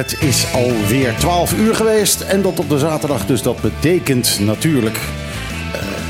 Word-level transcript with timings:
Het 0.00 0.16
is 0.20 0.52
alweer 0.52 1.14
12 1.18 1.52
uur 1.52 1.74
geweest 1.74 2.20
en 2.20 2.42
dat 2.42 2.58
op 2.58 2.68
de 2.68 2.78
zaterdag. 2.78 3.26
Dus 3.26 3.42
dat 3.42 3.60
betekent 3.60 4.38
natuurlijk 4.40 4.98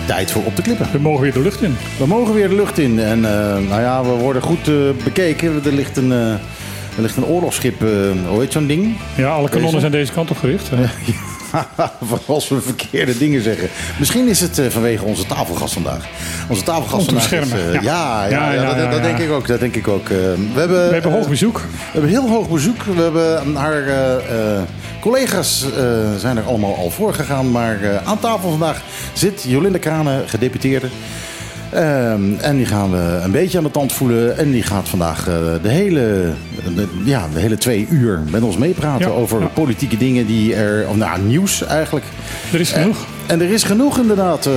tijd 0.06 0.30
voor 0.30 0.44
op 0.44 0.56
de 0.56 0.62
klippen. 0.62 0.88
We 0.92 0.98
mogen 0.98 1.22
weer 1.22 1.32
de 1.32 1.40
lucht 1.40 1.62
in. 1.62 1.76
We 1.98 2.06
mogen 2.06 2.34
weer 2.34 2.48
de 2.48 2.54
lucht 2.54 2.78
in 2.78 2.98
en 2.98 3.24
eh, 3.24 3.68
nou 3.68 3.80
ja, 3.80 4.02
we 4.02 4.08
worden 4.08 4.42
goed 4.42 4.68
eh, 4.68 4.74
bekeken. 5.04 5.60
Er 5.64 5.72
ligt 5.72 5.96
een, 5.96 6.12
eh, 6.12 6.32
er 6.96 7.02
ligt 7.02 7.16
een 7.16 7.24
oorlogsschip, 7.24 7.80
hoe 8.28 8.40
heet 8.40 8.52
zo'n 8.52 8.66
ding? 8.66 8.96
Ja, 9.16 9.28
alle 9.30 9.48
kanonnen 9.48 9.70
Deze? 9.70 9.80
zijn 9.80 9.92
deze 9.92 10.12
kant 10.12 10.30
op 10.30 10.38
gericht. 10.38 10.70
hè. 10.70 10.76
Voor 12.08 12.20
als 12.26 12.48
we 12.48 12.60
verkeerde 12.60 13.18
dingen 13.18 13.42
zeggen. 13.42 13.68
Misschien 13.98 14.28
is 14.28 14.40
het 14.40 14.58
eh, 14.58 14.66
vanwege 14.68 15.04
onze 15.04 15.26
tafelgast 15.26 15.72
vandaag. 15.72 16.08
Onze 16.48 16.62
tafelgast 16.62 17.04
vandaag 17.04 17.32
is, 17.32 17.50
eh, 17.50 17.72
ja. 17.72 17.80
ja, 17.82 18.52
ja, 18.52 18.52
Ja, 18.52 18.90
dat, 18.90 19.02
denk 19.02 19.18
ik 19.18 19.30
ook. 19.30 19.46
Dat 19.46 19.60
denk 19.60 19.76
ik 19.76 19.88
ook. 19.88 20.08
Eh, 20.08 20.16
we 20.54 20.58
hebben, 20.58 20.86
We 20.86 20.92
hebben 20.92 21.12
hoog 21.12 21.28
bezoek. 21.28 21.56
We 21.58 21.90
hebben 21.92 22.10
heel 22.10 22.28
hoog 22.28 22.48
bezoek. 22.48 22.82
We 22.82 23.02
hebben 23.02 23.56
haar 23.56 23.82
collega's 25.00 25.66
zijn 26.18 26.36
er 26.36 26.44
allemaal 26.44 26.76
al 26.76 26.90
voor 26.90 27.14
gegaan. 27.14 27.50
Maar 27.50 28.00
aan 28.04 28.18
tafel 28.18 28.50
vandaag 28.50 28.82
zit 29.12 29.44
Jolinde 29.46 29.78
Kranen, 29.78 30.28
gedeputeerde. 30.28 30.88
Ehm, 31.70 32.34
en 32.40 32.56
die 32.56 32.66
gaan 32.66 32.90
we 32.90 33.20
een 33.22 33.30
beetje 33.30 33.58
aan 33.58 33.64
de 33.64 33.70
tand 33.70 33.92
voelen. 33.92 34.38
En 34.38 34.50
die 34.50 34.62
gaat 34.62 34.88
vandaag 34.88 35.18
eh, 35.28 35.34
de, 35.62 35.68
hele, 35.68 36.32
de, 36.74 36.86
ja, 37.04 37.28
de 37.34 37.40
hele 37.40 37.58
twee 37.58 37.86
uur 37.90 38.22
met 38.30 38.42
ons 38.42 38.56
meepraten 38.56 39.08
Ja, 39.08 39.12
over 39.12 39.40
ja. 39.40 39.46
politieke 39.46 39.96
dingen 39.96 40.26
die 40.26 40.54
er. 40.54 40.88
Of 40.88 40.96
nou, 40.96 41.20
nieuws 41.20 41.66
eigenlijk. 41.66 42.06
Er 42.52 42.60
is 42.60 42.72
genoeg. 42.72 43.06
En 43.26 43.40
er 43.40 43.50
is 43.50 43.62
genoeg 43.62 43.98
inderdaad. 43.98 44.46
Eh, 44.46 44.52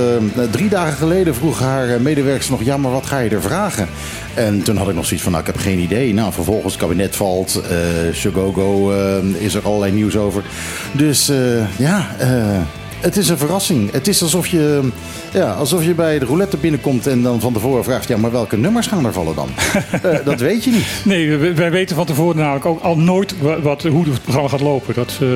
drie 0.50 0.68
dagen 0.68 0.96
geleden 0.96 1.34
vroeg 1.34 1.60
haar 1.60 1.88
eh, 1.88 2.00
medewerkers 2.00 2.48
nog... 2.48 2.62
ja, 2.62 2.76
maar 2.76 2.90
wat 2.90 3.06
ga 3.06 3.18
je 3.18 3.30
er 3.30 3.42
vragen? 3.42 3.88
En 4.34 4.62
toen 4.62 4.76
had 4.76 4.88
ik 4.88 4.94
nog 4.94 5.04
zoiets 5.04 5.22
van, 5.22 5.32
nou, 5.32 5.44
ik 5.46 5.52
heb 5.52 5.62
geen 5.62 5.78
idee. 5.78 6.14
Nou, 6.14 6.32
vervolgens 6.32 6.72
het 6.72 6.82
kabinet 6.82 7.16
valt. 7.16 7.62
Shogogo 8.12 8.92
eh, 8.92 9.42
is 9.44 9.54
er 9.54 9.62
allerlei 9.64 9.92
nieuws 9.92 10.16
over. 10.16 10.42
Dus 10.92 11.32
ja, 11.76 12.06
eh, 12.18 12.60
het 13.04 13.16
is 13.16 13.28
een 13.28 13.38
verrassing. 13.38 13.92
Het 13.92 14.08
is 14.08 14.22
alsof 14.22 14.46
je, 14.46 14.88
ja, 15.32 15.52
alsof 15.52 15.84
je 15.84 15.94
bij 15.94 16.18
de 16.18 16.24
roulette 16.24 16.56
binnenkomt... 16.56 17.06
en 17.06 17.22
dan 17.22 17.40
van 17.40 17.52
tevoren 17.52 17.84
vraagt, 17.84 18.08
ja, 18.08 18.16
maar 18.16 18.30
welke 18.32 18.56
nummers 18.56 18.86
gaan 18.86 19.06
er 19.06 19.12
vallen 19.12 19.34
dan? 19.34 19.48
Eh, 20.02 20.18
dat 20.24 20.40
weet 20.40 20.64
je 20.64 20.70
niet. 20.70 20.86
Nee, 21.04 21.36
wij 21.54 21.70
weten 21.70 21.96
van 21.96 22.06
tevoren 22.06 22.36
namelijk 22.36 22.66
ook 22.66 22.82
al 22.82 22.96
nooit 22.98 23.34
wa- 23.40 23.60
wat, 23.60 23.82
hoe 23.82 24.04
het 24.04 24.22
programma 24.22 24.48
gaat 24.48 24.60
lopen. 24.60 24.94
Dat, 24.94 25.18
eh, 25.20 25.28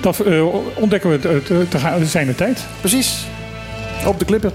dat 0.00 0.20
eh, 0.20 0.44
ontdekken 0.74 1.10
we 1.10 1.18
te, 1.18 1.40
te, 1.44 1.66
te 1.68 1.78
gaan, 1.78 2.04
zijn 2.06 2.26
de 2.26 2.34
tijd. 2.34 2.64
Precies. 2.80 3.26
Op 4.06 4.18
de 4.18 4.24
klippen. 4.24 4.52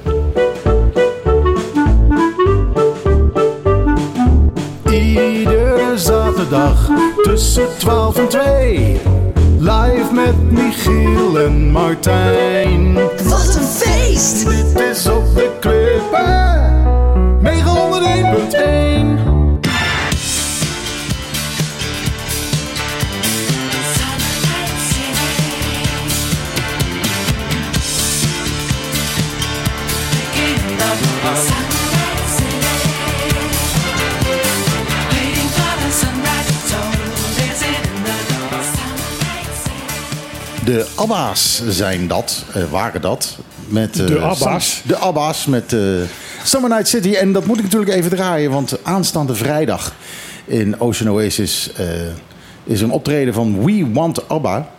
Iedere 4.92 5.92
zaterdag 5.96 6.90
tussen 7.24 7.68
12 7.78 8.18
en 8.18 8.28
2. 8.28 8.98
Live 9.60 10.14
met 10.14 10.52
Michiel 10.52 11.40
en 11.40 11.72
Martijn. 11.72 12.94
Wat 13.24 13.56
een 13.56 13.64
feest! 13.64 14.46
Dit 14.46 14.80
is 14.80 15.08
op 15.08 15.36
de 15.36 15.52
klippen. 15.60 16.76
901.1. 31.54 31.57
De 40.68 40.86
Abba's 40.96 41.62
zijn 41.70 42.08
dat, 42.08 42.44
eh, 42.54 42.64
waren 42.72 43.02
dat. 43.02 43.38
Met, 43.68 44.00
eh, 44.00 44.06
De 44.08 44.20
Abba's? 44.20 44.72
Sam- 44.72 44.82
De 44.88 44.98
Abba's 44.98 45.46
met 45.46 45.74
eh, 45.74 45.80
Summer 46.44 46.70
Night 46.70 46.88
City. 46.88 47.14
En 47.14 47.32
dat 47.34 47.46
moet 47.46 47.58
ik 47.58 47.64
natuurlijk 47.64 47.92
even 47.92 48.10
draaien, 48.10 48.52
want 48.52 48.78
aanstaande 48.84 49.36
vrijdag 49.36 49.94
in 50.46 50.80
Ocean 50.80 51.12
Oasis 51.12 51.70
eh, 51.76 51.86
is 52.64 52.82
een 52.82 52.92
optreden 52.92 53.34
van 53.34 53.64
We 53.64 53.88
Want 53.94 54.30
Abba. 54.30 54.70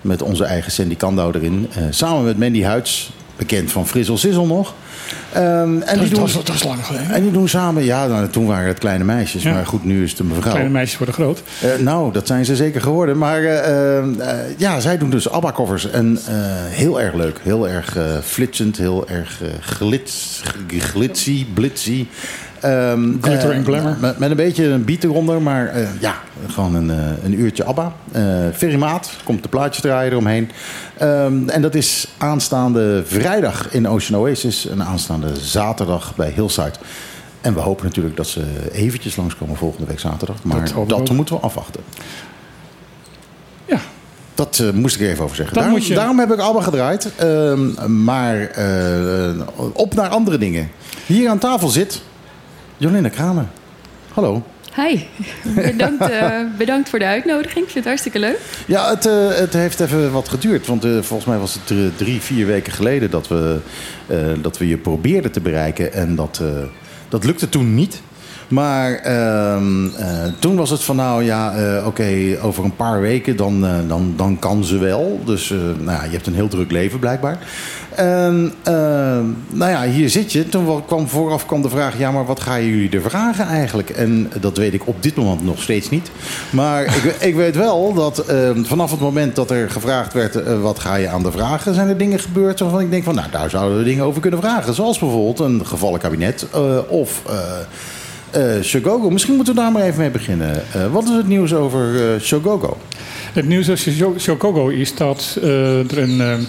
Met 0.00 0.22
onze 0.22 0.44
eigen 0.44 0.72
Sandy 0.72 0.96
Kandau 0.96 1.34
erin. 1.34 1.68
eh, 1.74 1.82
samen 1.90 2.24
met 2.24 2.38
Mandy 2.38 2.62
Huids, 2.62 3.10
bekend 3.36 3.72
van 3.72 3.86
Frizzle 3.86 4.16
Sizzle 4.16 4.46
nog. 4.46 4.74
Ehm, 5.32 5.42
en, 5.42 5.80
Dat, 5.80 5.88
die 5.88 5.98
dat, 5.98 6.10
doen, 6.10 6.20
was, 6.20 6.32
dat 6.32 6.48
was 6.48 6.62
lang 6.64 6.86
geleden. 6.86 7.10
en 7.10 7.22
die 7.22 7.32
doen 7.32 7.48
samen, 7.48 7.84
ja, 7.84 8.06
nou, 8.06 8.28
toen 8.28 8.46
waren 8.46 8.68
het 8.68 8.78
kleine 8.78 9.04
meisjes. 9.04 9.42
Ja. 9.42 9.52
Maar 9.52 9.66
goed, 9.66 9.84
nu 9.84 10.02
is 10.02 10.10
het 10.10 10.18
een 10.18 10.26
mevrouw. 10.26 10.50
Kleine 10.50 10.70
meisjes 10.70 10.98
worden 10.98 11.14
groot. 11.14 11.42
Eh, 11.60 11.68
nou, 11.78 12.12
dat 12.12 12.26
zijn 12.26 12.44
ze 12.44 12.56
zeker 12.56 12.80
geworden. 12.80 13.18
Maar 13.18 13.42
eh, 13.42 13.98
eh, 13.98 13.98
eh, 13.98 14.38
ja, 14.56 14.80
zij 14.80 14.98
doen 14.98 15.10
dus 15.10 15.30
ABBA-covers. 15.30 15.90
En 15.90 16.18
heel 16.68 17.00
erg 17.00 17.14
leuk. 17.14 17.40
Heel 17.42 17.68
erg 17.68 17.96
flitsend. 18.24 18.76
Heel 18.76 19.08
erg 19.08 19.40
glits, 19.60 20.42
glitzy, 20.78 21.46
blitzy. 21.54 22.06
Ehm, 22.64 23.12
Glitter 23.20 23.50
eh, 23.50 23.56
en 23.56 23.64
glamour. 23.64 23.96
Met, 24.00 24.18
met 24.18 24.30
een 24.30 24.36
beetje 24.36 24.64
een 24.66 24.84
beat 24.84 25.04
eronder. 25.04 25.42
Maar 25.42 25.66
eh, 25.68 25.86
ja, 26.00 26.14
gewoon 26.48 26.74
een, 26.74 26.90
eh, 26.90 27.24
een 27.24 27.40
uurtje 27.40 27.64
ABBA. 27.64 27.92
Ferry 28.54 28.76
Maat 28.76 29.10
komt 29.24 29.42
de 29.42 29.48
plaatjes 29.48 29.82
draaien 29.82 30.10
eromheen. 30.12 30.50
Ehm, 30.98 31.48
en 31.48 31.62
dat 31.62 31.74
is 31.74 32.06
aanstaande 32.18 33.02
vrijdag 33.06 33.72
in 33.72 33.88
Ocean 33.88 34.20
Oasis. 34.20 34.66
En 34.68 34.82
aanstaande 34.84 35.36
zaterdag 35.40 36.14
bij 36.16 36.30
Hillside. 36.34 36.72
En 37.40 37.54
we 37.54 37.60
hopen 37.60 37.84
natuurlijk 37.84 38.16
dat 38.16 38.26
ze 38.26 38.42
eventjes 38.72 39.16
langskomen 39.16 39.56
volgende 39.56 39.86
week 39.86 40.00
zaterdag. 40.00 40.36
Maar 40.42 40.70
Dat 40.86 41.10
moeten 41.10 41.34
we 41.34 41.40
afwachten. 41.40 41.80
Ja, 43.64 43.78
Dat 44.34 44.62
moest 44.74 44.94
ik 44.94 45.00
er 45.00 45.08
even 45.10 45.24
over 45.24 45.36
zeggen. 45.36 45.54
Daarom, 45.54 45.72
moet 45.72 45.86
je- 45.86 45.94
daarom 45.94 46.18
heb 46.18 46.32
ik 46.32 46.38
ABBA 46.38 46.60
gedraaid. 46.62 47.08
Ehm, 47.16 48.02
maar 48.04 48.50
op 49.72 49.94
naar 49.94 50.08
andere 50.08 50.38
dingen. 50.38 50.70
Hier 51.06 51.28
aan 51.28 51.38
tafel 51.38 51.68
zit 51.68 52.02
Jolinde 52.76 53.10
Kramer. 53.10 53.46
Hallo. 54.12 54.42
Hi, 54.76 55.00
bedankt, 55.72 56.10
eh, 56.10 56.40
bedankt 56.58 56.88
voor 56.88 56.98
de 56.98 57.04
uitnodiging. 57.04 57.64
Ik 57.64 57.70
vind 57.70 57.74
het 57.74 57.84
hartstikke 57.84 58.18
leuk. 58.18 58.38
Ja, 58.66 58.90
het, 58.90 59.06
eh, 59.06 59.28
het 59.28 59.52
heeft 59.52 59.80
even 59.80 60.12
wat 60.12 60.28
geduurd. 60.28 60.66
Want 60.66 60.84
eh, 60.84 60.90
volgens 60.90 61.24
mij 61.24 61.38
was 61.38 61.54
het 61.54 61.96
drie, 61.96 62.20
vier 62.20 62.46
weken 62.46 62.72
geleden 62.72 63.10
dat 63.10 63.28
we, 63.28 63.58
dat 64.42 64.58
we 64.58 64.68
je 64.68 64.76
probeerden 64.76 65.32
te 65.32 65.40
bereiken. 65.40 65.92
En 65.92 66.14
dat, 66.14 66.42
dat 67.08 67.24
lukte 67.24 67.48
toen 67.48 67.74
niet. 67.74 68.02
Maar 68.48 68.94
ehm, 68.94 69.86
eh, 69.96 70.06
toen 70.38 70.56
was 70.56 70.70
het 70.70 70.82
van 70.84 70.96
nou 70.96 71.24
ja, 71.24 71.52
eh, 71.54 71.86
oké, 71.86 72.38
over 72.42 72.64
een 72.64 72.76
paar 72.76 73.00
weken 73.00 73.36
dan, 73.36 73.64
eh, 73.66 73.74
dan, 73.88 74.12
dan 74.16 74.38
kan 74.38 74.64
ze 74.64 74.78
wel. 74.78 75.20
Dus 75.24 75.48
nou 75.78 75.90
ja, 75.98 76.04
je 76.04 76.10
hebt 76.10 76.26
een 76.26 76.34
heel 76.34 76.48
druk 76.48 76.70
leven 76.70 76.98
blijkbaar. 76.98 77.38
Ehm, 77.94 78.46
nou 79.50 79.70
ja, 79.70 79.84
hier 79.84 80.10
zit 80.10 80.32
je. 80.32 80.48
Toen 80.48 80.64
wa- 80.64 80.80
kwam 80.86 81.08
vooraf 81.08 81.46
kwam 81.46 81.62
de 81.62 81.68
vraag, 81.68 81.98
ja 81.98 82.10
maar 82.10 82.26
wat 82.26 82.40
gaan 82.40 82.64
jullie 82.66 82.90
er 82.90 83.02
vragen 83.02 83.46
eigenlijk? 83.46 83.90
En 83.90 84.30
dat 84.40 84.56
weet 84.56 84.74
ik 84.74 84.86
op 84.86 85.02
dit 85.02 85.16
moment 85.16 85.44
nog 85.44 85.62
steeds 85.62 85.90
niet. 85.90 86.10
Maar 86.50 86.82
ik, 86.96 87.16
ik 87.20 87.34
weet 87.34 87.56
wel 87.56 87.94
dat 87.94 88.18
ehm, 88.18 88.64
vanaf 88.64 88.90
het 88.90 89.00
moment 89.00 89.36
dat 89.36 89.50
er 89.50 89.70
gevraagd 89.70 90.12
werd, 90.12 90.58
wat 90.60 90.78
ga 90.78 90.94
je 90.94 91.08
aan 91.08 91.22
de 91.22 91.32
vragen, 91.32 91.74
zijn 91.74 91.88
er 91.88 91.98
dingen 91.98 92.18
gebeurd 92.20 92.60
waarvan 92.60 92.80
ik 92.80 92.90
denk 92.90 93.04
van, 93.04 93.14
nou 93.14 93.30
daar 93.30 93.50
zouden 93.50 93.78
we 93.78 93.84
dingen 93.84 94.04
over 94.04 94.20
kunnen 94.20 94.40
vragen. 94.40 94.74
Zoals 94.74 94.98
bijvoorbeeld 94.98 95.38
een 95.40 95.66
gevallen 95.66 96.00
kabinet 96.00 96.46
of... 96.88 97.22
eh, 98.34 98.62
Shogogo, 98.62 99.10
misschien 99.10 99.34
moeten 99.34 99.54
we 99.54 99.60
daar 99.60 99.72
maar 99.72 99.82
even 99.82 100.00
mee 100.00 100.10
beginnen. 100.10 100.62
Eh, 100.72 100.92
wat 100.92 101.04
is 101.04 101.10
het 101.10 101.28
nieuws 101.28 101.54
over 101.54 102.14
eh 102.14 102.20
Shogogo? 102.20 102.76
het 103.32 103.46
nieuws 103.46 103.70
over 103.70 103.92
Sho- 103.92 104.18
Shogogo 104.18 104.68
is 104.68 104.94
dat 104.94 105.38
er 105.42 105.98
een... 105.98 106.46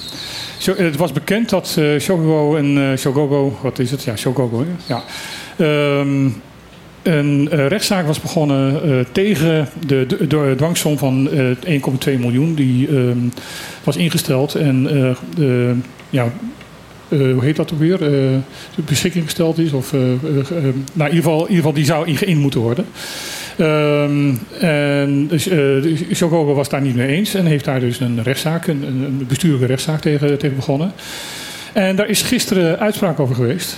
het 0.65 0.95
was 0.95 1.11
bekend 1.11 1.49
dat 1.49 1.79
Shogogo 1.99 2.55
en 2.55 2.97
Shogogo... 2.97 3.57
Wat 3.61 3.79
is 3.79 3.91
het? 3.91 4.03
Ja, 4.03 4.15
Shogogo. 4.15 4.65
Ja. 4.85 5.03
Ehm, 5.57 6.29
een 7.03 7.49
rechtszaak 7.67 8.07
was 8.07 8.21
begonnen 8.21 8.81
tegen 9.11 9.67
de, 9.85 10.05
de, 10.07 10.27
de 10.27 10.53
dwangsom 10.57 10.97
van 10.97 11.29
eh 11.65 11.79
1,2 12.13 12.19
miljoen. 12.19 12.55
Die 12.55 12.87
ehm, 12.87 13.17
was 13.83 13.95
ingesteld. 13.95 14.55
En 14.55 14.89
ja, 16.09 16.31
eh, 17.09 17.19
hoe 17.19 17.43
heet 17.43 17.55
dat 17.55 17.73
ook 17.73 17.79
weer? 17.79 18.03
Eh, 18.03 18.37
beschikking 18.85 19.23
gesteld 19.23 19.57
is. 19.57 19.71
Of, 19.71 19.93
eh, 19.93 19.99
nou, 19.99 21.09
in, 21.09 21.15
ieder 21.15 21.15
geval, 21.15 21.35
in 21.35 21.41
ieder 21.41 21.55
geval, 21.55 21.73
die 21.73 21.85
zou 21.85 22.07
ingeïnd 22.07 22.39
moeten 22.39 22.59
worden. 22.59 22.85
Ehm, 23.57 24.33
en 24.59 25.27
dus, 25.27 25.47
eh, 25.47 25.57
Shogogo 26.13 26.53
was 26.53 26.69
daar 26.69 26.81
niet 26.81 26.95
mee 26.95 27.07
eens 27.07 27.33
en 27.33 27.45
heeft 27.45 27.65
daar 27.65 27.79
dus 27.79 27.99
een 27.99 28.23
rechtszaak, 28.23 28.67
een, 28.67 28.83
een 28.83 29.25
bestuurlijke 29.27 29.65
rechtszaak 29.65 30.01
tegen, 30.01 30.37
tegen 30.37 30.55
begonnen. 30.55 30.91
En 31.73 31.95
daar 31.95 32.09
is 32.09 32.21
gisteren 32.21 32.79
uitspraak 32.79 33.19
over 33.19 33.35
geweest. 33.35 33.77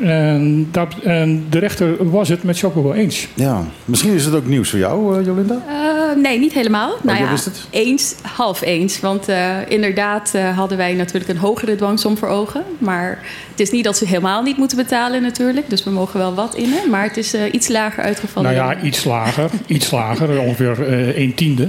En, 0.00 0.68
dat, 0.70 0.94
en 1.02 1.44
de 1.50 1.58
rechter 1.58 2.10
was 2.10 2.28
het 2.28 2.42
met 2.42 2.58
Chocobo 2.58 2.92
eens. 2.92 3.28
Ja, 3.34 3.64
misschien 3.84 4.14
is 4.14 4.24
het 4.24 4.34
ook 4.34 4.46
nieuws 4.46 4.70
voor 4.70 4.78
jou, 4.78 5.18
uh, 5.18 5.26
Jolinda? 5.26 5.54
Uh, 5.54 5.95
nee, 6.16 6.38
niet 6.38 6.52
helemaal. 6.52 6.96
nou 7.02 7.18
ja, 7.18 7.30
wist 7.30 7.44
het? 7.44 7.66
eens, 7.70 8.14
half 8.22 8.62
eens. 8.62 9.00
Want 9.00 9.28
uh, 9.28 9.56
inderdaad 9.68 10.32
hadden 10.54 10.78
wij 10.78 10.94
natuurlijk 10.94 11.28
een 11.28 11.36
hogere 11.36 11.76
dwangsom 11.76 12.16
voor 12.16 12.28
ogen. 12.28 12.62
Maar 12.78 13.18
het 13.50 13.60
is 13.60 13.70
niet 13.70 13.84
dat 13.84 13.96
ze 13.96 14.06
helemaal 14.06 14.42
niet 14.42 14.56
moeten 14.56 14.76
betalen 14.76 15.22
natuurlijk. 15.22 15.70
Dus 15.70 15.84
we 15.84 15.90
mogen 15.90 16.18
wel 16.18 16.34
wat 16.34 16.54
innen. 16.54 16.90
Maar 16.90 17.02
het 17.02 17.16
is 17.16 17.34
iets 17.34 17.68
lager 17.68 18.02
uitgevallen. 18.02 18.54
Nou 18.54 18.76
ja, 18.76 18.82
iets 18.82 19.04
lager. 19.04 19.50
iets 19.66 19.90
lager, 19.90 20.40
ongeveer 20.40 21.14
1 21.14 21.34
tiende. 21.34 21.68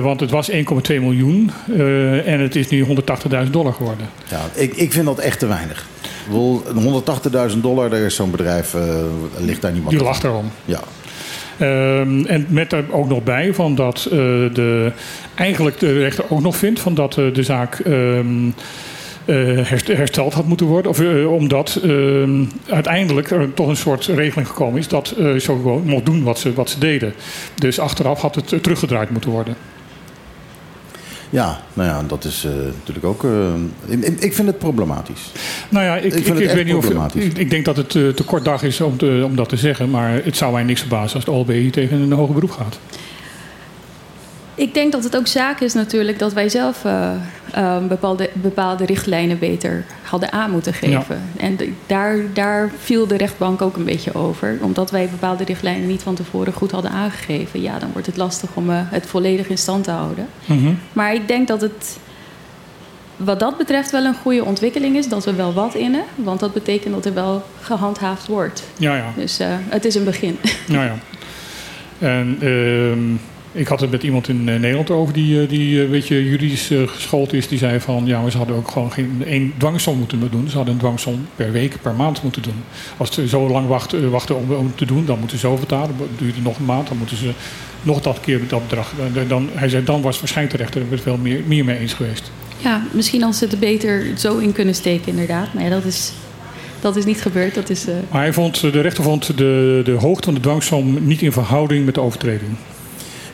want 0.00 0.20
het 0.20 0.30
was 0.30 0.50
1,2 0.50 0.56
miljoen. 0.86 1.50
en 2.24 2.40
het 2.40 2.56
is 2.56 2.68
nu 2.68 2.86
180.000 2.86 3.50
dollar 3.50 3.72
geworden. 3.72 4.08
Ja, 4.28 4.40
ik, 4.54 4.76
ik 4.76 4.92
vind 4.92 5.06
dat 5.06 5.18
echt 5.18 5.38
te 5.38 5.46
weinig. 5.46 5.86
180.000 7.52 7.58
dollar, 7.60 7.90
daar 7.90 8.00
is 8.00 8.14
zo'n 8.14 8.30
bedrijf, 8.30 8.74
uh, 8.74 8.82
ligt 9.38 9.62
daar 9.62 9.72
niet 9.72 9.88
Die 9.88 10.02
lacht 10.02 10.24
erom. 10.24 10.50
Ja. 10.64 10.80
Um, 11.60 12.26
en 12.26 12.46
met 12.48 12.72
er 12.72 12.84
ook 12.90 13.08
nog 13.08 13.22
bij 13.22 13.54
van 13.54 13.74
dat 13.74 14.06
uh, 14.06 14.18
de, 14.52 14.92
eigenlijk 15.34 15.78
de 15.78 15.92
rechter 15.98 16.24
ook 16.28 16.40
nog 16.40 16.56
vindt 16.56 16.80
van 16.80 16.94
dat 16.94 17.16
uh, 17.16 17.34
de 17.34 17.42
zaak 17.42 17.78
um, 17.86 18.54
hersteld 19.84 20.34
had 20.34 20.46
moeten 20.46 20.66
worden. 20.66 20.90
Of, 20.90 21.00
omdat 21.26 21.80
ehm, 21.82 22.44
uiteindelijk 22.68 23.30
er 23.30 23.54
toch 23.54 23.68
een 23.68 23.76
soort 23.76 24.06
regeling 24.06 24.48
gekomen 24.48 24.78
is 24.78 24.88
dat 24.88 25.14
uh, 25.18 25.38
Shogo 25.38 25.82
mocht 25.84 26.06
doen 26.06 26.22
wat 26.22 26.38
ze, 26.38 26.52
wat 26.52 26.70
ze 26.70 26.78
deden. 26.78 27.12
Dus 27.54 27.78
achteraf 27.78 28.20
had 28.20 28.34
het 28.34 28.62
teruggedraaid 28.62 29.10
moeten 29.10 29.30
worden. 29.30 29.54
Ja, 31.30 31.60
nou 31.74 31.88
ja, 31.88 32.02
dat 32.06 32.24
is 32.24 32.44
uh, 32.44 32.52
natuurlijk 32.52 33.06
ook. 33.06 33.22
Uh, 33.22 33.54
ik 34.18 34.34
vind 34.34 34.48
het 34.48 34.58
problematisch. 34.58 35.32
Nou 35.68 35.84
ja, 35.84 35.96
ik, 35.96 36.14
ik, 36.14 36.26
ik, 36.26 36.38
ik 36.38 36.50
weet 36.50 36.64
niet 36.64 36.74
of. 36.74 36.90
Ik, 37.14 37.38
ik, 37.38 37.50
denk 37.50 37.64
dat 37.64 37.76
het 37.76 37.94
uh, 37.94 38.08
te 38.08 38.24
kort 38.24 38.44
dag 38.44 38.62
is 38.62 38.80
om, 38.80 38.96
te, 38.96 39.22
om 39.24 39.36
dat 39.36 39.48
te 39.48 39.56
zeggen. 39.56 39.90
Maar 39.90 40.20
het 40.24 40.36
zou 40.36 40.52
mij 40.52 40.62
niks 40.62 40.80
verbazen 40.80 41.14
als 41.14 41.24
het 41.24 41.34
OLB 41.34 41.72
tegen 41.72 42.00
een 42.00 42.12
hoger 42.12 42.34
beroep 42.34 42.50
gaat. 42.50 42.78
Ik 44.60 44.74
denk 44.74 44.92
dat 44.92 45.04
het 45.04 45.16
ook 45.16 45.26
zaak 45.26 45.60
is 45.60 45.74
natuurlijk 45.74 46.18
dat 46.18 46.32
wij 46.32 46.48
zelf 46.48 46.84
uh, 46.84 47.10
uh, 47.56 47.86
bepaalde, 47.86 48.30
bepaalde 48.32 48.84
richtlijnen 48.84 49.38
beter 49.38 49.84
hadden 50.02 50.32
aan 50.32 50.50
moeten 50.50 50.74
geven. 50.74 51.22
Ja. 51.36 51.42
En 51.44 51.56
de, 51.56 51.72
daar, 51.86 52.18
daar 52.32 52.70
viel 52.78 53.06
de 53.06 53.16
rechtbank 53.16 53.62
ook 53.62 53.76
een 53.76 53.84
beetje 53.84 54.14
over. 54.14 54.58
Omdat 54.60 54.90
wij 54.90 55.08
bepaalde 55.08 55.44
richtlijnen 55.44 55.86
niet 55.86 56.02
van 56.02 56.14
tevoren 56.14 56.52
goed 56.52 56.70
hadden 56.70 56.90
aangegeven. 56.90 57.62
Ja, 57.62 57.78
dan 57.78 57.92
wordt 57.92 58.06
het 58.06 58.16
lastig 58.16 58.50
om 58.54 58.70
uh, 58.70 58.76
het 58.84 59.06
volledig 59.06 59.48
in 59.48 59.58
stand 59.58 59.84
te 59.84 59.90
houden. 59.90 60.26
Mm 60.44 60.58
-hmm. 60.58 60.78
Maar 60.92 61.14
ik 61.14 61.28
denk 61.28 61.48
dat 61.48 61.60
het 61.60 61.98
wat 63.16 63.40
dat 63.40 63.56
betreft 63.56 63.90
wel 63.90 64.04
een 64.04 64.16
goede 64.22 64.44
ontwikkeling 64.44 64.96
is. 64.96 65.08
Dat 65.08 65.24
we 65.24 65.34
wel 65.34 65.52
wat 65.52 65.74
innen. 65.74 66.02
Want 66.14 66.40
dat 66.40 66.52
betekent 66.52 66.94
dat 66.94 67.04
er 67.04 67.14
wel 67.14 67.42
gehandhaafd 67.60 68.26
wordt. 68.26 68.62
Ja, 68.76 68.96
ja. 68.96 69.12
Dus 69.16 69.38
het 69.68 69.84
is 69.84 69.94
een 69.94 70.04
begin. 70.04 70.38
Ja, 70.66 70.84
ja. 70.84 70.98
En... 71.98 72.38
ehm 72.40 73.38
ik 73.52 73.68
had 73.68 73.80
het 73.80 73.90
met 73.90 74.02
iemand 74.02 74.28
in 74.28 74.44
Nederland 74.44 74.90
over 74.90 75.14
die, 75.14 75.46
die 75.46 75.86
weet 75.86 76.08
je, 76.08 76.24
juridisch 76.24 76.70
geschoold 76.86 77.32
is. 77.32 77.48
Die 77.48 77.58
zei 77.58 77.80
van 77.80 78.06
ja, 78.06 78.20
maar 78.20 78.30
ze 78.30 78.36
hadden 78.36 78.56
ook 78.56 78.70
gewoon 78.70 78.92
geen 78.92 79.22
één 79.26 79.52
dwangsom 79.56 79.98
moeten 79.98 80.28
doen. 80.30 80.48
Ze 80.48 80.56
hadden 80.56 80.74
een 80.74 80.80
dwangsom 80.80 81.26
per 81.36 81.52
week, 81.52 81.76
per 81.82 81.94
maand 81.94 82.22
moeten 82.22 82.42
doen. 82.42 82.62
Als 82.96 83.14
ze 83.14 83.28
zo 83.28 83.48
lang 83.48 83.68
wachten, 83.68 84.10
wachten 84.10 84.36
om, 84.36 84.52
om 84.52 84.74
te 84.74 84.86
doen, 84.86 85.04
dan 85.04 85.18
moeten 85.18 85.38
ze 85.38 85.46
zoveel 85.46 85.60
betalen. 85.60 85.94
Dan 85.98 86.08
duurt 86.18 86.34
het 86.34 86.44
nog 86.44 86.58
een 86.58 86.64
maand, 86.64 86.88
dan 86.88 86.96
moeten 86.96 87.16
ze 87.16 87.30
nog 87.82 88.00
dat 88.00 88.20
keer 88.20 88.40
dat 88.48 88.68
bedrag. 88.68 88.92
Dan, 89.28 89.48
hij 89.52 89.68
zei 89.68 89.84
dan 89.84 90.02
was 90.02 90.18
waarschijnlijk 90.18 90.56
de 90.56 90.62
rechter 90.62 90.82
er 90.92 90.98
veel 90.98 91.16
meer, 91.16 91.40
meer 91.46 91.64
mee 91.64 91.78
eens 91.78 91.92
geweest. 91.92 92.30
Ja, 92.56 92.82
misschien 92.92 93.22
als 93.22 93.38
ze 93.38 93.44
het 93.44 93.52
er 93.52 93.58
beter 93.58 94.06
zo 94.16 94.38
in 94.38 94.52
kunnen 94.52 94.74
steken 94.74 95.08
inderdaad. 95.08 95.54
Maar 95.54 95.62
ja, 95.62 95.70
dat 95.70 95.84
is 95.84 96.12
dat 96.80 96.96
is 96.96 97.04
niet 97.04 97.22
gebeurd. 97.22 97.54
Dat 97.54 97.70
is, 97.70 97.88
uh... 97.88 97.94
Maar 98.10 98.20
hij 98.20 98.32
vond, 98.32 98.60
de 98.60 98.80
rechter 98.80 99.04
vond 99.04 99.36
de, 99.36 99.80
de 99.84 99.92
hoogte 99.92 100.24
van 100.24 100.34
de 100.34 100.40
dwangsom 100.40 101.06
niet 101.06 101.22
in 101.22 101.32
verhouding 101.32 101.84
met 101.84 101.94
de 101.94 102.00
overtreding. 102.00 102.50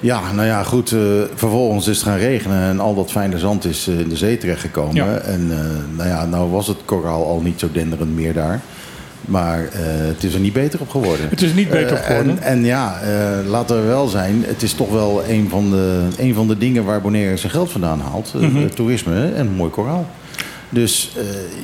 Ja, 0.00 0.32
nou 0.32 0.46
ja, 0.46 0.62
goed. 0.62 0.90
Uh, 0.90 1.00
vervolgens 1.34 1.86
is 1.86 1.96
het 1.96 2.06
gaan 2.06 2.18
regenen 2.18 2.62
en 2.62 2.80
al 2.80 2.94
dat 2.94 3.10
fijne 3.10 3.38
zand 3.38 3.64
is 3.64 3.88
uh, 3.88 4.00
in 4.00 4.08
de 4.08 4.16
zee 4.16 4.38
terechtgekomen. 4.38 4.94
Ja. 4.94 5.16
En 5.16 5.46
uh, 5.50 5.56
nou 5.96 6.08
ja, 6.08 6.26
nou 6.26 6.50
was 6.50 6.66
het 6.66 6.76
koraal 6.84 7.26
al 7.26 7.40
niet 7.40 7.60
zo 7.60 7.68
denderend 7.72 8.14
meer 8.14 8.32
daar. 8.32 8.60
Maar 9.20 9.68
het 9.72 10.24
is 10.24 10.34
er 10.34 10.40
niet 10.40 10.52
beter 10.52 10.80
op 10.80 10.90
geworden. 10.90 11.28
Het 11.28 11.42
is 11.42 11.54
niet 11.54 11.70
beter 11.70 11.96
op 11.96 12.02
geworden. 12.02 12.42
En, 12.42 12.42
en 12.42 12.64
ja, 12.64 13.00
laten 13.46 13.80
we 13.80 13.86
wel 13.86 14.06
zijn. 14.06 14.44
Het 14.46 14.62
is 14.62 14.72
toch 14.72 14.90
wel 14.90 15.22
een 15.28 15.48
van 15.48 15.70
de, 15.70 16.02
een 16.18 16.34
van 16.34 16.48
de 16.48 16.58
dingen 16.58 16.84
waar 16.84 17.00
Bonaire 17.00 17.36
zijn 17.36 17.52
geld 17.52 17.70
vandaan 17.70 18.00
haalt. 18.00 18.32
Mhm. 18.34 18.50
-hmm. 18.50 18.74
toerisme 18.74 19.32
en 19.32 19.50
mooi 19.56 19.70
koraal. 19.70 20.06
Dus 20.68 21.12
uh, 21.16 21.22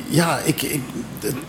ja, 0.09 0.39
ik, 0.45 0.61
ik, 0.61 0.81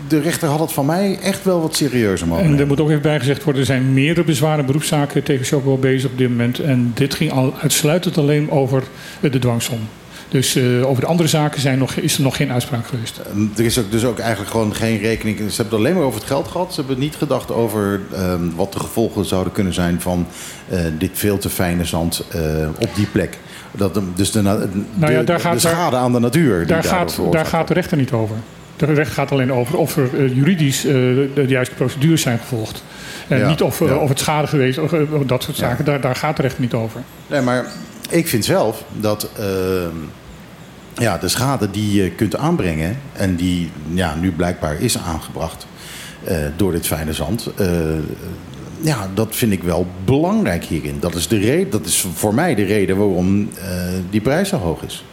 de 0.09 0.21
rechter 0.21 0.49
had 0.49 0.61
het 0.61 0.73
van 0.73 0.87
mij 0.87 1.19
echt 1.23 1.45
wel 1.45 1.61
wat 1.61 1.77
serieuzer 1.77 2.29
mogen 2.29 2.45
En 2.45 2.59
er 2.59 2.67
moet 2.67 2.81
ook 2.81 2.91
even 2.91 3.03
bijgezegd 3.03 3.45
worden, 3.45 3.61
er 3.61 3.67
zijn 3.67 3.93
meerdere 3.93 4.27
bezwaren 4.27 4.67
beroepszaken 4.67 5.23
tegen 5.23 5.45
Chocobo 5.45 5.77
bezig 5.77 6.11
op 6.11 6.19
dit 6.19 6.29
moment. 6.29 6.59
En 6.59 6.93
dit 6.95 7.15
ging 7.15 7.33
al 7.33 7.55
uitsluitend 7.61 8.19
alleen 8.19 8.51
over 8.51 8.83
de 9.21 9.39
dwangsom. 9.39 9.81
Dus 10.29 10.57
uh, 10.57 10.89
over 10.89 11.03
de 11.03 11.09
andere 11.09 11.29
zaken 11.29 11.61
zijn 11.61 11.79
nog, 11.79 11.95
is 11.95 12.17
er 12.17 12.23
nog 12.23 12.37
geen 12.37 12.53
uitspraak 12.53 12.87
geweest. 12.87 13.21
Uh, 13.37 13.59
er 13.59 13.65
is 13.65 13.79
ook, 13.79 13.91
dus 13.91 14.05
ook 14.05 14.19
eigenlijk 14.19 14.51
gewoon 14.51 14.75
geen 14.75 14.99
rekening. 14.99 15.39
Ze 15.39 15.45
hebben 15.45 15.65
het 15.65 15.73
alleen 15.73 15.95
maar 15.95 16.05
over 16.05 16.21
het 16.21 16.29
geld 16.29 16.49
gehad. 16.49 16.75
Ze 16.75 16.81
hebben 16.81 16.99
niet 16.99 17.17
gedacht 17.17 17.51
over 17.51 18.01
uh, 18.13 18.35
wat 18.57 18.73
de 18.73 18.79
gevolgen 18.79 19.25
zouden 19.25 19.53
kunnen 19.53 19.75
zijn 19.75 20.01
van 20.01 20.27
eh, 20.69 20.81
dit 20.99 21.11
veel 21.13 21.39
te 21.39 21.51
fijne 21.51 21.85
zand 21.85 22.25
eh, 22.31 22.69
op 22.81 22.89
die 22.95 23.07
plek. 23.07 23.39
Dat, 23.77 24.01
dus 24.15 24.31
de, 24.31 24.43
de, 24.43 24.69
nou 24.95 25.13
ja, 25.13 25.23
daar 25.23 25.41
gaat, 25.41 25.53
de 25.53 25.59
schade 25.59 25.97
aan 25.97 26.13
de 26.13 26.19
natuur. 26.19 26.67
Daar 26.67 26.85
gaat, 26.85 27.19
daar 27.31 27.47
gaat 27.47 27.69
de 27.69 27.75
rechter 27.75 27.97
niet 27.97 28.13
over. 28.13 28.37
De 28.77 28.87
rechter 28.87 29.15
gaat 29.15 29.33
alleen 29.33 29.53
over 29.53 29.77
of 29.77 29.97
er 29.97 30.15
uh, 30.15 30.35
juridisch 30.35 30.85
uh, 30.85 30.93
de 31.35 31.45
juiste 31.47 31.75
procedures 31.75 32.23
zijn 32.23 32.39
gevolgd. 32.39 32.85
En 33.29 33.39
ja, 33.39 33.49
niet 33.49 33.63
of, 33.63 33.81
uh, 33.81 33.89
ja. 33.89 33.97
of 33.97 34.09
het 34.09 34.19
schade 34.19 34.47
geweest, 34.47 34.79
of, 34.79 34.91
dat 35.27 35.43
soort 35.43 35.57
zaken. 35.57 35.85
Daar, 35.85 36.01
daar 36.01 36.17
gaat 36.17 36.37
de 36.37 36.43
rechter 36.43 36.61
niet 36.61 36.75
over. 36.75 37.01
Nee, 37.27 37.41
maar 37.41 37.67
ik 38.11 38.29
vind 38.29 38.45
zelf 38.45 38.85
dat 38.93 39.31
ja, 40.95 41.19
de 41.19 41.29
schade 41.29 41.71
die 41.71 42.03
je 42.03 42.11
kunt 42.11 42.37
aanbrengen... 42.37 42.99
en 43.13 43.37
die 43.37 43.71
ja, 43.93 44.15
nu 44.15 44.33
blijkbaar 44.33 44.81
is 44.81 44.99
aangebracht 44.99 45.67
door 46.57 46.73
dit 46.73 46.87
fijne 46.87 47.13
zand 47.13 47.51
ja, 48.85 49.11
dat 49.15 49.37
vind 49.37 49.53
ik 49.53 49.63
wel 49.63 49.87
belangrijk 50.05 50.65
hierin. 50.65 50.97
Dat 51.01 51.15
is, 51.15 51.29
de 51.29 51.39
reden, 51.39 51.71
dat 51.71 51.87
is 51.87 52.07
voor 52.15 52.35
mij 52.35 52.55
de 52.55 52.65
reden 52.65 52.97
waarom 52.97 53.41
uh, 53.41 53.49
die 54.11 54.21
prijs 54.21 54.49
zo 54.49 54.57
hoog 54.57 54.83
is. 54.83 55.05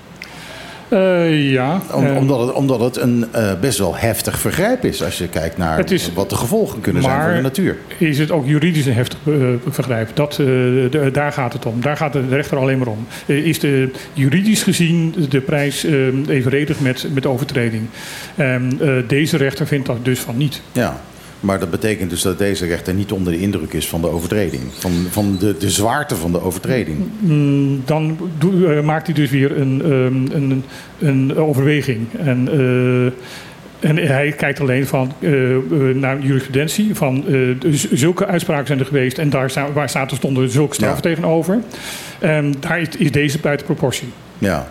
Uh, 0.90 1.52
ja. 1.52 1.82
Om, 1.94 2.18
omdat, 2.18 2.40
het, 2.40 2.52
omdat 2.52 2.80
het 2.80 2.98
een 2.98 3.26
uh, 3.36 3.52
best 3.60 3.78
wel 3.78 3.96
heftig 3.96 4.40
vergrijp 4.40 4.86
is 4.86 5.04
als 5.04 5.18
je 5.18 5.28
kijkt 5.28 5.58
naar 5.58 5.92
is, 5.92 6.14
wat 6.14 6.30
de 6.30 6.36
gevolgen 6.36 6.82
kunnen 6.82 7.02
zijn 7.02 7.22
voor 7.22 7.34
de 7.34 7.42
natuur. 7.42 7.78
Is 7.98 8.18
het 8.18 8.32
ook 8.32 8.48
juridisch 8.48 8.86
een 8.86 8.94
heftig 8.94 9.18
uh, 9.24 9.48
vergrijp? 9.70 10.10
Dat, 10.14 10.34
de, 10.34 11.10
daar 11.14 11.32
gaat 11.32 11.54
het 11.54 11.66
om. 11.66 11.82
Daar 11.82 11.98
gaat 11.98 12.14
de 12.14 12.28
rechter 12.30 12.58
alleen 12.58 12.78
maar 12.78 12.88
om. 12.88 13.08
is 13.26 13.60
de, 13.60 13.92
juridisch 14.14 14.64
gezien 14.64 15.16
de 15.30 15.42
prijs 15.42 15.84
evenredig 16.28 16.80
met, 16.80 17.08
met 17.14 17.26
overtreding? 17.26 17.84
deze 19.08 19.38
rechter 19.38 19.68
vindt 19.68 19.86
dat 19.86 20.06
dus 20.06 20.20
van 20.20 20.38
niet. 20.38 20.62
Ja. 20.72 21.02
Maar 21.42 21.60
dat 21.60 21.70
betekent 21.70 22.10
dus 22.10 22.22
dat 22.22 22.38
deze 22.38 22.66
rechter 22.66 22.94
niet 22.94 23.12
onder 23.12 23.34
de 23.34 23.40
indruk 23.40 23.74
is 23.74 23.88
van 23.88 24.02
de 24.02 24.08
overtreding. 24.08 24.62
Van, 24.78 24.92
van 25.10 25.38
de, 25.40 25.58
de 25.58 25.70
zwaarte 25.70 26.16
van 26.16 26.32
de 26.32 26.42
overtreding. 26.42 26.98
Dan 27.86 28.18
uh, 28.54 28.82
maakt 28.82 29.06
hij 29.06 29.16
dus 29.16 29.30
weer 29.30 29.60
een, 29.60 29.92
um, 29.92 30.28
een, 30.32 30.64
een 31.00 31.36
overweging. 31.36 32.08
En, 32.18 32.50
uh, 32.60 33.06
en 33.80 33.98
hij 34.08 34.32
kijkt 34.32 34.60
alleen 34.60 34.88
van, 34.88 35.14
uh, 35.20 35.58
naar 35.96 36.20
jurisprudentie. 36.20 36.96
Van, 36.96 37.26
zulke 37.92 38.26
uitspraken 38.26 38.68
zijn 38.68 38.80
er 38.80 38.86
geweest 38.86 39.18
en 39.18 39.30
daar 39.30 39.50
sta, 39.50 39.72
waar 39.72 39.90
staat 39.90 40.12
er 40.12 40.18
stonden 40.18 40.50
zulke 40.50 40.74
straffen 40.74 41.10
ja. 41.10 41.16
tegenover. 41.16 41.60
En 42.20 42.56
daar 42.60 42.82
is, 42.82 42.88
is 42.98 43.12
deze 43.12 43.40
buiten 43.40 43.66
proportie. 43.66 44.10
Ja. 44.38 44.68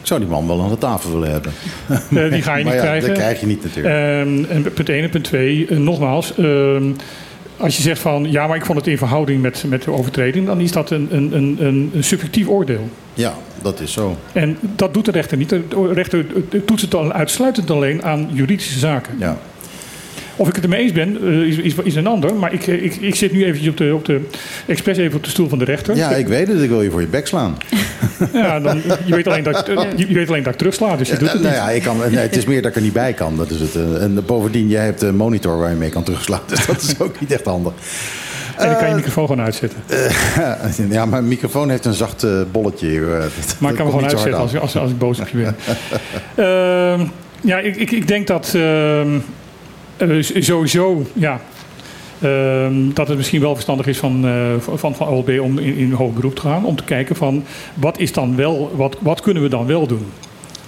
Ik 0.00 0.06
zou 0.06 0.20
die 0.20 0.28
man 0.28 0.46
wel 0.46 0.62
aan 0.62 0.68
de 0.68 0.78
tafel 0.78 1.12
willen 1.12 1.30
hebben. 1.30 1.52
Uh, 2.10 2.32
die 2.32 2.42
ga 2.42 2.56
je 2.56 2.64
niet 2.64 2.72
ja, 2.72 2.80
krijgen. 2.80 3.08
Dat 3.08 3.18
krijg 3.18 3.40
je 3.40 3.46
niet 3.46 3.62
natuurlijk. 3.62 3.94
Uh, 3.94 4.50
en 4.54 4.72
punt 4.74 4.88
1 4.88 5.02
en 5.02 5.10
punt 5.10 5.24
2, 5.24 5.66
uh, 5.68 5.78
nogmaals. 5.78 6.32
Uh, 6.38 6.76
als 7.56 7.76
je 7.76 7.82
zegt 7.82 8.00
van 8.00 8.30
ja, 8.30 8.46
maar 8.46 8.56
ik 8.56 8.64
vond 8.64 8.78
het 8.78 8.86
in 8.86 8.98
verhouding 8.98 9.42
met, 9.42 9.64
met 9.68 9.82
de 9.82 9.90
overtreding, 9.90 10.46
dan 10.46 10.60
is 10.60 10.72
dat 10.72 10.90
een, 10.90 11.08
een, 11.10 11.32
een, 11.32 11.90
een 11.94 12.04
subjectief 12.04 12.48
oordeel. 12.48 12.88
Ja, 13.14 13.34
dat 13.62 13.80
is 13.80 13.92
zo. 13.92 14.16
En 14.32 14.58
dat 14.60 14.94
doet 14.94 15.04
de 15.04 15.10
rechter 15.10 15.36
niet. 15.36 15.48
De 15.48 15.62
rechter 15.92 16.26
toetst 16.64 16.84
het 16.84 16.94
al 16.94 17.12
uitsluitend 17.12 17.70
alleen 17.70 18.04
aan 18.04 18.28
juridische 18.32 18.78
zaken. 18.78 19.14
Ja. 19.18 19.38
Of 20.40 20.48
ik 20.48 20.54
het 20.54 20.64
ermee 20.64 20.82
eens 20.82 20.92
ben, 20.92 21.24
uh, 21.24 21.46
is, 21.46 21.56
is, 21.56 21.74
is, 21.82 21.94
een 21.94 22.06
ander. 22.06 22.34
Maar 22.34 22.52
ik, 22.52 22.66
ik, 22.66 22.96
ik 22.96 23.14
zit 23.14 23.32
nu 23.32 23.44
eventjes 23.44 23.68
op 23.68 23.76
de, 23.76 23.94
op 23.94 24.04
de, 24.04 24.20
expres 24.66 24.96
even 24.96 25.16
op 25.16 25.24
de 25.24 25.30
stoel 25.30 25.48
van 25.48 25.58
de 25.58 25.64
rechter. 25.64 25.96
Ja, 25.96 26.10
ik 26.10 26.26
weet 26.26 26.48
het. 26.48 26.62
Ik 26.62 26.68
wil 26.68 26.82
je 26.82 26.90
voor 26.90 27.00
je 27.00 27.06
bek 27.06 27.26
slaan. 27.26 27.56
Ja, 28.32 28.60
dan, 28.60 28.82
je, 29.04 29.14
weet 29.14 29.26
alleen 29.26 29.42
dat, 29.42 29.66
je, 29.96 30.08
je 30.08 30.14
weet 30.14 30.28
alleen 30.28 30.42
dat 30.42 30.52
ik 30.52 30.58
terugsla, 30.58 30.96
dus 30.96 31.08
je 31.08 31.16
doet 31.16 31.32
het 31.32 31.42
nou 31.42 31.54
niet. 31.54 31.62
Ja, 31.62 31.70
ik 31.70 31.82
kan, 31.82 31.98
nee, 31.98 32.16
het 32.16 32.36
is 32.36 32.44
meer 32.44 32.62
dat 32.62 32.70
ik 32.70 32.76
er 32.76 32.82
niet 32.82 32.92
bij 32.92 33.12
kan. 33.12 33.36
Dat 33.36 33.50
is 33.50 33.60
het. 33.60 33.74
En 33.74 34.22
bovendien, 34.26 34.68
jij 34.68 34.84
hebt 34.84 35.02
een 35.02 35.16
monitor 35.16 35.58
waar 35.58 35.70
je 35.70 35.76
mee 35.76 35.90
kan 35.90 36.02
terugslaan. 36.02 36.40
Dus 36.50 36.66
dat 36.66 36.82
is 36.82 37.00
ook 37.00 37.20
niet 37.20 37.32
echt 37.32 37.44
handig. 37.44 37.72
En 38.56 38.70
ik 38.70 38.76
kan 38.76 38.88
je 38.88 38.94
microfoon 38.94 39.26
gewoon 39.26 39.44
uitzetten. 39.44 39.78
Uh, 39.90 40.90
ja, 40.96 41.06
mijn 41.06 41.28
microfoon 41.28 41.70
heeft 41.70 41.84
een 41.84 41.92
zacht 41.92 42.24
uh, 42.24 42.40
bolletje. 42.50 43.00
Maar 43.58 43.70
ik 43.70 43.76
kan 43.76 43.86
hem 43.86 43.94
gewoon 43.94 44.02
uitzetten 44.10 44.40
als, 44.40 44.58
als, 44.58 44.76
als 44.76 44.90
ik 44.90 44.98
boos 44.98 45.20
op 45.20 45.28
je 45.28 45.36
ben. 45.36 45.56
uh, 46.34 47.06
Ja, 47.40 47.58
ik, 47.58 47.76
ik, 47.76 47.90
ik 47.90 48.08
denk 48.08 48.26
dat 48.26 48.54
eh, 50.00 50.42
sowieso, 50.42 51.02
ja, 51.12 51.40
ehm, 52.20 52.92
dat 52.94 53.08
het 53.08 53.16
misschien 53.16 53.40
wel 53.40 53.54
verstandig 53.54 53.86
is 53.86 53.98
van, 53.98 54.26
eh, 54.26 54.32
van, 54.58 54.94
van 54.94 55.08
OLB 55.08 55.38
om 55.40 55.58
in, 55.58 55.76
in 55.76 55.92
hoog 55.92 56.14
beroep 56.14 56.34
te 56.34 56.40
gaan. 56.40 56.64
Om 56.64 56.76
te 56.76 56.84
kijken 56.84 57.16
van 57.16 57.44
wat 57.74 57.98
is 57.98 58.12
dan 58.12 58.36
wel, 58.36 58.72
wat, 58.74 58.96
wat 59.00 59.20
kunnen 59.20 59.42
we 59.42 59.48
dan 59.48 59.66
wel 59.66 59.86
doen? 59.86 60.06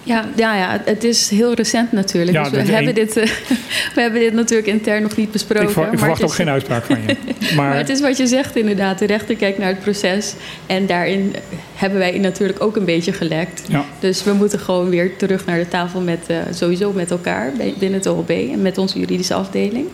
Ja, 0.04 0.24
ja, 0.36 0.56
ja, 0.56 0.80
het 0.84 1.04
is 1.04 1.28
heel 1.30 1.54
recent 1.54 1.92
natuurlijk. 1.92 2.36
Ja, 2.36 2.42
dus 2.50 2.66
we 2.66 2.72
hebben, 2.72 2.94
dit, 2.94 3.16
eh, 3.16 3.24
we 3.94 4.00
hebben 4.00 4.20
dit 4.20 4.32
natuurlijk 4.32 4.68
intern 4.68 5.02
nog 5.02 5.16
niet 5.16 5.30
besproken. 5.32 5.68
Ik, 5.68 5.74
ver- 5.74 5.82
ik 5.82 5.88
maar 5.90 5.98
verwacht 5.98 6.22
ook 6.22 6.28
is- 6.28 6.34
geen 6.34 6.48
uitspraak 6.48 6.84
van 6.84 6.96
je. 7.06 7.16
Maar 7.56 7.68
Maar 7.68 7.76
het 7.76 7.88
is 7.88 8.00
wat 8.00 8.16
je 8.16 8.26
zegt 8.26 8.56
inderdaad. 8.56 8.98
De 8.98 9.06
rechter 9.06 9.36
kijkt 9.36 9.58
naar 9.58 9.68
het 9.68 9.80
proces. 9.80 10.34
En 10.66 10.86
daarin 10.86 11.34
hebben 11.74 11.98
wij 11.98 12.18
natuurlijk 12.18 12.62
ook 12.62 12.76
een 12.76 12.84
beetje 12.84 13.12
gelekt. 13.12 13.62
ja, 13.68 13.84
Dus 13.98 14.24
we 14.24 14.32
moeten 14.32 14.58
gewoon 14.58 14.88
weer 14.88 15.16
terug 15.16 15.46
naar 15.46 15.58
de 15.58 15.68
tafel 15.68 16.00
met 16.00 16.18
eh, 16.26 16.36
sowieso 16.52 16.92
met 16.92 17.10
elkaar 17.10 17.52
binnen 17.78 17.98
het 17.98 18.06
OLB 18.08 18.30
en 18.30 18.62
met 18.62 18.78
onze 18.78 18.98
juridische 18.98 19.34
afdeling. 19.34 19.86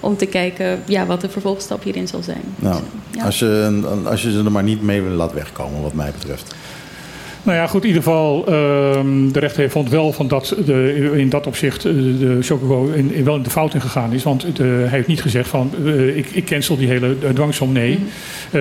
Om 0.00 0.16
te 0.16 0.26
kijken 0.26 0.82
ja, 0.86 1.06
wat 1.06 1.20
de 1.20 1.28
vervolgstap 1.28 1.82
hierin 1.82 2.08
zal 2.08 2.22
zijn. 2.22 2.42
Nou, 2.56 2.80
Ja. 3.10 3.24
als, 3.24 3.38
je, 3.38 3.80
als 4.04 4.22
je 4.22 4.30
ze 4.32 4.38
er 4.44 4.52
maar 4.52 4.62
niet 4.62 4.82
mee 4.82 5.00
laat 5.02 5.32
wegkomen, 5.32 5.82
wat 5.82 5.94
mij 5.94 6.10
betreft. 6.18 6.54
Nou 7.48 7.60
ja, 7.60 7.66
goed, 7.66 7.82
in 7.82 7.88
ieder 7.88 8.02
geval, 8.02 8.46
ehm, 8.46 9.32
de 9.32 9.38
rechter 9.38 9.70
vond 9.70 9.88
wel 9.88 10.12
van 10.12 10.28
dat 10.28 10.54
de, 10.64 11.12
in 11.16 11.28
dat 11.28 11.46
opzicht 11.46 11.84
eh, 11.84 11.92
de 11.92 12.38
Chocobo 12.40 12.86
in, 12.86 13.12
in 13.12 13.24
wel 13.24 13.36
in 13.36 13.42
de 13.42 13.50
fout 13.50 13.74
in 13.74 13.80
gegaan 13.80 14.12
is. 14.12 14.22
Want 14.22 14.56
de, 14.56 14.64
hij 14.64 14.88
heeft 14.88 15.06
niet 15.06 15.22
gezegd 15.22 15.48
van 15.48 15.70
eh, 15.84 16.16
ik, 16.16 16.26
ik 16.30 16.44
cancel 16.44 16.76
die 16.76 16.88
hele 16.88 17.16
eh, 17.22 17.30
dwangsom. 17.30 17.72
Nee, 17.72 17.98
Mhm. 18.50 18.56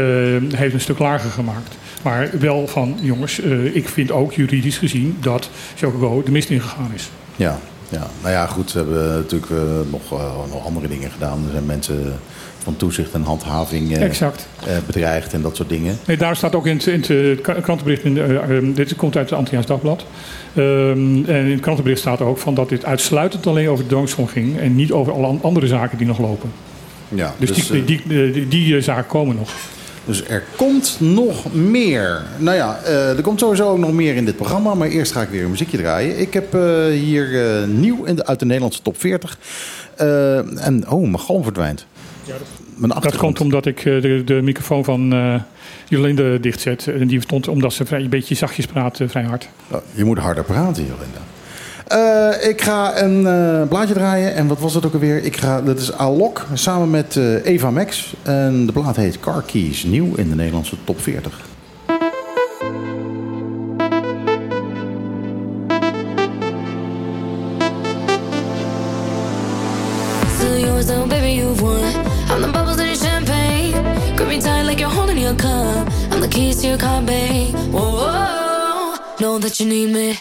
Hij 0.50 0.60
heeft 0.60 0.74
een 0.74 0.82
stuk 0.82 1.00
lager 1.00 1.29
gemaakt. 1.29 1.77
Maar 2.03 2.29
wel 2.39 2.67
van 2.67 2.98
jongens, 3.01 3.41
eh, 3.41 3.75
ik 3.75 3.89
vind 3.89 4.12
ook 4.12 4.34
juridisch 4.34 4.77
gezien 4.77 5.17
dat 5.20 5.50
Chocobo 5.75 6.24
de 6.24 6.32
mist 6.32 6.50
ingegaan 6.50 6.91
is. 6.94 7.10
Ja, 7.36 7.60
ja. 7.89 8.08
Nou 8.22 8.34
ja, 8.34 8.46
goed. 8.46 8.70
Ze 8.70 8.77
hebben 8.77 9.10
natuurlijk 9.10 9.51
nog, 9.91 10.12
nog 10.51 10.65
andere 10.65 10.88
dingen 10.88 11.12
gedaan. 11.12 11.44
Er 11.46 11.51
zijn 11.51 11.65
mensen 11.65 12.20
van 12.67 12.75
toezicht 12.77 13.13
en 13.13 13.21
handhaving 13.21 13.95
eh, 13.95 14.03
Exact. 14.03 14.47
eh, 14.65 14.74
bedreigd 14.86 15.33
en 15.33 15.41
dat 15.41 15.55
soort 15.55 15.69
dingen. 15.69 15.97
Nee, 16.05 16.17
daar 16.17 16.36
staat 16.36 16.55
ook 16.55 16.67
in 16.67 16.77
het, 16.77 16.88
in 16.88 17.03
het 17.27 17.41
krantenbericht, 17.62 18.03
in, 18.03 18.13
de, 18.13 18.24
eh, 18.24 18.75
dit 18.75 18.95
komt 18.95 19.15
uit 19.17 19.29
het 19.29 19.38
Antilliaans 19.39 19.67
Dagblad. 19.67 20.05
Ehm, 20.53 20.65
en 21.25 21.45
in 21.45 21.51
het 21.51 21.59
krantenbericht 21.62 22.01
staat 22.01 22.21
ook 22.21 22.38
van 22.38 22.53
dat 22.53 22.69
dit 22.69 22.86
uitsluitend 22.86 23.47
alleen 23.47 23.69
over 23.69 23.83
de 23.83 23.89
dwangsom 23.89 24.27
ging 24.27 24.59
en 24.59 24.75
niet 24.75 24.91
over 24.91 25.13
alle 25.13 25.25
an- 25.27 25.39
andere 25.41 25.67
zaken 25.67 25.97
die 25.97 26.07
nog 26.07 26.19
lopen. 26.19 26.51
Ja, 27.09 27.33
Dus, 27.38 27.51
dus, 27.51 27.67
die, 27.86 28.01
eh, 28.09 28.33
die, 28.33 28.47
die, 28.47 28.81
zaken 28.81 29.07
komen 29.07 29.36
nog. 29.36 29.50
dus 30.05 30.24
er 30.27 30.43
komt 30.55 30.97
nog 31.00 31.53
meer. 31.53 32.21
Nou 32.38 32.57
ja, 32.57 32.79
er 32.86 33.21
komt 33.21 33.39
sowieso 33.39 33.69
ook 33.71 33.77
nog 33.77 33.91
meer 33.91 34.15
in 34.15 34.25
dit 34.25 34.36
programma. 34.36 34.74
Maar 34.74 34.88
eerst 34.88 35.12
ga 35.12 35.21
ik 35.21 35.29
weer 35.29 35.43
een 35.43 35.50
muziekje 35.50 35.77
draaien. 35.77 36.19
Ik 36.19 36.33
heb 36.33 36.53
hier 36.91 37.27
nieuw 37.67 38.05
uit 38.17 38.39
de 38.39 38.45
Nederlandse 38.45 38.81
top 38.81 39.00
40. 39.00 39.38
Eh, 39.97 40.65
en, 40.65 40.89
oh, 40.89 41.01
mijn 41.01 41.19
galm 41.19 41.43
verdwijnt. 41.43 41.86
Dat 43.00 43.17
komt 43.17 43.41
omdat 43.41 43.65
ik 43.65 43.77
eh, 43.77 44.01
de, 44.01 44.22
de 44.25 44.41
microfoon 44.41 44.84
van 44.84 45.13
eh 45.13 45.41
Jolinde 45.88 46.39
dichtzet. 46.39 46.88
En 46.88 47.07
die 47.07 47.22
stond 47.22 47.48
omdat 47.48 47.74
ze 47.74 47.86
vrij, 47.86 48.01
een 48.01 48.10
beetje 48.10 48.36
zachtjes 48.36 48.65
praat, 48.65 49.00
eh, 49.00 49.10
vrij 49.10 49.24
hard. 49.24 49.50
Oh, 49.72 49.77
je 49.93 50.05
moet 50.05 50.17
harder 50.17 50.43
praten, 50.43 50.86
Jolinda. 50.86 51.19
Ik 52.50 52.62
ga 52.62 53.01
een 53.01 53.27
eh, 53.27 53.67
blaadje 53.67 53.93
draaien. 53.93 54.36
En 54.36 54.48
wat 54.48 54.60
was 54.60 54.74
het 54.74 54.86
ook 54.86 54.93
alweer? 54.93 55.24
Ik 55.24 55.38
ga, 55.38 55.62
dat 55.62 55.79
is 55.79 55.93
Alok 55.93 56.46
samen 56.53 56.89
met 56.89 57.15
Eva 57.43 57.72
Max. 57.72 58.13
En 58.24 58.65
de 58.65 58.72
plaat 58.72 58.96
heet 58.96 59.19
Car 59.19 59.43
Keys. 59.43 59.84
Nieuw 59.84 60.15
in 60.15 60.29
de 60.29 60.36
Nederlandse 60.36 60.75
top 60.84 61.01
40. 61.01 61.39
Whoa, 76.79 77.91
whoa, 77.91 78.96
know 79.17 79.39
that 79.39 79.57
you 79.57 79.69
need 79.69 79.89
me. 79.89 80.15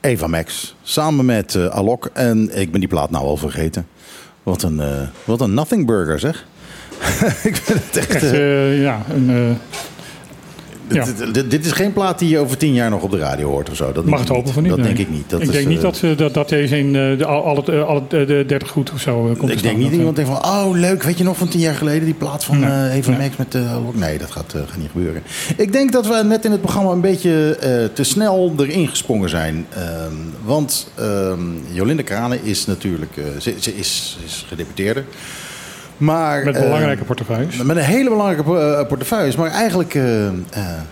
Eva 0.00 0.26
Max. 0.26 0.74
Samen 0.82 1.24
met 1.24 1.54
eh, 1.54 1.66
Alok. 1.66 2.10
En 2.12 2.60
ik 2.60 2.70
ben 2.70 2.80
die 2.80 2.88
plaat 2.88 3.10
nou 3.10 3.24
al 3.24 3.36
vergeten. 3.36 3.86
Wat 4.42 4.62
een, 4.62 4.80
eh, 4.80 5.08
wat 5.24 5.40
een 5.40 5.54
nothing 5.54 5.86
burger 5.86 6.18
zeg. 6.18 6.46
ik 7.50 7.56
vind 7.56 7.84
het 7.84 7.96
echt... 7.96 8.14
Echt, 8.14 8.22
eh, 8.22 8.72
eh, 8.72 8.82
ja, 8.82 9.02
een, 9.10 9.30
eh, 9.30 9.78
ja. 10.88 11.06
dit, 11.48 11.66
is 11.66 11.72
geen 11.72 11.92
plaat 11.92 12.18
die 12.18 12.28
je 12.28 12.38
over 12.38 12.56
tien 12.56 12.72
jaar 12.72 12.90
nog 12.90 13.02
op 13.02 13.10
de 13.10 13.18
radio 13.18 13.48
hoort 13.48 13.70
of 13.70 13.76
zo. 13.76 13.92
Dat 13.92 14.04
mag 14.04 14.20
het 14.20 14.28
hopen 14.28 14.52
van 14.52 14.62
niet. 14.62 14.70
Dat 14.70 14.80
nee. 14.80 14.94
denk 14.94 15.08
ik 15.08 15.10
niet. 15.10 15.30
Dat 15.30 15.40
ik 15.40 15.46
is, 15.46 15.52
denk 15.52 15.66
niet 15.66 15.76
eh, 15.76 15.82
dat, 15.82 16.00
eh, 16.02 16.16
dat, 16.16 16.34
dat 16.34 16.48
deze 16.48 16.78
in 16.78 16.94
het, 16.94 17.20
eh, 17.68 17.86
al 17.86 17.96
het, 17.96 18.12
eh, 18.12 18.26
de 18.26 18.44
30 18.46 18.68
goed 18.68 18.92
of 18.92 19.00
zo 19.00 19.28
eh, 19.30 19.38
komt 19.38 19.50
Ik 19.50 19.62
denk 19.62 19.76
niet 19.76 19.86
Dat, 19.86 19.98
iemand 19.98 20.16
denkt 20.16 20.30
van, 20.30 20.44
oh 20.44 20.70
leuk, 20.72 21.02
weet 21.02 21.18
je 21.18 21.24
nog 21.24 21.36
van 21.36 21.48
tien 21.48 21.60
jaar 21.60 21.74
geleden 21.74 22.04
die 22.04 22.14
plaat 22.14 22.44
van 22.44 22.58
Nee. 22.58 22.90
Eva 22.90 23.10
Nee. 23.10 23.18
Max 23.18 23.36
met? 23.36 23.58
Nee, 23.94 24.18
dat 24.18 24.30
gaat, 24.30 24.54
gaat 24.66 24.76
niet 24.76 24.90
gebeuren. 24.92 25.22
Ik 25.56 25.72
denk 25.72 25.92
dat 25.92 26.06
we 26.06 26.22
net 26.24 26.44
in 26.44 26.50
het 26.50 26.60
programma 26.60 26.90
een 26.90 27.00
beetje 27.00 27.56
te 27.92 28.04
snel 28.04 28.54
erin 28.58 28.88
gesprongen 28.88 29.28
zijn. 29.28 29.66
Ehm, 29.74 30.12
want 30.44 30.90
ehm, 30.94 31.40
Jolinde 31.72 32.02
Kranen 32.02 32.44
is 32.44 32.66
natuurlijk, 32.66 33.12
ze, 33.38 33.54
ze 33.58 33.76
is, 33.76 34.16
ze 34.18 34.24
is 34.24 34.44
gedeputeerde. 34.48 35.02
Maar, 35.98 36.44
Met 36.44 36.56
eh, 36.56 36.62
belangrijke 36.62 37.04
portefeuilles. 37.04 37.56
met 37.56 37.76
een 37.76 37.82
hele 37.82 38.08
belangrijke 38.08 38.58
eh, 38.58 38.86
portefeuille, 38.86 39.34
maar 39.38 39.50
eigenlijk 39.50 39.94
eh, 39.94 40.30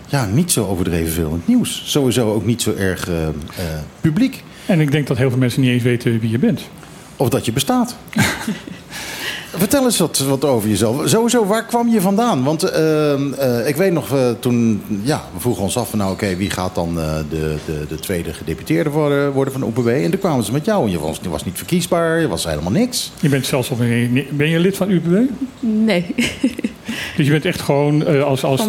ja, 0.07 0.25
niet 0.25 0.51
zo 0.51 0.65
overdreven 0.65 1.13
veel 1.13 1.27
in 1.27 1.33
het 1.33 1.47
nieuws. 1.47 1.81
Sowieso 1.85 2.33
ook 2.33 2.45
niet 2.45 2.61
zo 2.61 2.73
erg 2.77 3.09
publiek. 4.01 4.43
En 4.65 4.79
ik 4.79 4.91
denk 4.91 5.07
dat 5.07 5.17
heel 5.17 5.29
veel 5.29 5.39
mensen 5.39 5.61
niet 5.61 5.69
eens 5.69 5.83
weten 5.83 6.19
wie 6.19 6.29
je 6.29 6.39
bent. 6.39 6.61
Of 7.15 7.29
dat 7.29 7.45
je 7.45 7.51
bestaat. 7.51 7.95
Vertel 9.57 9.83
eens 9.83 9.97
wat, 9.97 10.17
wat 10.17 10.45
over 10.45 10.69
jezelf. 10.69 11.09
Sowieso, 11.09 11.45
waar 11.45 11.65
kwam 11.65 11.89
je 11.89 12.01
vandaan? 12.01 12.43
Want 12.43 12.63
eh, 12.63 13.13
eh, 13.13 13.67
ik 13.67 13.75
weet 13.75 13.91
nog, 13.91 14.13
eh, 14.13 14.29
toen 14.39 14.81
ja, 15.03 15.23
we 15.33 15.39
vroegen 15.39 15.63
ons 15.63 15.77
af 15.77 15.89
van 15.89 15.99
nou 15.99 16.11
oké, 16.11 16.35
wie 16.35 16.49
gaat 16.49 16.75
dan 16.75 16.99
eh, 16.99 17.15
de, 17.29 17.55
de, 17.65 17.85
de 17.89 17.95
tweede 17.95 18.33
gedeputeerde 18.33 18.89
worden, 18.89 19.31
worden 19.31 19.53
van 19.53 19.61
de 19.61 19.67
OPW? 19.67 19.87
En 19.87 20.11
toen 20.11 20.19
kwamen 20.19 20.45
ze 20.45 20.51
met 20.51 20.65
jou 20.65 20.85
en 20.85 20.91
je 20.91 20.99
was, 20.99 21.19
je 21.21 21.29
was 21.29 21.45
niet 21.45 21.57
verkiesbaar, 21.57 22.19
je 22.19 22.27
was 22.27 22.45
helemaal 22.45 22.71
niks. 22.71 23.11
Je 23.19 23.29
bent 23.29 23.45
zelfs 23.45 23.69
op 23.69 23.79
een, 23.79 24.27
ben 24.31 24.49
je 24.49 24.59
lid 24.59 24.77
van 24.77 24.89
UPW? 24.89 25.15
Nee, 25.59 26.15
Dus 27.17 27.25
je 27.25 27.31
bent 27.31 27.45
echt 27.45 27.61
gewoon 27.61 28.05
eh, 28.05 28.23
als, 28.23 28.43
als 28.43 28.65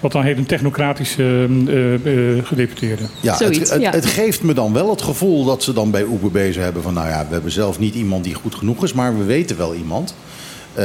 wat 0.00 0.12
dan 0.12 0.22
heet 0.22 0.36
een 0.36 0.46
technocratische 0.46 1.22
eh, 1.22 1.94
eh, 1.94 2.36
eh, 2.38 2.44
gedeputeerde. 2.44 3.02
Ja, 3.20 3.36
Zoiets, 3.36 3.58
het, 3.58 3.70
het, 3.70 3.80
ja. 3.80 3.90
het 3.90 4.06
geeft 4.06 4.42
me 4.42 4.52
dan 4.52 4.72
wel 4.72 4.90
het 4.90 5.02
gevoel 5.02 5.44
dat 5.44 5.62
ze 5.62 5.72
dan 5.72 5.90
bij 5.90 6.02
OPW 6.02 6.38
zo 6.52 6.60
hebben 6.60 6.82
van 6.82 6.94
nou 6.94 7.08
ja, 7.08 7.26
we 7.26 7.32
hebben 7.32 7.52
zelf 7.52 7.78
niet 7.78 7.94
iemand 7.94 8.24
die 8.24 8.34
goed 8.34 8.54
genoeg 8.54 8.84
is, 8.84 8.92
maar 8.92 9.19
we 9.20 9.26
weten 9.26 9.56
wel 9.56 9.74
iemand. 9.74 10.14
Eh, 10.74 10.84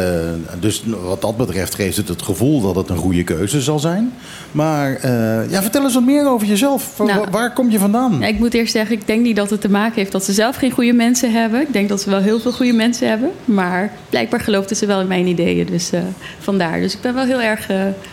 dus 0.60 0.84
wat 1.04 1.22
dat 1.22 1.38
betreft 1.38 1.76
geeft 1.76 1.98
het 1.98 2.08
het 2.08 2.22
gevoel 2.22 2.62
dat 2.62 2.76
het 2.76 2.90
een 2.90 2.98
goede 2.98 3.24
keuze 3.24 3.62
zal 3.62 3.80
zijn. 3.80 4.14
Maar 4.52 4.96
eh, 4.96 5.50
ja, 5.50 5.62
vertel 5.62 5.84
eens 5.84 5.94
wat 5.94 6.04
meer 6.04 6.28
over 6.28 6.48
jezelf. 6.48 7.00
Nou. 7.00 7.26
waar 7.32 7.54
kom 7.54 7.70
je 7.70 7.80
vandaan? 7.80 8.24
Ik 8.24 8.40
moet 8.40 8.54
eerst 8.54 8.72
zeggen, 8.72 8.96
ik 8.96 9.08
denk 9.08 9.22
niet 9.22 9.36
dat 9.36 9.50
het 9.50 9.62
te 9.62 9.70
maken 9.70 9.96
heeft 9.96 10.12
dat 10.12 10.24
ze 10.24 10.34
zelf 10.34 10.56
geen 10.56 10.72
goede 10.72 10.94
mensen 10.94 11.32
hebben. 11.32 11.62
Ik 11.62 11.74
denk 11.74 11.90
dat 11.90 12.02
ze 12.02 12.10
wel 12.10 12.20
heel 12.20 12.40
veel 12.40 12.52
goede 12.52 12.74
mensen 12.74 13.10
hebben. 13.10 13.32
Maar 13.46 13.92
blijkbaar 14.10 14.40
geloofden 14.40 14.78
ze 14.78 14.86
wel 14.86 15.02
in 15.02 15.08
mijn 15.08 15.28
ideeën. 15.28 15.66
Dus 15.66 15.92
eh, 15.92 16.02
vandaar. 16.40 16.80
Dus 16.80 16.94
ik 16.94 17.02
ben 17.02 17.14
wel 17.14 17.26
heel 17.26 17.42
erg 17.42 17.68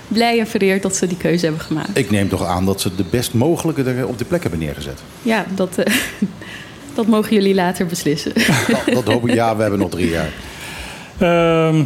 blij 0.09 0.39
en 0.39 0.47
vereerd 0.47 0.83
dat 0.83 0.97
ze 0.97 1.07
die 1.07 1.17
keuze 1.17 1.45
hebben 1.45 1.65
gemaakt. 1.65 1.99
Ik 1.99 2.11
neem 2.11 2.29
toch 2.29 2.45
aan 2.45 2.65
dat 2.65 2.81
ze 2.81 2.95
de 2.95 3.05
best 3.11 3.35
mogelijke 3.35 3.83
er 3.83 4.07
op 4.07 4.19
de 4.19 4.25
plek 4.25 4.43
hebben 4.43 4.61
neergezet. 4.61 5.01
Ja, 5.23 5.45
dat, 5.55 5.77
dat 6.95 7.07
mogen 7.07 7.35
jullie 7.35 7.55
later 7.55 7.87
beslissen. 7.87 8.33
Dat, 8.35 8.95
dat 9.05 9.15
hoop 9.15 9.29
ik. 9.29 9.35
Ja, 9.35 9.57
we 9.57 9.63
hebben 9.63 9.81
nog 9.81 9.91
drie 9.91 10.11
jaar. 10.11 10.31
Ehm, 11.19 11.85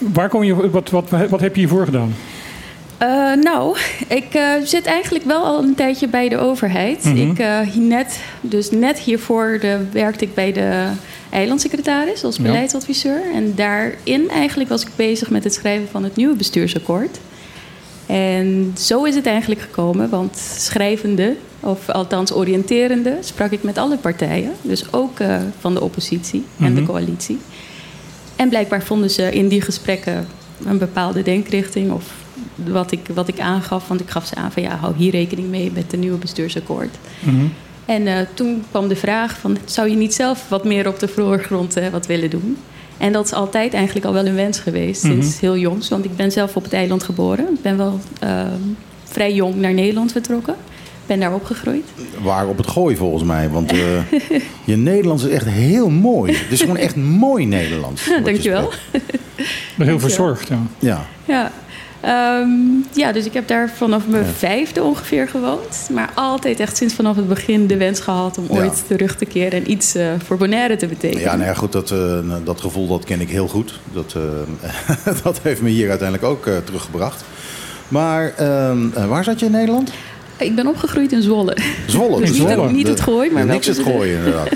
waar 0.00 0.28
kom 0.28 0.42
je, 0.42 0.70
wat, 0.70 0.90
wat, 0.90 1.10
wat 1.28 1.40
heb 1.40 1.54
je 1.54 1.60
hiervoor 1.60 1.84
gedaan? 1.84 2.14
Eh, 2.98 3.32
nou, 3.42 3.76
ik 4.08 4.34
eh, 4.34 4.50
zit 4.64 4.86
eigenlijk 4.86 5.24
wel 5.24 5.44
al 5.44 5.62
een 5.62 5.74
tijdje 5.74 6.08
bij 6.08 6.28
de 6.28 6.38
overheid. 6.38 7.04
Mhm. 7.04 7.30
Ik, 7.30 7.38
eh, 7.38 7.60
hier 7.60 7.82
net, 7.82 8.20
dus 8.40 8.70
net 8.70 8.98
hiervoor 8.98 9.58
de, 9.60 9.78
werkte 9.92 10.24
ik 10.24 10.34
bij 10.34 10.52
de 10.52 10.86
eilandsecretaris 11.30 12.24
als 12.24 12.36
Ja. 12.36 12.42
beleidsadviseur. 12.42 13.20
En 13.34 13.52
daarin 13.54 14.30
eigenlijk 14.30 14.70
was 14.70 14.82
ik 14.82 14.88
bezig 14.96 15.30
met 15.30 15.44
het 15.44 15.54
schrijven 15.54 15.88
van 15.90 16.04
het 16.04 16.16
nieuwe 16.16 16.36
bestuursakkoord. 16.36 17.18
En 18.06 18.72
zo 18.78 19.04
is 19.04 19.14
het 19.14 19.26
eigenlijk 19.26 19.60
gekomen, 19.60 20.08
want 20.10 20.36
schrijvende, 20.56 21.36
of 21.60 21.88
althans 21.88 22.32
oriënterende, 22.32 23.16
sprak 23.20 23.50
ik 23.50 23.62
met 23.62 23.78
alle 23.78 23.96
partijen. 23.96 24.52
Dus 24.62 24.92
ook 24.92 25.20
eh, 25.20 25.36
van 25.60 25.74
de 25.74 25.80
oppositie 25.80 26.44
en 26.60 26.74
de 26.74 26.80
Mhm. 26.80 26.90
coalitie. 26.90 27.38
En 28.36 28.48
blijkbaar 28.48 28.82
vonden 28.82 29.10
ze 29.10 29.30
in 29.32 29.48
die 29.48 29.60
gesprekken 29.60 30.26
een 30.66 30.78
bepaalde 30.78 31.22
denkrichting 31.22 31.90
of 31.92 32.04
wat 32.54 32.92
ik, 32.92 33.00
wat 33.14 33.28
ik 33.28 33.40
aangaf. 33.40 33.88
Want 33.88 34.00
ik 34.00 34.10
gaf 34.10 34.26
ze 34.26 34.34
aan 34.34 34.52
van 34.52 34.62
ja, 34.62 34.76
hou 34.76 34.94
hier 34.96 35.10
rekening 35.10 35.48
mee 35.48 35.70
met 35.74 35.90
het 35.90 36.00
nieuwe 36.00 36.18
bestuursakkoord. 36.18 36.94
Mhm. 37.20 37.44
En 37.84 38.06
eh, 38.06 38.16
toen 38.34 38.64
kwam 38.70 38.88
de 38.88 38.96
vraag 38.96 39.38
van 39.38 39.56
zou 39.64 39.88
je 39.90 39.96
niet 39.96 40.14
zelf 40.14 40.48
wat 40.48 40.64
meer 40.64 40.88
op 40.88 40.98
de 40.98 41.08
voorgrond 41.08 41.76
eh, 41.76 41.88
wat 41.88 42.06
willen 42.06 42.30
doen? 42.30 42.56
En 42.98 43.12
dat 43.12 43.24
is 43.24 43.32
altijd 43.32 43.74
eigenlijk 43.74 44.06
al 44.06 44.12
wel 44.12 44.26
een 44.26 44.34
wens 44.34 44.58
geweest, 44.58 45.02
Mhm. 45.02 45.12
sinds 45.12 45.40
heel 45.40 45.56
jongs. 45.56 45.88
Want 45.88 46.04
ik 46.04 46.16
ben 46.16 46.32
zelf 46.32 46.56
op 46.56 46.62
het 46.64 46.72
eiland 46.72 47.02
geboren. 47.02 47.44
Ik 47.54 47.62
ben 47.62 47.76
wel 47.76 48.00
ehm, 48.20 48.48
vrij 49.04 49.34
jong 49.34 49.54
naar 49.54 49.74
Nederland 49.74 50.12
vertrokken. 50.12 50.54
ben 51.06 51.20
daar 51.20 51.34
opgegroeid. 51.34 51.84
Waar 52.22 52.46
op 52.48 52.56
het 52.56 52.66
gooi 52.66 52.96
volgens 52.96 53.22
mij. 53.22 53.48
Want 53.50 53.72
eh, 53.72 53.78
je 54.64 54.76
Nederlands 54.76 55.22
is 55.24 55.30
echt 55.32 55.46
heel 55.46 55.90
mooi. 55.90 56.32
Het 56.32 56.50
is 56.52 56.60
gewoon 56.60 56.76
echt 56.76 56.96
mooi 56.96 57.44
Nederlands. 57.46 58.04
je 58.04 58.20
Dankjewel. 58.24 58.72
spreekt. 58.86 59.04
heel 59.12 59.44
Dankjewel. 59.76 59.98
verzorgd, 59.98 60.48
ja. 60.48 60.58
Ja. 60.78 61.06
Ja. 61.24 61.52
Ehm, 62.04 62.48
ja, 62.92 63.12
dus 63.12 63.24
ik 63.26 63.32
heb 63.32 63.48
daar 63.48 63.70
vanaf 63.76 64.06
mijn 64.06 64.24
Ja. 64.24 64.30
vijfde 64.30 64.82
ongeveer 64.82 65.28
gewoond. 65.28 65.88
Maar 65.92 66.10
altijd 66.14 66.60
echt 66.60 66.76
sinds 66.76 66.94
vanaf 66.94 67.16
het 67.16 67.28
begin 67.28 67.66
de 67.66 67.76
wens 67.76 68.00
gehad 68.00 68.38
om 68.38 68.44
Ja. 68.50 68.54
ooit 68.60 68.84
terug 68.86 69.16
te 69.16 69.24
keren 69.24 69.52
en 69.64 69.70
iets 69.70 69.94
eh, 69.94 70.06
voor 70.24 70.36
Bonaire 70.36 70.76
te 70.76 70.86
betekenen. 70.86 71.22
Ja, 71.22 71.34
nou 71.36 71.48
ja, 71.48 71.54
goed, 71.54 71.72
dat, 71.72 71.90
eh, 71.90 72.18
dat 72.44 72.60
gevoel 72.60 72.86
dat 72.88 73.04
ken 73.04 73.20
ik 73.20 73.28
heel 73.30 73.48
goed. 73.48 73.80
Dat, 73.92 74.14
eh, 74.16 75.16
dat 75.24 75.40
heeft 75.42 75.62
me 75.62 75.68
hier 75.70 75.88
uiteindelijk 75.88 76.28
ook 76.30 76.48
teruggebracht. 76.64 77.24
Maar 77.88 78.32
ehm, 78.36 78.86
eh, 78.94 79.06
waar 79.06 79.24
zat 79.24 79.40
je 79.40 79.46
in 79.46 79.52
Nederland? 79.52 79.92
Ik 80.36 80.54
ben 80.54 80.66
opgegroeid 80.66 81.12
in 81.12 81.22
Zwolle. 81.22 81.56
Zwolle. 81.86 82.20
Dus 82.20 82.28
niet, 82.38 82.38
Zwolle. 82.40 82.62
het, 82.62 82.72
niet 82.72 82.88
het 82.88 83.00
gooi, 83.00 83.30
maar 83.30 83.44
wel 83.46 83.54
niks 83.54 83.66
het 83.66 83.78
gooien 83.78 84.16
inderdaad. 84.16 84.48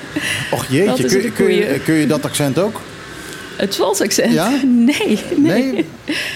Och 0.50 0.66
jeetje, 0.72 1.04
kun, 1.20 1.32
kun, 1.32 1.54
je, 1.54 1.80
kun 1.84 1.94
je 1.94 2.06
dat 2.06 2.24
accent 2.24 2.58
ook? 2.58 2.80
Het 3.58 3.74
Zwolse 3.74 4.02
accent? 4.04 4.32
Ja? 4.32 4.50
Nee, 4.86 5.18
nee. 5.36 5.72
Nee? 5.72 5.84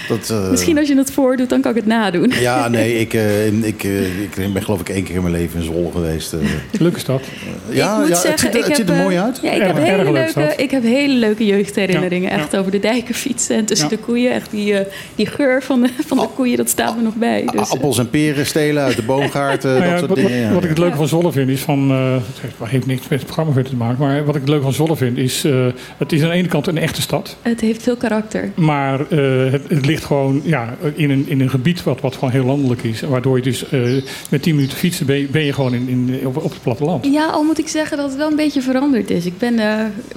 Dat, 0.07 0.29
eh, 0.29 0.49
Misschien 0.49 0.77
als 0.77 0.87
je 0.87 0.97
het 0.97 1.11
voordoet, 1.11 1.49
dan 1.49 1.61
kan 1.61 1.71
ik 1.71 1.77
het 1.77 1.85
nadoen. 1.85 2.31
Ja, 2.39 2.67
nee, 2.77 2.99
ik, 2.99 3.13
eh, 3.13 3.47
ik, 3.47 3.83
eh, 3.83 4.21
ik 4.21 4.53
ben 4.53 4.63
geloof 4.63 4.79
ik 4.79 4.89
één 4.89 5.03
keer 5.03 5.15
in 5.15 5.21
mijn 5.21 5.33
leven 5.33 5.59
in 5.59 5.65
Zwolle 5.65 5.91
geweest. 5.91 6.33
eh. 6.33 6.39
Leuke 6.79 6.99
stad. 6.99 7.21
ja, 7.69 7.93
ik 7.93 7.99
moet 7.99 8.07
ja, 8.07 8.15
zeggen, 8.15 8.31
het 8.31 8.39
ziet, 8.39 8.53
er- 8.53 8.59
ik 8.59 8.65
het 8.65 8.75
ziet 8.75 8.89
er 8.89 8.95
heb, 8.95 9.03
mooi 9.03 9.17
uit. 9.17 9.39
Ja, 9.41 9.51
ik, 9.51 9.61
Erg- 9.61 9.67
heb 9.77 9.83
hele 9.85 10.03
leuk 10.03 10.11
leuke, 10.13 10.29
stad. 10.29 10.53
ik 10.59 10.71
heb 10.71 10.83
hele 10.83 11.13
leuke 11.13 11.45
jeugdherinneringen. 11.45 12.29
Ja, 12.31 12.37
Echt 12.37 12.51
ja. 12.51 12.57
over 12.59 12.71
de 12.71 12.79
dijken 12.79 13.15
fietsen 13.15 13.55
en 13.55 13.65
tussen 13.65 13.89
Ja. 13.89 13.95
de 13.95 14.01
koeien. 14.01 14.31
Echt 14.33 14.51
die, 14.51 14.77
eh, 14.77 14.85
die 15.15 15.25
geur 15.25 15.63
van 15.63 15.81
de, 15.81 15.89
van 16.07 16.17
de 16.17 16.27
koeien, 16.35 16.57
dat 16.57 16.69
staat 16.69 16.95
me 16.97 17.01
nog 17.03 17.15
bij. 17.15 17.45
Dus, 17.55 17.69
Appels 17.69 17.97
en 17.97 18.09
peren 18.09 18.45
stelen 18.45 18.83
uit 18.83 18.95
de 18.95 19.01
boomgaarten, 19.03 19.69
Nou 19.71 19.83
ja, 19.83 19.89
dat 19.89 19.99
soort 19.99 20.09
wat, 20.09 20.19
wat- 20.21 20.27
dingen. 20.27 20.41
ja. 20.47 20.53
wat 20.53 20.63
ik 20.63 20.69
het 20.69 20.77
leuke 20.77 20.95
van 20.95 21.07
Zwolle 21.07 21.31
vind 21.31 21.49
is 21.49 21.61
van... 21.61 21.89
eh, 21.91 22.13
het 22.41 22.69
heeft, 22.69 22.85
niks 22.85 23.01
met 23.01 23.09
het 23.17 23.23
programma 23.25 23.53
verder 23.53 23.71
te 23.71 23.77
maken. 23.77 23.99
Maar 23.99 24.25
wat 24.25 24.35
ik 24.35 24.41
het 24.41 24.49
leuke 24.49 24.63
van 24.63 24.73
Zwolle 24.73 24.95
vind 24.95 25.17
is... 25.17 25.43
eh, 25.43 25.65
het 25.97 26.11
is 26.11 26.21
aan 26.23 26.29
de 26.29 26.35
ene 26.35 26.47
kant 26.47 26.67
een 26.67 26.77
echte 26.77 27.01
stad. 27.01 27.11
Het 27.41 27.61
heeft 27.61 27.83
veel 27.83 27.95
karakter. 27.95 28.51
Maar 28.55 28.99
eh, 29.09 29.51
het, 29.51 29.61
het 29.69 29.85
ligt 29.85 30.03
gewoon 30.03 30.41
ja, 30.43 30.75
in, 30.95 31.09
een, 31.09 31.25
in 31.27 31.41
een 31.41 31.49
gebied 31.49 31.83
wat, 31.83 32.01
wat 32.01 32.13
gewoon 32.13 32.29
heel 32.31 32.45
landelijk 32.45 32.83
is. 32.83 33.01
Waardoor 33.01 33.37
je 33.37 33.43
dus 33.43 33.69
eh, 33.69 33.81
met 34.29 34.41
10 34.41 34.55
minuten 34.55 34.77
fietsen 34.77 35.05
ben 35.05 35.17
je, 35.19 35.25
ben 35.27 35.43
je 35.43 35.53
gewoon 35.53 35.73
in, 35.73 35.87
in, 35.89 36.27
op, 36.27 36.37
op 36.37 36.51
het 36.51 36.61
platteland. 36.61 37.05
Ja, 37.05 37.25
al 37.25 37.43
moet 37.43 37.59
ik 37.59 37.67
zeggen 37.67 37.97
dat 37.97 38.07
het 38.09 38.17
wel 38.17 38.29
een 38.29 38.35
beetje 38.35 38.61
veranderd 38.61 39.09
is. 39.09 39.25
Ik 39.25 39.37
ben 39.37 39.59
eh, 39.59 39.75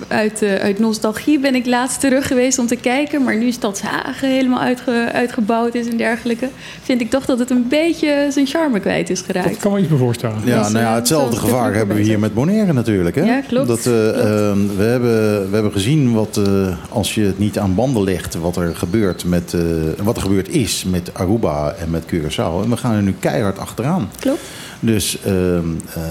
uit, 0.08 0.42
eh, 0.42 0.54
uit 0.54 0.78
nostalgie 0.78 1.38
ben 1.38 1.54
ik 1.54 1.66
laatst 1.66 2.00
terug 2.00 2.26
geweest 2.26 2.58
om 2.58 2.66
te 2.66 2.76
kijken. 2.76 3.22
Maar 3.24 3.36
nu 3.36 3.50
Stadshagen 3.52 4.28
helemaal 4.30 4.60
uitge, 4.60 5.08
uitgebouwd 5.12 5.74
is 5.74 5.88
en 5.88 5.96
dergelijke... 5.96 6.48
vind 6.82 7.00
ik 7.00 7.10
toch 7.10 7.24
dat 7.24 7.38
het 7.38 7.50
een 7.50 7.66
beetje 7.68 8.26
zijn 8.30 8.46
charme 8.46 8.80
kwijt 8.80 9.10
is 9.10 9.18
Dat 9.18 9.26
geraakt. 9.26 9.56
kan 9.58 9.72
me 9.72 9.78
iets 9.78 9.88
bij 9.88 9.98
voorstellen. 9.98 10.36
Ja, 10.44 10.62
Dus, 10.62 10.72
nou 10.72 10.84
ja, 10.84 10.94
hetzelfde 10.94 11.36
gevaar 11.36 11.74
hebben 11.74 11.96
we 11.96 12.02
hier 12.02 12.18
met 12.18 12.34
Bonaire 12.34 12.72
natuurlijk. 12.72 13.16
Hè? 13.16 13.22
Ja, 13.24 13.40
klopt. 13.40 13.68
Dat, 13.68 13.78
eh, 13.78 13.84
Klopt. 13.84 14.16
ehm, 14.16 14.58
we, 14.76 14.82
hebben, 14.82 15.10
we 15.48 15.54
hebben 15.54 15.72
gezien 15.72 16.12
wat, 16.12 16.36
eh, 16.46 16.76
als 16.90 17.14
je 17.14 17.23
het 17.23 17.38
niet 17.38 17.59
aan 17.59 17.75
banden 17.75 18.02
legt, 18.02 18.35
wat 18.35 18.57
er 18.57 18.76
gebeurt 18.76 19.25
met, 19.25 19.55
eh, 19.55 19.61
wat 20.02 20.16
er 20.16 20.23
gebeurd 20.23 20.49
is 20.49 20.85
met 20.85 21.14
Aruba 21.14 21.73
en 21.73 21.90
met 21.90 22.05
Curaçao. 22.05 22.62
En 22.62 22.71
we 22.71 22.76
gaan 22.76 22.95
er 22.95 23.02
nu 23.02 23.14
keihard 23.21 23.59
achteraan. 23.59 24.11
Klopt. 24.19 24.40
Dus 24.81 25.21
ehm, 25.21 25.69
eh, 25.95 26.02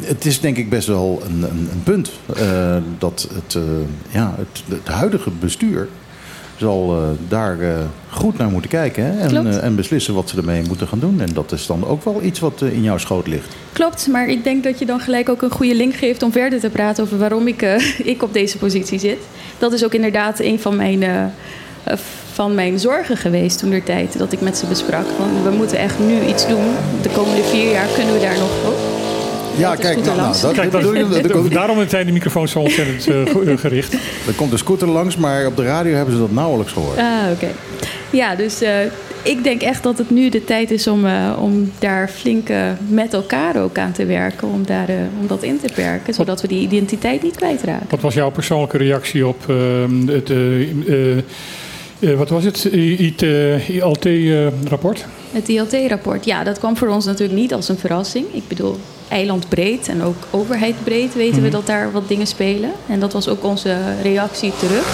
het 0.00 0.24
is 0.24 0.40
denk 0.40 0.56
ik 0.56 0.70
best 0.70 0.86
wel 0.86 1.22
een, 1.26 1.42
een, 1.42 1.68
een 1.72 1.82
punt 1.82 2.10
eh, 2.36 2.76
dat 2.98 3.28
het, 3.34 3.58
ja, 4.10 4.34
het, 4.36 4.62
het 4.78 4.88
huidige 4.88 5.30
bestuur 5.30 5.88
zal 6.56 6.96
eh, 6.96 7.08
daar 7.28 7.60
eh, 7.60 7.78
goed 8.10 8.38
naar 8.38 8.50
moeten 8.50 8.70
kijken 8.70 9.04
hè? 9.04 9.20
En, 9.20 9.46
eh, 9.46 9.64
en 9.64 9.76
beslissen 9.76 10.14
wat 10.14 10.28
ze 10.28 10.36
ermee 10.36 10.62
moeten 10.68 10.88
gaan 10.88 10.98
doen. 10.98 11.20
En 11.20 11.32
dat 11.34 11.52
is 11.52 11.66
dan 11.66 11.86
ook 11.86 12.04
wel 12.04 12.22
iets 12.22 12.40
wat 12.40 12.62
in 12.62 12.82
jouw 12.82 12.98
schoot 12.98 13.26
ligt. 13.26 13.56
Klopt, 13.72 14.06
maar 14.06 14.28
ik 14.28 14.44
denk 14.44 14.64
dat 14.64 14.78
je 14.78 14.86
dan 14.86 15.00
gelijk 15.00 15.28
ook 15.28 15.42
een 15.42 15.50
goede 15.50 15.74
link 15.74 15.94
geeft 15.94 16.22
om 16.22 16.32
verder 16.32 16.60
te 16.60 16.70
praten 16.70 17.04
over 17.04 17.18
waarom 17.18 17.46
ik, 17.46 17.62
ik 18.14 18.22
op 18.22 18.32
deze 18.32 18.58
positie 18.58 18.98
zit. 18.98 19.18
Dat 19.58 19.72
is 19.72 19.84
ook 19.84 19.94
inderdaad 19.94 20.40
een 20.40 20.60
van 20.60 20.76
mijn, 20.76 21.32
van 22.32 22.54
mijn 22.54 22.78
zorgen 22.78 23.16
geweest 23.16 23.58
toen 23.58 23.70
der 23.70 23.82
tijd. 23.82 24.18
Dat 24.18 24.32
ik 24.32 24.40
met 24.40 24.58
ze 24.58 24.66
besprak. 24.66 25.06
Van, 25.16 25.42
we 25.42 25.50
moeten 25.50 25.78
echt 25.78 25.98
nu 25.98 26.24
iets 26.26 26.48
doen. 26.48 26.74
De 27.02 27.08
komende 27.08 27.42
vier 27.42 27.70
jaar 27.70 27.88
kunnen 27.94 28.14
we 28.14 28.20
daar 28.20 28.38
nog 28.38 28.66
op. 28.66 28.91
Ja, 29.56 29.74
kijk, 29.76 30.04
nou, 30.04 30.16
nou, 30.16 30.40
dat, 30.40 30.52
Kijk, 30.52 30.70
dat 30.70 30.82
dat- 31.28 31.50
daarom 31.52 31.88
zijn 31.88 32.06
de 32.06 32.12
microfoons 32.12 32.52
zo 32.52 32.58
ontzettend 32.58 33.06
eh, 33.08 33.50
eh, 33.52 33.58
gericht. 33.58 33.92
Er 34.26 34.32
komt 34.36 34.52
een 34.52 34.58
scooter 34.58 34.88
langs, 34.88 35.16
maar 35.16 35.46
op 35.46 35.56
de 35.56 35.62
radio 35.64 35.94
hebben 35.94 36.14
ze 36.14 36.20
dat 36.20 36.32
nauwelijks 36.32 36.72
gehoord. 36.72 36.98
Ah, 36.98 37.04
oké. 37.32 37.48
Ja, 38.10 38.34
dus 38.34 38.60
eh, 38.62 38.72
ik 39.22 39.44
denk 39.44 39.62
echt 39.62 39.82
dat 39.82 39.98
het 39.98 40.10
nu 40.10 40.28
de 40.28 40.44
tijd 40.44 40.70
is 40.70 40.86
om, 40.86 41.06
eh, 41.06 41.32
om 41.40 41.72
daar 41.78 42.08
flink 42.08 42.48
met 42.88 43.14
elkaar 43.14 43.62
ook 43.62 43.78
aan 43.78 43.92
te 43.92 44.06
werken. 44.06 44.48
Om, 44.48 44.66
daar, 44.66 44.88
eh, 44.88 44.94
om 45.20 45.26
dat 45.26 45.42
in 45.42 45.60
te 45.64 45.72
perken, 45.74 46.14
zodat 46.14 46.40
we 46.40 46.48
die 46.48 46.60
identiteit 46.60 47.22
niet 47.22 47.36
kwijtraken. 47.36 47.86
Wat 47.90 48.00
was 48.00 48.14
jouw 48.14 48.30
persoonlijke 48.30 48.78
reactie 48.78 49.26
op 49.26 49.44
ehm, 49.48 50.08
het... 50.08 50.30
eh, 52.02 52.08
eh, 52.08 52.12
eh, 52.12 52.18
wat 52.18 52.28
was 52.28 52.44
het? 52.44 52.64
ILT-rapport? 53.68 55.04
Het 55.32 55.48
ILT-rapport, 55.48 56.24
ja, 56.24 56.44
dat 56.44 56.58
kwam 56.58 56.76
voor 56.76 56.88
ons 56.88 57.04
natuurlijk 57.04 57.38
niet 57.38 57.54
als 57.54 57.68
een 57.68 57.78
verrassing. 57.78 58.26
Ik 58.32 58.48
bedoel, 58.48 58.78
eilandbreed 59.08 59.88
en 59.88 60.02
ook 60.02 60.16
overheidbreed 60.30 61.14
weten 61.14 61.36
we 61.36 61.40
Mhm. 61.40 61.50
dat 61.50 61.66
daar 61.66 61.92
wat 61.92 62.08
dingen 62.08 62.26
spelen. 62.26 62.70
En 62.88 63.00
dat 63.00 63.12
was 63.12 63.28
ook 63.28 63.44
onze 63.44 63.76
reactie 64.02 64.52
terug. 64.58 64.84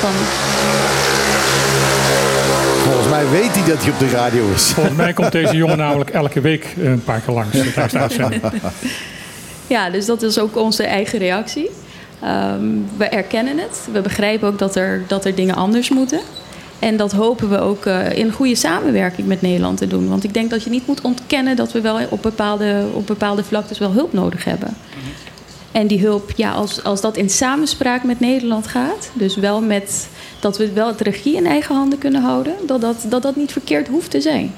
Van, 0.00 0.10
Volgens 2.84 3.08
mij 3.08 3.28
weet 3.30 3.54
hij 3.54 3.68
dat 3.68 3.82
hij 3.82 3.92
op 3.92 3.98
de 3.98 4.08
radio 4.08 4.44
is. 4.54 4.62
Volgens 4.62 4.96
mij 4.96 5.12
komt 5.12 5.32
deze 5.32 5.56
jongen 5.56 5.76
namelijk 5.78 6.10
elke 6.10 6.40
week 6.40 6.74
een 6.82 7.02
paar 7.04 7.20
keer 7.20 7.34
langs 7.34 7.56
ja, 9.66 9.90
dus 9.90 10.06
dat 10.06 10.22
is 10.22 10.38
ook 10.38 10.56
onze 10.56 10.82
eigen 10.82 11.18
reactie. 11.18 11.70
Ehm, 12.20 12.64
we 12.96 13.04
erkennen 13.04 13.58
het. 13.58 13.88
We 13.92 14.00
begrijpen 14.00 14.48
ook 14.48 14.58
dat 14.58 14.76
er, 14.76 15.04
dat 15.06 15.24
er 15.24 15.34
dingen 15.34 15.54
anders 15.54 15.90
moeten. 15.90 16.20
En 16.78 16.96
dat 16.96 17.12
hopen 17.12 17.50
we 17.50 17.58
ook 17.58 17.86
eh, 17.86 18.18
in 18.18 18.32
goede 18.32 18.54
samenwerking 18.54 19.26
met 19.26 19.42
Nederland 19.42 19.78
te 19.78 19.86
doen. 19.86 20.08
Want 20.08 20.24
ik 20.24 20.34
denk 20.34 20.50
dat 20.50 20.62
je 20.62 20.70
niet 20.70 20.86
moet 20.86 21.00
ontkennen 21.00 21.56
dat 21.56 21.72
we 21.72 21.80
wel 21.80 21.98
op 22.10 22.22
bepaalde, 22.22 22.84
op 22.92 23.06
bepaalde 23.06 23.44
vlaktes 23.44 23.78
wel 23.78 23.92
hulp 23.92 24.12
nodig 24.12 24.44
hebben. 24.44 24.76
En 25.72 25.86
die 25.86 26.00
hulp, 26.00 26.30
ja, 26.36 26.52
als, 26.52 26.84
als 26.84 27.00
dat 27.00 27.16
in 27.16 27.30
samenspraak 27.30 28.04
met 28.04 28.20
Nederland 28.20 28.66
gaat, 28.66 29.10
dus 29.14 29.36
wel 29.36 29.60
met 29.60 30.08
dat 30.40 30.58
we 30.58 30.72
wel 30.72 30.86
het 30.86 31.00
regie 31.00 31.36
in 31.36 31.46
eigen 31.46 31.74
handen 31.74 31.98
kunnen 31.98 32.22
houden, 32.22 32.54
dat 32.66 32.80
dat, 32.80 33.04
dat, 33.08 33.22
dat 33.22 33.36
niet 33.36 33.52
verkeerd 33.52 33.88
hoeft 33.88 34.10
te 34.10 34.20
zijn. 34.20 34.54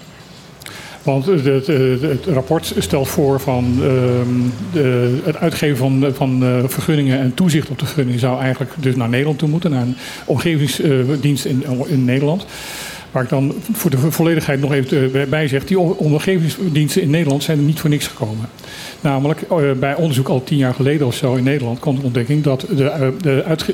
Want 1.09 1.27
het, 1.27 1.67
het, 1.67 2.27
rapport 2.27 2.75
stelt 2.79 3.09
voor 3.09 3.41
van 3.41 3.65
ehm, 3.83 4.29
de, 4.73 5.19
het 5.25 5.37
uitgeven 5.37 5.77
van, 5.77 6.07
van 6.13 6.45
eh, 6.45 6.59
vergunningen 6.67 7.19
en 7.19 7.35
toezicht 7.35 7.69
op 7.71 7.79
de 7.79 7.87
vergunningen 7.87 8.21
zou 8.21 8.41
eigenlijk 8.41 8.71
dus 8.77 8.97
naar 8.97 9.09
Nederland 9.09 9.39
toe 9.39 9.49
moeten, 9.49 9.71
naar 9.71 9.83
een 9.83 9.97
omgevingsdienst 10.25 11.45
in, 11.45 11.65
in 11.87 12.05
Nederland. 12.05 12.47
Waar 13.11 13.23
ik 13.23 13.29
dan 13.29 13.55
voor 13.73 13.91
de 13.91 13.99
volledigheid 13.99 14.61
nog 14.61 14.73
even 14.73 15.15
eh, 15.15 15.27
bij 15.29 15.49
zeg, 15.49 15.65
die 15.65 15.79
omgevingsdiensten 15.79 17.03
in 17.03 17.11
Nederland 17.11 17.43
zijn 17.43 17.59
er 17.59 17.65
niet 17.65 17.81
voor 17.81 17.91
niks 17.91 18.07
gekomen. 18.07 18.49
Namelijk 19.01 19.43
eh, 19.43 19.73
bij 19.79 19.95
onderzoek 19.95 20.29
al 20.29 20.45
tien 20.45 20.59
jaar 20.59 20.75
geleden 20.75 21.07
of 21.07 21.15
zo 21.15 21.35
in 21.35 21.45
Nederland 21.45 21.79
kwam 21.79 21.95
de 21.95 22.03
ontdekking 22.03 22.43
dat 22.43 22.67
de, 22.77 22.85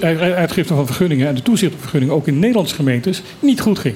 eh, 0.00 0.34
uitgifte 0.34 0.74
van 0.74 0.86
vergunningen 0.86 1.28
en 1.28 1.34
de 1.34 1.42
toezicht 1.42 1.72
op 1.74 1.80
vergunningen 1.80 2.14
ook 2.14 2.26
in 2.26 2.38
Nederlandse 2.38 2.74
gemeentes 2.74 3.22
niet 3.40 3.60
goed 3.60 3.78
ging. 3.78 3.94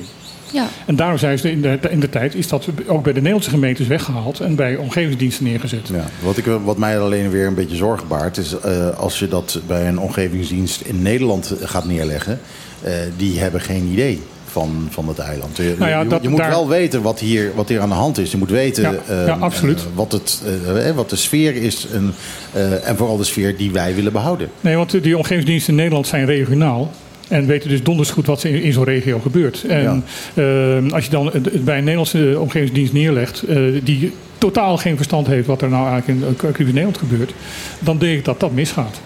Ja, 0.53 0.67
En 0.87 0.97
daarom 0.97 1.19
zijn 1.19 1.39
ze 1.39 1.51
in 1.51 1.61
de, 1.61 1.79
in 1.91 2.01
de 2.01 2.09
tijd 2.09 2.35
is 2.35 2.49
dat 2.49 2.69
ook 2.87 3.03
bij 3.03 3.13
de 3.13 3.19
Nederlandse 3.19 3.51
gemeentes 3.51 3.87
weggehaald 3.87 4.41
en 4.41 4.55
bij 4.55 4.77
omgevingsdiensten 4.77 5.45
neergezet. 5.45 5.89
Ja, 5.93 6.05
wat, 6.23 6.37
ik, 6.37 6.45
wat 6.65 6.77
mij 6.79 7.01
alleen 7.01 7.31
weer 7.31 7.47
een 7.47 7.55
beetje 7.55 7.77
zorgen 7.77 8.09
baart, 8.09 8.37
is 8.37 8.59
eh, 8.61 8.89
als 8.99 9.19
je 9.19 9.29
dat 9.29 9.61
bij 9.67 9.89
een 9.89 9.99
omgevingsdienst 9.99 10.81
in 10.81 11.03
Nederland 11.03 11.55
gaat 11.63 11.85
neerleggen, 11.85 12.41
eh, 12.83 12.93
die 13.17 13.39
hebben 13.41 13.61
geen 13.61 13.89
idee 13.93 14.23
van, 14.47 14.87
van 14.91 15.09
het 15.09 15.19
eiland. 15.19 15.57
Je, 15.57 15.75
Nou 15.79 15.91
ja, 15.91 16.01
je- 16.01 16.09
dat- 16.09 16.23
je 16.23 16.29
moet 16.29 16.39
daar- 16.39 16.51
wel 16.51 16.69
weten 16.69 17.03
wat 17.03 17.21
hier, 17.21 17.51
wat 17.55 17.69
hier 17.69 17.81
aan 17.81 17.89
de 17.89 17.95
hand 17.95 18.19
is. 18.19 18.31
Je 18.31 18.37
moet 18.37 18.51
weten 18.51 18.83
Ja, 18.83 18.95
eh, 19.09 19.27
ja, 19.27 19.37
absoluut. 19.41 19.79
eh, 19.79 19.85
wat, 19.95 20.13
het, 20.13 20.43
eh, 20.87 20.91
wat 20.91 21.11
de 21.11 21.17
sfeer 21.17 21.55
is 21.57 21.87
en, 21.93 22.15
eh, 22.53 22.89
en 22.89 22.97
vooral 22.97 23.17
de 23.17 23.25
sfeer 23.25 23.57
die 23.57 23.71
wij 23.71 23.95
willen 23.95 24.13
behouden. 24.13 24.49
Nee, 24.61 24.77
want 24.77 25.03
die 25.03 25.17
omgevingsdiensten 25.17 25.71
in 25.73 25.79
Nederland 25.79 26.07
zijn 26.07 26.25
regionaal. 26.27 26.91
En 27.29 27.47
weten 27.47 27.69
dus 27.69 27.83
donders 27.83 28.11
goed 28.11 28.27
wat 28.27 28.43
er 28.43 28.51
in, 28.51 28.63
in 28.63 28.73
zo'n 28.73 28.85
regio 28.85 29.19
gebeurt. 29.19 29.65
En 29.65 30.05
eh, 30.35 30.93
als 30.93 31.05
je 31.05 31.11
dan 31.11 31.27
het, 31.27 31.45
het 31.45 31.65
bij 31.65 31.79
een 31.79 31.85
Nederlandse 31.85 32.37
omgevingsdienst 32.39 32.93
neerlegt, 32.93 33.43
eh, 33.43 33.57
die 33.83 34.13
totaal 34.39 34.77
geen 34.77 34.97
verstand 34.97 35.27
heeft 35.27 35.47
wat 35.47 35.63
er 35.63 35.69
nou 35.69 35.89
eigenlijk 35.89 36.43
in, 36.43 36.59
in 36.59 36.65
Nederland 36.65 36.99
gebeurt, 36.99 37.35
dan 37.79 37.99
denk 37.99 38.19
ik 38.19 38.25
dat 38.25 38.41
dat 38.41 38.53
misgaat. 38.53 39.01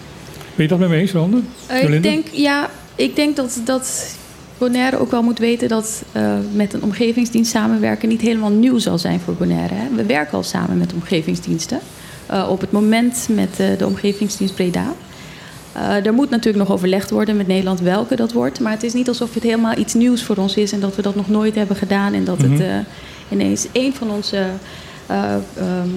Ben 0.54 0.64
je 0.64 0.68
dat 0.68 0.78
met 0.78 0.88
me 0.88 0.96
eens, 0.96 1.12
Rande? 1.12 1.40
Eh, 1.66 1.94
ik 1.94 2.02
denk, 2.02 2.26
ja, 2.32 2.70
ik 2.96 3.16
denk 3.16 3.37
dat, 3.37 3.61
dat 3.64 4.16
Bonaire 4.58 4.98
ook 4.98 5.11
wel 5.11 5.22
moet 5.22 5.38
weten 5.38 5.68
dat 5.68 6.02
eh, 6.12 6.35
met 6.52 6.72
een 6.72 6.82
omgevingsdienst 6.82 7.50
samenwerken 7.50 8.08
niet 8.08 8.20
helemaal 8.20 8.50
nieuw 8.50 8.78
zal 8.78 8.98
zijn 8.98 9.20
voor 9.20 9.35
Bonaire. 9.35 9.74
Hè. 9.74 9.94
We 9.94 10.04
werken 10.04 10.32
al 10.32 10.42
samen 10.42 10.78
met 10.78 10.92
omgevingsdiensten. 10.92 11.80
Eh, 12.26 12.48
op 12.50 12.61
het 12.61 12.72
moment 12.72 13.28
met 13.30 13.61
eh, 13.61 13.78
de 13.78 13.87
omgevingsdienst 13.87 14.54
Breda. 14.54 14.94
Eh, 15.72 16.06
er 16.06 16.12
moet 16.14 16.30
natuurlijk 16.30 16.68
nog 16.68 16.72
overlegd 16.76 17.11
worden 17.11 17.37
met 17.37 17.46
Nederland 17.46 17.80
welke 17.80 18.16
dat 18.16 18.32
wordt. 18.32 18.61
Maar 18.61 18.72
het 18.72 18.82
is 18.82 18.92
niet 18.92 19.08
alsof 19.08 19.35
het 19.35 19.42
helemaal 19.42 19.76
iets 19.78 19.94
nieuws 19.94 20.22
voor 20.22 20.37
ons 20.37 20.56
is 20.56 20.72
en 20.72 20.80
dat 20.80 20.96
we 20.96 21.02
dat 21.02 21.14
nog 21.14 21.28
nooit 21.28 21.54
hebben 21.54 21.76
gedaan. 21.76 22.12
En 22.14 22.24
dat 22.24 22.38
Mhm. 22.38 22.50
het 22.52 22.61
eh, 22.61 22.76
ineens 23.28 23.66
een 23.72 23.94
van 23.94 24.11
onze 24.11 24.44
eh, 25.06 25.35
ehm, 25.56 25.88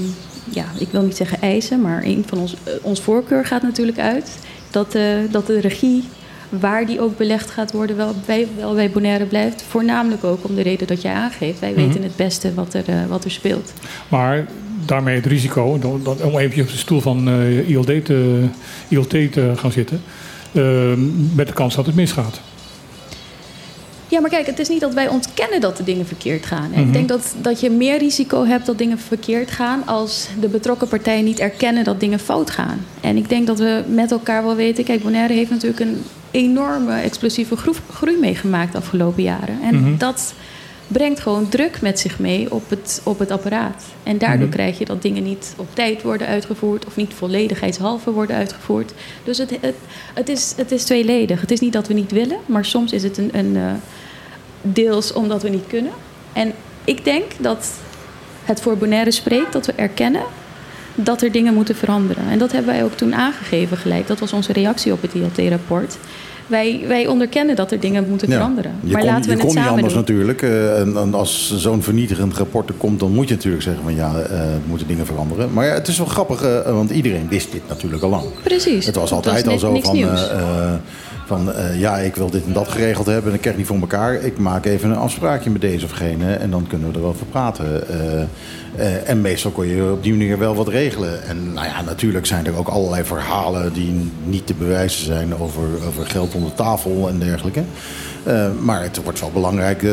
ja, 0.49 0.65
ik 0.77 0.87
wil 0.91 1.01
niet 1.01 1.15
zeggen 1.15 1.41
eisen, 1.41 1.81
maar 1.81 2.03
een 2.03 2.23
van 2.27 2.37
ons, 2.37 2.55
ons 2.81 3.01
voorkeur 3.01 3.45
gaat 3.45 3.61
natuurlijk 3.61 3.99
uit 3.99 4.29
dat, 4.71 4.97
dat 5.31 5.47
de 5.47 5.59
regie, 5.59 6.03
waar 6.49 6.85
die 6.85 7.01
ook 7.01 7.17
belegd 7.17 7.49
gaat 7.49 7.71
worden, 7.71 7.95
wel 7.95 8.13
bij, 8.25 8.47
wel 8.57 8.73
bij 8.73 8.89
Bonaire 8.89 9.25
blijft. 9.25 9.61
Voornamelijk 9.69 10.23
ook 10.23 10.43
om 10.43 10.55
de 10.55 10.61
reden 10.61 10.87
dat 10.87 11.01
jij 11.01 11.13
aangeeft. 11.13 11.59
Wij 11.59 11.71
Mhm. 11.71 11.79
weten 11.79 12.03
het 12.03 12.15
beste 12.15 12.53
wat 12.53 12.73
er, 12.73 12.83
wat 13.07 13.23
er 13.23 13.31
speelt. 13.31 13.73
Maar 14.07 14.45
daarmee 14.85 15.15
het 15.15 15.25
risico, 15.25 15.79
dan- 15.79 16.17
om 16.23 16.37
even 16.37 16.61
op 16.61 16.69
de 16.69 16.77
stoel 16.77 17.01
van 17.01 17.27
eh, 17.29 17.69
ILD, 17.69 18.05
te, 18.05 18.43
ILT 18.87 19.09
te 19.09 19.51
gaan 19.55 19.71
zitten, 19.71 20.01
eh, 20.51 20.93
met 21.35 21.47
de 21.47 21.53
kans 21.53 21.75
dat 21.75 21.85
het 21.85 21.95
misgaat. 21.95 22.41
Ja, 24.07 24.19
maar 24.21 24.29
kijk, 24.29 24.45
het 24.45 24.59
is 24.59 24.69
niet 24.69 24.79
dat 24.81 24.93
wij 24.93 25.07
ontkennen 25.07 25.61
dat 25.61 25.77
de 25.77 25.83
dingen 25.83 26.05
verkeerd 26.07 26.45
gaan. 26.45 26.63
En 26.73 26.79
Mhm. 26.79 26.87
Ik 26.87 26.93
denk 26.93 27.07
dat, 27.07 27.35
dat 27.41 27.59
je 27.59 27.69
meer 27.69 27.97
risico 27.97 28.45
hebt 28.45 28.65
dat 28.65 28.77
dingen 28.77 28.99
verkeerd 28.99 29.51
gaan 29.51 29.87
als 29.87 30.27
de 30.39 30.47
betrokken 30.47 30.87
partijen 30.87 31.23
niet 31.23 31.39
erkennen 31.39 31.83
dat 31.83 31.99
dingen 31.99 32.19
fout 32.19 32.49
gaan. 32.51 32.85
En 33.01 33.17
ik 33.17 33.29
denk 33.29 33.47
dat 33.47 33.59
we 33.59 33.83
met 33.87 34.11
elkaar 34.11 34.43
wel 34.43 34.55
weten, 34.55 34.83
kijk, 34.83 35.03
Bonaire 35.03 35.33
heeft 35.33 35.49
natuurlijk 35.49 35.79
een 35.79 36.01
enorme 36.31 36.99
explosieve 37.01 37.55
groe- 37.55 37.73
groei 37.93 38.17
meegemaakt 38.19 38.71
de 38.71 38.77
afgelopen 38.77 39.23
jaren. 39.23 39.57
En 39.63 39.75
Mhm. 39.75 39.97
dat 39.97 40.33
brengt 40.87 41.19
gewoon 41.19 41.49
druk 41.49 41.81
met 41.81 41.99
zich 41.99 42.19
mee 42.19 42.51
op 42.51 42.69
het, 42.69 43.01
op 43.03 43.19
het 43.19 43.31
apparaat. 43.31 43.83
En 44.03 44.17
daardoor 44.17 44.47
Mhm. 44.47 44.55
krijg 44.55 44.77
je 44.77 44.85
dat 44.85 45.01
dingen 45.01 45.23
niet 45.23 45.53
op 45.57 45.67
tijd 45.73 46.01
worden 46.01 46.27
uitgevoerd 46.27 46.85
of 46.85 46.95
niet 46.95 47.13
volledigheidshalve 47.13 48.11
worden 48.11 48.35
uitgevoerd. 48.35 48.93
Dus 49.23 49.37
het, 49.37 49.49
het, 49.61 49.75
het, 50.13 50.29
is, 50.29 50.53
het 50.57 50.71
is 50.71 50.83
tweeledig. 50.83 51.41
Het 51.41 51.51
is 51.51 51.59
niet 51.59 51.73
dat 51.73 51.87
we 51.87 51.93
niet 51.93 52.11
willen, 52.11 52.37
maar 52.45 52.65
soms 52.65 52.91
is 52.91 53.03
het 53.03 53.17
een, 53.17 53.29
een, 53.33 53.55
eh, 53.55 53.71
deels 54.61 55.13
omdat 55.13 55.41
we 55.41 55.49
niet 55.49 55.67
kunnen. 55.67 55.91
En 56.33 56.53
ik 56.83 57.03
denk 57.03 57.31
dat 57.37 57.71
het 58.43 58.61
voor 58.61 58.77
Bonaire 58.77 59.11
spreekt 59.11 59.53
dat 59.53 59.65
we 59.65 59.73
erkennen 59.73 60.23
dat 60.95 61.21
er 61.21 61.31
dingen 61.31 61.53
moeten 61.53 61.75
veranderen. 61.75 62.29
En 62.29 62.37
dat 62.37 62.51
hebben 62.51 62.73
wij 62.73 62.83
ook 62.83 62.93
toen 62.93 63.15
aangegeven 63.15 63.77
gelijk. 63.77 64.07
Dat 64.07 64.19
was 64.19 64.33
onze 64.33 64.53
reactie 64.53 64.91
op 64.91 65.01
het 65.01 65.13
ILT-rapport. 65.13 65.97
Wij, 66.47 66.83
wij 66.87 67.07
onderkennen 67.07 67.55
dat 67.55 67.71
er 67.71 67.79
dingen 67.79 68.05
moeten 68.09 68.29
Ja. 68.29 68.35
veranderen. 68.35 68.71
Je 68.83 68.91
maar 68.91 69.01
kon, 69.01 69.09
laten 69.09 69.23
we 69.23 69.29
je 69.29 69.35
het 69.43 69.45
kon 69.45 69.55
niet 69.61 69.69
anders 69.69 69.93
doen. 69.93 70.01
natuurlijk. 70.01 70.41
eh, 70.41 70.79
en, 70.79 70.97
en 70.97 71.13
als 71.13 71.53
zo'n 71.57 71.83
vernietigend 71.83 72.33
rapport 72.33 72.69
er 72.69 72.75
komt, 72.77 72.99
dan 72.99 73.11
moet 73.11 73.27
je 73.27 73.33
natuurlijk 73.35 73.63
zeggen 73.63 73.83
van 73.83 73.95
ja, 73.95 74.15
er 74.15 74.59
moeten 74.67 74.87
dingen 74.87 75.05
veranderen. 75.05 75.53
Maar 75.53 75.65
ja, 75.65 75.73
het 75.73 75.87
is 75.87 75.97
wel 75.97 76.07
grappig, 76.07 76.41
eh, 76.43 76.71
want 76.73 76.89
iedereen 76.89 77.27
wist 77.29 77.51
dit 77.51 77.61
natuurlijk 77.67 78.03
al 78.03 78.09
lang. 78.09 78.23
Precies. 78.43 78.85
Het 78.85 78.95
was 78.95 79.11
altijd 79.11 79.47
al 79.47 79.59
zo 79.59 79.79
van, 79.79 79.95
van 81.25 81.53
eh, 81.53 81.79
ja, 81.79 81.97
ik 81.97 82.15
wil 82.15 82.29
dit 82.29 82.45
en 82.45 82.53
dat 82.53 82.67
geregeld 82.67 83.05
hebben 83.05 83.29
en 83.29 83.35
ik 83.35 83.41
krijg 83.41 83.57
niet 83.57 83.65
voor 83.65 83.79
elkaar. 83.79 84.13
Ik 84.13 84.37
maak 84.37 84.65
even 84.65 84.89
een 84.89 84.95
afspraakje 84.95 85.49
met 85.49 85.61
deze 85.61 85.85
of 85.85 85.91
gene 85.91 86.33
en 86.33 86.49
dan 86.49 86.67
kunnen 86.67 86.91
we 86.91 86.99
erover 86.99 87.25
praten. 87.25 87.89
Eh, 87.89 88.21
eh, 88.75 89.09
en 89.09 89.21
meestal 89.21 89.51
kon 89.51 89.67
je 89.67 89.91
op 89.91 90.03
die 90.03 90.11
manier 90.11 90.37
wel 90.37 90.55
wat 90.55 90.67
regelen. 90.67 91.23
En 91.23 91.53
nou 91.53 91.67
ja, 91.67 91.81
natuurlijk 91.81 92.25
zijn 92.25 92.45
er 92.45 92.57
ook 92.57 92.67
allerlei 92.67 93.03
verhalen 93.03 93.73
die 93.73 94.11
niet 94.23 94.47
te 94.47 94.53
bewijzen 94.53 95.05
zijn 95.05 95.35
over, 95.37 95.63
over 95.87 96.05
geld 96.05 96.35
onder 96.35 96.53
tafel 96.53 97.09
en 97.09 97.19
dergelijke. 97.19 97.63
Maar 98.61 98.81
het 98.81 99.03
wordt 99.03 99.19
wel 99.19 99.31
belangrijk 99.31 99.85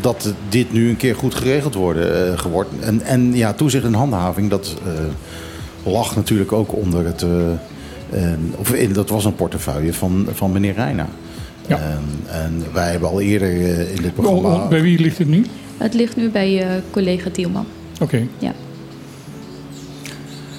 dat 0.00 0.34
dit 0.48 0.72
nu 0.72 0.88
een 0.88 0.96
keer 0.96 1.14
goed 1.14 1.34
geregeld 1.34 1.74
worden, 1.74 2.38
geworden. 2.38 2.72
En, 2.80 3.02
en 3.02 3.34
ja, 3.34 3.52
toezicht 3.52 3.84
en 3.84 3.94
handhaving, 3.94 4.50
dat 4.50 4.74
lag 5.82 6.16
natuurlijk 6.16 6.52
ook 6.52 6.72
onder 6.74 7.06
het. 7.06 7.24
Eh, 8.10 8.22
en, 8.24 8.52
of 8.56 8.72
in, 8.72 8.92
dat 8.92 9.08
was 9.08 9.24
een 9.24 9.34
portefeuille 9.34 9.92
van, 9.92 10.26
van 10.32 10.52
meneer 10.52 10.74
Reina. 10.74 11.06
Ja. 11.66 11.78
En, 11.78 12.02
en 12.42 12.64
wij 12.72 12.90
hebben 12.90 13.08
al 13.08 13.20
eerder 13.20 13.48
eh, 13.48 13.94
in 13.96 14.02
dit 14.02 14.14
programma. 14.14 14.48
Oh, 14.54 14.68
bij 14.68 14.82
wie 14.82 14.98
ligt 15.00 15.18
het 15.18 15.28
nu? 15.28 15.46
Het 15.76 15.94
ligt 15.94 16.16
nu 16.16 16.28
bij 16.28 16.62
eh, 16.62 16.68
collega 16.90 17.30
Tielman. 17.30 17.66
Oké. 18.00 18.26
Ja. 18.38 18.52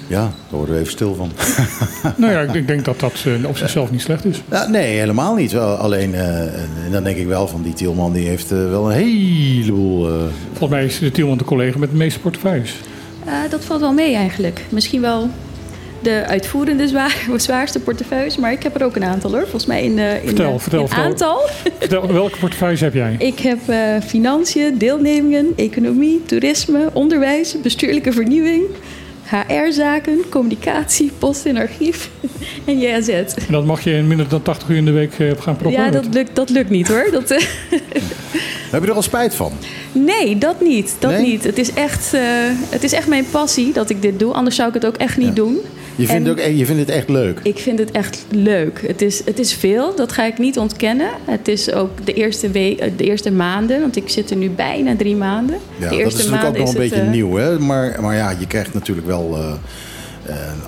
Ja, 0.06 0.20
daar 0.20 0.30
worden 0.50 0.74
we 0.74 0.80
even 0.80 0.92
stil 0.92 1.14
van. 1.14 1.30
Nou 2.16 2.32
ja, 2.32 2.40
ik, 2.40 2.54
ik 2.54 2.66
denk 2.66 2.84
dat 2.84 3.00
dat 3.00 3.12
eh, 3.26 3.48
op 3.48 3.56
zichzelf 3.56 3.90
niet 3.90 4.00
slecht 4.00 4.24
is. 4.24 4.42
Ja, 4.50 4.68
nee, 4.68 4.98
helemaal 4.98 5.34
niet. 5.34 5.52
Wel, 5.52 5.74
alleen, 5.76 6.14
eh, 6.14 6.40
en 6.84 6.90
dan 6.92 7.02
denk 7.04 7.16
ik 7.16 7.26
wel 7.26 7.48
van 7.48 7.62
die 7.62 7.72
Tielman, 7.72 8.12
die 8.12 8.26
heeft 8.26 8.52
eh, 8.52 8.58
wel 8.68 8.90
een 8.92 8.96
heleboel. 8.96 10.08
eh, 10.08 10.14
Volgens 10.48 10.70
mij 10.70 10.84
is 10.84 10.98
de 10.98 11.10
Tielman 11.10 11.38
de 11.38 11.44
collega 11.44 11.78
met 11.78 11.90
de 11.90 11.96
meeste 11.96 12.20
portefeuilles. 12.20 12.74
Eh, 13.24 13.32
dat 13.50 13.64
valt 13.64 13.80
wel 13.80 13.92
mee 13.92 14.14
eigenlijk. 14.14 14.64
Misschien 14.68 15.00
wel 15.00 15.30
de 16.02 16.24
uitvoerende 16.26 16.88
zwaar, 16.88 17.26
zwaarste 17.36 17.80
portefeuilles, 17.80 18.36
maar 18.36 18.52
ik 18.52 18.62
heb 18.62 18.74
er 18.74 18.84
ook 18.84 18.96
een 18.96 19.04
aantal 19.04 19.30
hoor. 19.30 19.40
Volgens 19.40 19.66
mij 19.66 19.82
in, 19.84 19.98
eh, 19.98 20.14
in, 20.14 20.26
Vertel, 20.26 20.52
eh, 20.52 20.58
vertel, 20.58 20.80
in 20.80 20.86
vertel. 20.88 21.04
aantal. 21.04 21.40
Vertel, 21.78 22.12
welke 22.12 22.38
portefeuilles 22.38 22.80
heb 22.80 22.94
jij? 22.94 23.14
Ik 23.18 23.38
heb 23.38 23.58
eh, 23.68 23.78
financiën, 24.06 24.78
deelnemingen, 24.78 25.46
economie, 25.56 26.22
toerisme, 26.26 26.90
onderwijs, 26.92 27.60
bestuurlijke 27.62 28.12
vernieuwing, 28.12 28.62
HR-zaken, 29.46 30.18
communicatie, 30.28 31.10
post 31.18 31.46
en 31.46 31.56
archief 31.56 32.10
en 32.66 32.78
JAZ. 32.78 33.08
En 33.08 33.24
dat 33.50 33.64
mag 33.64 33.80
je 33.84 33.90
in 33.90 34.06
minder 34.06 34.28
dan 34.28 34.42
80 34.42 34.68
uur 34.68 34.76
in 34.76 34.84
de 34.84 34.90
week 34.90 35.12
eh, 35.18 35.30
gaan 35.40 35.56
proppen? 35.56 35.82
Ja, 35.84 35.90
dat 35.90 36.06
lukt, 36.12 36.36
dat 36.36 36.50
lukt 36.50 36.70
niet 36.70 36.88
hoor. 36.88 37.08
Dat, 37.12 37.30
eh, 37.30 37.42
Heb 38.70 38.82
je 38.82 38.88
er 38.88 38.94
al 38.94 39.02
spijt 39.02 39.34
van? 39.34 39.52
nee, 39.92 40.38
dat 40.38 40.60
niet. 40.60 40.96
Dat 40.98 41.10
Nee? 41.10 41.26
niet. 41.26 41.44
Het, 41.44 41.58
is 41.58 41.72
echt, 41.72 42.14
eh, 42.14 42.20
het 42.68 42.82
is 42.82 42.92
echt 42.92 43.06
mijn 43.06 43.24
passie 43.30 43.72
dat 43.72 43.90
ik 43.90 44.02
dit 44.02 44.18
doe. 44.18 44.32
Anders 44.32 44.56
zou 44.56 44.68
ik 44.68 44.74
het 44.74 44.86
ook 44.86 44.96
echt 44.96 45.16
niet 45.16 45.26
Ja. 45.28 45.34
doen. 45.34 45.58
Je 45.98 46.06
vindt, 46.06 46.26
En- 46.28 46.32
ook, 46.32 46.56
je 46.56 46.66
vindt 46.66 46.80
het 46.80 46.90
echt 46.90 47.08
leuk. 47.08 47.40
Ik 47.42 47.58
vind 47.58 47.78
het 47.78 47.90
echt 47.90 48.24
leuk. 48.30 48.84
Het 48.86 49.02
is, 49.02 49.22
het 49.24 49.38
is 49.38 49.54
veel, 49.54 49.96
dat 49.96 50.12
ga 50.12 50.24
ik 50.26 50.38
niet 50.38 50.58
ontkennen. 50.58 51.08
Het 51.24 51.48
is 51.48 51.72
ook 51.72 51.90
de 52.06 52.12
eerste, 52.12 52.50
week, 52.50 52.78
eh, 52.78 52.90
de 52.96 53.04
eerste 53.04 53.30
maanden, 53.32 53.80
want 53.80 53.96
ik 53.96 54.08
zit 54.08 54.30
er 54.30 54.36
nu 54.36 54.50
bijna 54.50 54.96
drie 54.96 55.16
maanden. 55.16 55.58
Ja, 55.78 55.88
de 55.88 55.96
dat 56.02 56.06
is 56.06 56.16
natuurlijk 56.16 56.44
ook 56.44 56.56
nog 56.58 56.68
een 56.72 56.78
beetje 56.78 57.00
eh, 57.00 57.10
nieuw. 57.10 57.36
Hè? 57.36 57.58
Maar, 57.58 57.98
maar 58.00 58.14
ja, 58.16 58.30
je 58.38 58.46
krijgt 58.46 58.74
natuurlijk 58.74 59.06
wel. 59.06 59.36
eh, 59.36 59.52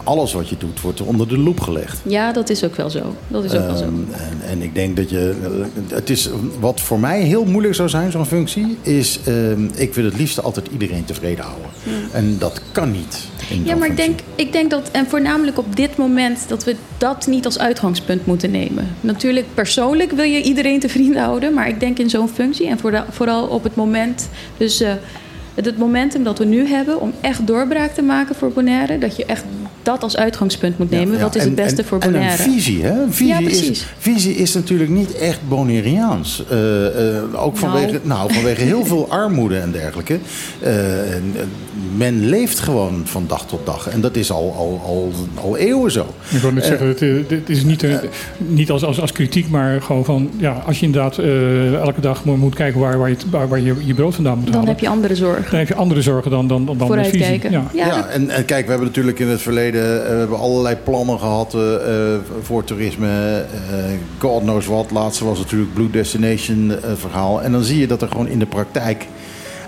alles 0.05 0.33
wat 0.33 0.49
je 0.49 0.57
doet, 0.59 0.81
wordt 0.81 1.01
onder 1.01 1.29
de 1.29 1.39
loep 1.39 1.61
gelegd. 1.61 1.99
Ja, 2.05 2.33
dat 2.33 2.51
is 2.51 2.65
ook 2.65 2.77
wel 2.77 2.91
zo. 2.91 3.15
Dat 3.29 3.45
is 3.45 3.53
ook 3.55 3.67
wel 3.67 3.77
zo. 3.77 3.83
Ehm, 3.85 3.95
en, 4.13 4.49
en 4.49 4.63
ik 4.63 4.75
denk 4.75 4.97
dat 4.97 5.11
je. 5.11 5.35
eh, 5.89 5.95
Het 5.97 6.11
is, 6.11 6.29
wat 6.61 6.81
voor 6.81 7.01
mij 7.01 7.23
heel 7.23 7.45
moeilijk 7.45 7.75
zou 7.75 7.89
zijn, 7.89 8.11
zo'n 8.11 8.27
functie, 8.27 8.79
is. 8.83 9.19
ehm, 9.25 9.65
ik 9.75 9.95
wil 9.95 10.05
het 10.05 10.17
liefst 10.19 10.43
altijd 10.43 10.67
iedereen 10.73 11.05
tevreden 11.05 11.45
houden. 11.45 11.71
En 12.13 12.37
dat 12.39 12.61
kan 12.73 12.91
niet. 12.91 13.19
Ja, 13.65 13.77
maar 13.77 13.89
ik 13.89 13.97
denk, 13.97 14.21
ik 14.35 14.53
denk 14.53 14.71
dat, 14.71 14.89
en 14.91 15.07
voornamelijk 15.07 15.59
op 15.59 15.77
dit 15.77 15.97
moment, 15.97 16.39
dat 16.49 16.65
we 16.65 16.77
dat 16.99 17.27
niet 17.27 17.45
als 17.45 17.59
uitgangspunt 17.59 18.27
moeten 18.27 18.51
nemen. 18.51 18.89
Natuurlijk, 19.01 19.47
persoonlijk 19.55 20.13
wil 20.13 20.25
je 20.25 20.43
iedereen 20.43 20.81
tevreden 20.81 21.17
houden, 21.23 21.55
maar 21.55 21.69
ik 21.69 21.81
denk 21.81 21.99
in 21.99 22.11
zo'n 22.11 22.29
functie 22.29 22.67
en 22.69 22.79
vooral, 22.79 23.05
vooral 23.11 23.47
op 23.47 23.63
het 23.63 23.75
moment, 23.75 24.29
dus 24.57 24.81
eh, 24.81 24.93
het, 25.55 25.79
momentum 25.79 26.23
dat 26.23 26.39
we 26.39 26.45
nu 26.45 26.67
hebben 26.67 27.01
om 27.01 27.13
echt 27.21 27.47
doorbraak 27.47 27.91
te 27.91 28.03
maken 28.03 28.35
voor 28.35 28.51
Bonaire, 28.53 28.99
dat 28.99 29.17
je 29.17 29.25
echt 29.25 29.45
dat 29.83 30.03
als 30.03 30.17
uitgangspunt 30.17 30.79
moet 30.79 30.91
nemen. 30.91 31.09
Ja, 31.13 31.17
ja. 31.19 31.23
Wat 31.25 31.35
is 31.35 31.41
En- 31.43 31.47
het 31.47 31.57
beste 31.57 31.83
en- 31.83 31.89
voor 31.89 31.99
En 31.99 32.13
Bonaire? 32.13 32.43
een 32.45 32.53
visie, 32.53 32.83
hè? 32.85 32.95
Visie, 33.11 33.27
Ja, 33.27 33.39
is, 33.71 33.85
visie 33.99 34.35
is 34.35 34.55
natuurlijk 34.55 34.91
niet 34.91 35.15
echt 35.15 35.39
Bonaireaans. 35.49 36.45
Eh, 36.51 37.17
eh, 37.17 37.45
ook 37.45 37.57
vanwege, 37.57 38.01
nou. 38.03 38.33
vanwege 38.33 38.63
heel 38.63 38.85
veel 38.85 39.07
armoede 39.23 39.59
en 39.59 39.73
dergelijke. 39.73 40.19
Eh, 40.61 41.15
en, 41.15 41.35
men 41.97 42.29
leeft 42.29 42.59
gewoon 42.59 43.03
van 43.05 43.25
dag 43.27 43.47
tot 43.47 43.67
dag. 43.67 43.89
En 43.89 44.01
dat 44.01 44.17
is 44.17 44.31
al, 44.31 44.55
al, 44.57 44.83
al, 44.87 45.13
al 45.45 45.57
eeuwen 45.57 45.91
zo. 45.93 46.07
Ik 46.31 46.41
wil 46.41 46.53
net 46.53 46.65
zeggen, 46.65 46.87
het, 46.87 46.99
dit 47.29 47.49
is 47.51 47.65
niet, 47.65 47.85
niet 48.39 48.71
als, 48.71 48.85
als, 48.85 49.01
als 49.01 49.13
kritiek, 49.13 49.49
maar 49.49 49.83
gewoon 49.83 50.05
van... 50.05 50.31
Ja, 50.37 50.63
als 50.67 50.81
je 50.81 50.87
inderdaad 50.87 51.19
eh, 51.19 51.75
elke 51.75 52.01
dag 52.01 52.25
moet, 52.25 52.37
moet 52.39 52.55
kijken 52.55 52.81
waar, 52.81 52.99
waar, 52.99 53.09
je, 53.09 53.15
het- 53.15 53.31
waar, 53.31 53.49
waar 53.49 53.61
je 53.61 53.75
je 53.85 53.95
brood 53.95 54.15
vandaan 54.15 54.37
moet 54.37 54.45
Dan 54.47 54.55
halen... 54.55 54.69
heb 54.69 54.81
je 54.81 54.89
andere 54.89 55.15
zorgen. 55.15 55.51
dan 55.51 55.59
heb 55.59 55.69
je 55.69 55.75
andere 55.75 56.03
zorgen 56.03 56.31
dan, 56.31 56.47
dan, 56.47 56.65
dan 56.65 56.75
visie. 56.77 56.87
Vooruitkijken. 56.87 57.51
Ja. 57.51 57.65
Ja, 57.75 57.87
Ja, 57.87 57.97
dat- 57.97 58.09
en, 58.09 58.31
en 58.31 58.45
kijk, 58.45 58.65
we 58.65 58.71
hebben 58.71 58.89
natuurlijk 58.89 59.19
in 59.19 59.29
het 59.29 59.43
verleden 59.43 59.70
eh, 59.75 60.13
we 60.13 60.19
hebben 60.19 60.39
allerlei 60.39 60.77
plannen 60.77 61.19
gehad 61.19 61.55
eh, 61.55 61.75
eh, 61.75 62.21
voor 62.43 62.65
toerisme. 62.65 63.45
God 64.19 64.43
knows 64.43 64.67
what. 64.67 64.91
Laatste 64.91 65.25
was 65.25 65.39
natuurlijk 65.39 65.75
Blue 65.75 65.91
Destination 65.91 66.73
verhaal. 66.95 67.43
En 67.43 67.53
dan 67.53 67.63
zie 67.63 67.79
je 67.79 67.87
dat 67.87 68.03
er 68.03 68.09
gewoon 68.09 68.29
in 68.29 68.39
de 68.39 68.47
praktijk 68.47 69.07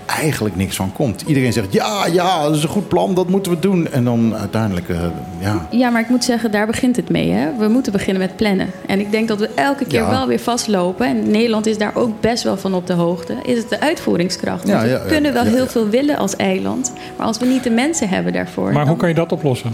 eigenlijk 0.05 0.55
niks 0.55 0.75
van 0.75 0.93
komt. 0.93 1.23
Iedereen 1.27 1.53
zegt, 1.53 1.73
ja, 1.73 2.05
ja, 2.05 2.43
dat 2.43 2.55
is 2.55 2.63
een 2.63 2.69
goed 2.69 2.87
plan, 2.87 3.15
dat 3.15 3.29
moeten 3.29 3.51
we 3.51 3.59
doen. 3.59 3.91
En 3.91 4.03
dan 4.03 4.35
uiteindelijk, 4.35 4.89
eh, 4.89 5.01
ja... 5.39 5.67
Ja, 5.71 5.89
maar 5.89 6.01
ik 6.01 6.09
moet 6.09 6.23
zeggen, 6.23 6.51
daar 6.51 6.67
begint 6.67 6.95
het 6.95 7.09
mee. 7.09 7.31
Hè? 7.31 7.47
We 7.57 7.67
moeten 7.67 7.91
beginnen 7.91 8.21
met 8.21 8.35
plannen. 8.35 8.71
En 8.87 8.99
ik 8.99 9.11
denk 9.11 9.27
dat 9.27 9.39
we 9.39 9.49
elke 9.55 9.85
keer 9.85 10.01
Ja. 10.01 10.09
wel 10.09 10.27
weer 10.27 10.39
vastlopen. 10.39 11.05
En 11.05 11.31
Nederland 11.31 11.65
is 11.65 11.77
daar 11.77 11.95
ook 11.95 12.21
best 12.21 12.43
wel 12.43 12.57
van 12.57 12.73
op 12.73 12.87
de 12.87 12.93
hoogte. 12.93 13.35
Is 13.45 13.57
het 13.57 13.69
de 13.69 13.79
uitvoeringskracht? 13.79 14.67
Ja, 14.67 14.81
we 14.81 14.87
ja, 14.87 14.93
ja, 14.93 15.03
kunnen 15.07 15.33
wel 15.33 15.43
ja, 15.43 15.49
heel 15.49 15.63
ja. 15.63 15.69
veel 15.69 15.89
willen 15.89 16.17
als 16.17 16.35
eiland. 16.35 16.93
Maar 17.17 17.27
als 17.27 17.37
we 17.37 17.45
niet 17.45 17.63
de 17.63 17.69
mensen 17.69 18.09
hebben 18.09 18.33
daarvoor. 18.33 18.71
Maar 18.71 18.87
hoe 18.87 18.97
kan 18.97 19.09
je 19.09 19.15
dat 19.15 19.31
oplossen? 19.31 19.73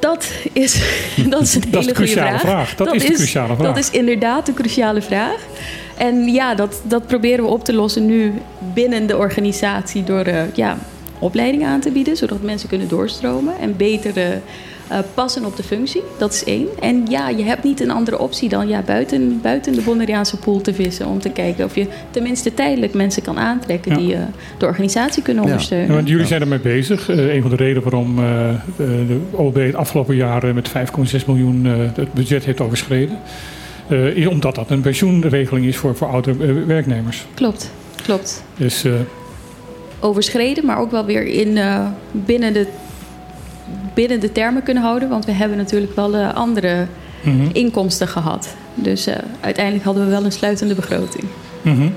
Dat 0.00 0.30
is, 0.52 0.82
dat 1.30 1.42
is 1.42 1.54
een 1.54 1.60
Dat 1.70 1.80
is 1.80 1.86
hele 1.86 1.86
de 1.86 1.92
cruciale 1.92 2.28
goede 2.28 2.46
vraag. 2.46 2.74
Dat 2.74 2.94
is 2.94 3.06
de 3.06 3.12
cruciale 3.12 3.54
vraag. 3.54 3.66
Dat 3.66 3.76
is 3.76 3.90
inderdaad 3.90 4.46
de 4.46 4.52
cruciale 4.52 5.02
vraag. 5.02 5.38
En 5.98 6.24
ja, 6.32 6.54
dat, 6.54 6.82
dat 6.84 7.06
proberen 7.06 7.44
we 7.44 7.50
op 7.50 7.64
te 7.64 7.72
lossen 7.74 8.06
nu 8.06 8.32
binnen 8.74 9.06
de 9.06 9.16
organisatie 9.16 10.04
door 10.04 10.24
eh, 10.24 10.42
ja, 10.54 10.78
opleidingen 11.18 11.68
aan 11.68 11.80
te 11.80 11.90
bieden, 11.90 12.16
zodat 12.16 12.42
mensen 12.42 12.68
kunnen 12.68 12.88
doorstromen 12.88 13.54
en 13.60 13.76
betere 13.76 14.40
eh, 14.88 14.98
passen 15.14 15.44
op 15.44 15.56
de 15.56 15.62
functie. 15.62 16.02
Dat 16.18 16.32
is 16.32 16.44
één. 16.44 16.66
En 16.80 17.06
ja, 17.08 17.28
je 17.28 17.42
hebt 17.42 17.64
niet 17.64 17.80
een 17.80 17.90
andere 17.90 18.18
optie 18.18 18.48
dan 18.48 18.68
ja, 18.68 18.82
buiten, 18.82 19.38
buiten 19.42 19.72
de 19.72 19.80
Bonaireaanse 19.80 20.36
pool 20.36 20.60
te 20.60 20.74
vissen. 20.74 21.06
Om 21.06 21.18
te 21.20 21.30
kijken 21.30 21.64
of 21.64 21.74
je 21.74 21.86
tenminste 22.10 22.54
tijdelijk 22.54 22.94
mensen 22.94 23.22
kan 23.22 23.38
aantrekken 23.38 23.92
Ja. 23.92 23.98
die 23.98 24.14
eh, 24.14 24.20
de 24.58 24.66
organisatie 24.66 25.22
kunnen 25.22 25.42
Ja. 25.42 25.48
ondersteunen. 25.48 25.88
Ja, 25.88 25.94
want 25.94 26.08
jullie 26.08 26.26
zijn 26.26 26.40
ermee 26.40 26.58
bezig. 26.58 27.08
Eh, 27.08 27.34
een 27.34 27.40
van 27.40 27.50
de 27.50 27.56
redenen 27.56 27.82
waarom 27.82 28.16
de 28.76 29.20
OLB 29.30 29.56
het 29.56 29.74
afgelopen 29.74 30.16
jaar 30.16 30.54
met 30.54 30.68
5,6 30.68 31.24
miljoen 31.26 31.66
eh, 31.66 31.72
het 31.94 32.12
budget 32.12 32.44
heeft 32.44 32.60
overschreden. 32.60 33.18
Is 33.88 34.26
omdat 34.26 34.54
dat 34.54 34.70
een 34.70 34.80
pensioenregeling 34.80 35.66
is 35.66 35.76
voor, 35.76 35.96
voor 35.96 36.08
oudere 36.08 36.46
eh, 36.46 36.66
werknemers. 36.66 37.26
Klopt, 37.34 37.70
klopt. 38.02 38.44
Dus 38.56 38.84
eh, 38.84 38.92
overschreden, 40.00 40.66
maar 40.66 40.78
ook 40.78 40.90
wel 40.90 41.04
weer 41.04 41.26
in, 41.26 41.58
binnen, 42.12 42.52
de, 42.52 42.66
binnen 43.94 44.20
de 44.20 44.32
termen 44.32 44.62
kunnen 44.62 44.82
houden. 44.82 45.08
Want 45.08 45.24
we 45.24 45.32
hebben 45.32 45.56
natuurlijk 45.58 45.96
wel 45.96 46.16
andere 46.16 46.86
mhm, 47.22 47.48
inkomsten 47.52 48.08
gehad. 48.08 48.54
Dus 48.74 49.08
uiteindelijk 49.40 49.84
hadden 49.84 50.04
we 50.04 50.10
wel 50.10 50.24
een 50.24 50.32
sluitende 50.32 50.74
begroting. 50.74 51.24
mhm. 51.62 51.88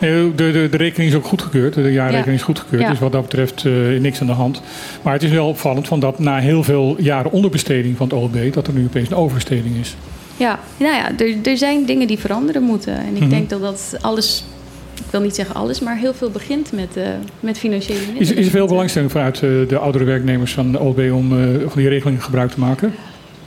De, 0.00 0.32
de, 0.36 0.68
de 0.70 0.76
rekening 0.76 1.10
is 1.10 1.16
ook 1.16 1.24
goedgekeurd. 1.24 1.74
De 1.74 1.92
jaarrekening 1.92 2.26
Ja. 2.26 2.32
is 2.32 2.42
goedgekeurd. 2.42 2.82
Ja. 2.82 2.90
Dus 2.90 2.98
wat 2.98 3.12
dat 3.12 3.22
betreft 3.22 3.64
eh, 3.64 3.72
niks 4.00 4.20
aan 4.20 4.26
de 4.26 4.32
hand. 4.32 4.62
Maar 5.02 5.12
het 5.12 5.22
is 5.22 5.30
wel 5.30 5.48
opvallend 5.48 5.88
van 5.88 6.00
dat 6.00 6.18
na 6.18 6.38
heel 6.38 6.62
veel 6.62 6.96
jaren 6.98 7.30
onderbesteding 7.32 7.96
van 7.96 8.08
het 8.08 8.16
OLB... 8.16 8.52
dat 8.52 8.66
er 8.66 8.72
nu 8.72 8.84
opeens 8.84 9.10
een 9.10 9.16
overbesteding 9.16 9.76
is. 9.76 9.96
Ja, 10.40 10.58
nou 10.76 10.94
ja, 10.94 11.10
er, 11.18 11.36
er 11.50 11.56
zijn 11.56 11.84
dingen 11.84 12.06
die 12.06 12.18
veranderen 12.18 12.62
moeten. 12.62 12.94
En 12.96 13.14
ik 13.14 13.20
Mhm. 13.20 13.28
denk 13.30 13.50
dat 13.50 13.60
dat 13.60 13.96
alles, 14.00 14.44
ik 14.94 15.04
wil 15.10 15.20
niet 15.20 15.34
zeggen 15.34 15.54
alles, 15.54 15.80
maar 15.80 15.96
heel 15.96 16.14
veel 16.14 16.30
begint 16.30 16.72
met, 16.72 16.96
eh, 16.96 17.04
met 17.40 17.58
financiële 17.58 17.98
middelen. 17.98 18.20
Is, 18.22 18.30
is 18.32 18.44
er 18.44 18.50
veel 18.50 18.66
belangstelling 18.66 19.10
vanuit 19.10 19.34
eh, 19.34 19.40
de 19.68 19.78
oudere 19.78 20.04
werknemers 20.04 20.52
van 20.52 20.72
de 20.72 20.78
OLB... 20.80 20.98
om 21.12 21.32
eh, 21.42 21.60
van 21.60 21.78
die 21.80 21.88
regelingen 21.88 22.22
gebruik 22.22 22.50
te 22.50 22.60
maken? 22.60 22.94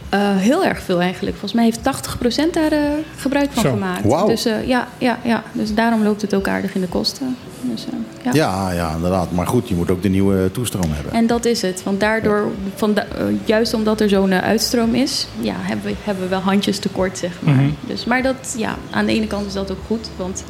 Eh, 0.10 0.38
heel 0.38 0.66
erg 0.66 0.82
veel 0.82 1.00
eigenlijk. 1.02 1.32
Volgens 1.38 1.54
mij 1.54 1.64
heeft 1.64 1.84
80% 1.84 2.54
daar 2.54 2.72
eh, 2.72 2.80
gebruik 3.18 3.52
van 3.52 3.64
Zo. 3.64 3.70
gemaakt. 3.70 4.04
Wauw. 4.06 4.28
Dus 4.28 4.46
eh, 4.46 4.68
ja, 4.68 4.88
ja, 4.98 5.18
ja, 5.24 5.44
dus 5.52 5.74
daarom 5.74 6.04
loopt 6.04 6.22
het 6.22 6.36
ook 6.36 6.48
aardig 6.48 6.76
in 6.76 6.82
de 6.82 6.88
kosten. 6.88 7.36
Dus, 7.72 7.86
eh, 7.86 7.94
ja. 8.24 8.32
Ja, 8.34 8.72
ja, 8.72 8.96
inderdaad. 8.96 9.32
Maar 9.32 9.48
goed, 9.48 9.68
je 9.70 9.76
moet 9.76 9.92
ook 9.92 10.02
de 10.02 10.10
nieuwe 10.10 10.52
toestroom 10.52 10.92
hebben. 10.92 11.14
En 11.14 11.28
dat 11.28 11.46
is 11.46 11.62
het. 11.62 11.84
Want 11.84 12.00
daardoor, 12.00 12.48
van 12.76 12.94
da- 12.94 13.06
eh, 13.18 13.26
juist 13.46 13.74
omdat 13.74 14.02
er 14.02 14.10
zo'n 14.10 14.32
eh, 14.32 14.40
uitstroom 14.40 14.96
is, 14.96 15.28
ja, 15.40 15.56
hebben, 15.58 15.86
we, 15.86 15.96
hebben 16.04 16.24
we 16.24 16.30
wel 16.30 16.40
handjes 16.40 16.80
tekort, 16.80 17.18
zeg 17.18 17.32
maar. 17.40 17.54
Mhm. 17.56 17.70
dus, 17.88 18.06
maar 18.06 18.22
dat, 18.22 18.56
ja, 18.58 18.76
aan 18.92 19.06
de 19.06 19.12
ene 19.12 19.28
kant 19.28 19.46
is 19.48 19.54
dat 19.54 19.72
ook 19.72 19.78
goed. 19.88 20.10
Want 20.18 20.44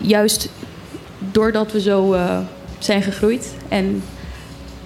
juist 0.00 0.48
doordat 1.32 1.72
we 1.72 1.80
zo 1.80 2.12
eh, 2.12 2.38
zijn 2.78 3.02
gegroeid 3.02 3.54
en 3.68 4.02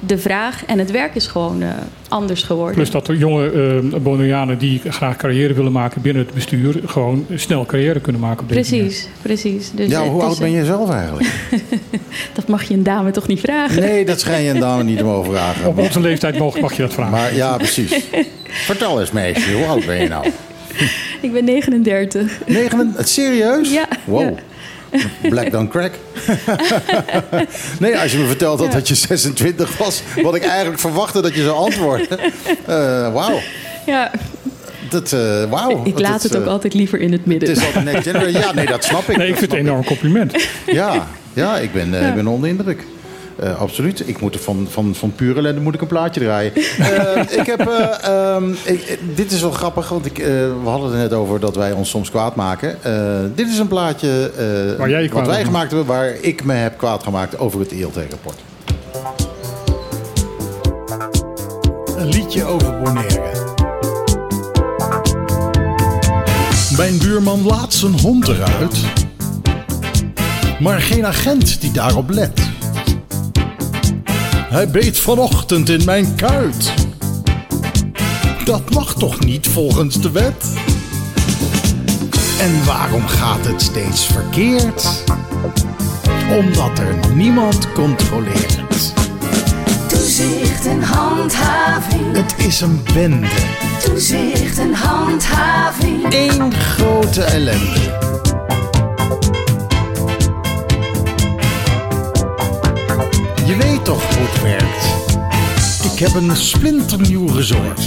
de 0.00 0.18
vraag 0.18 0.64
en 0.64 0.78
het 0.78 0.90
werk 0.90 1.14
is 1.14 1.26
gewoon 1.26 1.62
eh, 1.62 1.68
anders 2.08 2.42
geworden. 2.42 2.74
Plus 2.74 2.90
dat 2.90 3.06
de 3.06 3.16
jonge 3.16 3.50
eh 3.92 4.00
Bonaireanen 4.00 4.58
die 4.58 4.80
graag 4.88 5.16
carrière 5.16 5.54
willen 5.54 5.72
maken 5.72 6.02
binnen 6.02 6.24
het 6.24 6.34
bestuur... 6.34 6.80
gewoon 6.86 7.26
snel 7.34 7.66
carrière 7.66 8.00
kunnen 8.00 8.20
maken 8.20 8.42
op 8.42 8.48
deze 8.48 8.70
manier. 8.70 8.86
Precies, 8.86 9.08
precies. 9.22 9.70
Dus 9.74 9.90
ja, 9.90 10.02
het 10.02 10.10
hoe 10.10 10.20
is, 10.20 10.26
oud 10.26 10.38
ben 10.38 10.48
eh, 10.48 10.54
je 10.54 10.64
zelf 10.64 10.90
eigenlijk? 10.90 11.30
Dat 12.34 12.48
mag 12.48 12.62
je 12.62 12.74
een 12.74 12.82
dame 12.82 13.10
toch 13.10 13.26
niet 13.26 13.40
vragen? 13.40 13.80
Nee, 13.80 14.04
dat 14.04 14.20
schijn 14.20 14.42
je 14.42 14.50
een 14.50 14.60
dame 14.60 14.82
niet 14.82 14.98
te 14.98 15.04
mogen 15.04 15.32
vragen. 15.32 15.66
Op 15.68 15.78
onze 15.78 16.00
leeftijd 16.00 16.38
mag, 16.38 16.60
mag 16.60 16.72
je 16.72 16.82
dat 16.82 16.92
vragen. 16.92 17.12
Maar 17.12 17.34
ja, 17.34 17.56
precies. 17.56 18.04
Vertel 18.44 19.00
eens, 19.00 19.10
meisje, 19.10 19.52
hoe 19.52 19.66
oud 19.66 19.86
ben 19.86 20.02
je 20.02 20.08
nou? 20.08 20.26
Ik 21.20 21.32
ben 21.32 21.44
39. 21.44 22.40
Negen, 22.46 22.92
het 22.96 23.08
serieus? 23.08 23.72
Ja, 23.72 23.88
Wow. 24.04 24.20
ja. 24.20 24.32
Black 25.28 25.50
don't 25.50 25.70
crack. 25.70 25.92
nee, 27.80 27.98
als 27.98 28.12
je 28.12 28.18
me 28.18 28.26
vertelt 28.26 28.58
dat, 28.58 28.66
Ja. 28.66 28.72
dat 28.74 28.88
je 28.88 28.94
26 28.94 29.76
was, 29.78 30.02
wat 30.22 30.34
ik 30.34 30.44
eigenlijk 30.44 30.80
verwachtte 30.80 31.22
dat 31.22 31.34
je 31.34 31.42
zou 31.42 31.56
antwoorden. 31.56 32.06
Eh 32.66 33.12
Wauw. 33.12 33.38
Ja, 33.86 34.10
Dat, 34.90 35.12
eh 35.12 35.44
wauw. 35.50 35.80
ik 35.84 35.98
laat 36.00 36.22
het 36.22 36.36
ook 36.36 36.44
eh, 36.44 36.48
altijd 36.50 36.74
liever 36.74 37.00
in 37.00 37.12
het 37.12 37.26
midden. 37.26 37.48
Het 37.48 37.58
is 37.58 37.64
altijd 37.64 37.84
next 37.84 38.02
generation. 38.02 38.40
Ja, 38.42 38.52
nee, 38.52 38.66
dat 38.66 38.84
snap 38.84 39.08
ik. 39.08 39.16
Nee, 39.16 39.28
ik 39.28 39.36
vind 39.36 39.50
het 39.50 39.60
een 39.60 39.66
enorm 39.66 39.84
compliment. 39.84 40.48
Ja, 40.66 41.06
ja 41.32 41.58
ik, 41.58 41.72
ben, 41.72 41.94
eh, 41.94 42.00
Ja. 42.00 42.08
ik 42.08 42.14
ben 42.14 42.26
onder 42.26 42.48
de 42.50 42.56
indruk. 42.56 42.84
Eh, 43.38 43.60
absoluut. 43.60 44.08
Ik 44.08 44.20
moet 44.20 44.34
er 44.34 44.40
van, 44.40 44.66
van, 44.70 44.94
van 44.94 45.12
pure 45.12 45.38
ellende 45.38 45.60
moet 45.60 45.74
ik 45.74 45.80
een 45.80 45.86
plaatje 45.86 46.20
draaien. 46.20 46.52
Eh, 46.54 47.38
ik 47.38 47.46
heb, 47.46 47.68
eh, 47.68 48.34
ehm, 48.34 48.50
ik, 48.64 48.80
eh, 48.80 48.96
dit 49.14 49.32
is 49.32 49.40
wel 49.40 49.50
grappig, 49.50 49.88
want 49.88 50.06
ik, 50.06 50.16
we 50.16 50.68
hadden 50.68 50.90
het 50.90 50.98
net 50.98 51.12
over 51.12 51.40
dat 51.40 51.56
wij 51.56 51.72
ons 51.72 51.90
soms 51.90 52.10
kwaad 52.10 52.34
maken. 52.34 52.78
Dit 53.34 53.48
is 53.48 53.58
een 53.58 53.68
plaatje 53.68 54.30
Waar 54.78 54.90
jij 54.90 55.08
wat 55.08 55.26
wij 55.26 55.44
gemaakt 55.44 55.70
hebben, 55.70 55.88
waar 55.88 56.14
ik 56.20 56.44
me 56.44 56.52
heb 56.52 56.78
kwaad 56.78 57.02
gemaakt 57.02 57.38
over 57.38 57.60
het 57.60 57.72
ILT-rapport. 57.72 58.36
Een 61.96 62.08
liedje 62.08 62.44
over 62.44 62.78
Bonaire. 62.78 63.46
Mijn 66.76 66.98
buurman 66.98 67.46
laat 67.46 67.72
zijn 67.74 68.00
hond 68.00 68.28
eruit. 68.28 68.78
Maar 70.60 70.80
geen 70.80 71.06
agent 71.06 71.60
die 71.60 71.70
daarop 71.70 72.10
let. 72.10 72.57
Hij 74.48 74.68
beet 74.68 74.98
vanochtend 74.98 75.68
in 75.68 75.84
mijn 75.84 76.14
kuit. 76.14 76.72
Dat 78.44 78.70
mag 78.70 78.94
toch 78.94 79.20
niet 79.20 79.46
volgens 79.46 80.00
de 80.00 80.10
wet? 80.10 80.54
En 82.40 82.64
waarom 82.64 83.06
gaat 83.06 83.46
het 83.46 83.62
steeds 83.62 84.06
verkeerd? 84.06 85.04
Omdat 86.30 86.78
er 86.78 87.14
niemand 87.14 87.72
controleert. 87.72 88.92
Toezicht 89.86 90.66
en 90.66 90.82
handhaving. 90.82 92.16
Het 92.16 92.34
is 92.46 92.60
een 92.60 92.82
bende, 92.94 93.28
Toezicht 93.84 94.58
en 94.58 94.74
handhaving. 94.74 96.12
één 96.12 96.52
grote 96.52 97.22
ellende. 97.22 98.17
Toch 103.88 104.18
het 104.18 104.42
werkt. 104.42 104.86
Ik 105.92 105.98
heb 105.98 106.14
een 106.14 106.36
splinternieuw 106.36 107.26
resort. 107.26 107.86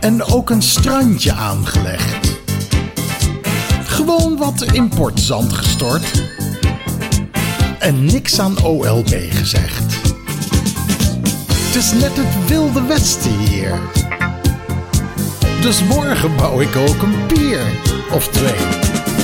En 0.00 0.24
ook 0.24 0.50
een 0.50 0.62
strandje 0.62 1.32
aangelegd. 1.32 2.38
Gewoon 3.84 4.36
wat 4.36 4.62
importzand 4.62 5.52
gestort. 5.52 6.22
En 7.78 8.04
niks 8.04 8.40
aan 8.40 8.62
OLB 8.62 9.14
gezegd. 9.30 9.94
Het 11.52 11.74
is 11.74 11.92
net 11.92 12.16
het 12.16 12.48
wilde 12.48 12.82
westen 12.82 13.38
hier. 13.38 13.78
Dus 15.60 15.82
morgen 15.82 16.36
bouw 16.36 16.60
ik 16.60 16.76
ook 16.76 17.02
een 17.02 17.26
pier 17.26 17.60
of 18.12 18.28
twee. 18.28 18.66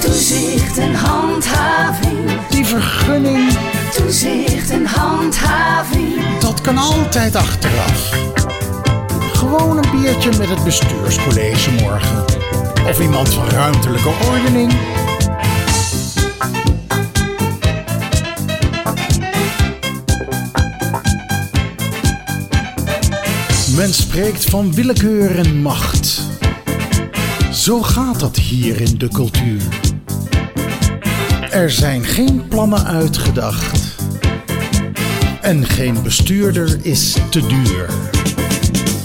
Toezicht 0.01 0.79
en 0.79 0.95
handhaving. 0.95 2.49
Die 2.51 2.65
vergunning, 2.65 3.53
Toezicht 3.91 4.71
en 4.71 4.87
handhaving. 4.87 6.39
dat 6.39 6.61
kan 6.61 6.79
altijd 6.79 7.37
achteraf. 7.37 8.11
Gewoon 9.33 9.77
een 9.77 9.91
biertje 9.91 10.31
met 10.39 10.49
het 10.49 10.65
bestuurscollege 10.65 11.71
morgen. 11.71 12.25
Of 12.89 13.01
iemand 13.01 13.35
van 13.35 13.49
ruimtelijke 13.49 14.11
ordening. 14.31 14.73
Men 23.77 23.95
spreekt 23.95 24.45
van 24.45 24.75
willekeur 24.75 25.39
en 25.39 25.63
macht. 25.63 26.21
Zo 27.53 27.83
gaat 27.83 28.21
dat 28.21 28.37
hier 28.37 28.81
in 28.81 28.99
de 28.99 29.09
cultuur. 29.09 29.63
Er 31.57 31.71
zijn 31.71 32.05
geen 32.05 32.49
plannen 32.49 32.85
uitgedacht. 32.85 33.95
En 35.41 35.67
geen 35.67 36.03
bestuurder 36.03 36.79
is 36.83 37.17
te 37.31 37.47
duur. 37.47 37.87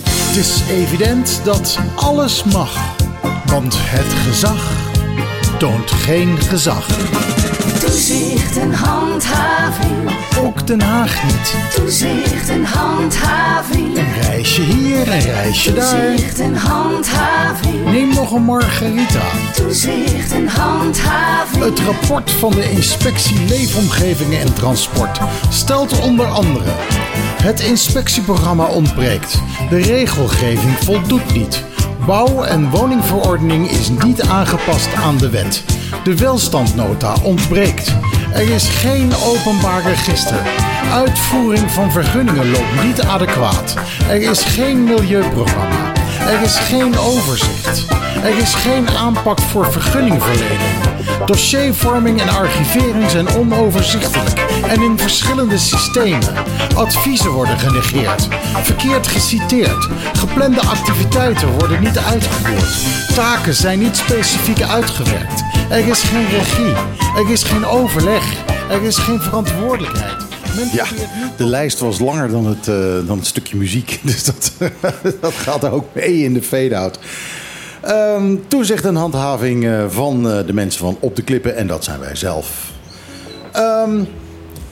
Het 0.03 0.35
is 0.35 0.61
evident 0.69 1.41
dat 1.43 1.79
alles 1.95 2.43
mag, 2.43 2.95
want 3.45 3.75
het 3.77 4.13
gezag 4.13 4.80
toont 5.61 5.91
geen 5.91 6.37
gezag. 6.41 6.87
Toezicht 7.79 8.57
en 8.57 8.73
handhaving. 8.73 10.11
Ook 10.39 10.67
Den 10.67 10.81
Haag 10.81 11.23
niet. 11.23 11.55
Toezicht 11.75 12.49
en 12.49 12.63
handhaving. 12.63 13.97
Een 13.97 14.13
reisje 14.21 14.61
hier, 14.61 15.13
een 15.13 15.19
reisje 15.19 15.73
daar. 15.73 16.05
Toezicht 16.05 16.39
en 16.39 16.55
handhaving. 16.55 17.85
Neem 17.85 18.13
nog 18.13 18.31
een 18.31 18.43
margarita. 18.43 19.21
Toezicht 19.55 20.31
en 20.31 20.47
handhaving. 20.47 21.63
Het 21.63 21.79
rapport 21.79 22.31
van 22.31 22.51
de 22.51 22.71
inspectie 22.71 23.45
Leefomgevingen 23.45 24.39
en 24.39 24.53
Transport 24.53 25.19
stelt 25.49 25.99
onder 25.99 26.25
andere: 26.25 26.71
het 27.41 27.59
inspectieprogramma 27.59 28.65
ontbreekt, 28.65 29.39
de 29.69 29.81
regelgeving 29.81 30.77
voldoet 30.83 31.33
niet, 31.33 31.63
bouw- 32.05 32.43
en 32.43 32.69
woningverordening 32.69 33.69
is 33.69 33.89
niet 33.89 34.21
aangepast 34.21 34.93
aan 34.95 35.17
de 35.17 35.29
wet, 35.29 35.63
de 36.03 36.17
welstandnota 36.17 37.13
ontbreekt 37.23 37.95
Er 38.33 38.49
is 38.49 38.69
geen 38.69 39.11
openbaar 39.15 39.81
register. 39.81 40.41
Uitvoering 40.91 41.71
van 41.71 41.91
vergunningen 41.91 42.51
loopt 42.51 42.83
niet 42.83 43.01
adequaat. 43.01 43.75
Er 44.09 44.21
is 44.21 44.43
geen 44.43 44.83
milieuprogramma. 44.83 45.91
Er 46.27 46.41
is 46.41 46.55
geen 46.55 46.97
overzicht. 46.97 47.85
Er 48.23 48.37
is 48.37 48.53
geen 48.53 48.89
aanpak 48.89 49.39
voor 49.39 49.71
vergunningverlening. 49.71 50.90
Dossiervorming 51.25 52.21
en 52.21 52.29
archivering 52.29 53.09
zijn 53.09 53.27
onoverzichtelijk 53.27 54.39
en 54.67 54.81
in 54.81 54.97
verschillende 54.97 55.57
systemen. 55.57 56.33
Adviezen 56.75 57.31
worden 57.31 57.59
genegeerd, 57.59 58.27
verkeerd 58.63 59.07
geciteerd. 59.07 59.87
Geplande 60.13 60.61
activiteiten 60.61 61.51
worden 61.59 61.83
niet 61.83 61.97
uitgevoerd. 61.97 63.15
Taken 63.15 63.53
zijn 63.53 63.79
niet 63.79 63.97
specifiek 63.97 64.61
uitgewerkt. 64.61 65.43
Er 65.69 65.87
is 65.87 66.01
geen 66.01 66.27
regie. 66.27 66.75
Er 67.15 67.31
is 67.31 67.43
geen 67.43 67.65
overleg. 67.65 68.23
Er 68.69 68.83
is 68.83 68.97
geen 68.97 69.21
verantwoordelijkheid. 69.21 70.29
Ja, 70.73 70.85
de 71.37 71.45
lijst 71.45 71.79
was 71.79 71.99
langer 71.99 72.29
dan 72.29 72.45
het, 72.45 72.67
eh, 72.67 73.07
dan 73.07 73.17
het 73.17 73.27
stukje 73.27 73.57
muziek. 73.57 73.99
Dus 74.03 74.23
dat, 74.23 74.51
dat 75.21 75.33
gaat 75.33 75.65
ook 75.65 75.85
mee 75.93 76.23
in 76.23 76.33
de 76.33 76.41
fade-out. 76.41 76.99
Ehm, 77.81 78.35
toezicht 78.47 78.85
en 78.85 78.95
handhaving 78.95 79.65
eh, 79.65 79.83
van 79.87 80.29
eh, 80.29 80.45
de 80.45 80.53
mensen 80.53 80.79
van 80.81 80.97
Op 80.99 81.15
de 81.15 81.21
Klippen. 81.21 81.55
En 81.55 81.67
dat 81.67 81.83
zijn 81.83 81.99
wij 81.99 82.15
zelf. 82.15 82.71
Ehm, 83.51 83.99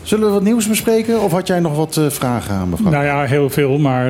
zullen 0.02 0.28
we 0.28 0.34
wat 0.34 0.44
nieuws 0.44 0.68
bespreken? 0.68 1.22
Of 1.22 1.32
had 1.32 1.48
jij 1.48 1.60
nog 1.60 1.76
wat 1.76 1.98
eh, 1.98 2.10
vragen 2.10 2.56
aan 2.56 2.70
mevrouw? 2.70 2.92
Nou 2.92 3.06
ja, 3.06 3.24
heel 3.24 3.50
veel. 3.50 3.78
Maar 3.78 4.08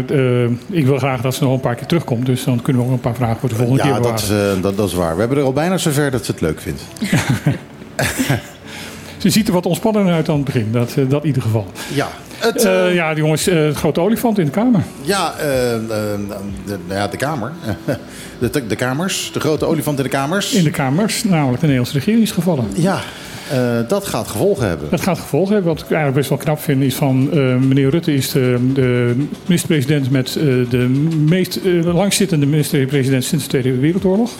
ik 0.69 0.85
wil 0.85 0.97
graag 0.97 1.21
dat 1.21 1.35
ze 1.35 1.43
nog 1.43 1.53
een 1.53 1.59
paar 1.59 1.75
keer 1.75 1.88
terugkomt. 1.88 2.25
Dus 2.25 2.43
dan 2.43 2.62
kunnen 2.62 2.81
we 2.81 2.88
ook 2.88 2.93
een 2.93 3.01
paar 3.01 3.15
vragen 3.15 3.39
voor 3.39 3.49
de 3.49 3.55
volgende 3.55 3.83
ja, 3.83 3.91
keer 3.91 4.01
dat 4.01 4.21
bewaren. 4.27 4.55
eh, 4.57 4.62
dat, 4.63 4.77
dat 4.77 4.88
is 4.88 4.93
waar. 4.93 5.13
We 5.13 5.19
hebben 5.19 5.38
er 5.38 5.43
al 5.43 5.53
bijna 5.53 5.77
zover 5.77 6.12
dat 6.12 6.25
ze 6.25 6.31
het 6.31 6.41
leuk 6.41 6.62
vindt. 6.62 6.81
Ze 9.19 9.29
ziet 9.29 9.47
er 9.47 9.53
wat 9.53 9.65
ontspannender 9.65 10.13
uit 10.13 10.25
dan 10.25 10.36
het 10.36 10.45
begin. 10.45 10.67
Dat, 10.71 10.89
eh, 10.95 11.10
dat 11.10 11.21
in 11.21 11.27
ieder 11.27 11.41
geval. 11.41 11.65
Ja, 11.93 12.08
het, 12.39 12.65
Eh, 12.65 12.88
eh, 12.88 12.93
ja, 12.93 13.13
jongens, 13.13 13.47
eh, 13.47 13.65
het 13.65 13.75
grote 13.75 13.99
olifant 13.99 14.39
in 14.39 14.45
de 14.45 14.51
kamer. 14.51 14.84
Ja, 15.01 15.34
de, 15.38 16.17
nou 16.65 16.99
ja, 16.99 17.08
de 17.08 17.17
Kamer. 17.17 17.51
De, 18.39 18.67
de 18.67 18.75
kamers. 18.75 19.29
De 19.34 19.39
grote 19.39 19.65
olifant 19.65 19.97
in 19.97 20.03
de 20.03 20.10
kamers. 20.10 20.53
In 20.53 20.63
de 20.63 20.69
kamers, 20.69 21.23
namelijk 21.23 21.60
de 21.60 21.65
Nederlandse 21.65 21.97
regering 21.97 22.23
is 22.23 22.32
gevallen. 22.32 22.65
Ja, 22.73 22.99
dat 23.88 24.05
gaat 24.08 24.27
gevolgen 24.27 24.67
hebben. 24.67 24.88
Dat 24.89 25.01
gaat 25.01 25.19
gevolgen 25.19 25.53
hebben. 25.53 25.73
Wat 25.73 25.82
ik 25.82 25.88
eigenlijk 25.88 26.17
best 26.17 26.29
wel 26.29 26.38
knap 26.38 26.60
vind 26.60 26.82
is 26.82 26.95
van... 26.95 27.29
meneer 27.67 27.89
Rutte 27.89 28.13
is 28.13 28.32
de, 28.32 28.71
de 28.73 29.15
minister-president 29.45 30.12
met 30.12 30.34
de 30.69 30.88
meest 31.27 31.60
langzittende 31.84 32.45
minister-president 32.45 33.23
sinds 33.23 33.43
de 33.43 33.49
Tweede 33.49 33.79
Wereldoorlog. 33.79 34.32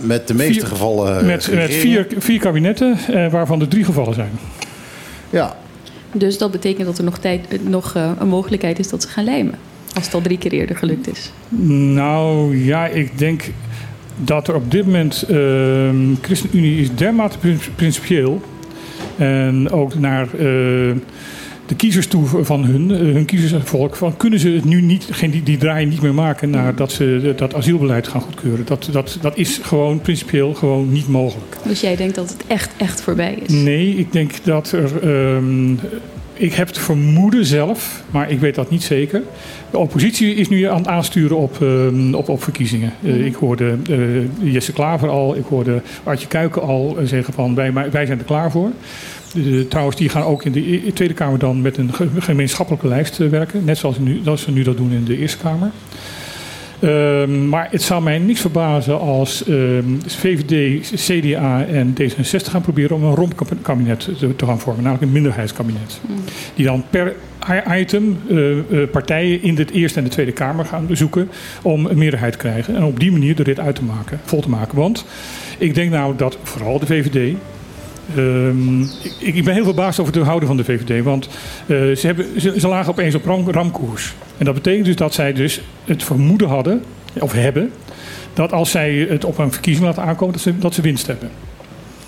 Met 0.00 0.28
de 0.28 0.34
meeste 0.34 0.52
Vier- 0.52 0.66
gevallen. 0.66 1.26
met 1.26 1.50
met 1.54 1.74
vier, 1.74 2.06
vier 2.18 2.38
kabinetten, 2.40 2.98
eh, 3.12 3.30
waarvan 3.30 3.60
er 3.60 3.68
drie 3.68 3.84
gevallen 3.84 4.14
zijn. 4.14 4.30
Ja, 5.30 5.56
Dus 6.12 6.38
dat 6.38 6.50
betekent 6.50 6.86
dat 6.86 6.98
er 6.98 7.04
nog, 7.04 7.18
tijd, 7.18 7.46
eh, 7.48 7.58
nog 7.62 7.94
eh, 7.94 8.10
een 8.18 8.28
mogelijkheid 8.28 8.78
is 8.78 8.88
dat 8.88 9.02
ze 9.02 9.08
gaan 9.08 9.24
lijmen. 9.24 9.54
Als 9.94 10.04
het 10.04 10.14
al 10.14 10.20
drie 10.20 10.38
keer 10.38 10.52
eerder 10.52 10.76
gelukt 10.76 11.10
is. 11.10 11.32
Nou 11.94 12.56
ja, 12.64 12.86
ik 12.86 13.18
denk 13.18 13.42
dat 14.16 14.48
er 14.48 14.54
op 14.54 14.70
dit 14.70 14.84
moment... 14.84 15.24
ehm 15.28 16.14
ChristenUnie 16.20 16.80
is 16.80 16.94
dermate 16.94 17.38
prin- 17.38 17.60
principieel... 17.74 18.40
en 19.16 19.70
ook 19.70 19.94
naar 19.98 20.28
eh, 20.38 20.90
de 21.68 21.74
kiezers 21.74 22.06
toe 22.06 22.44
van 22.44 22.64
hun, 22.64 22.90
eh, 22.90 22.98
hun 22.98 23.24
kiezersvolk... 23.24 23.96
Van, 23.96 24.16
kunnen 24.16 24.38
ze 24.38 24.48
het 24.48 24.64
nu 24.64 24.80
niet, 24.82 25.08
geen, 25.10 25.30
die, 25.30 25.42
die 25.42 25.56
draai 25.56 25.86
niet 25.86 26.02
meer 26.02 26.14
maken... 26.14 26.50
naar 26.50 26.74
dat 26.74 26.92
ze 26.92 27.34
dat 27.36 27.54
asielbeleid 27.54 28.08
gaan 28.08 28.20
goedkeuren. 28.20 28.66
Dat, 28.66 28.88
dat, 28.92 29.18
dat 29.20 29.36
is 29.36 29.60
gewoon 29.62 30.00
principieel 30.00 30.54
gewoon 30.54 30.92
niet 30.92 31.08
mogelijk. 31.08 31.56
Dus 31.64 31.80
jij 31.80 31.96
denkt 31.96 32.14
dat 32.14 32.28
het 32.28 32.46
echt, 32.46 32.70
echt 32.76 33.00
voorbij 33.00 33.38
is. 33.46 33.52
Nee, 33.52 33.94
ik 33.96 34.12
denk 34.12 34.44
dat 34.44 34.72
er. 34.72 35.02
ehm, 35.02 35.74
ik 36.38 36.54
heb 36.54 36.66
het 36.66 36.78
vermoeden 36.78 37.44
zelf, 37.44 38.02
maar 38.10 38.30
ik 38.30 38.40
weet 38.40 38.54
dat 38.54 38.70
niet 38.70 38.82
zeker. 38.82 39.22
De 39.70 39.78
oppositie 39.78 40.34
is 40.34 40.48
nu 40.48 40.62
aan 40.62 40.76
het 40.76 40.86
aansturen 40.86 41.36
op, 41.36 41.62
ehm, 41.62 42.14
op, 42.14 42.28
op 42.28 42.42
verkiezingen. 42.42 42.92
Eh, 43.04 43.26
ik 43.26 43.34
hoorde 43.34 43.76
eh, 43.90 44.52
Jesse 44.52 44.72
Klaver 44.72 45.08
al, 45.08 45.36
ik 45.36 45.44
hoorde 45.44 45.82
Artje 46.04 46.26
Kuiken 46.26 46.62
al 46.62 46.96
zeggen 47.04 47.34
van 47.34 47.54
wij, 47.54 47.72
wij 47.72 48.06
zijn 48.06 48.18
er 48.18 48.24
klaar 48.24 48.50
voor. 48.50 48.70
Trouwens, 49.68 49.96
die 49.96 50.08
gaan 50.08 50.22
ook 50.22 50.44
in 50.44 50.52
de 50.52 50.72
E- 50.86 50.90
Tweede 50.92 51.14
Kamer 51.14 51.38
dan 51.38 51.62
met 51.62 51.76
een 51.76 51.92
ge- 51.94 52.08
gemeenschappelijke 52.18 52.88
lijst 52.88 53.20
eh, 53.20 53.28
werken. 53.28 53.64
Net 53.64 53.78
zoals, 53.78 53.98
nu, 53.98 54.20
zoals 54.24 54.42
ze 54.42 54.50
nu 54.50 54.62
dat 54.62 54.76
doen 54.76 54.92
in 54.92 55.04
de 55.04 55.18
Eerste 55.18 55.38
Kamer. 55.38 55.70
Ehm, 56.80 57.48
maar 57.48 57.68
het 57.70 57.82
zou 57.82 58.02
mij 58.02 58.18
niks 58.18 58.40
verbazen 58.40 59.00
als 59.00 59.44
ehm, 59.44 59.84
VVD, 60.06 60.80
CDA 60.94 61.64
en 61.66 61.94
D66 62.02 62.50
gaan 62.50 62.60
proberen 62.60 62.96
om 62.96 63.04
een 63.04 63.14
rompkabinet 63.14 64.08
te, 64.18 64.36
te 64.36 64.46
gaan 64.46 64.60
vormen, 64.60 64.82
namelijk 64.82 65.06
een 65.06 65.12
minderheidskabinet. 65.12 66.00
Die 66.54 66.64
dan 66.64 66.84
per 66.90 67.14
item 67.76 68.18
eh, 68.30 68.58
eh, 68.58 68.90
partijen 68.90 69.42
in 69.42 69.54
de 69.54 69.66
Eerste 69.72 69.98
en 69.98 70.04
de 70.04 70.10
Tweede 70.10 70.32
Kamer 70.32 70.64
gaan 70.64 70.86
bezoeken 70.86 71.28
om 71.62 71.86
een 71.86 71.98
meerderheid 71.98 72.32
te 72.32 72.38
krijgen. 72.38 72.76
En 72.76 72.84
op 72.84 73.00
die 73.00 73.12
manier 73.12 73.34
de 73.36 73.42
rit 73.42 73.60
uit 73.60 73.74
te 73.74 73.84
maken, 73.84 74.20
vol 74.24 74.40
te 74.40 74.48
maken. 74.48 74.78
Want 74.78 75.04
ik 75.58 75.74
denk 75.74 75.90
nou 75.90 76.16
dat 76.16 76.38
vooral 76.42 76.78
de 76.78 76.86
VVD 76.86 77.34
Ehm, 78.16 78.80
ik, 78.82 79.34
ik 79.34 79.44
ben 79.44 79.54
heel 79.54 79.64
verbaasd 79.64 79.98
over 80.00 80.12
de 80.12 80.20
houding 80.20 80.46
van 80.46 80.56
de 80.56 80.64
VVD. 80.64 81.04
Want 81.04 81.26
eh, 81.26 81.76
ze, 81.76 82.06
hebben, 82.06 82.40
ze, 82.40 82.54
ze 82.60 82.68
lagen 82.68 82.90
opeens 82.92 83.14
op 83.14 83.24
ram, 83.24 83.50
ramkoers. 83.50 84.14
En 84.38 84.44
dat 84.44 84.54
betekent 84.54 84.84
dus 84.84 84.96
dat 84.96 85.14
zij 85.14 85.32
dus 85.32 85.60
het 85.84 86.04
vermoeden 86.04 86.48
hadden, 86.48 86.82
of 87.20 87.32
hebben, 87.32 87.70
dat 88.34 88.52
als 88.52 88.70
zij 88.70 89.06
het 89.10 89.24
op 89.24 89.38
een 89.38 89.52
verkiezing 89.52 89.86
laten 89.86 90.02
aankomen, 90.02 90.32
dat 90.32 90.42
ze, 90.42 90.58
dat 90.58 90.74
ze 90.74 90.82
winst 90.82 91.06
hebben. 91.06 91.28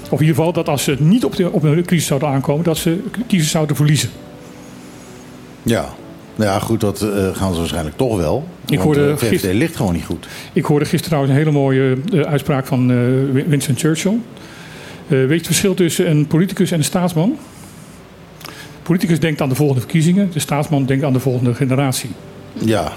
Of 0.02 0.20
in 0.20 0.26
ieder 0.26 0.34
geval 0.36 0.52
dat 0.52 0.68
als 0.68 0.84
ze 0.84 0.90
het 0.90 1.00
niet 1.00 1.24
op, 1.24 1.36
de, 1.36 1.50
op 1.50 1.62
een 1.62 1.84
crisis 1.84 2.06
zouden 2.06 2.28
aankomen, 2.28 2.64
dat 2.64 2.76
ze 2.78 2.98
kiezers 3.26 3.50
zouden 3.52 3.76
verliezen. 3.76 4.08
ja. 5.62 5.88
Nou 6.36 6.52
ja, 6.52 6.58
goed, 6.58 6.80
dat 6.80 7.02
eh, 7.02 7.36
gaan 7.36 7.52
ze 7.52 7.58
waarschijnlijk 7.58 7.96
toch 7.96 8.16
wel. 8.16 8.48
Ik 8.66 8.78
hoorde 8.78 9.06
de 9.06 9.16
VVD 9.16 9.28
gister- 9.28 9.54
ligt 9.54 9.76
gewoon 9.76 9.92
niet 9.92 10.04
goed. 10.04 10.28
Ik 10.52 10.64
hoorde 10.64 10.84
gisteren 10.84 11.06
trouwens 11.08 11.32
een 11.32 11.38
hele 11.38 11.58
mooie 11.58 11.96
eh, 12.12 12.20
uitspraak 12.20 12.66
van 12.66 12.90
eh, 12.90 12.96
Winston 13.46 13.76
Churchill. 13.76 14.18
Eh, 15.10 15.16
weet 15.16 15.28
je 15.28 15.34
het 15.34 15.46
verschil 15.46 15.74
tussen 15.74 16.10
een 16.10 16.26
politicus 16.26 16.70
en 16.70 16.78
een 16.78 16.84
staatsman? 16.84 17.38
De 18.44 18.50
politicus 18.82 19.20
denkt 19.20 19.40
aan 19.40 19.48
de 19.48 19.54
volgende 19.54 19.80
verkiezingen, 19.80 20.30
de 20.32 20.38
staatsman 20.38 20.86
denkt 20.86 21.04
aan 21.04 21.12
de 21.12 21.20
volgende 21.20 21.54
generatie. 21.54 22.10
Ja. 22.52 22.92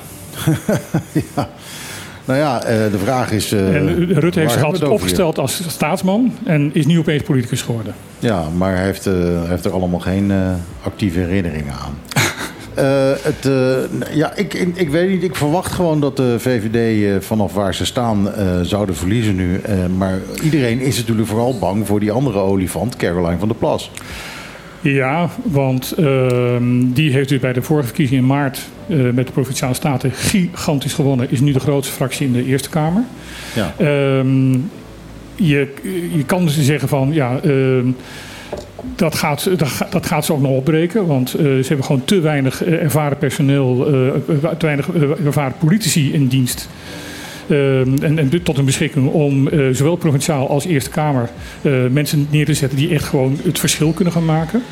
ja. 1.36 1.50
Nou 2.26 2.40
ja, 2.40 2.64
eh, 2.64 2.92
de 2.92 2.98
vraag 2.98 3.32
is... 3.32 3.52
eh, 3.52 3.76
en 3.76 4.14
Rutte 4.14 4.40
heeft 4.40 4.52
zich 4.52 4.64
altijd 4.64 4.84
opgesteld 4.84 5.40
als 5.40 5.62
staatsman 5.68 6.34
en 6.44 6.70
is 6.74 6.86
nu 6.86 7.00
opeens 7.00 7.24
politicus 7.24 7.62
geworden. 7.62 7.94
Ja, 8.20 8.50
maar 8.58 8.76
hij 8.76 8.86
heeft, 8.86 9.06
heeft 9.48 9.66
er 9.66 9.72
allemaal 9.72 10.00
geen 10.00 10.32
actieve 10.84 11.20
herinneringen 11.20 11.74
aan. 11.74 12.13
Eh, 12.76 13.12
het, 13.22 13.46
eh, 13.46 14.16
ja, 14.16 14.36
ik, 14.36 14.54
ik, 14.54 14.78
ik 14.78 14.90
weet 14.90 15.10
niet. 15.10 15.24
Ik 15.24 15.36
verwacht 15.36 15.72
gewoon 15.72 16.00
dat 16.00 16.18
de 16.18 16.36
VVD 16.40 17.04
eh, 17.04 17.28
vanaf 17.28 17.54
waar 17.54 17.76
ze 17.76 17.86
staan 17.86 18.32
zouden 18.62 18.96
verliezen 18.96 19.36
nu. 19.36 19.62
Maar 19.98 20.20
iedereen 20.44 20.80
is 20.80 20.98
natuurlijk 20.98 21.28
vooral 21.28 21.58
bang 21.60 21.88
voor 21.88 22.00
die 22.00 22.12
andere 22.12 22.40
olifant, 22.40 22.96
Caroline 22.96 23.40
van 23.40 23.48
der 23.48 23.58
Plas. 23.58 23.92
Ja, 24.82 25.30
want 25.44 25.92
ehm, 25.92 26.92
die 26.94 27.12
heeft 27.12 27.30
dus 27.30 27.40
bij 27.40 27.54
de 27.54 27.62
vorige 27.62 27.88
verkiezing 27.88 28.20
in 28.20 28.28
maart 28.28 28.60
met 28.88 29.28
de 29.28 29.34
Provinciale 29.34 29.74
Staten 29.74 30.12
gigantisch 30.12 30.94
gewonnen. 30.94 31.32
Is 31.32 31.40
nu 31.40 31.52
de 31.52 31.60
grootste 31.60 31.94
fractie 31.94 32.28
in 32.28 32.34
de 32.34 32.46
Eerste 32.46 32.70
Kamer. 32.70 33.04
Ja. 33.56 33.74
Ehm, 33.78 34.52
je, 35.36 35.74
je 36.16 36.24
kan 36.26 36.46
dus 36.46 36.62
zeggen 36.62 36.90
van 36.90 37.14
ja, 37.14 37.40
ehm, 37.44 37.88
dat, 38.96 39.16
gaat, 39.16 39.50
dat, 39.58 39.68
ga- 39.68 39.88
dat 39.90 40.06
gaat 40.06 40.26
ze 40.26 40.34
ook 40.34 40.42
nog 40.42 40.52
opbreken. 40.52 41.06
Want 41.08 41.34
eh, 41.34 41.44
ze 41.44 41.64
hebben 41.68 41.86
gewoon 41.86 42.06
te 42.06 42.20
weinig 42.20 42.64
eh, 42.64 42.74
ervaren 42.84 43.18
personeel, 43.18 43.86
eh, 43.88 44.50
te 44.58 44.66
weinig 44.66 44.90
ervaren 45.26 45.54
politici 45.60 46.14
in 46.14 46.28
dienst. 46.28 46.70
Ehm, 47.50 47.94
en, 48.02 48.20
en 48.20 48.44
tot 48.44 48.56
hun 48.56 48.66
beschikking 48.66 49.08
om 49.10 49.50
zowel 49.72 49.96
provinciaal 49.96 50.50
als 50.50 50.66
Eerste 50.66 50.90
Kamer 50.90 51.30
mensen 51.92 52.28
neer 52.30 52.46
te 52.46 52.54
zetten 52.54 52.78
die 52.78 52.90
echt 52.94 53.04
gewoon 53.06 53.38
het 53.44 53.60
verschil 53.60 53.92
kunnen 53.92 54.14
gaan 54.14 54.26
maken. 54.26 54.64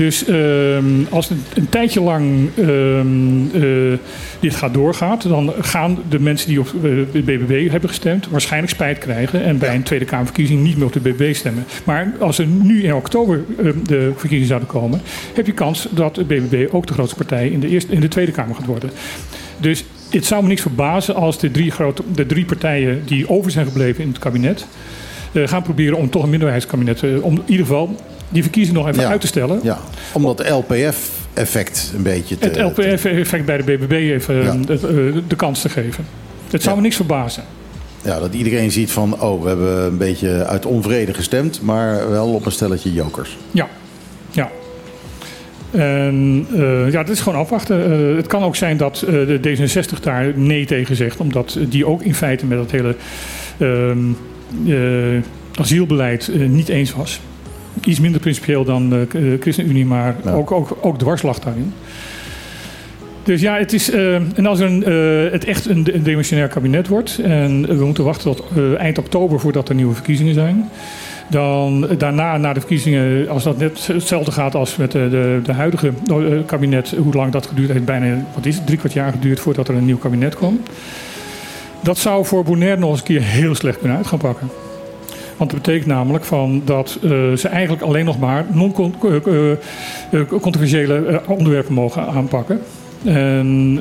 Dus 0.00 0.24
ehm, 0.24 0.84
als 1.10 1.28
het 1.28 1.38
een 1.54 1.68
tijdje 1.68 2.00
lang 2.00 2.48
ehm, 2.56 3.62
eh, 3.62 3.98
dit 4.40 4.54
gaat 4.54 4.74
doorgaat, 4.74 5.28
dan 5.28 5.52
gaan 5.60 5.98
de 6.08 6.20
mensen 6.20 6.48
die 6.48 6.60
op 6.60 6.66
eh, 6.66 6.82
de 7.12 7.22
BBB 7.24 7.70
hebben 7.70 7.88
gestemd 7.88 8.28
waarschijnlijk 8.28 8.72
spijt 8.72 8.98
krijgen 8.98 9.42
en 9.42 9.58
bij 9.58 9.74
een 9.74 9.82
Tweede 9.82 10.04
Kamerverkiezing 10.04 10.62
niet 10.62 10.76
meer 10.76 10.86
op 10.86 10.92
de 10.92 11.00
BBB 11.00 11.34
stemmen. 11.34 11.64
Maar 11.84 12.12
als 12.18 12.38
er 12.38 12.46
nu 12.46 12.82
in 12.82 12.94
oktober 12.94 13.44
eh, 13.58 13.64
de 13.84 14.10
verkiezingen 14.10 14.46
zouden 14.46 14.68
komen, 14.68 15.00
heb 15.34 15.46
je 15.46 15.52
kans 15.52 15.88
dat 15.90 16.14
de 16.14 16.24
BBB 16.24 16.74
ook 16.74 16.86
de 16.86 16.92
grootste 16.92 17.16
partij 17.16 17.48
in 17.48 17.60
de, 17.60 17.68
eerste, 17.68 17.92
in 17.92 18.00
de 18.00 18.08
Tweede 18.08 18.32
Kamer 18.32 18.54
gaat 18.54 18.66
worden. 18.66 18.90
Dus 19.58 19.84
het 20.10 20.26
zou 20.26 20.42
me 20.42 20.48
niks 20.48 20.62
verbazen 20.62 21.14
als 21.14 21.38
de 21.38 21.50
drie, 21.50 21.70
grote, 21.70 22.02
de 22.14 22.26
drie 22.26 22.44
partijen 22.44 23.02
die 23.06 23.28
over 23.28 23.50
zijn 23.50 23.66
gebleven 23.66 24.02
in 24.02 24.08
het 24.08 24.18
kabinet 24.18 24.66
eh, 25.32 25.48
gaan 25.48 25.62
proberen 25.62 25.96
om 25.96 26.10
toch 26.10 26.22
een 26.22 26.30
minderheidskabinet, 26.30 27.02
eh, 27.02 27.24
om 27.24 27.34
in 27.34 27.42
ieder 27.46 27.66
geval 27.66 27.96
die 28.30 28.42
verkiezingen 28.42 28.80
nog 28.80 28.90
even 28.90 29.02
Ja. 29.02 29.08
uit 29.10 29.20
te 29.20 29.26
stellen. 29.26 29.60
Ja, 29.62 29.78
om 30.12 30.22
dat 30.22 30.48
LPF-effect 30.50 31.92
een 31.96 32.02
beetje 32.02 32.38
te... 32.38 32.46
Het 32.48 32.60
LPF-effect 32.60 33.44
bij 33.44 33.56
de 33.56 33.62
BBB 33.62 33.92
even 33.92 34.34
Ja. 34.34 34.42
eh, 34.50 34.60
de, 34.66 34.74
eh, 34.74 35.22
de 35.28 35.36
kans 35.36 35.60
te 35.60 35.68
geven. 35.68 36.04
Het 36.50 36.62
zou 36.62 36.74
Ja. 36.74 36.80
me 36.80 36.86
niks 36.86 36.96
verbazen. 36.96 37.42
ja, 38.02 38.18
dat 38.18 38.34
iedereen 38.34 38.70
ziet 38.70 38.90
van... 38.90 39.20
oh, 39.22 39.42
we 39.42 39.48
hebben 39.48 39.82
een 39.84 39.96
beetje 39.98 40.44
uit 40.46 40.66
onvrede 40.66 41.14
gestemd... 41.14 41.60
maar 41.62 42.10
wel 42.10 42.28
op 42.34 42.46
een 42.46 42.52
stelletje 42.52 42.92
jokers. 42.92 43.36
Ja, 43.50 43.68
ja. 44.30 44.50
En 45.70 46.46
uh, 46.52 46.90
ja, 46.92 47.02
dat 47.02 47.08
is 47.08 47.20
gewoon 47.20 47.38
afwachten. 47.38 48.00
Uh, 48.10 48.16
het 48.16 48.26
kan 48.26 48.42
ook 48.42 48.56
zijn 48.56 48.76
dat 48.76 49.04
uh, 49.08 49.10
de 49.26 49.40
D66 49.42 50.00
daar 50.00 50.32
nee 50.38 50.64
tegen 50.66 50.96
zegt, 50.96 51.20
omdat 51.20 51.58
die 51.68 51.86
ook 51.86 52.02
in 52.02 52.14
feite 52.14 52.46
met 52.46 52.58
dat 52.58 52.70
hele 52.70 52.94
ehm, 53.58 53.98
asielbeleid 55.54 56.30
niet 56.48 56.68
eens 56.68 56.92
was. 56.94 57.20
Iets 57.84 58.00
minder 58.00 58.20
principieel 58.20 58.64
dan 58.64 58.90
de 58.90 59.36
ChristenUnie, 59.40 59.86
maar 59.86 60.16
ja. 60.24 60.32
ook, 60.32 60.50
ook, 60.50 60.78
ook 60.80 60.98
dwars 60.98 61.22
lag 61.22 61.38
daarin. 61.38 61.72
Dus 63.22 63.40
ja, 63.40 63.56
het 63.56 63.72
is. 63.72 63.90
en 63.90 64.46
als 64.46 64.60
er 64.60 64.66
een, 64.66 64.82
het 65.32 65.44
echt 65.44 65.66
een, 65.66 65.94
een 65.94 66.02
demissionair 66.02 66.48
kabinet 66.48 66.88
wordt. 66.88 67.18
en 67.22 67.78
we 67.78 67.84
moeten 67.84 68.04
wachten 68.04 68.34
tot 68.34 68.44
eind 68.76 68.98
oktober 68.98 69.40
voordat 69.40 69.68
er 69.68 69.74
nieuwe 69.74 69.94
verkiezingen 69.94 70.34
zijn. 70.34 70.68
Dan 71.30 71.88
daarna, 71.98 72.36
na 72.36 72.52
de 72.52 72.60
verkiezingen, 72.60 73.28
als 73.28 73.42
dat 73.42 73.58
net 73.58 73.86
hetzelfde 73.86 74.32
gaat 74.32 74.54
als 74.54 74.76
met 74.76 74.92
de, 74.92 75.08
de, 75.10 75.40
de 75.42 75.52
huidige 75.52 75.92
kabinet, 76.46 76.94
hoe 76.98 77.14
lang 77.14 77.32
dat 77.32 77.46
geduurd 77.46 77.70
heeft, 77.70 77.84
bijna 77.84 78.24
wat 78.34 78.46
is 78.46 78.54
het, 78.56 78.66
drie 78.66 78.78
kwart 78.78 78.92
jaar 78.92 79.12
geduurd 79.12 79.40
voordat 79.40 79.68
er 79.68 79.74
een 79.74 79.84
nieuw 79.84 79.98
kabinet 79.98 80.34
kwam. 80.34 80.60
Dat 81.82 81.98
zou 81.98 82.24
voor 82.24 82.44
Bonaire 82.44 82.80
nog 82.80 82.90
eens 82.90 82.98
een 82.98 83.04
keer 83.04 83.22
heel 83.22 83.54
slecht 83.54 83.78
kunnen 83.78 83.96
uit 83.96 84.06
gaan 84.06 84.18
pakken. 84.18 84.48
Want 85.40 85.52
dat 85.52 85.62
betekent 85.62 85.86
namelijk 85.86 86.24
van 86.24 86.62
dat 86.64 86.98
uh, 87.02 87.10
ze 87.36 87.48
eigenlijk 87.48 87.82
alleen 87.82 88.04
nog 88.04 88.18
maar 88.18 88.46
non-controversiële 88.52 91.06
uh, 91.08 91.16
onderwerpen 91.26 91.74
mogen 91.74 92.06
aanpakken. 92.06 92.60
En 93.04 93.74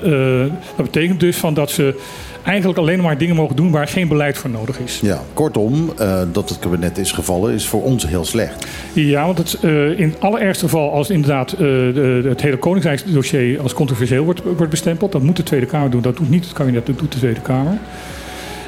dat 0.76 0.86
betekent 0.86 1.20
dus 1.20 1.38
van 1.38 1.54
dat 1.54 1.72
ze 1.72 2.00
eigenlijk 2.44 2.80
alleen 2.80 3.02
maar 3.02 3.18
dingen 3.18 3.36
mogen 3.36 3.56
doen 3.56 3.72
waar 3.72 3.88
geen 3.88 4.08
beleid 4.08 4.38
voor 4.38 4.50
nodig 4.50 4.80
is. 4.80 5.00
Ja, 5.00 5.22
kortom, 5.34 5.92
uh, 6.00 6.22
dat 6.32 6.50
het 6.50 6.60
kabinet 6.60 6.98
is 6.98 7.12
gevallen 7.12 7.54
is 7.54 7.68
voor 7.68 7.84
ons 7.84 8.08
heel 8.08 8.26
slecht. 8.26 8.68
Ja, 8.94 9.26
want 9.26 9.38
het, 9.38 9.58
uh, 9.62 10.00
in 10.00 10.10
het 10.10 10.20
allerergste 10.20 10.64
geval 10.64 10.92
als 10.92 11.10
inderdaad 11.10 11.52
uh, 11.52 11.58
de, 11.60 12.22
het 12.28 12.42
hele 12.42 12.58
Koninkrijksdossier 12.58 13.62
als 13.62 13.74
controversieel 13.74 14.24
wordt, 14.24 14.42
wordt 14.44 14.70
bestempeld, 14.70 15.12
dat 15.12 15.22
moet 15.22 15.36
de 15.36 15.44
Tweede 15.44 15.66
Kamer 15.66 15.90
doen. 15.90 16.02
Dat 16.02 16.18
doet 16.18 16.30
niet 16.30 16.44
het 16.44 16.54
kabinet, 16.54 16.86
dat 16.86 16.98
doet 16.98 17.12
de 17.12 17.18
Tweede 17.18 17.42
Kamer. 17.42 17.78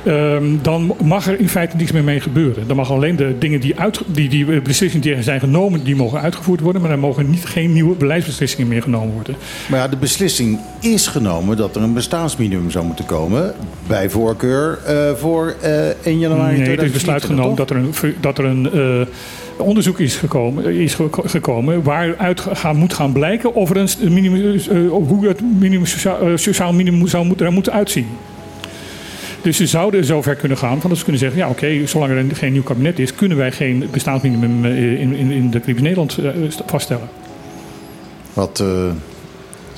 Um, 0.05 0.59
dan 0.61 0.95
mag 1.03 1.27
er 1.27 1.39
in 1.39 1.49
feite 1.49 1.75
niks 1.75 1.91
meer 1.91 2.03
mee 2.03 2.19
gebeuren. 2.19 2.67
Dan 2.67 2.75
mag 2.75 2.91
alleen 2.91 3.15
de 3.15 3.35
dingen 3.39 3.59
die, 3.59 3.79
uit, 3.79 4.01
die, 4.05 4.29
die 4.29 4.61
beslissingen 4.61 5.07
die 5.07 5.23
zijn 5.23 5.39
genomen, 5.39 5.83
die 5.83 5.95
mogen 5.95 6.21
uitgevoerd 6.21 6.59
worden. 6.59 6.81
Maar 6.81 6.91
er 6.91 6.99
mogen 6.99 7.29
niet, 7.29 7.45
geen 7.45 7.73
nieuwe 7.73 7.95
beleidsbeslissingen 7.95 8.67
meer 8.67 8.81
genomen 8.81 9.13
worden. 9.13 9.35
Maar 9.69 9.79
ja, 9.79 9.87
de 9.87 9.97
beslissing 9.97 10.59
is 10.79 11.07
genomen 11.07 11.57
dat 11.57 11.75
er 11.75 11.81
een 11.81 11.93
bestaansminimum 11.93 12.71
zou 12.71 12.85
moeten 12.85 13.05
komen. 13.05 13.53
Bij 13.87 14.09
voorkeur 14.09 14.79
uh, 14.89 15.11
voor 15.11 15.55
uh, 15.63 15.87
1 15.87 16.19
januari 16.19 16.57
Nee, 16.57 16.77
er 16.77 16.83
is 16.83 16.91
besluit 16.91 17.23
genomen 17.23 17.55
dat 17.55 17.69
er 17.69 17.75
een, 17.75 17.93
dat 18.19 18.37
er 18.37 18.45
een 18.45 18.69
uh, 18.73 19.01
onderzoek 19.57 19.99
is 19.99 20.15
gekomen, 20.15 20.65
is 20.65 20.97
gekomen 21.11 21.83
waaruit 21.83 22.41
gaan, 22.41 22.75
moet 22.75 22.93
gaan 22.93 23.11
blijken 23.11 23.53
of 23.53 23.69
er 23.69 23.77
een 23.77 24.13
minimum, 24.13 24.59
hoe 24.89 25.27
het 25.27 25.41
minimum 25.59 25.85
sociaal, 25.85 26.17
sociaal 26.37 26.73
minimum 26.73 27.07
zou 27.07 27.25
moeten, 27.25 27.45
er 27.45 27.51
moet 27.51 27.69
uitzien. 27.69 28.07
Dus 29.41 29.57
ze 29.57 29.67
zouden 29.67 30.05
zover 30.05 30.35
kunnen 30.35 30.57
gaan 30.57 30.81
van 30.81 30.89
dat 30.89 30.97
ze 30.97 31.03
kunnen 31.03 31.21
zeggen: 31.21 31.39
ja, 31.39 31.49
oké, 31.49 31.65
okay, 31.65 31.87
zolang 31.87 32.11
er 32.11 32.35
geen 32.35 32.51
nieuw 32.51 32.63
kabinet 32.63 32.99
is, 32.99 33.15
kunnen 33.15 33.37
wij 33.37 33.51
geen 33.51 33.87
bestaansminimum 33.91 34.65
in, 34.65 35.13
in, 35.13 35.31
in 35.31 35.49
de 35.49 35.57
Republiek 35.57 35.81
Nederland 35.81 36.17
uh, 36.17 36.29
vaststellen. 36.65 37.09
Wat, 38.33 38.59
uh, 38.63 38.91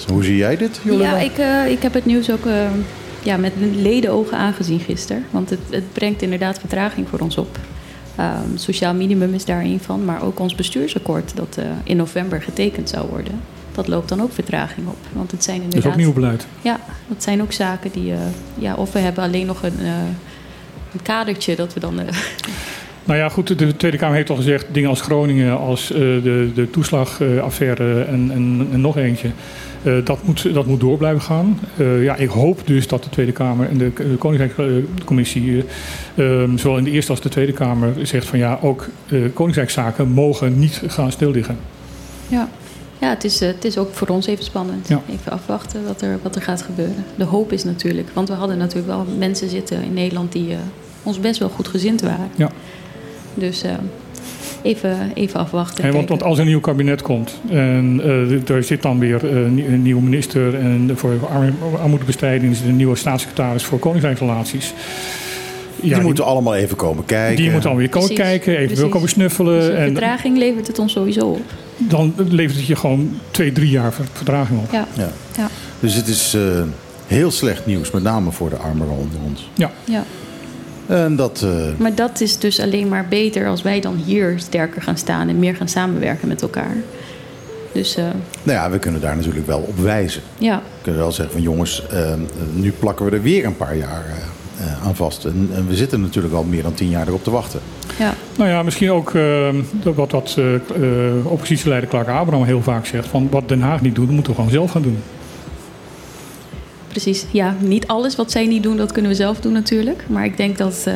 hoe 0.07 0.23
zie 0.23 0.37
jij 0.37 0.57
dit, 0.57 0.79
Jolanda? 0.83 1.17
Ja, 1.17 1.23
ik, 1.23 1.37
uh, 1.37 1.71
ik 1.71 1.81
heb 1.81 1.93
het 1.93 2.05
nieuws 2.05 2.31
ook 2.31 2.45
ja, 3.23 3.37
met 3.37 3.53
ledenogen 3.75 4.37
aangezien 4.37 4.79
gisteren. 4.79 5.25
Want 5.29 5.49
het, 5.49 5.59
het 5.69 5.93
brengt 5.93 6.21
inderdaad 6.21 6.59
vertraging 6.59 7.07
voor 7.09 7.19
ons 7.19 7.37
op. 7.37 7.59
Um, 8.19 8.57
sociaal 8.57 8.93
minimum 8.93 9.33
is 9.33 9.45
daar 9.45 9.63
een 9.63 9.79
van, 9.79 10.05
maar 10.05 10.23
ook 10.23 10.39
ons 10.39 10.55
bestuursakkoord 10.55 11.35
dat 11.35 11.57
in 11.83 11.97
november 11.97 12.41
getekend 12.41 12.89
zou 12.89 13.07
worden 13.09 13.39
dat 13.75 13.87
loopt 13.87 14.09
dan 14.09 14.21
ook 14.21 14.33
vertraging 14.33 14.87
op. 14.87 14.97
Want 15.11 15.31
het 15.31 15.43
zijn 15.43 15.61
inderdaad. 15.61 15.83
Dat 15.83 15.91
is 15.91 15.97
ook 15.97 16.05
nieuw 16.05 16.21
beleid. 16.21 16.47
Ja, 16.61 16.79
dat 17.07 17.23
zijn 17.23 17.41
ook 17.41 17.51
zaken 17.51 17.91
die. 17.91 18.11
Uh, 18.11 18.17
ja, 18.57 18.75
of 18.75 18.91
we 18.91 18.99
hebben 18.99 19.23
alleen 19.23 19.45
nog 19.45 19.63
een, 19.63 19.79
uh, 19.79 19.87
een 20.93 21.01
kadertje 21.01 21.55
dat 21.55 21.73
we 21.73 21.79
dan. 21.79 21.99
Uh... 21.99 22.05
Nou 23.05 23.19
ja, 23.19 23.29
goed, 23.29 23.57
de 23.57 23.77
Tweede 23.77 23.97
Kamer 23.97 24.15
heeft 24.15 24.29
al 24.29 24.35
gezegd 24.35 24.65
dingen 24.71 24.89
als 24.89 25.01
Groningen, 25.01 25.57
als 25.57 25.87
de, 25.87 26.51
de 26.55 26.69
toeslagaffaire 26.69 28.01
en, 28.03 28.31
en, 28.31 28.67
en 28.71 28.81
nog 28.81 28.97
eentje. 28.97 29.29
dat, 30.03 30.23
moet, 30.23 30.53
dat 30.53 30.65
moet 30.65 30.79
door 30.79 30.97
blijven 30.97 31.21
gaan. 31.21 31.59
ja, 32.01 32.15
ik 32.15 32.29
hoop 32.29 32.61
dus 32.65 32.87
dat 32.87 33.03
de 33.03 33.09
Tweede 33.09 33.31
Kamer 33.31 33.69
en 33.69 33.77
de, 33.77 33.91
de 33.95 34.15
Koninkrijkscommissie, 34.17 35.63
zowel 36.55 36.77
in 36.77 36.83
de 36.83 36.91
Eerste 36.91 37.11
als 37.11 37.21
de 37.21 37.29
Tweede 37.29 37.53
Kamer, 37.53 37.93
zegt 38.01 38.27
van 38.27 38.39
ja, 38.39 38.59
ook 38.61 38.87
Koninkrijkszaken 39.33 40.11
mogen 40.11 40.59
niet 40.59 40.81
gaan 40.87 41.11
stilliggen. 41.11 41.57
Ja. 42.27 42.49
Ja, 43.03 43.09
het 43.09 43.23
is, 43.23 43.39
het 43.39 43.65
is 43.65 43.77
ook 43.77 43.93
voor 43.93 44.07
ons 44.07 44.27
even 44.27 44.43
spannend. 44.43 44.87
Ja. 44.87 45.01
Even 45.11 45.31
afwachten 45.31 45.85
wat 45.85 46.01
er, 46.01 46.19
wat 46.21 46.35
er 46.35 46.41
gaat 46.41 46.61
gebeuren. 46.61 47.05
De 47.15 47.23
hoop 47.23 47.51
is 47.51 47.63
natuurlijk, 47.63 48.09
want 48.13 48.27
we 48.27 48.33
hadden 48.33 48.57
natuurlijk 48.57 48.87
wel 48.87 49.05
mensen 49.17 49.49
zitten 49.49 49.83
in 49.83 49.93
Nederland 49.93 50.31
die 50.31 50.49
uh, 50.49 50.55
ons 51.03 51.19
best 51.19 51.39
wel 51.39 51.49
goed 51.49 51.67
gezind 51.67 52.01
waren. 52.01 52.29
Ja. 52.35 52.51
Dus 53.33 53.63
uh, 53.63 53.71
even, 54.61 55.11
even 55.13 55.39
afwachten. 55.39 55.83
Hey, 55.83 55.93
want, 55.93 56.09
want, 56.09 56.23
als 56.23 56.37
er 56.37 56.43
een 56.43 56.49
nieuw 56.49 56.59
kabinet 56.59 57.01
komt 57.01 57.39
en 57.49 58.01
uh, 58.05 58.49
er 58.49 58.63
zit 58.63 58.81
dan 58.81 58.99
weer 58.99 59.35
een 59.35 59.81
nieuwe 59.81 60.01
minister 60.01 60.55
en 60.55 60.91
voor 60.95 61.27
armoedebestrijding 61.81 62.51
is 62.51 62.61
er 62.61 62.67
een 62.67 62.75
nieuwe 62.75 62.95
staatssecretaris 62.95 63.63
voor 63.63 63.79
koningsrijksrelaties. 63.79 64.73
Ja, 65.81 65.95
die 65.95 66.03
moeten 66.03 66.25
allemaal 66.25 66.55
even 66.55 66.77
komen 66.77 67.05
kijken. 67.05 67.35
Die 67.35 67.51
moeten 67.51 67.69
allemaal 67.69 67.89
weer 67.89 67.99
komen 67.99 68.15
kijken, 68.15 68.57
even 68.57 68.89
komen 68.89 69.09
snuffelen. 69.09 69.59
Dus 69.59 69.69
en 69.69 69.85
vertraging 69.85 70.37
levert 70.37 70.67
het 70.67 70.79
ons 70.79 70.91
sowieso 70.91 71.27
op. 71.27 71.62
Dan 71.77 72.13
levert 72.17 72.57
het 72.57 72.67
je 72.67 72.75
gewoon 72.75 73.19
twee, 73.31 73.51
drie 73.51 73.69
jaar 73.69 73.93
vertraging 73.93 74.59
op. 74.59 74.71
Ja. 74.71 74.87
ja. 74.93 75.09
ja. 75.37 75.49
Dus 75.79 75.93
het 75.93 76.07
is 76.07 76.35
uh, 76.35 76.61
heel 77.07 77.31
slecht 77.31 77.65
nieuws, 77.65 77.91
met 77.91 78.03
name 78.03 78.31
voor 78.31 78.49
de 78.49 78.55
armeren 78.55 78.93
onder 78.97 79.19
ons. 79.25 79.49
Ja. 79.53 79.71
ja. 79.83 80.03
En 80.87 81.15
dat, 81.15 81.41
uh... 81.45 81.51
Maar 81.77 81.95
dat 81.95 82.21
is 82.21 82.37
dus 82.37 82.59
alleen 82.59 82.87
maar 82.87 83.07
beter 83.09 83.47
als 83.47 83.61
wij 83.61 83.81
dan 83.81 83.95
hier 84.05 84.33
sterker 84.37 84.81
gaan 84.81 84.97
staan 84.97 85.29
en 85.29 85.39
meer 85.39 85.55
gaan 85.55 85.69
samenwerken 85.69 86.27
met 86.27 86.41
elkaar. 86.41 86.75
Dus, 87.71 87.97
uh... 87.97 88.03
Nou 88.43 88.57
ja, 88.57 88.69
we 88.69 88.79
kunnen 88.79 89.01
daar 89.01 89.15
natuurlijk 89.15 89.47
wel 89.47 89.59
op 89.59 89.77
wijzen. 89.77 90.21
Ja. 90.37 90.55
We 90.57 90.81
kunnen 90.81 91.01
wel 91.01 91.11
zeggen 91.11 91.33
van 91.33 91.43
jongens, 91.43 91.83
nu 92.53 92.71
plakken 92.71 93.05
we 93.05 93.11
er 93.11 93.21
weer 93.21 93.45
een 93.45 93.57
paar 93.57 93.77
jaar 93.77 94.05
uh, 94.61 94.87
aan 94.87 94.95
vast. 94.95 95.25
En, 95.25 95.49
en, 95.53 95.67
we 95.67 95.75
zitten 95.75 96.01
natuurlijk 96.01 96.33
al 96.33 96.43
meer 96.43 96.63
dan 96.63 96.73
tien 96.73 96.89
jaar 96.89 97.07
erop 97.07 97.23
te 97.23 97.31
wachten. 97.31 97.59
Ja. 97.99 98.13
Nou 98.37 98.49
ja, 98.49 98.63
misschien 98.63 98.91
ook 98.91 99.13
uh, 99.13 99.47
wat, 99.83 100.11
wat 100.11 100.37
uh, 100.39 101.25
oppositieleider 101.25 101.89
Clark 101.89 102.07
Abraham 102.07 102.45
heel 102.45 102.61
vaak 102.61 102.85
zegt: 102.85 103.07
van 103.07 103.27
wat 103.29 103.47
Den 103.47 103.61
Haag 103.61 103.81
niet 103.81 103.95
doet, 103.95 104.09
moeten 104.09 104.31
we 104.31 104.35
gewoon 104.35 104.51
zelf 104.51 104.71
gaan 104.71 104.81
doen. 104.81 104.97
Precies, 106.87 107.25
ja, 107.31 107.55
niet 107.59 107.87
alles 107.87 108.15
wat 108.15 108.31
zij 108.31 108.45
niet 108.45 108.63
doen, 108.63 108.77
dat 108.77 108.91
kunnen 108.91 109.11
we 109.11 109.17
zelf 109.17 109.39
doen 109.39 109.53
natuurlijk. 109.53 110.05
Maar 110.09 110.25
ik 110.25 110.37
denk 110.37 110.57
dat 110.57 110.83
het 110.83 110.95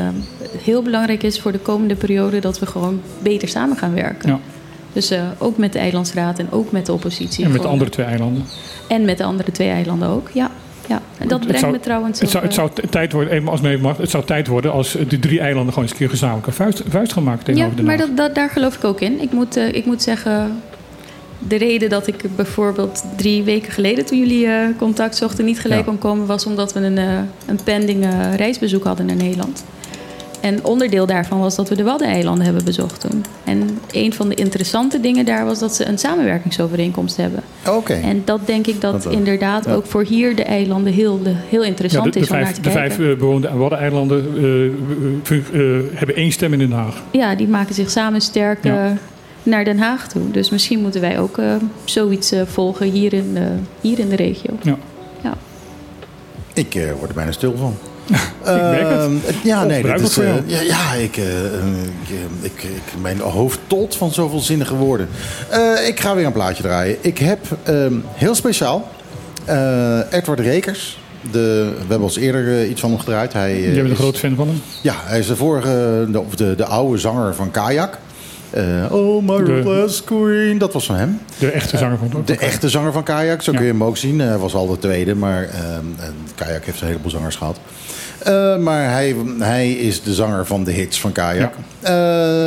heel 0.64 0.82
belangrijk 0.82 1.24
is 1.24 1.39
voor 1.39 1.52
de 1.52 1.60
komende 1.60 1.95
periode 1.95 2.39
dat 2.39 2.60
we 2.60 2.66
gewoon 2.66 3.02
beter 3.20 3.48
samen 3.48 3.78
gaan 3.78 3.93
werken. 3.93 4.30
Ja. 4.30 4.39
Dus 4.93 5.14
ook 5.38 5.58
met 5.58 5.74
de 5.74 5.80
Eilandsraad 5.80 6.39
en 6.39 6.52
ook 6.52 6.72
met 6.72 6.86
de 6.86 6.93
oppositie. 6.93 7.45
En 7.45 7.52
met 7.52 7.62
de 7.62 7.68
andere 7.68 7.89
twee 7.89 8.06
eilanden. 8.06 8.43
En 8.88 9.06
met 9.06 9.18
de 9.18 9.24
andere 9.24 9.52
twee 9.52 9.70
eilanden 9.70 10.10
ook, 10.10 10.30
ja. 10.34 10.52
Ja, 10.88 11.02
en 11.18 11.28
dat 11.28 11.40
brengt 11.40 11.60
zou, 11.60 11.72
me 11.72 11.80
trouwens. 11.80 12.20
Het 12.20 12.30
zou, 12.30 12.44
het 12.44 12.54
zou 12.54 12.70
tijd 12.90 13.12
worden, 13.12 13.34
even 13.34 13.50
als 13.50 13.62
mee 13.62 13.78
mag, 13.78 13.98
het 13.98 14.10
zou 14.10 14.26
tijd 14.26 14.48
worden 14.48 14.72
als 14.72 14.92
de 15.08 15.20
drie 15.20 15.40
eilanden 15.40 15.74
gewoon 15.74 15.84
eens 15.84 15.92
een 15.92 15.98
keer 15.98 16.10
gezamenlijk 16.10 16.48
een 16.48 16.54
vuist, 16.54 16.82
vuist 16.90 17.14
gaan 17.14 17.24
maken 17.24 17.46
tegenover 17.46 17.78
ja, 17.78 17.84
maar 17.84 17.98
dat, 17.98 18.18
dat, 18.18 18.36
daar 18.36 18.50
geloof 18.50 18.76
ik 18.76 18.84
ook 18.84 19.02
in. 19.02 19.22
Ik 19.22 19.32
moet, 19.32 19.58
uh, 19.58 19.74
ik 19.74 19.86
moet 19.86 20.02
zeggen, 20.02 20.62
de 21.40 21.56
reden 21.56 21.90
dat 21.90 22.08
ik 22.08 22.36
bijvoorbeeld 22.36 23.04
drie 23.16 23.44
weken 23.44 23.72
geleden, 23.72 24.06
toen 24.06 24.20
jullie 24.20 24.46
uh, 24.46 24.54
contact 24.78 25.16
zochten, 25.16 25.46
niet 25.46 25.60
gelijk 25.60 25.80
ja. 25.80 25.86
kon 25.86 25.98
komen, 25.98 26.26
was 26.26 26.46
omdat 26.46 26.74
we 26.74 26.80
een, 26.80 26.98
uh, 26.98 27.20
een 27.46 27.60
pending 27.64 28.06
reisbezoek 28.36 28.84
hadden 28.84 29.06
naar 29.06 29.16
Nederland. 29.16 29.64
En 30.40 30.66
onderdeel 30.66 31.06
daarvan 31.06 31.40
was 31.40 31.56
dat 31.56 31.70
we 31.70 31.76
de 31.76 31.84
Waddeneilanden 31.84 32.46
hebben 32.46 32.64
bezocht 32.64 33.02
toen. 33.02 33.26
En 33.44 33.80
een 33.92 34.14
van 34.14 34.30
de 34.30 34.36
interessante 34.36 35.00
dingen 35.00 35.26
daar 35.26 35.46
was 35.46 35.60
dat 35.60 35.76
ze 35.76 35.88
een 35.88 35.98
samenwerkingsovereenkomst 35.98 37.18
hebben. 37.18 37.44
Oké. 37.68 37.78
Okay. 37.78 38.02
En 38.02 38.22
dat 38.26 38.40
denk 38.46 38.68
ik 38.68 38.82
dat, 38.82 39.04
dat 39.04 39.14
inderdaad 39.14 39.66
ja. 39.66 39.74
ook 39.74 39.86
voor 39.86 40.04
hier 40.04 40.36
de 40.36 40.44
eilanden 40.44 40.94
heel, 40.94 41.22
de, 41.24 41.34
heel 41.50 41.64
interessant 41.64 42.06
ja, 42.06 42.12
de, 42.12 42.20
de 42.20 42.26
is 42.26 42.32
vijf, 42.32 42.42
om 42.42 42.46
naar 42.46 42.54
te 42.54 42.62
de 42.62 42.70
kijken. 42.70 42.90
De 42.90 42.96
vijf 42.98 43.12
uh, 43.14 43.20
bewoonde 43.20 43.54
Waddeneilanden 43.54 44.44
uh, 45.30 45.38
uh, 45.54 45.84
hebben 45.94 46.16
één 46.16 46.32
stem 46.32 46.54
in 46.54 46.60
Den 46.60 46.72
Haag. 46.72 47.04
Ja, 47.12 47.36
die 47.36 47.48
maken 47.48 47.76
zich 47.76 47.90
samen 47.90 48.22
sterk 48.22 48.64
ja. 48.64 48.98
naar 49.44 49.66
Den 49.66 49.80
Haag 49.80 50.08
toe. 50.08 50.32
Dus 50.32 50.50
misschien 50.50 50.82
moeten 50.82 51.02
wij 51.02 51.20
ook 51.20 51.40
zoiets 51.84 52.34
volgen 52.46 52.90
hier 52.92 53.14
in, 53.14 53.38
hier 53.82 54.00
in 54.00 54.10
de 54.10 54.16
regio. 54.16 54.54
Ja. 54.62 54.78
ja. 55.24 55.34
Ik 56.54 56.94
word 56.98 57.10
er 57.10 57.16
bijna 57.16 57.32
stil 57.32 57.58
van. 57.58 57.76
Het. 58.43 59.36
Ja, 59.43 59.64
nee, 59.64 59.84
dat 59.84 59.99
is, 59.99 60.18
uh, 60.18 60.34
ja, 60.45 60.62
ja 60.62 60.93
ik, 60.93 61.18
uh, 61.18 61.26
ik, 62.01 62.10
ik, 62.41 62.64
ik, 62.64 63.01
mijn 63.01 63.20
hoofd 63.20 63.60
tolt 63.68 63.95
van 63.95 64.12
zoveel 64.12 64.39
zinnige 64.39 64.76
woorden. 64.76 65.10
Uh, 65.51 65.88
ik 65.88 65.99
ga 65.99 66.16
weer 66.16 66.26
een 66.26 66.32
plaatje 66.32 66.64
draaien. 66.64 66.97
Ik 67.01 67.18
heb 67.18 67.39
heel 68.14 68.36
speciaal 68.36 68.88
Edward 70.12 70.39
Rekers 70.39 70.97
De, 71.32 71.72
we 71.78 71.86
hebben 71.88 72.01
ons 72.01 72.18
eerder 72.18 72.60
eh, 72.60 72.70
iets 72.70 72.82
van 72.82 72.89
hem 72.89 72.99
gedraaid. 72.99 73.34
Hij, 73.34 73.51
eh, 73.51 73.64
Jij 73.64 73.76
bent 73.76 73.89
een 73.89 73.95
groot 73.95 74.18
fan 74.18 74.36
van 74.36 74.47
hem. 74.47 74.62
Ja, 74.82 74.95
hij 75.03 75.20
is 75.20 75.28
de 75.28 75.36
vorige, 75.36 76.08
de, 76.12 76.24
de, 76.36 76.55
de 76.55 76.66
oude 76.66 76.97
zanger 76.97 77.36
van 77.36 77.51
Kayak. 77.51 77.97
Eh, 78.50 78.91
oh, 78.91 79.24
my 79.28 79.43
De- 79.43 79.52
last 79.66 80.04
queen. 80.04 80.58
Dat 80.58 80.74
was 80.74 80.86
van 80.86 80.95
hem. 80.95 81.20
De 81.39 81.52
echte 81.52 81.78
zanger 81.78 81.98
van 81.98 82.22
De 82.26 82.38
echte 82.38 82.70
zanger 82.70 82.91
van 82.91 83.04
Kayak, 83.04 83.41
zo 83.41 83.52
Ja. 83.52 83.58
kun 83.58 83.66
je 83.68 83.74
hem 83.74 83.84
ook 83.84 83.98
zien. 83.98 84.20
Hij 84.20 84.38
was 84.38 84.54
al 84.54 84.68
de 84.68 84.80
tweede, 84.80 85.16
maar 85.16 85.43
ehm, 85.43 85.86
en 86.00 86.14
Kayak 86.36 86.66
heeft 86.66 86.82
een 86.82 86.88
heleboel 86.88 87.12
zangers 87.12 87.36
gehad. 87.36 87.60
Eh, 88.24 88.58
maar 88.58 88.91
hij, 88.91 89.16
hij 89.39 89.72
is 89.72 90.02
de 90.04 90.14
zanger 90.14 90.45
van 90.45 90.64
de 90.64 90.72
hits 90.72 91.00
van 91.00 91.12
Kayak. 91.12 91.54
Eh, 91.82 91.91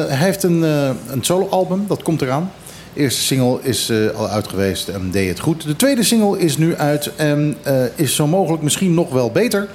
hij 0.09 0.17
heeft 0.17 0.43
een, 0.43 0.65
eh, 0.65 0.91
een 1.11 1.25
soloalbum, 1.25 1.85
dat 1.89 2.03
komt 2.03 2.23
eraan. 2.23 2.51
De 2.95 3.01
eerste 3.01 3.21
single 3.21 3.59
is 3.63 3.89
eh, 3.91 3.97
al 4.17 4.29
uit 4.29 4.49
geweest 4.49 4.89
en 4.89 5.09
deed 5.11 5.29
het 5.29 5.41
goed. 5.41 5.67
De 5.67 5.77
tweede 5.77 6.03
single 6.03 6.39
is 6.39 6.57
nu 6.57 6.77
uit 6.77 7.11
en 7.17 7.57
eh, 7.63 7.75
is 7.95 8.15
zo 8.15 8.27
mogelijk 8.27 8.63
misschien 8.63 8.95
nog 8.95 9.11
wel 9.13 9.31
beter. 9.31 9.69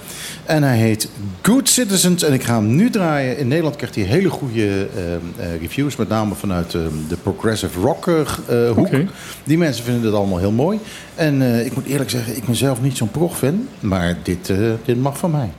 En 0.46 0.64
hij 0.64 0.78
heet 0.78 1.10
Good 1.42 1.70
Citizens 1.70 2.24
en 2.24 2.34
ik 2.34 2.44
ga 2.44 2.56
hem 2.56 2.76
nu 2.76 2.90
draaien. 2.90 3.38
In 3.38 3.48
Nederland 3.48 3.76
krijgt 3.76 3.96
hij 3.96 4.04
hele 4.04 4.30
goede 4.30 4.88
eh, 4.96 5.14
eh, 5.16 5.62
reviews, 5.62 5.96
met 5.96 6.10
name 6.10 6.36
vanuit 6.36 6.74
eh, 6.74 6.82
de 7.10 7.16
progressive 7.18 7.80
rock 7.80 8.08
eh, 8.08 8.68
eh, 8.68 8.72
hoek. 8.76 8.90
Die 9.44 9.58
mensen 9.58 9.84
vinden 9.84 10.04
het 10.04 10.14
allemaal 10.14 10.38
heel 10.38 10.52
mooi. 10.52 10.80
En 11.16 11.42
eh, 11.42 11.66
ik 11.66 11.76
moet 11.76 11.86
eerlijk 11.86 12.10
zeggen, 12.10 12.38
ik 12.38 12.46
ben 12.46 12.56
zelf 12.56 12.82
niet 12.82 12.98
zo'n 12.98 13.12
prog-fan. 13.12 13.68
Maar 13.80 14.18
dit, 14.24 14.54
dit 14.86 14.98
mag 15.02 15.18
van 15.18 15.32
mij. 15.32 15.50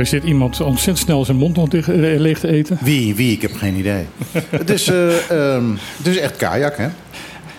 Er 0.00 0.06
zit 0.06 0.24
iemand 0.24 0.60
ontzettend 0.60 0.98
snel 1.06 1.24
zijn 1.24 1.36
mond 1.36 1.56
nog 1.56 1.68
eh, 1.68 2.18
leeg 2.18 2.38
te 2.38 2.48
eten. 2.48 2.78
Wie, 2.80 3.14
wie? 3.14 3.32
Ik 3.32 3.42
heb 3.42 3.56
geen 3.56 3.76
idee. 3.76 4.06
het, 4.50 4.70
is, 4.70 4.88
eh, 4.90 5.30
ehm, 5.30 5.64
het 5.96 6.06
is 6.06 6.18
echt 6.18 6.36
kajak, 6.36 6.76
hè? 6.76 6.88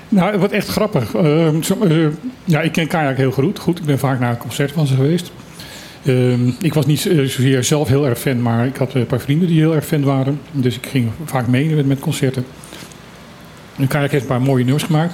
Nou, 0.10 0.38
wordt 0.38 0.54
echt 0.54 0.68
grappig. 0.68 1.16
Ehm, 1.16 1.56
eh, 1.82 2.08
ja, 2.44 2.62
ik 2.62 2.72
ken 2.72 2.88
Kayak 2.88 3.18
heel 3.18 3.32
goed. 3.32 3.60
goed. 3.60 3.80
Ik 3.80 3.86
ben 3.86 4.00
vaak 4.00 4.20
naar 4.20 4.30
een 4.30 4.38
concert 4.38 4.72
van 4.72 4.88
ze 4.88 4.96
geweest. 4.96 5.32
Ehm, 6.06 6.48
ik 6.62 6.74
was 6.74 6.86
niet 6.86 7.00
zozeer 7.00 7.64
zelf 7.64 7.88
heel 7.88 8.06
erg 8.08 8.20
fan, 8.20 8.42
maar 8.42 8.66
ik 8.66 8.76
had 8.76 8.94
een 8.94 9.06
paar 9.06 9.20
vrienden 9.20 9.48
die 9.48 9.60
heel 9.60 9.76
erg 9.76 9.86
fan 9.86 10.04
waren. 10.04 10.40
Dus 10.52 10.76
ik 10.76 10.86
ging 10.86 11.10
vaak 11.26 11.48
mee 11.48 11.76
met, 11.76 11.86
met 11.86 12.00
concerten. 12.00 12.46
En 13.78 13.88
Kayak 13.88 14.12
heeft 14.12 14.24
een 14.24 14.30
paar 14.30 14.42
mooie 14.42 14.64
nummers 14.64 14.84
gemaakt. 14.84 15.14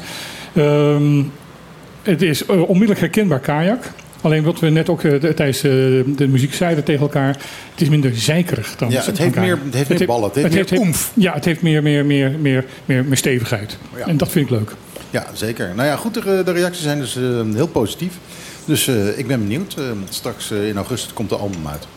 Het 2.04 2.22
is 2.22 2.46
onmiddellijk 2.46 3.00
herkenbaar 3.00 3.40
Kayak. 3.40 3.92
Alleen 4.22 4.44
wat 4.44 4.60
we 4.60 4.70
net 4.70 4.90
ook 4.90 5.04
eh, 5.04 5.22
de- 5.22 5.34
tijdens 5.34 5.58
eh, 5.58 5.72
de 6.18 6.28
muziek 6.28 6.54
zeiden 6.54 6.84
tegen 6.84 7.02
elkaar. 7.02 7.28
Het 7.72 7.82
is 7.82 7.90
minder 7.90 8.16
zeikerig 8.16 8.76
dan 8.76 8.90
Ja, 8.90 9.02
het 9.04 9.18
heeft 9.18 9.36
meer, 9.36 9.60
het 9.66 9.74
heeft 9.74 9.90
meer 9.90 10.06
ballen. 10.06 10.30
Het 10.34 10.54
heeft 10.54 10.72
meer 10.72 10.80
oemf. 10.80 11.12
Ja, 11.14 11.34
het 11.34 11.46
heeft 11.46 11.62
meer, 11.62 11.84
meer, 11.84 12.06
meer, 12.06 12.32
meer, 12.40 12.66
meer, 12.86 13.06
meer 13.06 13.18
stevigheid. 13.18 13.78
Ja. 13.98 14.06
En 14.08 14.18
dat 14.18 14.30
vind 14.30 14.46
ik 14.46 14.52
leuk. 14.58 14.72
Ja, 15.10 15.26
zeker. 15.34 15.72
Nou 15.76 15.88
ja, 15.88 15.96
goed, 15.96 16.14
de, 16.14 16.42
de 16.46 16.52
reacties 16.52 16.84
zijn 16.84 17.00
dus 17.00 17.16
eh, 17.16 17.24
heel 17.54 17.68
positief. 17.68 18.14
Dus 18.66 18.88
ik 19.16 19.28
ben 19.28 19.40
benieuwd. 19.40 19.76
Straks 20.10 20.52
in 20.52 20.76
augustus 20.76 21.14
komt 21.14 21.30
de 21.30 21.36
album 21.36 21.68
uit. 21.68 21.88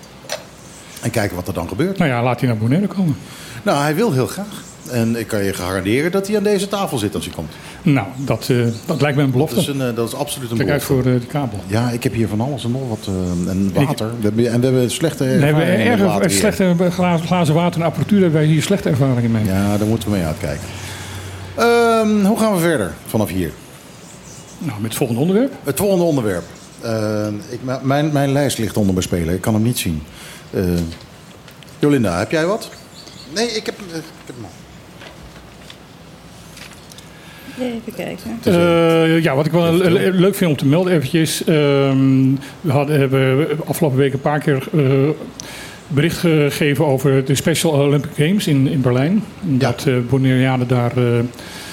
En 1.03 1.11
kijken 1.11 1.37
wat 1.37 1.49
er 1.49 1.55
dan 1.55 1.69
gebeurt. 1.69 1.99
Nou 1.99 2.11
ja, 2.11 2.23
laat 2.23 2.41
hij 2.41 2.49
naar 2.49 2.59
Bonaire 2.59 2.87
komen. 2.87 3.17
Nou, 3.63 3.83
hij 3.83 3.95
wil 3.95 4.13
heel 4.13 4.27
graag. 4.27 4.63
En 4.91 5.17
ik 5.17 5.27
kan 5.27 5.45
je 5.45 5.53
garanderen 5.53 6.11
dat 6.11 6.27
hij 6.27 6.37
aan 6.37 6.43
deze 6.43 6.69
tafel 6.69 6.99
zit 6.99 7.15
als 7.15 7.25
hij 7.25 7.35
komt. 7.35 7.53
Nou, 7.83 8.07
dat, 8.17 8.49
eh, 8.49 8.57
dat 8.87 9.01
lijkt 9.01 9.17
me 9.17 9.23
een 9.23 9.31
belofte. 9.31 9.55
Dat 9.55 9.65
is, 9.65 9.71
een, 9.71 9.81
eh, 9.81 9.95
dat 9.95 10.09
is 10.09 10.15
absoluut 10.15 10.51
een 10.51 10.57
Kijk 10.57 10.71
uit 10.71 10.87
belofte. 10.87 11.09
voor 11.09 11.15
eh, 11.15 11.21
de 11.21 11.27
kabel. 11.27 11.59
Ja, 11.67 11.91
ik 11.91 12.03
heb 12.03 12.15
hier 12.15 12.29
van 12.29 12.41
alles 12.41 12.65
en 12.65 12.71
nog 12.71 12.89
wat. 12.89 13.09
en 13.49 13.73
water. 13.75 14.07
We 14.07 14.23
hebben, 14.23 14.53
en 14.53 14.61
we 14.61 14.67
hebben 14.67 14.91
slechte 14.91 15.25
We 15.25 15.31
hebben 15.31 15.67
ervaringen 15.67 16.23
erg 16.23 16.33
slechte 16.33 16.77
glazen, 16.91 17.27
glazen 17.27 17.55
water 17.55 17.81
en 17.81 17.87
apparatuur 17.87 18.21
hebben 18.21 18.41
wij 18.41 18.49
hier 18.49 18.63
slechte 18.63 18.89
ervaringen 18.89 19.31
mee. 19.31 19.45
Ja, 19.45 19.77
daar 19.79 19.87
moeten 19.87 20.09
we 20.11 20.15
mee 20.17 20.25
uitkijken. 20.25 20.67
Ehm, 21.55 22.25
hoe 22.25 22.39
gaan 22.39 22.55
we 22.55 22.61
verder 22.61 22.93
vanaf 23.07 23.29
hier? 23.29 23.51
Nou, 24.59 24.81
met 24.81 24.89
het 24.89 24.95
volgende 24.95 25.21
onderwerp. 25.21 25.53
Het 25.65 25.77
volgende 25.77 26.05
onderwerp. 26.05 26.45
Ehm, 26.81 27.35
ik, 27.49 27.61
mijn, 27.83 28.13
mijn 28.13 28.33
lijst 28.33 28.59
ligt 28.59 28.77
onder 28.77 28.93
mijn 28.93 29.07
speler. 29.07 29.35
Ik 29.35 29.41
kan 29.41 29.55
hem 29.55 29.63
niet 29.63 29.79
zien. 29.79 30.03
Jolinda, 31.79 32.19
heb 32.19 32.31
jij 32.31 32.47
wat? 32.47 32.69
Nee, 33.35 33.47
ik 33.47 33.67
heb, 33.67 33.75
ik 33.79 34.03
heb 34.27 34.35
hem 34.35 34.45
al. 34.45 34.60
Even 37.59 37.95
kijken. 37.97 38.39
Eh, 38.45 39.23
ja, 39.23 39.35
wat 39.35 39.47
ik 39.47 39.53
wel 39.53 39.73
le- 39.73 39.91
le- 39.91 40.11
leuk 40.11 40.35
vind 40.35 40.51
om 40.51 40.57
te 40.57 40.67
melden 40.67 40.93
eventjes. 40.93 41.45
ehm, 41.45 42.25
we 42.61 42.73
hadden, 42.73 42.99
hebben 43.01 43.47
afgelopen 43.67 43.99
week 43.99 44.13
een 44.13 44.21
paar 44.21 44.39
keer 44.41 44.69
eh, 44.77 44.83
bericht 45.89 46.19
gegeven 46.19 46.87
over 46.87 47.25
de 47.25 47.35
Special 47.35 47.73
Olympic 47.73 48.11
Games 48.17 48.47
in, 48.47 48.67
in 48.69 48.81
Berlijn. 48.81 49.23
Dat 49.41 49.85
eh 49.87 49.95
Bonaireanen 50.09 50.69
daar, 50.69 50.93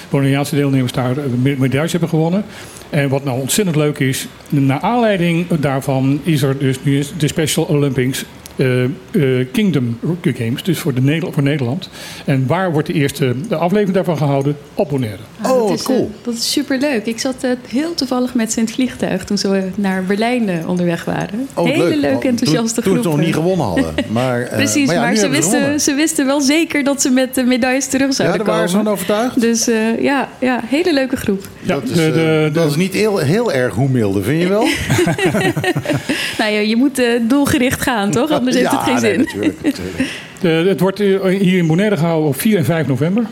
Bonaireaanse 0.10 0.56
deelnemers 0.56 0.92
daar 0.92 1.16
me- 1.42 1.56
medailles 1.58 1.92
hebben 1.92 2.10
gewonnen. 2.10 2.44
En 2.90 3.10
wat 3.10 3.24
nou 3.24 3.40
ontzettend 3.40 3.76
leuk 3.78 4.00
is, 4.00 4.28
naar 4.50 4.80
aanleiding 4.80 5.48
daarvan 5.60 6.20
is 6.24 6.42
er 6.42 6.58
dus 6.58 6.78
nu 6.84 7.04
de 7.18 7.28
Special 7.28 7.66
Olympics 7.66 8.26
eh, 8.58 8.84
eh, 8.84 9.48
Kingdom 9.52 9.98
Games, 10.22 10.64
dus 10.64 10.80
voor, 10.80 10.94
de 10.94 11.02
Nederland, 11.02 11.34
voor 11.34 11.44
Nederland. 11.44 11.90
En 12.26 12.48
waar 12.48 12.72
wordt 12.72 12.88
de 12.88 12.94
eerste 12.94 13.36
de 13.50 13.56
aflevering 13.56 13.94
daarvan 13.96 14.18
gehouden? 14.18 14.58
Op 14.74 14.90
Bonaire. 14.90 15.18
Ah, 15.42 15.52
Oh, 15.52 15.68
dat 15.70 15.78
is, 15.80 15.84
cool. 15.86 15.98
eh, 16.20 16.26
dat 16.26 16.34
is 16.34 16.52
superleuk. 16.52 17.06
Ik 17.06 17.20
zat 17.20 17.36
heel 17.68 17.94
toevallig 17.94 18.34
met 18.34 18.52
ze 18.52 18.60
in 18.60 18.66
het 18.66 18.74
vliegtuig 18.74 19.26
toen 19.26 19.38
ze 19.38 19.70
naar 19.76 20.04
Berlijn 20.04 20.68
onderweg 20.68 21.06
waren. 21.06 21.48
Oh, 21.54 21.66
Hele 21.66 21.88
leuk. 21.88 22.00
leuke, 22.02 22.28
enthousiaste 22.28 22.82
toen, 22.82 22.84
groep. 22.84 22.96
Toen 23.04 23.12
ze 23.12 23.18
nog 23.18 23.26
niet 23.26 23.36
gewonnen 23.36 23.66
hadden. 23.66 23.86
Maar, 24.12 24.42
eh, 24.42 24.56
Precies, 24.56 24.92
ja, 24.92 25.02
maar, 25.02 25.16
ze, 25.16 25.30
wisten, 25.30 25.80
ze 25.82 25.94
wisten 25.94 26.26
wel 26.26 26.42
zeker 26.42 26.84
dat 26.84 27.02
ze 27.02 27.10
met 27.10 27.36
de 27.36 27.44
medailles 27.44 27.88
terug 27.88 28.08
Ja, 28.08 28.14
zouden 28.14 28.38
daar 28.38 28.48
waren 28.56 28.70
ze 28.70 28.76
van 28.76 28.84
komen. 28.86 29.00
overtuigd. 29.00 29.42
Dus 29.42 29.68
eh, 29.68 30.02
ja, 30.02 30.30
ja, 30.40 30.60
hele 30.66 30.94
leuke 30.94 31.16
groep. 31.16 31.48
Ja, 31.68 31.74
dat, 31.74 31.84
is, 31.84 31.96
de- 31.96 32.04
eh, 32.06 32.14
de- 32.14 32.50
dat 32.54 32.70
is 32.70 32.76
niet 32.76 32.94
heel, 32.94 33.18
heel 33.18 33.54
erg 33.54 33.74
hoe 33.74 33.90
milde, 33.90 34.22
vind 34.24 34.42
je 34.42 34.48
wel? 34.48 34.68
Nou 36.38 36.52
ja, 36.52 36.60
je 36.60 36.76
moet 36.76 37.00
eh, 37.00 37.06
doelgericht 37.22 37.82
gaan, 37.82 38.12
toch? 38.12 38.32
Anders 38.32 38.56
heeft 38.56 38.72
het 38.72 38.80
geen 38.80 38.94
nee, 39.02 39.12
zin. 39.12 39.18
natuurlijk, 39.20 39.56
natuurlijk. 39.64 39.98
De- 40.42 40.48
het 40.70 40.80
wordt 40.80 41.00
eh, 41.00 41.24
hier 41.40 41.58
in 41.58 41.68
Bonaire 41.68 41.98
gehouden 41.98 42.28
op 42.30 42.40
4 42.40 42.58
en 42.58 42.66
5 42.66 42.88
november. 42.88 43.24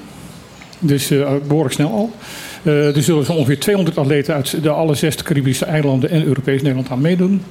Dus 0.79 1.11
eh, 1.11 1.31
behoorlijk 1.47 1.73
snel 1.75 1.89
al. 1.89 2.11
Eh 2.63 2.95
er 2.95 3.03
zullen 3.03 3.25
zo 3.25 3.31
ongeveer 3.33 3.59
200 3.59 3.97
atleten 3.97 4.33
uit 4.33 4.63
de 4.63 4.69
alle 4.69 4.95
zes 4.95 5.15
Caribische 5.23 5.65
eilanden 5.65 6.09
en 6.09 6.25
Europees 6.25 6.61
Nederland 6.61 6.89
aan 6.89 7.01
meedoen. 7.01 7.41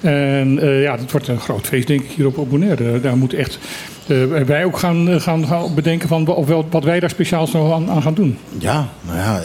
En 0.00 0.58
eh, 0.58 0.82
ja, 0.82 0.98
het 0.98 1.12
wordt 1.12 1.28
een 1.28 1.40
groot 1.40 1.66
feest, 1.66 1.86
denk 1.86 2.00
ik, 2.00 2.10
hier 2.10 2.26
op, 2.26 2.38
op 2.38 2.50
Bonaire. 2.50 3.00
Daar 3.00 3.16
moeten 3.16 3.38
echt 3.38 3.58
eh, 4.06 4.24
wij 4.46 4.64
ook 4.64 4.78
gaan, 4.78 5.08
eh, 5.08 5.20
gaan, 5.20 5.46
gaan 5.46 5.74
bedenken 5.74 6.08
van 6.08 6.26
of 6.26 6.46
wel, 6.46 6.66
wat 6.70 6.84
wij 6.84 7.00
daar 7.00 7.10
speciaal 7.10 7.48
nog 7.52 7.72
aan, 7.72 7.90
aan 7.90 8.02
gaan 8.02 8.14
doen. 8.14 8.38
Ja, 8.58 8.88
nou 9.06 9.18
ja, 9.18 9.40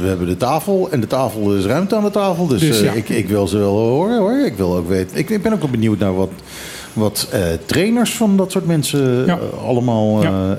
we 0.00 0.06
hebben 0.06 0.26
de 0.26 0.36
tafel 0.36 0.88
en 0.90 1.00
de 1.00 1.06
tafel 1.06 1.54
is 1.56 1.64
ruimte 1.64 1.96
aan 1.96 2.04
de 2.04 2.10
tafel. 2.10 2.46
Dus, 2.46 2.60
Dus 2.60 2.80
ja. 2.80 2.92
ik, 2.92 3.08
ik 3.08 3.28
wil 3.28 3.48
ze 3.48 3.58
wel 3.58 3.76
horen 3.78 4.18
hoor. 4.18 4.38
Ik 4.46 4.54
wil 4.56 4.76
ook 4.76 4.88
weten. 4.88 5.16
Ik, 5.18 5.30
ik 5.30 5.42
ben 5.42 5.52
ook 5.52 5.60
wel 5.60 5.70
benieuwd 5.70 5.98
naar 5.98 6.14
wat, 6.14 6.30
wat 6.92 7.34
trainers 7.66 8.12
van 8.12 8.36
dat 8.36 8.52
soort 8.52 8.66
mensen 8.66 9.26
Ja. 9.26 9.38
allemaal 9.66 10.22
Ja. 10.22 10.56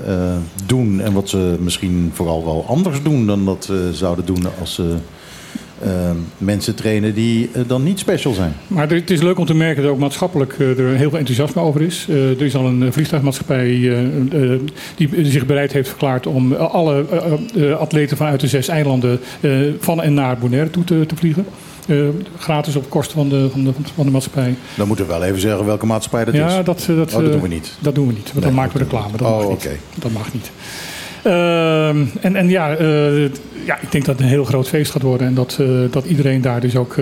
doen. 0.66 1.00
En 1.00 1.12
wat 1.12 1.28
ze 1.28 1.56
misschien 1.60 2.10
vooral 2.14 2.44
wel 2.44 2.64
anders 2.68 3.02
doen 3.02 3.26
dan 3.26 3.44
dat 3.44 3.64
ze 3.64 3.90
zouden 3.92 4.24
doen 4.26 4.44
als 4.60 4.74
ze 4.74 4.94
eh, 5.82 6.10
mensen 6.38 6.74
trainen 6.74 7.14
die 7.14 7.50
eh, 7.52 7.62
dan 7.66 7.82
niet 7.82 7.98
special 7.98 8.32
zijn. 8.32 8.52
Maar 8.66 8.88
het 8.90 9.10
is 9.10 9.22
leuk 9.22 9.38
om 9.38 9.46
te 9.46 9.54
merken 9.54 9.82
dat 9.82 9.92
ook 9.92 9.98
maatschappelijk 9.98 10.52
eh, 10.58 10.78
er 10.78 10.96
heel 10.96 11.08
veel 11.10 11.18
enthousiasme 11.18 11.62
over 11.62 11.80
is. 11.82 12.06
Eh, 12.08 12.30
er 12.30 12.42
is 12.42 12.54
al 12.56 12.66
een 12.66 12.92
vliegtuigmaatschappij 12.92 13.66
die 14.96 15.08
zich 15.22 15.46
bereid 15.46 15.72
heeft 15.72 15.88
verklaard 15.88 16.26
om 16.26 16.54
alle 16.54 17.04
atleten 17.78 18.16
vanuit 18.16 18.40
de 18.40 18.46
zes 18.46 18.68
eilanden 18.68 19.20
van 19.80 20.02
en 20.02 20.14
naar 20.14 20.38
Bonaire 20.38 20.70
toe 20.70 20.84
te, 20.84 21.06
te 21.06 21.16
vliegen. 21.16 21.44
Gratis 22.38 22.76
op 22.76 22.90
kosten 22.90 23.14
van 23.16 23.28
de, 23.28 23.48
van, 23.50 23.64
de, 23.64 23.72
van 23.94 24.04
de 24.06 24.10
maatschappij. 24.12 24.54
Dan 24.74 24.86
moeten 24.86 25.06
we 25.06 25.12
wel 25.12 25.22
even 25.24 25.40
zeggen 25.40 25.64
welke 25.64 25.86
maatschappij 25.86 26.24
dat 26.24 26.34
ja, 26.34 26.46
is. 26.58 26.64
dat, 26.64 26.66
dat, 26.86 27.14
Oh, 27.14 27.22
dat 27.22 27.32
doen 27.32 27.40
we 27.40 27.48
niet. 27.48 27.72
Dat 27.78 27.94
doen 27.94 28.06
we 28.06 28.12
niet, 28.12 28.22
want 28.22 28.34
Nee, 28.34 28.44
dan 28.44 28.54
maken 28.54 28.72
we 28.72 28.78
reclame. 28.78 29.10
Dat 29.16 29.20
niet. 29.20 29.28
mag 29.28 29.42
Oh, 29.42 29.48
niet. 29.48 29.66
oké. 29.66 29.76
Dat 29.94 30.12
mag 30.12 30.32
niet. 30.32 30.50
Ehm, 31.22 32.04
en, 32.20 32.36
en 32.36 32.48
ja, 32.48 32.74
eh, 32.76 33.22
ja, 33.64 33.80
ik 33.80 33.90
denk 33.92 34.04
dat 34.04 34.14
het 34.14 34.20
een 34.20 34.30
heel 34.32 34.44
groot 34.44 34.68
feest 34.68 34.90
gaat 34.90 35.02
worden. 35.02 35.26
En 35.26 35.34
dat, 35.34 35.56
eh, 35.60 35.66
dat 35.90 36.04
iedereen 36.04 36.40
daar 36.40 36.60
dus 36.60 36.76
ook 36.76 36.96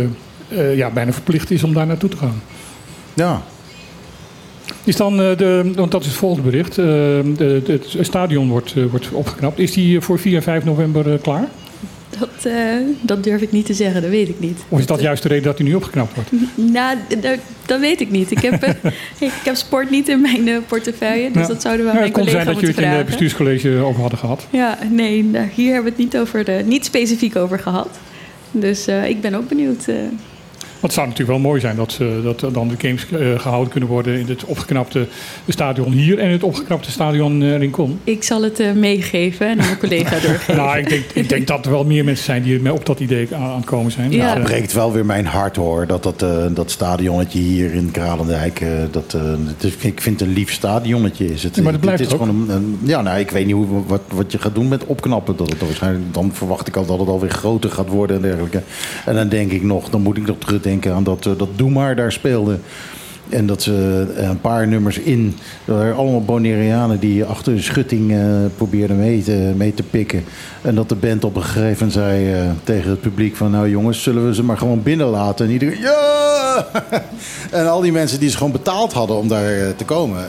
eh, 0.48 0.76
ja, 0.76 0.90
bijna 0.90 1.12
verplicht 1.12 1.50
is 1.50 1.62
om 1.64 1.72
daar 1.74 1.86
naartoe 1.86 2.10
te 2.10 2.16
gaan. 2.16 2.42
Ja, 3.14 3.42
Is 4.84 4.96
dan 4.96 5.16
de, 5.16 5.70
want 5.74 5.90
dat 5.90 6.00
is 6.00 6.06
het 6.06 6.16
volgende 6.16 6.50
bericht. 6.50 6.74
de, 6.74 7.32
de- 7.64 7.80
het 7.96 8.06
stadion 8.06 8.48
wordt, 8.48 8.74
wordt 8.90 9.10
opgeknapt. 9.12 9.58
Is 9.58 9.72
die 9.72 10.00
voor 10.00 10.18
4 10.18 10.36
en 10.36 10.42
5 10.42 10.64
november 10.64 11.18
klaar? 11.18 11.48
Dat, 12.20 12.52
eh, 12.52 12.54
dat 13.00 13.24
durf 13.24 13.40
ik 13.42 13.52
niet 13.52 13.66
te 13.66 13.74
zeggen, 13.74 14.02
dat 14.02 14.10
weet 14.10 14.28
ik 14.28 14.40
niet. 14.40 14.58
Of 14.68 14.78
is 14.78 14.86
dat 14.86 15.00
juist 15.00 15.22
de 15.22 15.28
reden 15.28 15.44
dat 15.44 15.58
hij 15.58 15.66
nu 15.66 15.74
opgeknapt 15.74 16.14
wordt? 16.14 16.30
Nou, 16.54 16.96
dat, 17.20 17.38
dat 17.66 17.80
weet 17.80 18.00
ik 18.00 18.10
niet. 18.10 18.30
Ik 18.30 18.38
heb, 18.38 18.62
eh, 18.62 18.74
ik 19.28 19.32
heb 19.44 19.56
sport 19.56 19.90
niet 19.90 20.08
in 20.08 20.20
mijn 20.20 20.48
eh, 20.48 20.56
portefeuille, 20.68 21.30
dus 21.30 21.42
Ja. 21.42 21.48
dat 21.48 21.62
zouden 21.62 21.84
we 21.86 21.90
aan 21.90 21.98
Ja, 21.98 22.00
mijn 22.00 22.12
het 22.12 22.12
kon 22.12 22.22
collega 22.24 22.42
zijn 22.42 22.54
dat 22.54 22.60
jullie 22.60 22.66
moeten 22.66 22.84
het 22.84 22.92
in 22.92 22.98
het 22.98 23.06
bestuurscollege 23.06 23.84
over 23.84 24.00
hadden 24.00 24.18
gehad. 24.18 24.46
Ja, 24.50 24.78
nee, 24.90 25.24
nou, 25.24 25.48
hier 25.54 25.72
hebben 25.72 25.92
we 25.92 26.02
het 26.02 26.12
niet, 26.12 26.20
over 26.22 26.44
de, 26.44 26.62
niet 26.66 26.84
specifiek 26.84 27.36
over 27.36 27.58
gehad. 27.58 27.88
Dus 28.50 28.86
eh, 28.86 29.08
ik 29.08 29.20
ben 29.20 29.34
ook 29.34 29.48
benieuwd. 29.48 29.86
Eh. 30.82 30.90
Want 30.90 30.92
het 30.92 30.92
zou 30.92 31.06
natuurlijk 31.06 31.38
wel 31.38 31.48
mooi 31.50 31.60
zijn 31.60 31.76
dat, 31.76 31.92
ze, 31.92 32.20
dat 32.22 32.54
dan 32.54 32.68
de 32.68 32.74
games 32.78 33.06
eh, 33.10 33.38
gehouden 33.40 33.70
kunnen 33.70 33.88
worden 33.88 34.18
in 34.18 34.26
het 34.28 34.44
opgeknapte 34.44 35.06
stadion 35.48 35.92
hier 35.92 36.18
en 36.18 36.30
het 36.30 36.42
opgeknapte 36.42 36.90
stadion 36.90 37.42
eh, 37.42 37.56
Rincon. 37.58 38.00
ik 38.04 38.22
zal 38.22 38.42
het 38.42 38.60
eh, 38.60 38.72
meegeven 38.72 39.46
en 39.46 39.60
aan 39.60 39.66
mijn 39.66 39.78
collega 39.78 40.18
doorgeven. 40.26 40.56
Nou, 40.56 40.78
ik 40.78 40.88
denk, 40.88 41.04
ik 41.14 41.28
denk 41.28 41.46
dat 41.46 41.64
er 41.64 41.70
wel 41.70 41.84
meer 41.84 42.04
mensen 42.04 42.24
zijn 42.24 42.42
die 42.42 42.72
op 42.72 42.86
dat 42.86 43.00
idee 43.00 43.28
aan 43.34 43.56
het 43.56 43.64
komen 43.64 43.92
zijn. 43.92 44.10
Ja. 44.10 44.24
Nou, 44.26 44.38
eh, 44.38 44.44
breekt 44.44 44.72
wel 44.72 44.92
weer 44.92 45.06
mijn 45.06 45.26
hart 45.26 45.56
hoor. 45.56 45.86
Dat, 45.86 46.02
dat, 46.02 46.22
eh, 46.22 46.44
dat 46.50 46.70
stadionnetje 46.70 47.38
hier 47.38 47.74
in 47.74 47.90
Kralendijk. 47.90 48.60
eh, 48.60 48.68
dat, 48.90 49.14
eh, 49.14 49.22
het 49.46 49.64
is, 49.64 49.76
ik 49.76 50.00
vind 50.00 50.20
het 50.20 50.28
een 50.28 50.34
lief 50.34 50.52
stadionnetje. 50.52 51.32
Is 51.32 51.42
het, 51.42 51.56
Ja, 51.56 51.62
maar 51.62 51.72
dat 51.72 51.80
blijft 51.80 52.00
het 52.00 52.08
is 52.08 52.14
ook. 52.14 52.22
gewoon 52.24 52.40
een, 52.50 52.56
een- 52.56 52.78
Ja, 52.82 53.02
nou, 53.02 53.18
ik 53.18 53.30
weet 53.30 53.46
niet 53.46 53.54
hoe, 53.54 53.66
wat, 53.86 54.00
wat 54.12 54.32
je 54.32 54.38
gaat 54.38 54.54
doen 54.54 54.68
met 54.68 54.84
opknappen. 54.86 55.36
Dat 55.36 55.48
het 55.50 55.60
waarschijnlijk, 55.60 56.14
dan 56.14 56.30
verwacht 56.32 56.68
ik 56.68 56.76
al 56.76 56.86
dat 56.86 56.98
het 56.98 57.08
alweer 57.08 57.30
groter 57.30 57.70
gaat 57.70 57.88
worden 57.88 58.16
en 58.16 58.22
dergelijke. 58.22 58.62
En 59.06 59.14
dan 59.14 59.28
denk 59.28 59.50
ik 59.52 59.62
nog, 59.62 59.88
dan 59.90 60.00
moet 60.02 60.16
ik 60.16 60.26
nog 60.26 60.36
terugdenken 60.38 60.68
aan 60.88 61.04
dat, 61.04 61.26
eh, 61.26 61.32
dat 61.36 61.48
Doe 61.56 61.70
maar 61.70 61.96
daar 61.96 62.12
speelde. 62.12 62.58
En 63.28 63.46
dat 63.46 63.62
ze 63.62 64.06
eh, 64.16 64.28
een 64.28 64.40
paar 64.40 64.68
nummers 64.68 64.98
in. 64.98 65.36
Er 65.64 65.94
allemaal 65.94 66.24
Bonaireanen 66.24 66.98
die 66.98 67.24
achter 67.24 67.54
de 67.54 67.62
schutting 67.62 68.12
eh, 68.12 68.18
probeerden 68.56 68.98
mee 68.98 69.22
te, 69.22 69.52
mee 69.56 69.74
te 69.74 69.82
pikken. 69.82 70.24
En 70.62 70.74
dat 70.74 70.88
de 70.88 70.94
band 70.94 71.24
op 71.24 71.36
een 71.36 71.42
gegeven 71.42 71.88
moment 71.88 71.92
zei 71.92 72.34
tegen 72.64 72.90
het 72.90 73.00
publiek: 73.00 73.36
van 73.36 73.50
nou 73.50 73.68
jongens, 73.70 74.02
zullen 74.02 74.26
we 74.26 74.34
ze 74.34 74.42
maar 74.42 74.58
gewoon 74.58 74.82
binnenlaten? 74.82 75.46
En 75.46 75.52
iedereen 75.52 75.78
ja! 75.80 76.66
en 77.60 77.68
al 77.68 77.80
die 77.80 77.92
mensen 77.92 78.20
die 78.20 78.30
ze 78.30 78.36
gewoon 78.36 78.52
betaald 78.52 78.92
hadden 78.92 79.16
om 79.16 79.28
daar 79.28 79.76
te 79.76 79.84
komen, 79.84 80.24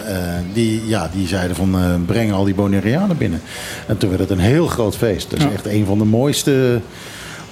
die, 0.53 0.81
ja, 0.87 1.09
die 1.13 1.27
zeiden 1.27 1.55
van 1.55 1.75
breng 2.05 2.31
al 2.31 2.43
die 2.43 2.55
Bonaireanen 2.55 3.17
binnen. 3.17 3.41
En 3.87 3.97
toen 3.97 4.09
werd 4.09 4.21
het 4.21 4.29
een 4.29 4.39
heel 4.39 4.67
groot 4.67 4.97
feest. 4.97 5.29
Dat 5.29 5.39
is 5.39 5.45
Ja. 5.45 5.51
echt 5.51 5.65
een 5.65 5.85
van 5.85 5.97
de 5.97 6.05
mooiste. 6.05 6.79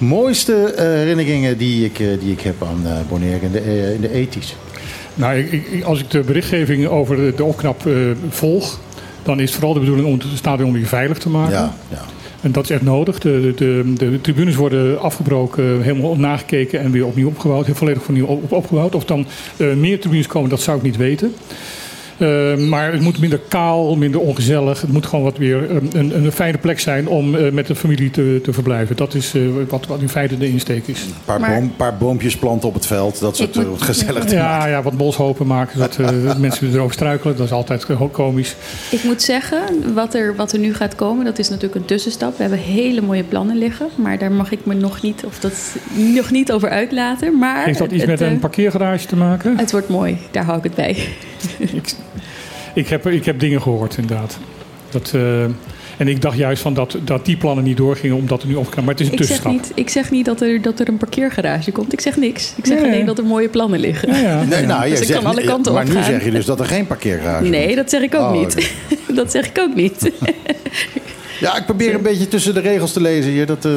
Mooiste 0.00 0.54
eh, 0.64 0.84
herinneringen 0.84 1.58
die 1.58 1.84
ik, 1.84 1.98
eh, 1.98 2.06
die 2.20 2.32
ik 2.32 2.40
heb 2.40 2.54
aan 2.62 2.80
eh 2.86 2.92
Bonaire 3.08 3.46
in 3.46 3.52
de, 3.52 3.92
in 3.94 4.00
de 4.00 4.12
ethisch. 4.12 4.56
Nou, 5.14 5.38
ik, 5.38 5.52
ik- 5.52 5.82
als 5.84 6.00
ik 6.00 6.10
de 6.10 6.20
berichtgeving 6.20 6.86
over 6.86 7.16
de, 7.16 7.32
de 7.36 7.44
opknap 7.44 7.88
volg, 8.28 8.78
dan 9.22 9.40
is 9.40 9.44
het 9.44 9.54
vooral 9.54 9.72
de 9.74 9.80
bedoeling 9.80 10.06
om 10.08 10.12
het 10.18 10.24
stadion 10.38 10.72
weer 10.72 10.86
veilig 10.86 11.18
te 11.18 11.28
maken. 11.28 11.52
Ja, 11.52 11.74
ja. 11.90 12.02
En 12.40 12.52
dat 12.52 12.64
is 12.64 12.70
echt 12.70 12.82
nodig. 12.82 13.18
De, 13.18 13.52
de, 13.56 13.92
de, 13.96 14.20
tribunes 14.20 14.54
worden 14.54 15.00
afgebroken, 15.00 15.82
helemaal 15.82 16.16
nagekeken 16.16 16.80
en 16.80 16.90
weer 16.90 17.06
opnieuw 17.06 17.28
opgebouwd. 17.28 17.66
Volledig 17.72 18.02
opnieuw 18.02 18.26
op, 18.26 18.52
opgebouwd. 18.52 18.94
Of 18.94 19.04
dan 19.04 19.26
meer 19.76 20.00
tribunes 20.00 20.26
komen, 20.26 20.50
dat 20.50 20.60
zou 20.60 20.76
ik 20.76 20.82
niet 20.82 20.96
weten. 20.96 21.34
Eh, 22.20 22.56
maar 22.56 22.92
het 22.92 23.00
moet 23.00 23.18
minder 23.20 23.40
kaal, 23.48 23.96
minder 23.96 24.20
ongezellig. 24.20 24.80
Het 24.80 24.92
moet 24.92 25.06
gewoon 25.06 25.24
wat 25.24 25.38
weer 25.38 25.70
een, 25.70 25.90
een, 25.92 26.24
een 26.24 26.32
fijne 26.32 26.58
plek 26.58 26.80
zijn 26.80 27.08
om 27.08 27.34
eh, 27.34 27.52
met 27.52 27.66
de 27.66 27.74
familie 27.74 28.10
te, 28.10 28.40
te 28.42 28.52
verblijven. 28.52 28.96
Dat 28.96 29.14
is 29.14 29.34
eh, 29.34 29.42
wat, 29.68 29.86
wat 29.86 30.00
in 30.00 30.08
feite 30.08 30.38
de 30.38 30.48
insteek 30.48 30.86
is. 30.86 31.02
Een 31.02 31.12
paar, 31.24 31.40
Maar- 31.40 31.54
boom, 31.60 31.72
paar 31.76 31.96
boompjes 31.96 32.36
planten 32.36 32.68
op 32.68 32.74
het 32.74 32.86
veld. 32.86 33.20
Dat 33.20 33.36
soort 33.36 33.56
eh, 33.56 33.68
moet- 33.68 33.82
gezellig 33.82 34.30
Ja, 34.30 34.66
ja, 34.66 34.82
wat 34.82 34.96
bolshopen 34.96 35.46
maken, 35.46 35.88
eh, 35.98 36.36
mensen 36.38 36.72
erover 36.72 36.92
struikelen. 36.94 37.36
Dat 37.36 37.46
is 37.46 37.52
altijd 37.52 37.84
eh, 37.84 38.00
komisch. 38.12 38.54
Ik 38.90 39.04
moet 39.04 39.22
zeggen, 39.22 39.58
wat 39.94 40.14
er, 40.14 40.36
wat 40.36 40.52
er 40.52 40.58
nu 40.58 40.74
gaat 40.74 40.94
komen, 40.94 41.24
dat 41.24 41.38
is 41.38 41.48
natuurlijk 41.48 41.74
een 41.74 41.84
tussenstap. 41.84 42.36
We 42.36 42.42
hebben 42.42 42.58
hele 42.60 43.00
mooie 43.00 43.22
plannen 43.24 43.58
liggen, 43.58 43.86
maar 43.94 44.18
daar 44.18 44.32
mag 44.32 44.50
ik 44.52 44.64
me 44.64 44.74
nog 44.74 45.02
niet, 45.02 45.24
of 45.26 45.38
dat, 45.38 45.52
nog 46.14 46.30
niet 46.30 46.52
over 46.52 46.68
uitlaten. 46.68 47.38
Maar 47.38 47.64
Heeft 47.64 47.78
dat 47.78 47.90
iets 47.92 48.00
het, 48.00 48.10
met 48.10 48.20
eh, 48.20 48.30
een 48.30 48.38
parkeergarage 48.38 49.06
te 49.06 49.16
maken? 49.16 49.58
Het 49.58 49.70
wordt 49.70 49.88
mooi, 49.88 50.18
daar 50.30 50.44
hou 50.44 50.58
ik 50.58 50.64
het 50.64 50.74
bij. 50.74 50.96
ik, 51.58 51.94
ik, 52.74 52.88
heb, 52.88 53.06
ik 53.08 53.24
heb 53.24 53.40
dingen 53.40 53.62
gehoord, 53.62 53.96
inderdaad. 53.96 54.38
Dat, 54.90 55.10
eh, 55.14 55.42
en 55.96 56.08
ik 56.08 56.22
dacht 56.22 56.36
juist 56.36 56.62
van 56.62 56.74
dat, 56.74 56.96
dat 57.04 57.24
die 57.24 57.36
plannen 57.36 57.64
niet 57.64 57.76
doorgingen 57.76 58.16
omdat 58.16 58.42
er 58.42 58.48
nu 58.48 58.54
opkwam. 58.54 58.84
Maar 58.84 58.94
het 58.94 59.02
is 59.02 59.06
een 59.06 59.12
Ik 59.12 59.18
zeg 59.18 59.26
tussenstap. 59.28 59.52
niet, 59.62 59.72
ik 59.74 59.88
zeg 59.90 60.10
niet 60.10 60.24
dat, 60.24 60.40
er, 60.40 60.62
dat 60.62 60.80
er 60.80 60.88
een 60.88 60.96
parkeergarage 60.96 61.72
komt. 61.72 61.92
Ik 61.92 62.00
zeg 62.00 62.16
niks. 62.16 62.52
Ik 62.56 62.66
zeg 62.66 62.80
Nee. 62.80 62.90
alleen 62.92 63.06
dat 63.06 63.18
er 63.18 63.24
mooie 63.24 63.48
plannen 63.48 63.80
liggen. 63.80 64.08
Ja, 64.08 64.18
ja. 64.18 64.42
Nee, 64.44 64.66
nou, 64.66 64.80
Dus 64.80 64.90
je 64.92 64.98
ik 64.98 65.04
zegt, 65.10 65.22
kan 65.22 65.30
alle 65.30 65.44
kanten 65.44 65.72
maar 65.72 65.84
nu 65.84 66.02
zeg 66.02 66.24
je 66.24 66.30
dus 66.30 66.44
dat 66.44 66.60
er 66.60 66.66
geen 66.66 66.86
parkeergarage 66.86 67.48
Nee, 67.48 67.68
is. 67.68 67.74
dat 67.76 67.90
zeg 67.90 68.00
ik 68.02 68.14
ook 68.14 68.20
Oh, 68.20 68.32
niet. 68.40 68.72
dat 69.14 69.30
zeg 69.30 69.48
ik 69.48 69.58
ook 69.58 69.74
niet. 69.74 70.10
Ja, 71.40 71.56
ik 71.56 71.64
probeer 71.64 71.94
een 71.94 72.02
beetje 72.02 72.28
tussen 72.28 72.54
de 72.54 72.60
regels 72.60 72.92
te 72.92 73.00
lezen 73.00 73.30
hier. 73.30 73.46
Dat, 73.46 73.64
eh, 73.64 73.72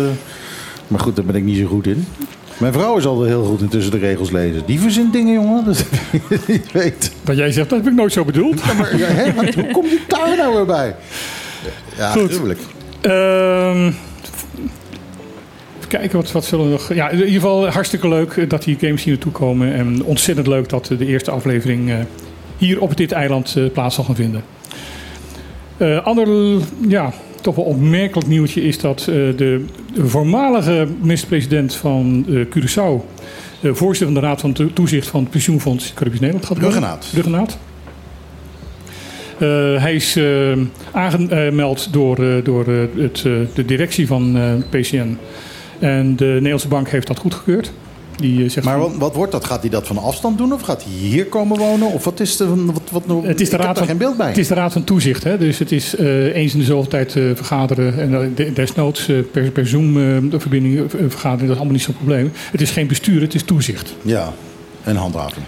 Maar 0.88 1.00
goed, 1.00 1.16
daar 1.16 1.26
ben 1.26 1.36
ik 1.36 1.44
niet 1.44 1.58
zo 1.58 1.66
goed 1.66 1.88
in. 1.88 2.06
Mijn 2.64 2.76
vrouw 2.76 2.97
is 2.97 3.05
altijd 3.05 3.30
heel 3.30 3.43
goed 3.43 3.61
in 3.61 3.68
tussen 3.68 3.91
de 3.91 3.97
regels 3.97 4.32
lezen. 4.32 4.61
Die 4.66 4.80
verzint 4.80 5.14
dingen, 5.14 5.34
jongen. 5.34 5.66
Dat 5.66 5.86
weet. 6.74 7.11
Jij 7.34 7.51
zegt, 7.51 7.70
dat 7.70 7.80
heb 7.80 7.88
ik 7.88 7.93
nooit 7.93 8.14
zo 8.14 8.26
bedoeld. 8.26 8.61
Ja, 8.66 8.74
maar, 8.74 8.97
ja, 8.97 9.05
hè, 9.07 9.34
wat- 9.34 9.53
hoe 9.53 9.72
kom 9.72 9.86
je 9.86 9.99
daar 10.07 10.38
nou 10.38 10.55
weer 10.55 10.66
bij? 10.66 10.95
Ja, 11.97 12.11
Goed. 12.11 12.32
gruwelijk. 12.32 12.59
Ehm, 13.01 13.91
kijken, 15.88 16.18
wat, 16.18 16.32
wat 16.32 16.45
zullen 16.45 16.66
we 16.66 16.72
nog... 16.72 16.93
Ja, 16.93 17.09
in 17.09 17.18
ieder 17.18 17.34
geval 17.34 17.68
hartstikke 17.68 18.07
leuk 18.07 18.49
dat 18.49 18.64
die 18.64 18.78
games 18.80 19.03
hier 19.03 19.14
naartoe 19.14 19.32
komen. 19.32 19.74
En 19.74 20.03
ontzettend 20.03 20.47
leuk 20.47 20.70
dat 20.70 20.89
eh, 20.89 20.97
de 20.97 21.05
eerste 21.05 21.32
aflevering 21.32 21.89
eh, 21.89 21.95
hier 22.57 22.82
op 22.82 22.97
dit 22.97 23.11
eiland 23.11 23.55
eh, 23.57 23.64
plaats 23.72 23.95
zal 23.95 24.03
gaan 24.03 24.16
vinden. 24.16 24.43
Ander, 26.03 26.28
ja, 26.88 27.14
toch 27.44 27.56
wel 27.56 27.66
opmerkelijk 27.66 28.28
nieuwtje 28.28 28.62
is 28.64 28.80
dat 28.80 29.00
eh, 29.00 29.06
de, 29.16 29.66
voormalige 29.98 30.88
minister-president 31.02 31.76
van 31.76 32.26
eh, 32.30 32.36
Curaçao... 32.36 33.02
de 33.62 33.76
voorzitter 33.76 34.06
van 34.14 34.14
de 34.14 34.28
Raad 34.28 34.41
van 34.41 34.54
To- 34.54 34.74
Toezicht 34.74 35.08
van 35.08 35.22
het 35.22 35.30
Pensioenfonds 35.30 35.94
Caribisch 35.94 36.20
Nederland 36.20 36.46
gaat 36.48 36.58
worden. 36.60 36.80
Ruggenaat. 36.80 37.12
Ruggenaat. 37.14 37.58
Eh, 39.39 39.82
hij 39.82 39.94
is 39.96 40.16
eh, 40.16 40.58
aangemeld 40.91 41.94
door, 41.94 42.18
eh, 42.24 42.44
door 42.44 42.68
eh, 42.68 42.80
het, 43.04 43.24
eh, 43.26 43.32
de 43.54 43.66
directie 43.66 44.08
van 44.08 44.38
eh, 44.38 44.54
PCN. 44.70 45.18
En 45.80 46.16
de 46.16 46.26
Nederlandse 46.26 46.68
bank 46.68 46.89
heeft 46.89 47.08
dat 47.08 47.18
goedgekeurd. 47.18 47.72
Die 48.18 48.43
eh, 48.43 48.49
zegt 48.49 48.66
Maar 48.66 48.80
van- 48.80 48.97
wat, 48.99 49.16
wordt 49.16 49.32
dat? 49.32 49.45
Gaat 49.45 49.61
hij 49.61 49.70
dat 49.70 49.88
van 49.88 49.97
afstand 49.97 50.38
doen? 50.38 50.53
Of 50.53 50.61
gaat 50.61 50.84
hij 50.84 50.91
hier 50.93 51.26
komen 51.26 51.57
wonen? 51.57 51.88
Of 51.91 52.03
wat 52.03 52.20
is 52.20 52.38
de... 52.38 52.66
Wat, 52.66 53.05
wat, 53.07 53.24
Het 53.24 53.41
is 53.41 53.49
de 53.49 53.57
raad 53.57 53.78
van- 53.78 53.88
geen 53.88 53.97
beeld 53.97 54.18
bij. 54.18 54.28
Het 54.28 54.38
is 54.38 54.47
de 54.47 54.53
Raad 54.53 54.74
van 54.74 54.84
Toezicht, 54.84 55.24
hè? 55.24 55.38
dus 55.38 55.59
het 55.59 55.72
is 55.72 55.95
eh, 55.95 56.36
eens 56.36 56.53
in 56.53 56.59
de 56.59 56.66
zoveel 56.66 56.88
tijd 56.89 57.16
eh, 57.16 57.24
vergaderen. 57.34 57.99
En 57.99 58.34
de- 58.36 58.53
desnoods 58.53 59.05
per, 59.32 59.51
per 59.51 59.68
Zoom-verbinding 59.68 60.78
eh, 60.78 60.84
vergaderen, 60.89 61.39
dat 61.39 61.49
is 61.49 61.55
allemaal 61.55 61.74
niet 61.74 61.82
zo'n 61.82 61.95
probleem. 61.97 62.32
Het 62.51 62.61
is 62.61 62.72
geen 62.72 62.88
bestuur, 62.88 63.22
het 63.22 63.34
is 63.36 63.43
toezicht 63.43 63.95
Ja, 64.01 64.34
en 64.84 64.95
handhaving. 64.95 65.45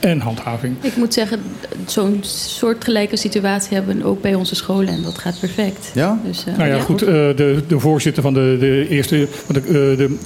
En 0.00 0.20
handhaving. 0.20 0.76
ik 0.80 0.96
moet 0.96 1.14
zeggen, 1.14 1.40
zo'n 1.86 2.18
soortgelijke 2.22 3.16
situatie 3.16 3.76
hebben 3.76 3.96
we 3.98 4.04
ook 4.04 4.20
bij 4.22 4.34
onze 4.34 4.54
scholen. 4.54 4.88
En 4.88 5.02
dat 5.02 5.18
gaat 5.18 5.40
perfect. 5.40 5.90
Ja? 5.94 6.18
Dus, 6.26 6.44
eh, 6.46 6.56
Nou 6.56 6.68
ja, 6.68 6.80
goed, 6.80 7.02
eh, 7.02 7.08
de, 7.08 7.62
de 7.68 7.78
voorzitter 7.78 8.22
van 8.22 8.34
de, 8.34 8.56
de, 8.60 8.88
eerste, 8.88 9.28
van, 9.30 9.54
de, 9.54 9.60
eh, 9.60 9.72
de, 9.98 10.16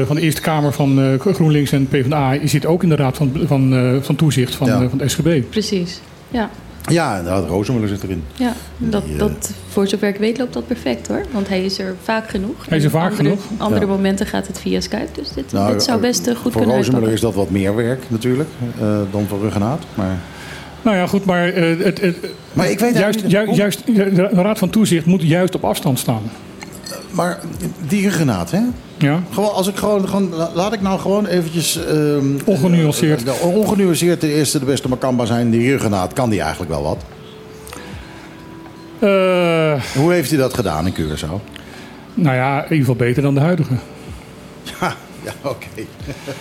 eh, 0.00 0.06
van 0.06 0.16
de 0.16 0.22
Eerste 0.22 0.40
Kamer 0.40 0.72
van 0.72 1.00
eh, 1.00 1.20
GroenLinks 1.34 1.72
en 1.72 1.86
PvdA 1.88 2.38
zit 2.44 2.66
ook 2.66 2.82
in 2.82 2.88
de 2.88 2.96
Raad 2.96 3.16
van, 3.16 3.32
van, 3.44 3.74
eh, 3.74 3.96
van 4.00 4.16
Toezicht 4.16 4.54
van, 4.54 4.66
Ja. 4.66 4.88
van 4.88 4.98
de 4.98 5.08
SGB. 5.08 5.42
Precies. 5.50 6.00
Ja, 6.30 6.50
Ja, 6.88 7.16
inderdaad, 7.18 7.48
Rozenmuller 7.48 7.88
zit 7.88 8.02
erin. 8.02 8.24
ja. 8.36 8.52
Dat, 8.78 9.04
Die, 9.04 9.12
eh, 9.12 9.18
dat, 9.18 9.50
voor 9.68 9.86
zover 9.88 10.08
ik 10.08 10.16
weet 10.16 10.38
loopt 10.38 10.52
dat 10.52 10.66
perfect 10.66 11.08
hoor. 11.08 11.22
Want 11.30 11.48
hij 11.48 11.64
is 11.64 11.78
er 11.78 11.94
vaak 12.02 12.28
genoeg. 12.30 12.66
Hij 12.68 12.78
is 12.78 12.84
er 12.84 12.90
vaak 12.90 13.10
andere, 13.10 13.22
genoeg. 13.22 13.40
Andere 13.56 13.80
Ja. 13.80 13.86
momenten 13.86 14.26
gaat 14.26 14.46
het 14.46 14.58
via 14.60 14.80
Skype. 14.80 15.08
Dus 15.12 15.28
dit, 15.32 15.52
Nou, 15.52 15.72
dit 15.72 15.82
zou 15.82 15.96
eh, 15.96 16.02
best 16.02 16.26
eh, 16.26 16.34
goed 16.34 16.42
Voor 16.42 16.50
kunnen 16.60 16.76
Rozenmuller 16.76 17.08
uitpakken. 17.08 17.12
is 17.14 17.20
dat 17.20 17.34
wat 17.34 17.50
meer 17.50 17.74
werk 17.76 18.02
natuurlijk 18.08 18.48
eh, 18.80 18.98
dan 19.10 19.26
voor 19.28 19.40
Ruggenaat. 19.40 19.82
Maar, 19.94 20.18
Nou 20.82 20.96
ja, 20.96 21.06
goed, 21.06 21.24
maar 21.24 21.48
eh, 21.48 21.78
het, 21.84 22.00
het, 22.00 22.16
maar 22.52 22.70
ik 22.70 22.78
weet 22.78 22.94
juist, 22.98 23.20
juist, 23.52 23.86
de 23.86 24.28
Raad 24.32 24.58
van 24.58 24.70
Toezicht 24.70 25.06
moet 25.06 25.22
juist 25.22 25.54
op 25.54 25.64
afstand 25.64 25.98
staan. 25.98 26.22
Maar 27.10 27.38
die 27.88 28.02
Ruggenaat, 28.02 28.50
hè? 28.50 28.60
Ja? 29.02 29.22
Gewoon, 29.32 29.52
als 29.52 29.68
ik 29.68 29.76
gewoon, 29.76 30.08
gewoon, 30.08 30.34
la- 30.34 30.50
laat 30.54 30.72
ik 30.72 30.80
nou 30.80 31.00
gewoon 31.00 31.26
eventjes... 31.26 31.84
ehm, 31.86 32.26
Ongenuanceerd. 32.44 33.24
eh, 33.24 33.34
eh, 33.40 33.46
ongenuanceerd 33.56 34.20
de 34.20 34.34
eerste, 34.34 34.58
de 34.58 34.64
beste 34.64 34.88
Makamba 34.88 35.24
zijn. 35.24 35.50
Die 35.50 35.70
Ruggenaat, 35.70 36.12
kan 36.12 36.30
die 36.30 36.40
eigenlijk 36.40 36.70
wel 36.70 36.82
wat? 36.82 36.98
Eh, 38.98 39.82
Hoe 40.02 40.12
heeft 40.12 40.30
hij 40.30 40.38
dat 40.38 40.54
gedaan 40.54 40.86
in 40.86 40.94
Curaçao? 40.94 41.50
nou 42.14 42.36
ja, 42.36 42.56
in 42.56 42.62
ieder 42.62 42.78
geval 42.78 42.94
beter 42.94 43.22
dan 43.22 43.34
de 43.34 43.40
huidige. 43.40 43.72
Ja, 44.80 44.94
ja 45.24 45.32
oké. 45.42 45.66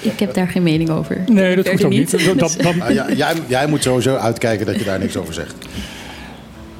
Ik 0.01 0.19
heb 0.19 0.33
daar 0.33 0.47
geen 0.47 0.63
mening 0.63 0.89
over. 0.89 1.23
Nee, 1.27 1.55
dat 1.55 1.67
hoeft 1.67 1.83
ook 1.83 1.91
niet. 1.91 2.11
Dat, 2.25 2.39
dat, 2.39 2.55
dat- 2.61 2.75
Nou, 2.75 2.93
ja, 2.93 3.11
jij, 3.11 3.33
jij 3.47 3.67
moet 3.67 3.83
sowieso 3.83 4.15
uitkijken 4.15 4.65
dat 4.65 4.75
je 4.75 4.83
daar 4.83 4.99
niks 4.99 5.17
over 5.17 5.33
zegt. 5.33 5.55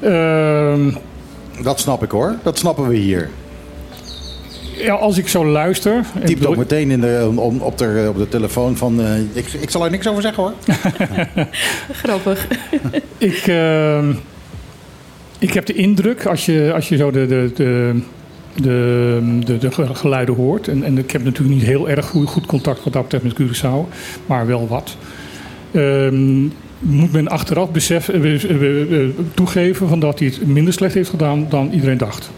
ehm, 0.00 0.90
Dat 1.62 1.80
snap 1.80 2.02
ik 2.02 2.10
hoor. 2.10 2.34
Dat 2.42 2.58
snappen 2.58 2.88
we 2.88 2.96
hier. 2.96 3.30
Ja, 4.82 4.94
als 4.94 5.18
ik 5.18 5.28
zo 5.28 5.46
luister... 5.46 5.98
ik 5.98 6.26
Typt 6.26 6.38
bedoel- 6.38 6.52
ook 6.52 6.58
meteen 6.58 6.90
in 6.90 7.00
de, 7.00 7.32
om, 7.36 7.58
op, 7.60 7.78
de, 7.78 8.06
op 8.08 8.16
de 8.18 8.28
telefoon 8.28 8.76
van... 8.76 9.00
eh, 9.00 9.18
ik, 9.32 9.52
ik 9.52 9.70
zal 9.70 9.84
er 9.84 9.90
niks 9.90 10.08
over 10.08 10.22
zeggen 10.22 10.42
hoor. 10.42 10.52
Grappig. 12.02 12.46
Ik, 13.18 13.46
ehm, 13.46 14.12
ik 15.38 15.52
heb 15.52 15.66
de 15.66 15.72
indruk, 15.74 16.26
als 16.26 16.46
je, 16.46 16.70
als 16.74 16.88
je 16.88 16.96
zo 16.96 17.10
de, 17.10 17.26
de, 17.26 17.50
de, 17.54 18.00
de, 18.54 19.38
de, 19.44 19.58
de 19.58 19.70
geluiden 19.94 20.34
hoort. 20.34 20.68
En, 20.68 20.82
en 20.82 20.98
ik 20.98 21.10
heb 21.10 21.24
natuurlijk 21.24 21.54
niet 21.54 21.64
heel 21.66 21.88
erg 21.88 22.06
goed, 22.06 22.28
goed 22.28 22.46
contact 22.46 22.84
wat 22.84 22.92
dat 22.92 23.02
betreft 23.08 23.24
met 23.24 23.34
Curaçao, 23.58 23.88
maar 24.26 24.46
wel 24.46 24.68
wat. 24.68 24.96
Ehm, 25.72 26.42
moet 26.78 27.12
men 27.12 27.28
achteraf 27.28 27.70
beseffen, 27.70 28.24
eh, 28.24 29.02
eh, 29.02 29.08
toegeven 29.34 29.88
van 29.88 30.00
dat 30.00 30.18
hij 30.18 30.28
het 30.28 30.46
minder 30.46 30.72
slecht 30.72 30.94
heeft 30.94 31.10
gedaan 31.10 31.46
dan 31.48 31.70
iedereen 31.72 31.98
dacht. 31.98 32.30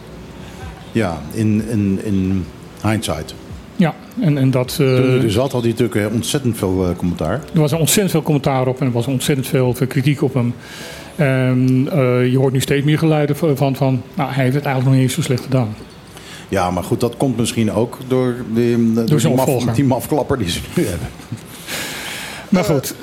Ja, 0.94 1.22
in, 1.32 1.62
in, 1.70 2.00
in 2.04 2.44
hindsight. 2.82 3.34
Ja, 3.76 3.94
en, 4.20 4.38
en 4.38 4.50
dat... 4.50 4.74
Toen 4.76 4.86
hij 4.86 5.22
er 5.22 5.30
zat, 5.30 5.52
had 5.52 5.62
hij 5.62 5.70
natuurlijk 5.70 6.06
eh, 6.06 6.14
ontzettend 6.14 6.56
veel 6.56 6.88
eh, 6.88 6.96
commentaar. 6.96 7.40
Er 7.54 7.60
was 7.60 7.72
ontzettend 7.72 8.10
veel 8.10 8.22
commentaar 8.22 8.66
op 8.66 8.80
en 8.80 8.86
er 8.86 8.92
was 8.92 9.06
ontzettend 9.06 9.48
veel, 9.48 9.76
kritiek 9.88 10.22
op 10.22 10.34
hem. 10.34 10.54
En 11.16 11.88
je 12.30 12.38
hoort 12.38 12.52
nu 12.52 12.60
steeds 12.60 12.84
meer 12.84 12.98
geluiden 12.98 13.36
van, 13.36 13.56
van, 13.56 13.76
van 13.76 14.02
nou, 14.14 14.32
hij 14.32 14.42
heeft 14.42 14.54
het 14.54 14.64
eigenlijk 14.64 14.84
nog 14.84 14.94
niet 14.94 15.02
eens 15.02 15.14
zo 15.14 15.22
slecht 15.22 15.42
gedaan. 15.42 15.74
Ja, 16.48 16.70
maar 16.70 16.82
goed, 16.82 17.00
dat 17.00 17.16
komt 17.16 17.36
misschien 17.36 17.72
ook 17.72 17.98
door, 18.08 18.34
de, 18.54 18.92
door, 19.06 19.18
die, 19.18 19.34
maf, 19.34 19.64
die 19.64 19.84
mafklapper 19.84 20.38
die 20.38 20.50
ze 20.50 20.60
nu 20.74 20.86
hebben. 20.86 21.08
Maar 22.48 22.64
goed. 22.64 22.94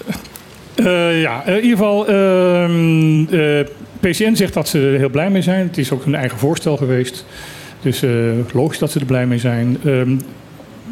Ja, 1.22 1.46
in 1.46 1.56
ieder 1.56 1.70
geval. 1.78 2.08
ehm, 2.08 3.26
eh, 3.30 3.66
PCN 4.00 4.36
zegt 4.36 4.54
dat 4.54 4.68
ze 4.68 4.80
er 4.80 4.98
heel 4.98 5.10
blij 5.10 5.30
mee 5.30 5.42
zijn. 5.42 5.68
Het 5.68 5.78
is 5.78 5.92
ook 5.92 6.04
hun 6.04 6.16
eigen 6.16 6.38
voorstel 6.38 6.78
geweest. 6.78 7.26
Dus 7.82 8.04
eh, 8.04 8.12
logisch 8.54 8.80
dat 8.80 8.92
ze 8.92 9.00
er 9.00 9.06
blij 9.06 9.28
mee 9.28 9.40
zijn. 9.40 9.78
Ehm, 9.86 10.16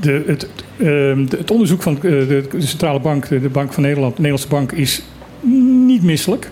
de, 0.01 0.23
het, 0.25 0.49
ehm, 0.77 1.25
het 1.29 1.51
onderzoek 1.51 1.81
van 1.81 1.95
eh, 1.95 2.01
de, 2.01 2.43
Centrale 2.57 2.99
Bank, 2.99 3.27
de 3.27 3.49
Bank 3.49 3.73
van 3.73 3.83
Nederland, 3.83 4.15
de 4.15 4.21
Nederlandse 4.21 4.55
Bank, 4.55 4.71
is 4.71 5.01
niet 5.85 6.03
misselijk. 6.03 6.51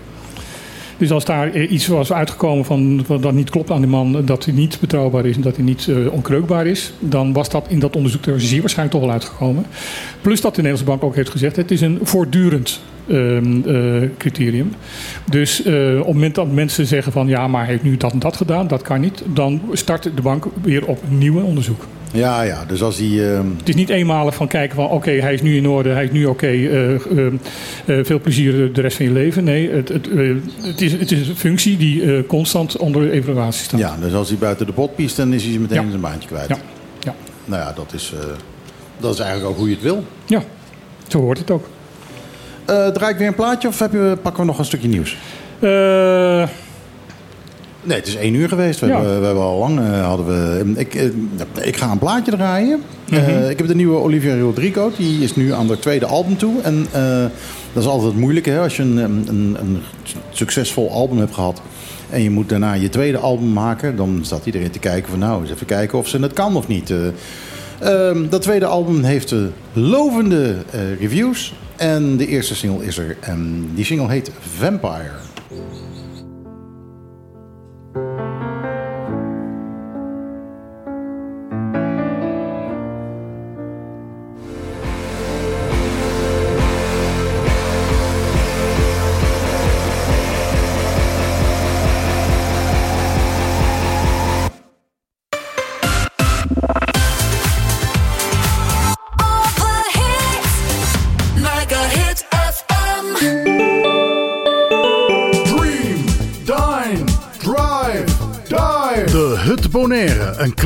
Dus 0.98 1.12
als 1.12 1.26
daar 1.26 1.54
eh, 1.54 1.72
iets 1.72 1.88
was 1.88 2.14
uitgekomen 2.14 2.66
van, 2.66 3.06
dat 3.22 3.34
niet 3.34 3.50
klopt 3.50 3.72
aan 3.72 3.82
die 3.82 3.90
man, 3.90 4.26
dat 4.26 4.46
hij 4.46 4.54
niet 4.54 4.78
betrouwbaar 4.80 5.26
is 5.26 5.36
en 5.36 5.42
dat 5.42 5.56
hij 5.56 5.66
niet 5.66 5.88
eh, 5.88 6.14
onkreukbaar 6.14 6.68
is, 6.68 6.94
dan 7.00 7.34
was 7.34 7.50
dat 7.50 7.66
in 7.70 7.80
dat 7.80 7.96
onderzoek 7.96 8.26
er 8.26 8.42
zeer 8.42 8.60
waarschijnlijk 8.60 8.98
toch 8.98 9.06
wel 9.06 9.16
uitgekomen. 9.16 9.66
Plus 10.22 10.42
dat 10.42 10.56
de 10.56 10.62
Nederlandse 10.62 10.98
Bank 10.98 11.04
ook 11.04 11.16
heeft 11.16 11.30
gezegd, 11.30 11.56
het 11.56 11.72
is 11.72 11.82
een 11.82 12.00
voortdurend 12.02 12.82
ehm, 13.08 13.62
eh, 13.66 14.10
criterium. 14.18 14.74
Dus 15.30 15.60
op 15.60 15.66
het 15.66 16.06
moment 16.06 16.36
dat 16.36 16.52
mensen 16.52 16.86
zeggen 16.86 17.12
van 17.12 17.28
ja, 17.28 17.48
maar 17.48 17.62
hij 17.62 17.72
heeft 17.72 17.84
nu 17.84 17.98
dat 17.98 18.12
en 18.12 18.20
dat 18.20 18.38
gedaan, 18.38 18.68
dat 18.68 18.82
kan 18.82 19.02
niet, 19.02 19.24
dan 19.34 19.62
start 19.72 20.04
de 20.04 20.22
bank 20.22 20.46
weer 20.62 20.86
op 20.86 21.00
nieuw 21.10 21.42
onderzoek. 21.42 21.86
Ja, 22.14 22.42
ja, 22.42 22.66
dus 22.66 22.82
als 22.82 22.98
hij... 22.98 23.34
ehm, 23.36 23.46
Het 23.58 23.70
is 23.70 23.76
niet 23.76 23.90
eenmalig 23.90 24.36
van 24.36 24.48
kijken 24.48 24.76
van 24.76 24.90
oké, 24.90 25.12
hij 25.12 25.34
is 25.34 25.42
nu 25.42 25.56
in 25.58 25.68
orde, 25.68 25.90
hij 25.90 26.04
is 26.04 26.12
nu 26.12 26.26
oké, 26.26 26.48
eh, 26.48 26.94
eh, 26.96 27.00
eh, 27.86 28.06
veel 28.06 28.20
plezier 28.20 28.74
de 28.74 28.82
rest 28.82 28.98
van 28.98 29.06
je 29.06 29.12
leven. 29.12 29.44
Nee, 29.44 29.70
het, 29.72 29.90
het, 29.90 30.08
het, 30.62 30.82
is, 30.82 30.92
het 30.92 31.12
is 31.12 31.28
een 31.28 31.36
functie 31.36 31.78
die 31.78 32.26
constant 32.26 32.78
onder 32.78 33.10
evaluatie 33.12 33.64
staat. 33.64 33.80
ja, 33.80 33.96
dus 34.02 34.14
als 34.14 34.30
hij 34.30 34.38
buiten 34.38 34.66
de 34.66 34.74
pot 34.74 34.96
piest, 34.96 35.18
dan 35.18 35.34
is 35.34 35.44
hij 35.44 35.58
meteen 35.58 35.84
Ja. 35.84 35.90
zijn 35.90 36.02
baantje 36.02 36.28
kwijt. 36.28 36.48
Ja. 36.50 36.58
Ja. 37.00 37.16
Nou 37.46 37.62
ja, 37.62 37.74
dat 37.74 37.94
is, 37.94 38.14
dat 39.00 39.14
is 39.14 39.20
eigenlijk 39.20 39.50
ook 39.52 39.58
hoe 39.58 39.68
je 39.68 39.74
het 39.74 39.84
wil. 39.84 40.04
ja, 40.26 40.42
zo 41.08 41.20
hoort 41.20 41.38
het 41.38 41.52
ook. 41.52 41.68
Draai 42.66 43.12
ik 43.14 43.18
weer 43.18 43.28
een 43.28 43.36
plaatje 43.36 43.68
of 43.68 43.80
heb 43.80 43.92
je, 43.92 44.18
pakken 44.22 44.42
we 44.42 44.48
nog 44.48 44.60
een 44.60 44.66
stukje 44.66 44.88
nieuws? 44.88 45.18
Eh, 45.60 46.48
Nee, 47.88 47.98
het 47.98 48.08
is 48.08 48.16
één 48.16 48.34
uur 48.34 48.48
geweest. 48.50 48.80
We, 48.80 48.88
Ja. 48.88 48.94
hebben, 48.96 49.20
we 49.20 49.26
hebben 49.26 49.44
al 49.44 49.60
lang 49.60 49.80
eh, 49.80 50.06
hadden 50.06 50.26
we. 50.26 50.74
Ik, 50.80 50.96
eh, 50.96 51.06
ik 51.68 51.76
ga 51.78 51.92
een 51.92 51.98
plaatje 52.00 52.32
draaien. 52.32 52.82
Mhm. 53.10 53.20
Eh, 53.20 53.50
ik 53.50 53.58
heb 53.58 53.68
de 53.68 53.76
nieuwe 53.76 53.98
Olivia 53.98 54.40
Rodrigo. 54.40 54.92
Die 54.98 55.24
is 55.24 55.36
nu 55.36 55.54
aan 55.54 55.68
haar 55.68 55.80
tweede 55.80 56.06
album 56.06 56.38
toe. 56.38 56.62
En 56.62 56.88
dat 57.74 57.84
is 57.84 57.90
altijd 57.90 58.12
het 58.12 58.20
moeilijke 58.22 58.50
hè, 58.50 58.60
als 58.60 58.76
je 58.76 58.84
een, 58.84 58.98
een, 58.98 59.26
een, 59.28 59.58
een 59.60 59.82
succesvol 60.30 60.92
album 60.92 61.18
hebt 61.18 61.34
gehad. 61.34 61.62
En 62.10 62.22
je 62.22 62.30
moet 62.30 62.50
daarna 62.50 62.74
je 62.74 62.90
tweede 62.90 63.18
album 63.18 63.54
maken. 63.54 63.96
Dan 63.96 64.20
staat 64.22 64.46
iedereen 64.46 64.72
te 64.72 64.80
kijken 64.80 65.10
van 65.10 65.20
nou, 65.20 65.42
eens 65.42 65.52
even 65.52 65.66
kijken 65.66 65.98
of 65.98 66.08
ze 66.08 66.20
het 66.20 66.34
kan 66.34 66.56
of 66.56 66.68
niet. 66.68 66.90
Eh, 66.92 66.98
ehm, 67.80 68.30
dat 68.30 68.42
tweede 68.42 68.66
album 68.66 69.04
heeft 69.04 69.34
lovende 69.74 70.56
reviews. 71.00 71.54
En 71.76 72.18
de 72.18 72.28
eerste 72.28 72.56
single 72.56 72.86
is 72.86 72.98
er. 72.98 73.18
En 73.20 73.70
die 73.76 73.86
single 73.86 74.10
heet 74.10 74.32
Vampire. 74.58 75.12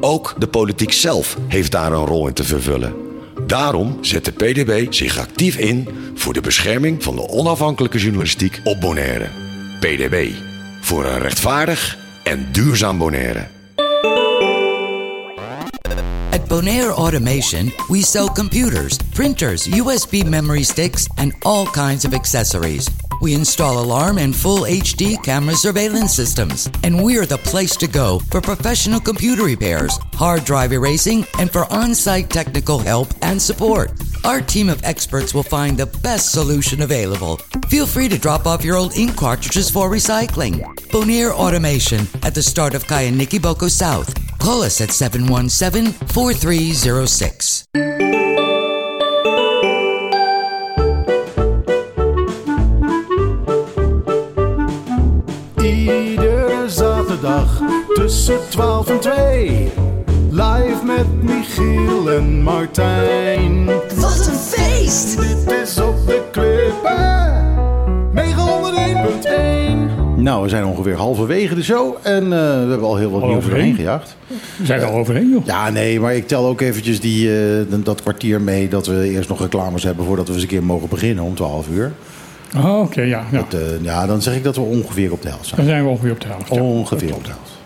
Ook 0.00 0.34
de 0.38 0.46
politiek 0.46 0.92
zelf 0.92 1.36
heeft 1.48 1.72
daar 1.72 1.92
een 1.92 2.06
rol 2.06 2.26
in 2.26 2.34
te 2.34 2.44
vervullen. 2.44 2.94
Daarom 3.46 3.98
zet 4.00 4.24
de 4.24 4.32
PDB 4.32 4.92
zich 4.92 5.18
actief 5.18 5.56
in 5.56 5.88
voor 6.14 6.32
de 6.32 6.40
bescherming 6.40 7.02
van 7.02 7.16
de 7.16 7.28
onafhankelijke 7.28 7.98
journalistiek 7.98 8.60
op 8.64 8.80
Bonaire. 8.80 9.28
PDB. 9.80 10.30
Voor 10.80 11.04
een 11.04 11.18
rechtvaardig 11.18 11.98
en 12.22 12.48
duurzaam 12.52 12.98
Bonaire. 12.98 13.46
At 16.30 16.46
Bonaire 16.48 16.92
Automation, 16.92 17.72
we 17.88 18.04
sell 18.04 18.28
computers, 18.34 18.96
printers, 19.14 19.66
USB 19.66 20.22
memory 20.24 20.62
sticks, 20.62 21.06
and 21.14 21.34
all 21.38 21.66
kinds 21.72 22.04
of 22.04 22.12
accessories. 22.12 22.86
We 23.20 23.34
install 23.34 23.82
alarm 23.82 24.18
and 24.18 24.34
full 24.34 24.60
HD 24.60 25.22
camera 25.22 25.54
surveillance 25.54 26.14
systems. 26.14 26.68
And 26.84 27.02
we're 27.02 27.26
the 27.26 27.38
place 27.38 27.76
to 27.76 27.86
go 27.86 28.20
for 28.30 28.40
professional 28.40 29.00
computer 29.00 29.44
repairs, 29.44 29.98
hard 30.14 30.44
drive 30.44 30.72
erasing, 30.72 31.26
and 31.38 31.50
for 31.50 31.70
on 31.72 31.94
site 31.94 32.30
technical 32.30 32.78
help 32.78 33.08
and 33.22 33.40
support. 33.40 33.92
Our 34.24 34.40
team 34.40 34.68
of 34.68 34.82
experts 34.84 35.34
will 35.34 35.42
find 35.42 35.76
the 35.76 35.86
best 35.86 36.32
solution 36.32 36.82
available. 36.82 37.38
Feel 37.68 37.86
free 37.86 38.08
to 38.08 38.18
drop 38.18 38.46
off 38.46 38.64
your 38.64 38.76
old 38.76 38.96
ink 38.96 39.16
cartridges 39.16 39.70
for 39.70 39.90
recycling. 39.90 40.60
Bonaire 40.90 41.32
Automation 41.32 42.06
at 42.22 42.34
the 42.34 42.42
start 42.42 42.74
of 42.74 42.84
Kayaniki 42.84 43.40
Boko 43.40 43.68
South. 43.68 44.14
Call 44.38 44.62
us 44.62 44.80
at 44.80 44.90
717 44.90 45.92
4306. 46.08 48.19
Tussen 58.10 58.38
12 58.48 58.88
en 58.88 59.00
2. 59.00 59.68
Live 60.30 60.84
met 60.84 61.22
Michiel 61.22 62.10
en 62.10 62.42
Martijn. 62.42 63.64
Wat 63.96 64.26
een 64.26 64.38
feest! 64.38 65.18
Dit 65.20 65.52
is 65.62 65.80
op 65.80 66.06
de 66.06 66.22
klippen. 66.30 67.48
901.1. 70.16 70.22
Nou, 70.22 70.42
we 70.42 70.48
zijn 70.48 70.64
ongeveer 70.64 70.96
halverwege 70.96 71.54
de 71.54 71.62
show 71.62 71.96
en 72.02 72.22
eh, 72.22 72.30
we 72.30 72.68
hebben 72.68 72.82
al 72.82 72.96
heel 72.96 73.10
wat 73.10 73.22
nieuws 73.22 73.36
overheen? 73.36 73.74
gejaagd. 73.74 74.16
We 74.56 74.66
zijn 74.66 74.80
er 74.80 74.86
al 74.86 74.98
overheen, 74.98 75.30
joh. 75.30 75.46
Ja, 75.46 75.70
nee, 75.70 76.00
maar 76.00 76.14
ik 76.14 76.26
tel 76.26 76.46
ook 76.46 76.60
eventjes 76.60 77.00
die, 77.00 77.44
eh, 77.58 77.64
dat 77.84 78.02
kwartier 78.02 78.40
mee 78.40 78.68
dat 78.68 78.86
we 78.86 79.10
eerst 79.10 79.28
nog 79.28 79.40
reclames 79.40 79.82
hebben 79.82 80.04
voordat 80.04 80.26
we 80.26 80.32
eens 80.32 80.42
een 80.42 80.48
keer 80.48 80.64
mogen 80.64 80.88
beginnen 80.88 81.24
om 81.24 81.34
12 81.34 81.68
uur. 81.68 81.92
Oh, 82.56 82.80
oké, 82.80 83.02
ja. 83.02 83.24
ja. 83.30 83.38
Dat, 83.38 83.60
eh, 83.60 83.82
ja, 83.82 84.06
dan 84.06 84.22
zeg 84.22 84.36
ik 84.36 84.44
dat 84.44 84.56
we 84.56 84.62
ongeveer 84.62 85.12
op 85.12 85.22
de 85.22 85.28
helft 85.28 85.46
zijn. 85.46 85.60
Dan 85.60 85.70
zijn 85.70 85.84
we 85.84 85.88
ongeveer 85.88 86.12
op 86.12 86.20
de 86.20 86.26
helft. 86.26 86.54
ja. 86.54 86.60
Ongeveer 86.60 87.14
op 87.14 87.24
de 87.24 87.30
helft. 87.30 87.59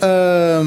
Ehm, 0.00 0.66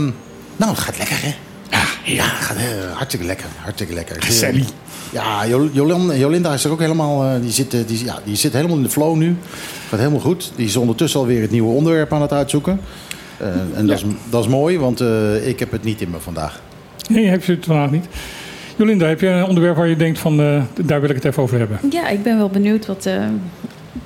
nou, 0.57 0.71
het 0.71 0.79
gaat 0.79 0.97
lekker, 0.97 1.17
hè? 1.21 1.33
Ja, 1.77 1.83
ja 2.03 2.23
het 2.23 2.45
gaat 2.45 2.57
eh, 2.57 2.63
hartstikke 2.93 3.25
lekker. 3.25 3.45
Hartstikke 3.57 3.93
lekker. 3.93 4.21
Gezellig. 4.23 4.65
Ja, 5.11 5.45
Jo- 5.45 5.69
Jolin- 5.71 6.17
Jolinda 6.19 6.53
is 6.53 6.63
er 6.63 6.71
ook 6.71 6.79
helemaal, 6.79 7.23
eh, 7.23 7.41
die, 7.41 7.51
zit, 7.51 7.73
eh, 7.73 7.79
die, 7.87 8.05
ja, 8.05 8.19
die 8.23 8.35
zit 8.35 8.53
helemaal 8.53 8.77
in 8.77 8.83
de 8.83 8.89
flow 8.89 9.15
nu. 9.15 9.35
Gaat 9.89 9.99
helemaal 9.99 10.19
goed. 10.19 10.51
Die 10.55 10.65
is 10.65 10.75
ondertussen 10.75 11.19
alweer 11.19 11.41
het 11.41 11.51
nieuwe 11.51 11.73
onderwerp 11.73 12.13
aan 12.13 12.21
het 12.21 12.33
uitzoeken. 12.33 12.79
Eh, 13.37 13.47
en 13.75 13.87
dat, 13.87 13.97
is, 13.97 14.03
dat 14.29 14.43
is 14.43 14.49
mooi, 14.49 14.79
want 14.79 15.01
eh, 15.01 15.47
ik 15.47 15.59
heb 15.59 15.71
het 15.71 15.83
niet 15.83 16.01
in 16.01 16.09
me 16.09 16.17
vandaag. 16.19 16.61
Nee, 17.09 17.25
heb 17.27 17.43
je 17.43 17.51
het 17.51 17.65
vandaag 17.65 17.91
niet. 17.91 18.05
Jolinda, 18.75 19.05
heb 19.07 19.19
je 19.21 19.27
een 19.27 19.45
onderwerp 19.45 19.75
waar 19.75 19.87
je 19.87 19.95
denkt 19.95 20.19
van, 20.19 20.41
eh, 20.41 20.63
daar 20.85 21.01
wil 21.01 21.09
ik 21.09 21.15
het 21.15 21.25
even 21.25 21.43
over 21.43 21.57
hebben? 21.59 21.79
Ja, 21.89 22.07
ik 22.09 22.23
ben 22.23 22.37
wel 22.37 22.49
benieuwd 22.49 22.85
wat 22.85 23.09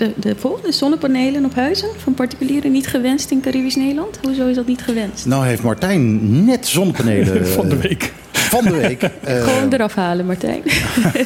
de, 0.02 0.14
de 0.18 0.36
volgende 0.36 0.72
zonnepanelen 0.72 1.46
op 1.46 1.56
huizen 1.56 1.90
van 1.98 2.14
particulieren 2.14 2.72
niet 2.72 2.88
gewenst 2.88 3.32
in 3.32 3.42
Caribisch 3.42 3.76
Nederland. 3.76 4.20
Hoezo 4.22 4.48
is 4.48 4.56
dat 4.56 4.68
niet 4.68 4.82
gewenst? 4.82 5.26
Nou 5.26 5.46
heeft 5.46 5.64
Martijn 5.64 6.46
net 6.46 6.68
zonnepanelen... 6.68 7.48
Van 7.48 7.70
de 7.70 7.76
eh, 7.76 7.82
week. 7.82 8.14
Van 8.52 8.64
de 8.64 8.72
week. 8.72 9.02
eh, 9.24 9.44
Gewoon 9.44 9.74
eraf 9.74 9.96
halen, 9.96 10.26
Martijn. 10.26 10.62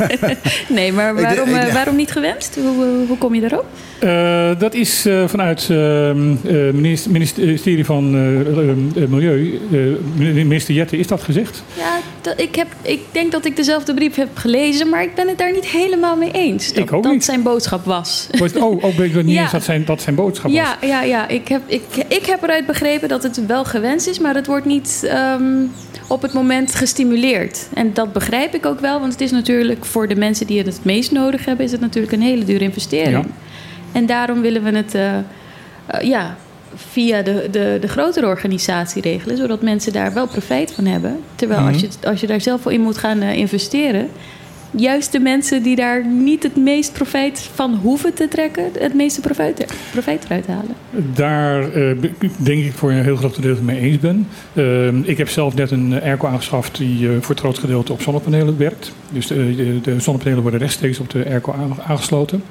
nee, 0.69 0.91
maar 0.93 1.15
waarom, 1.15 1.49
eh, 1.53 1.73
waarom 1.73 1.95
niet 1.95 2.11
gewenst? 2.11 2.55
Hoe, 2.55 2.85
hoe 3.07 3.17
kom 3.17 3.35
je 3.35 3.41
daarop? 3.41 3.65
Eh, 3.99 4.59
dat 4.59 4.73
is 4.73 5.05
eh, 5.05 5.27
vanuit 5.27 5.67
het 5.67 7.07
ministerie 7.07 7.85
van 7.85 8.09
Milieu, 9.09 9.59
eh, 9.71 9.79
minister 10.45 10.73
Jette, 10.73 10.97
is 10.97 11.07
dat 11.07 11.21
gezegd? 11.23 11.63
Ja, 11.77 11.97
dat- 12.21 12.39
ik, 12.41 12.55
heb, 12.55 12.67
ik 12.81 12.99
denk 13.11 13.31
dat 13.31 13.45
ik 13.45 13.55
dezelfde 13.55 13.93
brief 13.93 14.15
heb 14.15 14.29
gelezen, 14.33 14.89
maar 14.89 15.03
ik 15.03 15.15
ben 15.15 15.27
het 15.27 15.37
daar 15.37 15.51
niet 15.51 15.65
helemaal 15.67 16.15
mee 16.15 16.31
eens. 16.31 16.67
Dat, 16.73 16.83
Ik 16.83 16.93
ook 16.93 17.03
dat 17.03 17.11
niet. 17.11 17.23
zijn 17.23 17.43
boodschap 17.43 17.85
was. 17.85 18.27
Oh, 18.59 18.83
oh, 18.83 18.95
weet 18.97 19.15
ik 19.15 19.23
niet 19.23 19.35
Ja. 19.35 19.41
eens 19.41 19.51
dat 19.51 19.63
zijn, 19.63 19.85
dat 19.85 20.01
zijn 20.01 20.15
boodschap 20.15 20.51
was. 20.51 20.59
Ja, 20.59 20.77
ja, 20.81 21.01
ja. 21.03 21.27
Ik, 21.27 21.47
heb, 21.47 21.61
ik, 21.65 21.81
ik 22.07 22.25
heb 22.25 22.43
eruit 22.43 22.65
begrepen 22.65 23.07
dat 23.09 23.23
het 23.23 23.45
wel 23.45 23.65
gewenst 23.65 24.07
is, 24.07 24.19
maar 24.19 24.35
het 24.35 24.47
wordt 24.47 24.65
niet 24.65 25.05
ehm, 25.09 25.43
op 26.07 26.21
het 26.21 26.33
moment 26.33 26.75
gestimuleerd. 26.75 27.67
En 27.73 27.93
dat 27.93 28.13
begrijp 28.13 28.53
ik 28.53 28.65
ook 28.65 28.79
wel, 28.79 28.99
want 28.99 29.11
het 29.11 29.21
is 29.21 29.31
natuurlijk 29.31 29.85
voor 29.85 30.07
de 30.07 30.15
mensen 30.15 30.47
die 30.47 30.57
het 30.57 30.67
het 30.67 30.83
meest 30.83 31.11
nodig 31.11 31.45
hebben, 31.45 31.65
is 31.65 31.71
het 31.71 31.81
natuurlijk 31.81 32.13
een 32.13 32.21
hele 32.21 32.45
dure 32.45 32.63
investering. 32.63 33.25
Ja. 33.25 33.31
En 33.91 34.05
daarom 34.05 34.41
willen 34.41 34.63
we 34.63 34.71
het 34.71 34.95
eh, 34.95 35.17
eh, 35.17 35.23
ja, 36.01 36.37
via 36.75 37.21
de, 37.21 37.47
de, 37.51 37.77
de 37.81 37.87
grotere 37.87 38.27
organisatie 38.27 39.01
regelen, 39.01 39.37
zodat 39.37 39.61
mensen 39.61 39.93
daar 39.93 40.13
wel 40.13 40.27
profijt 40.27 40.71
van 40.71 40.85
hebben. 40.85 41.19
Terwijl 41.35 41.67
als, 41.67 41.79
je, 41.79 41.89
als 42.03 42.21
je 42.21 42.27
daar 42.27 42.41
zelf 42.41 42.61
voor 42.61 42.73
in 42.73 42.81
moet 42.81 42.97
gaan 42.97 43.21
eh, 43.21 43.37
investeren, 43.37 44.09
juist 44.71 45.11
de 45.11 45.19
mensen 45.19 45.63
die 45.63 45.75
daar 45.75 46.05
niet 46.07 46.43
het 46.43 46.55
meest 46.55 46.93
profijt 46.93 47.49
van 47.53 47.73
hoeven 47.75 48.13
te 48.13 48.27
trekken, 48.27 48.63
het 48.79 48.93
meeste 48.93 49.21
profijt, 49.21 49.73
profijt 49.91 50.23
eruit 50.25 50.47
halen. 50.47 50.75
Daar 51.13 51.71
eh, 51.73 51.97
denk 52.37 52.63
ik 52.65 52.73
voor 52.73 52.91
een 52.91 53.03
heel 53.03 53.15
groot 53.15 53.35
gedeelte 53.35 53.61
mee 53.61 53.79
eens 53.79 53.99
ben. 53.99 54.27
Eh, 54.53 54.87
ik 54.87 55.17
heb 55.17 55.29
zelf 55.29 55.55
net 55.55 55.71
een 55.71 56.01
airco 56.01 56.27
aangeschaft 56.27 56.77
die 56.77 57.07
eh, 57.07 57.13
voor 57.19 57.29
het 57.29 57.39
grootste 57.39 57.61
gedeelte 57.61 57.93
op 57.93 58.01
zonnepanelen 58.01 58.57
werkt. 58.57 58.91
Dus 59.11 59.27
de, 59.27 59.79
de, 59.83 59.99
zonnepanelen 59.99 60.41
worden 60.41 60.59
rechtstreeks 60.59 60.99
op 60.99 61.09
de 61.09 61.25
airco 61.25 61.51
aan- 61.53 61.77
aangesloten. 61.87 62.43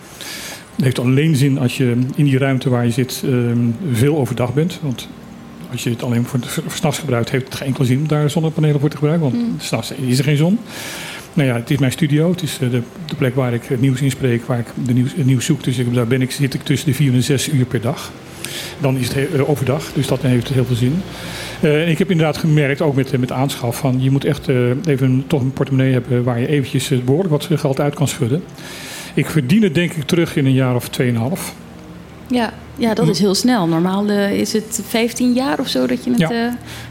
Het 0.74 0.84
heeft 0.84 0.98
alleen 0.98 1.36
zin 1.36 1.58
als 1.58 1.76
je 1.76 1.96
in 2.14 2.24
die 2.24 2.38
ruimte 2.38 2.70
waar 2.70 2.84
je 2.84 2.90
zit 2.90 3.22
eh, 3.24 3.30
veel 3.92 4.16
overdag 4.16 4.54
bent. 4.54 4.78
Want 4.82 5.08
als 5.72 5.82
je 5.82 5.90
het 5.90 6.02
alleen 6.02 6.24
voor, 6.24 6.38
voor 6.42 6.72
's 6.76 6.80
nachts 6.80 6.98
gebruikt, 6.98 7.30
heeft 7.30 7.44
het 7.44 7.54
geen 7.54 7.66
enkele 7.66 7.86
zin 7.86 7.98
om 7.98 8.08
daar 8.08 8.30
zonnepanelen 8.30 8.80
voor 8.80 8.88
te 8.88 8.96
gebruiken. 8.96 9.30
Want 9.30 9.42
Mm. 9.42 9.54
s 9.60 9.66
s'nachts 9.66 9.92
is 9.92 10.18
er 10.18 10.24
geen 10.24 10.36
zon. 10.36 10.58
Nou 11.34 11.48
ja, 11.48 11.54
het 11.54 11.70
is 11.70 11.78
mijn 11.78 11.92
studio. 11.92 12.30
Het 12.30 12.42
is 12.42 12.58
eh, 12.60 12.70
de, 12.70 12.82
de 13.06 13.14
plek 13.16 13.34
waar 13.34 13.54
ik 13.54 13.64
het 13.64 13.80
nieuws 13.80 14.00
inspreek, 14.00 14.44
waar 14.44 14.58
ik 14.58 14.66
de 14.86 14.92
nieuws, 14.92 15.12
nieuws 15.16 15.44
zoek. 15.44 15.64
Dus 15.64 15.76
daar 15.92 16.06
ben 16.06 16.22
ik, 16.22 16.30
zit 16.30 16.54
ik 16.54 16.62
tussen 16.62 16.88
de 16.88 16.94
4 16.94 17.12
en 17.12 17.22
6 17.22 17.48
uur 17.48 17.64
per 17.64 17.80
dag. 17.80 18.12
Dan 18.78 18.96
is 18.96 19.08
het 19.08 19.14
he- 19.14 19.36
eh, 19.36 19.50
overdag, 19.50 19.92
dus 19.94 20.06
dat 20.06 20.22
heeft 20.22 20.48
heel 20.48 20.64
veel 20.64 20.76
zin. 20.76 21.02
En 21.60 21.88
ik 21.88 21.98
heb 21.98 22.10
inderdaad 22.10 22.36
gemerkt, 22.36 22.80
ook 22.80 22.94
met, 22.94 23.18
met 23.20 23.32
aanschaf, 23.32 23.76
van 23.78 24.02
je 24.02 24.10
moet 24.10 24.24
echt 24.24 24.48
even 24.86 25.24
toch 25.26 25.40
een 25.40 25.52
portemonnee 25.52 25.92
hebben 25.92 26.24
waar 26.24 26.40
je 26.40 26.46
eventjes 26.48 26.90
eh, 26.90 26.98
behoorlijk 26.98 27.30
wat 27.30 27.48
geld 27.54 27.80
uit 27.80 27.94
kan 27.94 28.08
schudden. 28.08 28.42
Ik 29.14 29.26
verdien 29.26 29.62
het 29.62 29.74
denk 29.74 29.92
ik 29.92 30.02
terug 30.02 30.36
in 30.36 30.46
een 30.46 30.52
jaar 30.52 30.74
of 30.74 30.88
2,5. 31.00 31.54
Ja, 32.28 32.52
ja 32.76 32.94
dat 32.94 33.08
is 33.08 33.18
heel 33.18 33.34
snel. 33.34 33.66
Normaal 33.66 34.08
eh, 34.08 34.32
is 34.32 34.52
het 34.52 34.80
15 34.88 35.32
jaar 35.32 35.58
of 35.60 35.68
zo 35.68 35.86
dat 35.86 36.04
je 36.04 36.10
het 36.10 36.18
Ja. 36.18 36.30
eh 36.30 36.36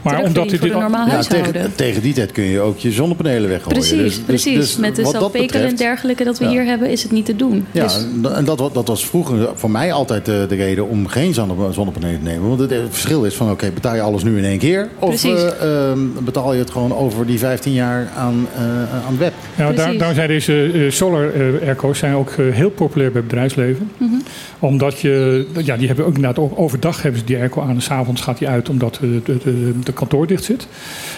Maar 0.02 0.22
omdat 0.22 0.48
dit- 0.48 0.58
voor 0.60 0.68
een 0.70 0.78
normaal 0.80 1.06
ja, 1.06 1.12
huishouden. 1.12 1.52
tegen, 1.52 1.74
tegen 1.74 2.02
die 2.02 2.12
tijd 2.14 2.32
kun 2.32 2.44
je 2.44 2.60
ook 2.60 2.78
je 2.78 2.90
zonnepanelen 2.92 3.48
weggooien. 3.48 3.78
Precies, 3.78 3.98
Dus- 3.98 4.14
dus- 4.14 4.24
precies. 4.24 4.54
dus 4.54 4.76
Met 4.76 4.96
de 4.96 5.04
salpekel 5.06 5.60
en 5.60 5.76
dergelijke 5.76 6.24
dat 6.24 6.38
we 6.38 6.44
Ja. 6.44 6.50
hier 6.50 6.64
hebben, 6.64 6.90
is 6.90 7.02
het 7.02 7.12
niet 7.12 7.26
te 7.26 7.36
doen. 7.36 7.66
Ja, 7.70 7.82
Dus, 7.82 8.06
en 8.34 8.44
dat, 8.44 8.70
dat 8.74 8.88
was 8.88 9.06
vroeger 9.06 9.48
voor 9.54 9.70
mij 9.70 9.92
altijd 9.92 10.28
eh, 10.28 10.34
de 10.48 10.54
reden 10.54 10.88
om 10.88 11.06
geen 11.06 11.34
zonne- 11.34 11.72
zonnepanelen 11.72 12.18
te 12.22 12.24
nemen. 12.28 12.48
Want 12.48 12.60
het, 12.60 12.72
verschil 12.90 13.24
is 13.24 13.34
van, 13.34 13.50
oké, 13.50 13.70
betaal 13.74 13.94
je 13.94 14.00
alles 14.00 14.22
nu 14.24 14.38
in 14.38 14.44
één 14.44 14.58
keer? 14.58 14.88
Of 14.98 15.24
eh, 15.24 15.60
ehm, 15.90 15.98
betaal 16.20 16.52
je 16.52 16.58
het 16.58 16.70
gewoon 16.70 16.94
over 16.96 17.26
die 17.26 17.38
15 17.38 17.72
jaar 17.72 18.08
aan, 18.16 18.46
eh, 18.54 18.62
aan 19.06 19.18
web? 19.18 19.32
Ja, 19.56 19.64
daar, 19.64 19.74
Precies. 19.74 19.98
daar 19.98 20.14
zijn 20.14 20.28
deze 20.28 20.86
solar 20.88 21.32
airco's 21.62 21.98
zijn 21.98 22.14
ook 22.14 22.32
heel 22.36 22.70
populair 22.70 23.10
bij 23.12 23.20
het 23.20 23.30
bedrijfsleven. 23.30 23.90
Mhm. 23.98 24.12
Omdat 24.58 24.98
je, 25.00 25.46
ja, 25.64 25.73
die 25.76 25.86
hebben 25.86 26.04
ook 26.06 26.14
inderdaad 26.14 26.44
ook 26.44 26.58
overdag 26.58 27.02
hebben 27.02 27.20
ze 27.20 27.26
die 27.26 27.36
airco 27.36 27.60
aan 27.62 27.68
en 27.68 27.82
s'avonds 27.82 28.20
gaat 28.20 28.38
die 28.38 28.48
uit 28.48 28.68
omdat 28.68 28.98
de, 29.00 29.20
de, 29.24 29.38
de, 29.44 29.72
de 29.84 29.92
kantoor 29.92 30.26
dicht 30.26 30.44
zit. 30.44 30.66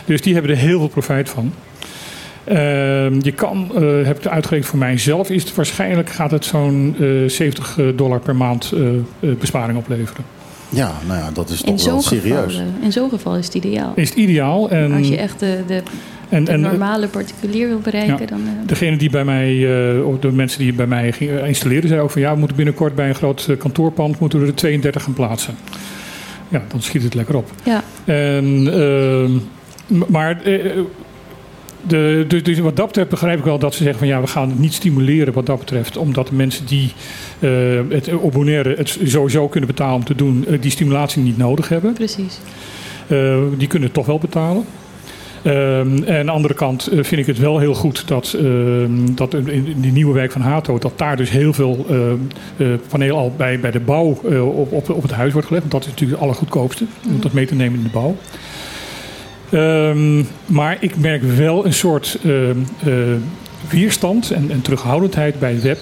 Dus 0.04 0.20
die 0.20 0.32
hebben 0.34 0.50
er 0.50 0.56
heel 0.56 0.78
veel 0.78 0.88
profijt 0.88 1.28
van. 1.28 1.52
Ehm, 2.44 3.18
je 3.22 3.32
kan, 3.34 3.70
eh 3.74 3.82
heb 4.06 4.18
ik 4.18 4.26
uitgerekend 4.26 4.70
voor 4.70 4.78
mijzelf, 4.78 5.30
is 5.30 5.42
het 5.42 5.54
waarschijnlijk 5.54 6.10
gaat 6.10 6.30
het 6.30 6.44
zo'n 6.44 6.96
eh 7.00 7.28
70 7.28 7.78
dollar 7.96 8.20
per 8.20 8.36
maand 8.36 8.72
eh, 8.74 8.86
eh, 8.94 9.36
besparing 9.38 9.78
opleveren. 9.78 10.24
Ja, 10.68 10.92
nou 11.06 11.18
ja, 11.20 11.30
dat 11.30 11.50
is 11.50 11.62
in 11.62 11.76
toch 11.76 11.84
wel 11.86 12.00
geval, 12.02 12.18
serieus. 12.20 12.56
eh, 12.58 12.84
in 12.84 12.92
zo'n 12.92 13.10
geval 13.10 13.36
is 13.36 13.44
het 13.44 13.54
ideaal. 13.54 13.92
Is 13.96 14.08
het 14.08 14.18
ideaal? 14.18 14.70
En, 14.70 14.92
Als 14.92 15.08
je 15.08 15.16
echt 15.16 15.38
de, 15.40 15.58
de, 15.66 15.82
en, 16.28 16.60
normale 16.60 17.06
particulier 17.06 17.68
wil 17.68 17.78
bereiken, 17.80 18.18
Ja. 18.20 18.26
dan... 18.26 18.40
eh, 18.46 18.66
Degene 18.66 18.96
die 18.96 19.10
bij 19.10 19.24
mij, 19.24 19.70
of 20.02 20.18
de 20.18 20.32
mensen 20.32 20.58
die 20.58 20.72
bij 20.72 20.86
mij 20.86 21.14
installeren, 21.46 21.82
zeiden 21.82 22.02
ook 22.02 22.10
van 22.10 22.20
ja, 22.20 22.32
we 22.32 22.38
moeten 22.38 22.56
binnenkort 22.56 22.94
bij 22.94 23.08
een 23.08 23.14
groot 23.14 23.46
eh, 23.50 23.56
kantoorpand 23.58 24.18
moeten 24.18 24.40
we 24.40 24.46
er 24.46 24.54
32 24.54 25.02
gaan 25.02 25.12
plaatsen. 25.12 25.54
Ja, 26.48 26.62
dan 26.68 26.82
schiet 26.82 27.02
het 27.02 27.14
lekker 27.14 27.36
op. 27.36 27.50
ja. 27.64 27.82
En, 28.04 28.68
ehm, 28.72 29.32
maar 30.12 30.42
de, 31.86 32.24
dus, 32.28 32.42
dus 32.42 32.58
wat 32.58 32.76
dat 32.76 32.86
betreft 32.86 33.08
begrijp 33.08 33.38
ik 33.38 33.44
wel 33.44 33.58
dat 33.58 33.74
ze 33.74 33.82
zeggen 33.82 33.98
van 33.98 34.08
ja, 34.08 34.20
we 34.20 34.26
gaan 34.26 34.48
het 34.48 34.58
niet 34.58 34.72
stimuleren 34.74 35.32
wat 35.34 35.46
dat 35.46 35.58
betreft. 35.58 35.96
Omdat 35.96 36.26
de 36.28 36.34
mensen 36.34 36.66
die 36.66 36.92
eh, 37.38 37.50
het 37.88 38.08
abonneren 38.24 38.76
het 38.76 38.98
sowieso 39.04 39.48
kunnen 39.48 39.68
betalen 39.70 39.94
om 39.94 40.04
te 40.04 40.14
doen, 40.14 40.46
die 40.60 40.70
stimulatie 40.70 41.22
niet 41.22 41.36
nodig 41.36 41.68
hebben. 41.68 41.92
Precies. 41.92 42.38
Die 43.58 43.68
kunnen 43.68 43.88
het 43.88 43.92
toch 43.92 44.06
wel 44.06 44.18
betalen. 44.18 44.64
Ehm, 45.46 46.02
en 46.02 46.18
aan 46.18 46.26
de 46.26 46.32
andere 46.32 46.54
kant 46.54 46.86
eh, 46.86 46.94
vind 47.02 47.20
ik 47.20 47.26
het 47.26 47.38
wel 47.38 47.58
heel 47.58 47.74
goed 47.74 48.08
dat, 48.08 48.32
ehm, 48.32 49.14
dat 49.14 49.34
in 49.34 49.80
die 49.80 49.92
nieuwe 49.92 50.14
wijk 50.14 50.32
van 50.32 50.40
Hato, 50.40 50.78
dat 50.78 50.98
daar 50.98 51.16
dus 51.16 51.30
heel 51.30 51.52
veel 51.52 51.86
eh 51.88 51.94
eh, 52.56 52.78
paneel 52.88 53.16
al 53.16 53.32
bij, 53.36 53.60
bij 53.60 53.70
de 53.70 53.80
bouw 53.80 54.04
op, 54.04 54.72
op, 54.72 54.90
op 54.90 55.02
het 55.02 55.10
huis 55.10 55.32
wordt 55.32 55.46
gelegd. 55.46 55.70
Want 55.70 55.72
dat 55.72 55.80
is 55.84 55.88
natuurlijk 55.88 56.18
het 56.18 56.28
allergoedkoopste, 56.28 56.84
om 57.06 57.20
dat 57.20 57.32
mee 57.32 57.46
te 57.46 57.54
nemen 57.54 57.78
in 57.78 57.84
de 57.84 57.90
bouw. 57.90 58.16
Ehm, 59.50 60.22
maar 60.46 60.76
ik 60.80 60.96
merk 60.96 61.22
wel 61.22 61.66
een 61.66 61.74
soort 61.74 62.18
weerstand 63.68 64.30
en, 64.30 64.50
en 64.50 64.62
terughoudendheid 64.62 65.38
bij 65.38 65.52
het 65.52 65.62
web. 65.62 65.78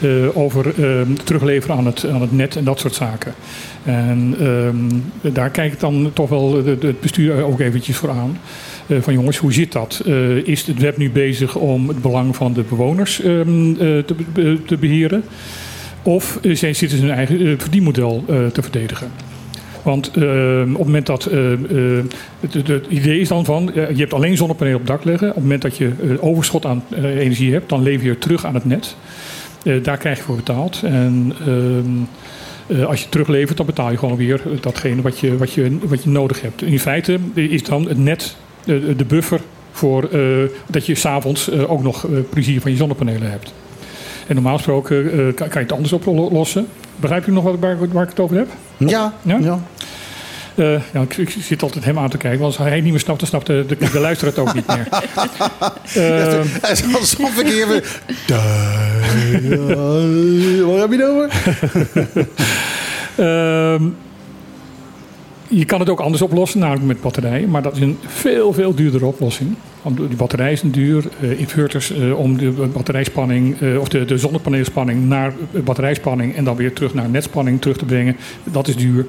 Eh, 0.00 0.36
over 0.36 0.84
ehm, 0.84 1.12
terugleveren 1.24 1.76
aan 1.76 1.86
het, 1.86 2.06
aan 2.06 2.20
het 2.20 2.32
net 2.32 2.56
en 2.56 2.64
dat 2.64 2.80
soort 2.80 2.94
zaken. 2.94 3.34
En 3.84 4.34
ehm, 4.40 5.32
daar 5.34 5.50
kijk 5.50 5.72
ik 5.72 5.80
dan 5.80 6.10
toch 6.12 6.28
wel 6.28 6.64
het 6.64 7.00
bestuur 7.00 7.42
ook 7.42 7.60
eventjes 7.60 7.96
voor 7.96 8.10
aan. 8.10 8.38
Eh, 8.88 8.96
van 9.00 9.12
jongens, 9.12 9.36
hoe 9.36 9.52
zit 9.52 9.72
dat? 9.72 10.02
Eh, 10.06 10.36
is 10.36 10.66
het 10.66 10.78
web 10.78 10.96
nu 10.96 11.10
bezig 11.10 11.56
om 11.56 11.88
het 11.88 12.02
belang 12.02 12.36
van 12.36 12.52
de 12.52 12.62
bewoners 12.68 13.20
ehm, 13.20 13.70
eh, 13.70 13.76
te, 13.76 14.14
te 14.66 14.76
beheren? 14.76 15.24
Of 16.02 16.38
zijn- 16.42 16.74
zitten 16.74 16.98
hun 16.98 17.10
eigen 17.10 17.60
verdienmodel 17.60 18.24
te 18.52 18.62
verdedigen? 18.62 19.10
Want 19.82 20.06
op 20.08 20.14
het 20.14 20.78
moment 20.78 21.06
dat. 21.06 21.30
het, 22.40 22.86
idee 22.88 23.20
is 23.20 23.28
dan 23.28 23.44
van. 23.44 23.70
je 23.74 23.94
hebt 23.96 24.14
alleen 24.14 24.36
zonnepanelen 24.36 24.80
op 24.80 24.86
dak 24.86 25.04
leggen. 25.04 25.28
Op 25.28 25.34
het 25.34 25.42
moment 25.42 25.62
dat 25.62 25.76
je 25.76 25.90
overschot 26.20 26.66
aan 26.66 26.82
energie 27.02 27.52
hebt, 27.52 27.68
dan 27.68 27.82
lever 27.82 28.06
je 28.06 28.18
terug 28.18 28.44
aan 28.46 28.54
het 28.54 28.64
net. 28.64 28.96
Eh, 29.62 29.82
daar 29.82 29.96
krijg 29.96 30.16
je 30.18 30.22
voor 30.24 30.36
betaald. 30.36 30.80
En. 30.84 31.32
ehm, 31.46 32.80
eh, 32.80 32.86
als 32.86 33.02
je 33.02 33.08
teruglevert, 33.08 33.56
dan 33.56 33.66
betaal 33.66 33.90
je 33.90 33.98
gewoon 33.98 34.16
weer 34.16 34.40
datgene 34.60 35.02
wat 35.02 35.18
je, 35.18 35.36
wat 35.36 35.52
je, 35.52 35.78
wat 35.82 36.02
je 36.02 36.08
nodig 36.08 36.40
hebt. 36.40 36.62
In 36.62 36.80
feite 36.80 37.18
is 37.34 37.62
dan 37.62 37.88
het 37.88 37.98
net 37.98 38.36
eh, 38.66 38.74
de 38.96 39.04
buffer 39.04 39.40
voor 39.70 40.08
dat 40.66 40.86
je 40.86 40.94
s'avonds 40.94 41.50
ook 41.50 41.82
nog 41.82 42.06
plezier 42.30 42.60
van 42.60 42.70
je 42.70 42.76
zonnepanelen 42.76 43.30
hebt. 43.30 43.52
En 44.26 44.34
normaal 44.34 44.56
gesproken 44.56 45.04
kan, 45.34 45.48
kan 45.48 45.60
je 45.62 45.66
het 45.66 45.72
anders 45.72 45.92
oplossen. 45.92 46.66
Begrijp 46.96 47.24
je 47.24 47.32
nog 47.32 47.44
wat, 47.44 47.58
waar, 47.60 47.76
waar 47.92 48.02
ik 48.02 48.08
het 48.08 48.20
over 48.20 48.36
heb? 48.36 48.48
Ja, 48.76 49.14
Ja? 49.22 49.38
ja. 49.38 49.60
Eh, 50.58 50.80
ja, 50.92 51.00
ik, 51.00 51.16
ik 51.16 51.30
zit 51.40 51.62
altijd 51.62 51.84
hem 51.84 51.98
aan 51.98 52.10
te 52.10 52.16
kijken. 52.16 52.40
Want 52.40 52.58
als 52.58 52.68
hij 52.68 52.80
niet 52.80 52.90
meer 52.90 53.00
snapt, 53.00 53.18
dan 53.18 53.28
snapt 53.28 53.46
de, 53.46 53.64
de, 53.68 53.76
de 53.92 54.00
luisteraar 54.00 54.34
het 54.34 54.42
ook 54.48 54.54
niet 54.54 54.66
meer. 54.66 54.88
Ehm, 55.94 56.46
En 56.62 56.76
zo- 56.76 56.96
alsof 56.98 57.38
ik 57.40 57.46
hier 57.46 57.68
weer... 57.68 58.00
Waar 60.66 60.80
heb 60.80 60.90
je 60.90 60.96
het 60.96 61.08
over? 61.08 61.30
Ehm, 63.16 63.82
je 65.48 65.64
kan 65.64 65.80
het 65.80 65.88
ook 65.88 66.00
anders 66.00 66.22
oplossen, 66.22 66.60
namelijk 66.60 66.86
met 66.86 67.00
batterijen. 67.00 67.50
Maar 67.50 67.62
dat 67.62 67.76
is 67.76 67.82
een 67.82 67.98
veel, 68.06 68.52
veel 68.52 68.74
duurdere 68.74 69.06
oplossing. 69.06 69.54
Want 69.82 69.96
die 69.96 70.16
batterij 70.16 70.52
is 70.52 70.60
duur. 70.64 71.04
eh, 71.20 71.40
inverters 71.40 71.92
eh, 71.92 72.18
om 72.18 72.38
de 72.38 72.50
batterijspanning, 72.72 73.56
of 73.78 73.88
de, 73.88 74.04
de 74.04 74.18
zonnepaneelspanning 74.18 75.08
naar 75.08 75.32
batterijspanning 75.64 76.36
en 76.36 76.44
dan 76.44 76.56
weer 76.56 76.72
terug 76.72 76.94
naar 76.94 77.08
netspanning 77.08 77.60
terug 77.60 77.76
te 77.76 77.84
brengen. 77.84 78.16
Dat 78.44 78.68
is 78.68 78.76
duur. 78.76 79.06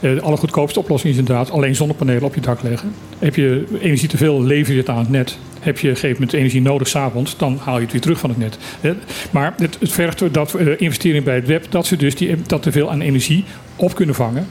Eh, 0.00 0.14
de 0.14 0.20
allergoedkoopste 0.20 0.78
oplossing 0.78 1.12
is 1.12 1.18
inderdaad 1.18 1.50
alleen 1.50 1.74
zonnepanelen 1.74 2.22
op 2.22 2.34
je 2.34 2.40
dak 2.40 2.62
leggen. 2.62 2.92
Heb 3.18 3.34
je 3.34 3.64
energie 3.80 4.08
te 4.08 4.16
veel, 4.16 4.42
lever 4.42 4.72
je 4.72 4.78
het 4.78 4.88
aan 4.88 4.98
het 4.98 5.10
net. 5.10 5.38
Heb 5.60 5.78
je 5.78 5.88
op 5.88 5.94
een 5.94 6.00
gegeven 6.00 6.20
moment 6.20 6.32
energie 6.32 6.62
nodig 6.62 6.88
s'avonds, 6.88 7.36
dan 7.36 7.58
haal 7.62 7.76
je 7.76 7.82
het 7.82 7.92
weer 7.92 8.00
terug 8.00 8.18
van 8.18 8.30
het 8.30 8.38
net. 8.38 8.58
Eh, 8.80 8.90
Maar 9.30 9.54
het, 9.56 9.76
het 9.80 9.92
vergt 9.92 10.34
dat 10.34 10.54
eh, 10.54 10.66
investering 10.76 11.24
bij 11.24 11.34
het 11.34 11.46
web, 11.46 11.66
dat 11.70 11.86
ze 11.86 11.96
dus 11.96 12.14
die, 12.14 12.36
dat 12.46 12.62
te 12.62 12.72
veel 12.72 12.90
aan 12.90 13.00
energie 13.00 13.44
op 13.76 13.94
kunnen 13.94 14.14
vangen. 14.14 14.48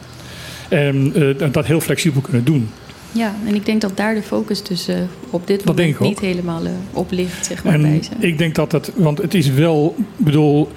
En 0.70 1.14
dat 1.52 1.66
heel 1.66 1.80
flexibel 1.82 2.22
kunnen 2.22 2.44
doen. 2.44 2.70
Ja, 3.12 3.36
en 3.48 3.56
ik 3.56 3.66
denk 3.66 3.82
dat 3.82 3.98
daar 3.98 4.14
de 4.14 4.22
focus 4.22 4.64
dus 4.64 4.88
op 5.30 5.48
dit 5.48 5.66
Dat 5.66 5.76
moment 5.76 6.00
niet 6.00 6.20
helemaal 6.20 6.62
op 6.92 7.12
ligt, 7.12 7.46
zeg 7.46 7.64
maar, 7.64 7.80
bij 7.80 8.00
ze. 8.04 8.28
ik 8.28 8.38
denk 8.38 8.56
dat 8.56 8.72
dat, 8.72 8.92
want 8.96 9.18
het 9.18 9.34
is 9.34 9.50
wel, 9.50 9.96
ik 9.98 10.26
bedoel, 10.26 10.70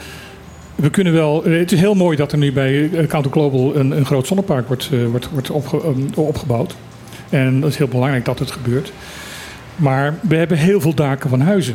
we 0.74 0.90
kunnen 0.90 1.12
wel, 1.12 1.44
het 1.44 1.72
is 1.72 1.80
heel 1.80 1.94
mooi 1.94 2.16
dat 2.16 2.32
er 2.32 2.38
nu 2.38 2.52
bij 2.52 2.90
eh, 2.92 3.06
Counter 3.06 3.32
Global 3.32 3.76
een, 3.76 3.90
een 3.90 4.06
groot 4.06 4.26
zonnepark 4.26 4.66
wordt, 4.66 4.88
eh, 4.92 5.06
wordt, 5.06 5.28
wordt 5.30 5.50
opge- 5.50 5.80
eh, 6.14 6.18
opgebouwd. 6.18 6.74
En 7.28 7.60
dat 7.60 7.70
is 7.70 7.76
heel 7.76 7.88
belangrijk 7.88 8.24
dat 8.24 8.38
het 8.38 8.50
gebeurt. 8.50 8.92
Maar 9.76 10.14
we 10.20 10.36
hebben 10.36 10.58
heel 10.58 10.80
veel 10.80 10.94
daken 10.94 11.30
van 11.30 11.40
huizen. 11.40 11.74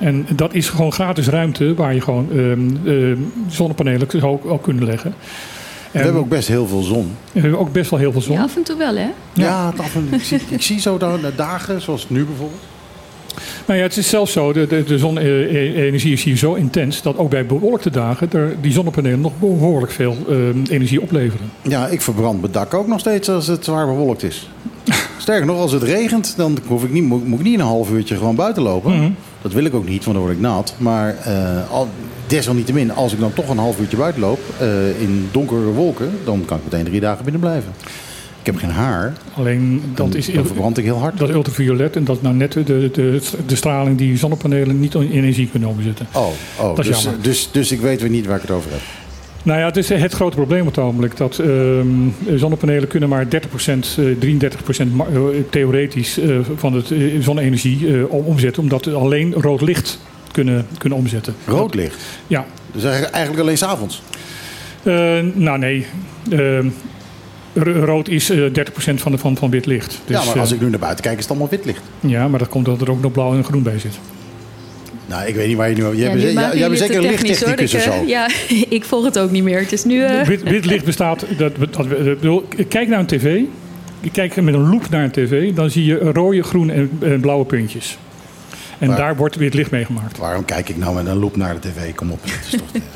En 0.00 0.26
dat 0.36 0.54
is 0.54 0.68
gewoon 0.68 0.92
gratis 0.92 1.28
ruimte 1.28 1.74
waar 1.74 1.94
je 1.94 2.00
gewoon 2.00 2.28
ehm, 2.30 2.86
ehm, 2.86 3.16
zonnepanelen 3.48 4.22
ook, 4.22 4.46
ook 4.46 4.62
kunnen 4.62 4.84
leggen. 4.84 5.14
We 5.90 5.98
hebben 5.98 6.20
ook 6.20 6.28
best 6.28 6.48
heel 6.48 6.66
veel 6.66 6.82
zon. 6.82 7.16
we 7.32 7.40
hebben 7.40 7.58
ook 7.58 7.72
best 7.72 7.90
wel 7.90 7.98
heel 7.98 8.12
veel 8.12 8.20
zon. 8.20 8.36
Ja, 8.36 8.42
af 8.42 8.56
en 8.56 8.62
toe 8.62 8.76
wel, 8.76 8.96
hè? 8.96 9.08
Ja, 9.32 9.72
af 9.76 9.94
en, 9.94 10.08
ik, 10.10 10.22
zie, 10.22 10.40
ik 10.48 10.62
zie 10.62 10.80
zo 10.80 10.98
dan, 10.98 11.20
dagen, 11.36 11.80
zoals 11.80 12.08
nu 12.08 12.24
bijvoorbeeld. 12.24 12.60
Nou 13.66 13.78
ja, 13.78 13.84
het 13.84 13.96
is 13.96 14.08
zelfs 14.08 14.32
zo, 14.32 14.52
de, 14.52 14.66
de, 14.66 14.84
de 14.84 14.98
zonne-energie 14.98 16.12
is 16.12 16.22
hier 16.22 16.36
zo 16.36 16.54
intens 16.54 17.02
dat 17.02 17.18
ook 17.18 17.30
bij 17.30 17.46
bewolkte 17.46 17.90
dagen 17.90 18.32
er, 18.32 18.56
die 18.60 18.72
zonnepanelen 18.72 19.20
nog 19.20 19.32
behoorlijk 19.38 19.92
veel 19.92 20.16
ehm, 20.28 20.62
energie 20.70 21.00
opleveren. 21.02 21.50
Ja, 21.62 21.86
ik 21.86 22.00
verbrand 22.00 22.40
mijn 22.40 22.52
dak 22.52 22.74
ook 22.74 22.86
nog 22.86 23.00
steeds 23.00 23.28
als 23.28 23.46
het 23.46 23.64
zwaar 23.64 23.86
bewolkt 23.86 24.22
is. 24.22 24.48
Sterker 25.18 25.46
nog, 25.46 25.58
als 25.58 25.72
het 25.72 25.82
regent, 25.82 26.34
dan 26.36 26.58
hoef 26.66 26.84
ik 26.84 26.92
niet, 26.92 27.04
moet, 27.04 27.26
moet 27.26 27.38
ik 27.38 27.44
niet 27.44 27.58
een 27.58 27.64
half 27.64 27.90
uurtje 27.90 28.16
gewoon 28.16 28.34
buiten 28.34 28.62
lopen. 28.62 28.96
Mhm. 28.96 29.10
Dat 29.42 29.52
wil 29.52 29.64
ik 29.64 29.74
ook 29.74 29.88
niet, 29.88 30.04
want 30.04 30.16
dan 30.16 30.26
word 30.26 30.36
ik 30.36 30.42
nat. 30.42 30.74
Maar 30.78 31.16
eh, 31.24 31.70
al, 31.70 31.88
desalniettemin, 32.26 32.92
als 32.92 33.12
ik 33.12 33.20
dan 33.20 33.32
toch 33.32 33.48
een 33.48 33.58
half 33.58 33.80
uurtje 33.80 33.96
buiten 33.96 34.20
loop 34.20 34.40
eh, 34.58 35.00
in 35.00 35.28
donkere 35.32 35.60
wolken, 35.60 36.10
dan 36.24 36.44
kan 36.44 36.56
ik 36.56 36.64
meteen 36.64 36.84
drie 36.84 37.00
dagen 37.00 37.24
binnen 37.24 37.40
blijven. 37.40 37.72
Ik 38.42 38.46
heb 38.48 38.56
geen 38.56 38.70
haar. 38.70 39.12
Alleen 39.34 39.82
dat 39.94 40.14
is, 40.14 40.26
dan 40.32 40.46
verbrand 40.46 40.78
ik 40.78 40.84
heel 40.84 40.98
hard. 40.98 41.18
dat 41.18 41.30
ultraviolet 41.30 41.96
en 41.96 42.04
dat 42.04 42.16
is 42.16 42.22
nou 42.22 42.34
net 42.34 42.52
de, 42.52 42.64
de, 42.64 43.20
de 43.46 43.56
straling 43.56 43.98
die 43.98 44.16
zonnepanelen 44.18 44.80
niet 44.80 44.94
in 44.94 45.10
energie 45.10 45.48
kunnen 45.50 45.68
omzetten. 45.68 46.06
Oh, 46.12 46.26
oh 46.58 46.76
Dat 46.76 46.78
is 46.78 46.86
dus, 46.86 47.02
jammer. 47.02 47.22
dus, 47.22 47.48
dus 47.52 47.72
ik 47.72 47.80
weet 47.80 48.00
weer 48.00 48.10
niet 48.10 48.26
waar 48.26 48.36
ik 48.36 48.42
het 48.42 48.50
over 48.50 48.70
heb. 48.70 48.80
Nou 49.42 49.58
ja, 49.58 49.66
het 49.66 49.76
is 49.76 49.88
het 49.88 50.12
grote 50.12 50.36
probleem 50.36 50.60
op 50.60 50.66
het 50.66 50.78
ogenblik. 50.78 51.16
Dat 51.16 51.38
ehm, 51.38 51.86
zonnepanelen 52.36 52.88
kunnen 52.88 53.08
maar 53.08 53.26
30%, 53.28 53.98
eh, 53.98 54.04
33% 54.18 54.92
ma- 54.94 55.06
eh, 55.12 55.20
theoretisch 55.50 56.18
eh, 56.18 56.36
van 56.56 56.72
het 56.72 56.90
eh, 56.90 56.98
zonne-energie 57.20 57.96
eh, 57.96 58.10
om- 58.12 58.24
omzetten. 58.24 58.62
Omdat 58.62 58.84
ze 58.84 58.92
alleen 58.92 59.32
rood 59.32 59.60
licht 59.60 59.98
kunnen, 60.32 60.66
kunnen 60.78 60.98
omzetten. 60.98 61.34
Rood 61.46 61.74
licht. 61.74 61.96
Ja. 62.26 62.44
Dus 62.72 62.84
eigenlijk 62.84 63.38
alleen 63.38 63.58
s'avonds. 63.58 64.02
Eh, 64.82 65.18
nou 65.34 65.58
nee, 65.58 65.86
Ehm, 66.30 66.66
rood 67.54 68.08
is 68.08 68.30
eh 68.30 68.38
30% 68.38 68.44
van, 68.94 69.12
de, 69.12 69.18
van, 69.18 69.36
van 69.36 69.50
wit 69.50 69.66
licht. 69.66 70.00
Dus, 70.06 70.16
ja, 70.18 70.24
maar 70.24 70.38
als 70.40 70.48
eh, 70.50 70.56
ik 70.56 70.62
nu 70.62 70.70
naar 70.70 70.78
buiten 70.78 71.04
kijk, 71.04 71.16
is 71.16 71.22
het 71.22 71.30
allemaal 71.30 71.48
wit 71.50 71.64
licht. 71.64 71.80
ja, 72.00 72.28
maar 72.28 72.38
dat 72.38 72.48
komt 72.48 72.68
omdat 72.68 72.86
er 72.88 72.92
ook 72.92 73.02
nog 73.02 73.12
blauw 73.12 73.34
en 73.34 73.44
groen 73.44 73.62
bij 73.62 73.78
zit. 73.78 73.98
Nou, 75.06 75.26
ik 75.26 75.34
weet 75.34 75.48
niet 75.48 75.56
waar 75.56 75.68
je 75.70 75.74
nu... 75.76 75.82
Jij 75.82 75.94
Ja, 75.94 76.12
bent, 76.12 76.54
jij, 76.58 76.66
bent 76.68 76.78
zeker 76.78 76.96
een 76.96 77.02
lichttechnicus 77.02 77.74
of 77.74 77.80
zo. 77.82 77.90
eh, 77.90 78.08
Ja, 78.08 78.28
ik 78.76 78.84
volg 78.84 79.04
het 79.04 79.18
ook 79.18 79.30
niet 79.30 79.42
meer. 79.42 79.58
Het 79.58 79.72
is 79.72 79.84
nu... 79.84 80.02
eh, 80.02 80.26
Wit, 80.26 80.42
wit 80.42 80.64
licht 80.64 80.84
bestaat. 80.84 81.24
Dat, 81.38 81.52
dat, 81.56 81.88
bedoel, 81.88 82.44
kijk 82.68 82.88
naar 82.88 82.98
een 82.98 83.06
tv. 83.06 83.40
Je 84.00 84.10
kijkt 84.10 84.40
met 84.40 84.54
een 84.54 84.70
loop 84.70 84.88
naar 84.90 85.04
een 85.04 85.10
tv. 85.10 85.52
Dan 85.54 85.70
zie 85.70 85.84
je 85.84 85.98
rode, 85.98 86.42
groene 86.42 86.72
en, 86.72 86.90
en 87.00 87.20
blauwe 87.20 87.44
puntjes. 87.44 87.98
En 88.82 88.88
Maar- 88.88 88.96
daar 88.96 89.16
wordt 89.16 89.36
wit 89.36 89.54
licht 89.54 89.70
mee 89.70 89.84
gemaakt. 89.84 90.18
Waarom 90.18 90.44
kijk 90.44 90.68
ik 90.68 90.76
nou 90.76 90.94
met 90.94 91.06
een 91.06 91.16
loop 91.18 91.36
naar 91.36 91.54
de 91.54 91.60
tv? 91.68 91.94
Kom 91.94 92.10
op. 92.10 92.20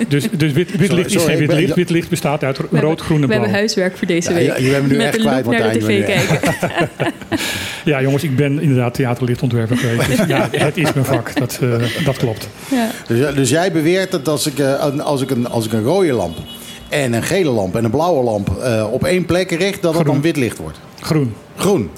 Dus, 0.08 0.28
dus 0.30 0.52
wit, 0.52 0.70
wit 0.76 0.88
Sorry, 0.88 0.94
licht 0.94 1.14
is 1.14 1.22
geen 1.24 1.38
wit 1.38 1.52
licht. 1.52 1.68
ja. 1.68 1.74
Wit 1.74 1.90
licht 1.90 2.08
bestaat 2.08 2.44
uit 2.44 2.56
we 2.56 2.62
hebben- 2.62 2.80
rood, 2.80 3.00
groen 3.00 3.16
en 3.16 3.20
We 3.20 3.26
blauw. 3.26 3.40
hebben 3.40 3.58
huiswerk 3.58 3.96
voor 3.96 4.06
deze 4.06 4.28
Ja, 4.30 4.34
week. 4.36 4.56
je- 4.56 4.64
je 4.64 4.70
bent 4.70 4.82
me 4.82 4.88
nu 4.88 4.96
Met 4.96 5.06
echt 5.06 5.16
kwijt, 5.18 5.46
naar 5.46 5.72
de 5.72 5.78
tv 5.78 6.04
kijken. 6.06 6.54
Ja, 7.84 8.00
jongens, 8.02 8.22
ik 8.22 8.36
ben 8.36 8.60
inderdaad 8.60 8.94
theaterlichtontwerper 8.94 9.76
geweest. 9.76 10.06
Dus 10.16 10.26
ja, 10.26 10.48
het 10.52 10.76
is 10.76 10.92
mijn 10.92 11.06
vak. 11.06 11.38
Dat, 11.38 11.58
eh, 11.62 12.04
dat 12.04 12.16
klopt. 12.16 12.48
Ja. 12.70 12.88
Dus, 13.06 13.34
dus 13.34 13.50
jij 13.50 13.72
beweert 13.72 14.10
dat 14.10 14.28
als 14.28 14.46
ik, 14.46 14.58
eh, 14.58 14.84
een- 14.92 15.00
als, 15.00 15.22
ik 15.22 15.30
een, 15.30 15.48
als 15.48 15.66
ik 15.66 15.72
een 15.72 15.82
rode 15.82 16.12
lamp 16.12 16.36
en 16.88 17.12
een 17.12 17.22
gele 17.22 17.50
lamp 17.50 17.76
en 17.76 17.84
een 17.84 17.90
blauwe 17.90 18.24
lamp 18.24 18.56
eh, 18.62 18.86
op 18.92 19.04
één 19.04 19.24
plek 19.24 19.50
richt, 19.50 19.82
dat 19.82 19.94
het 19.96 20.06
dan 20.06 20.20
wit 20.20 20.36
licht 20.36 20.58
wordt? 20.58 20.78
Groen. 21.00 21.34
Groen. 21.56 21.90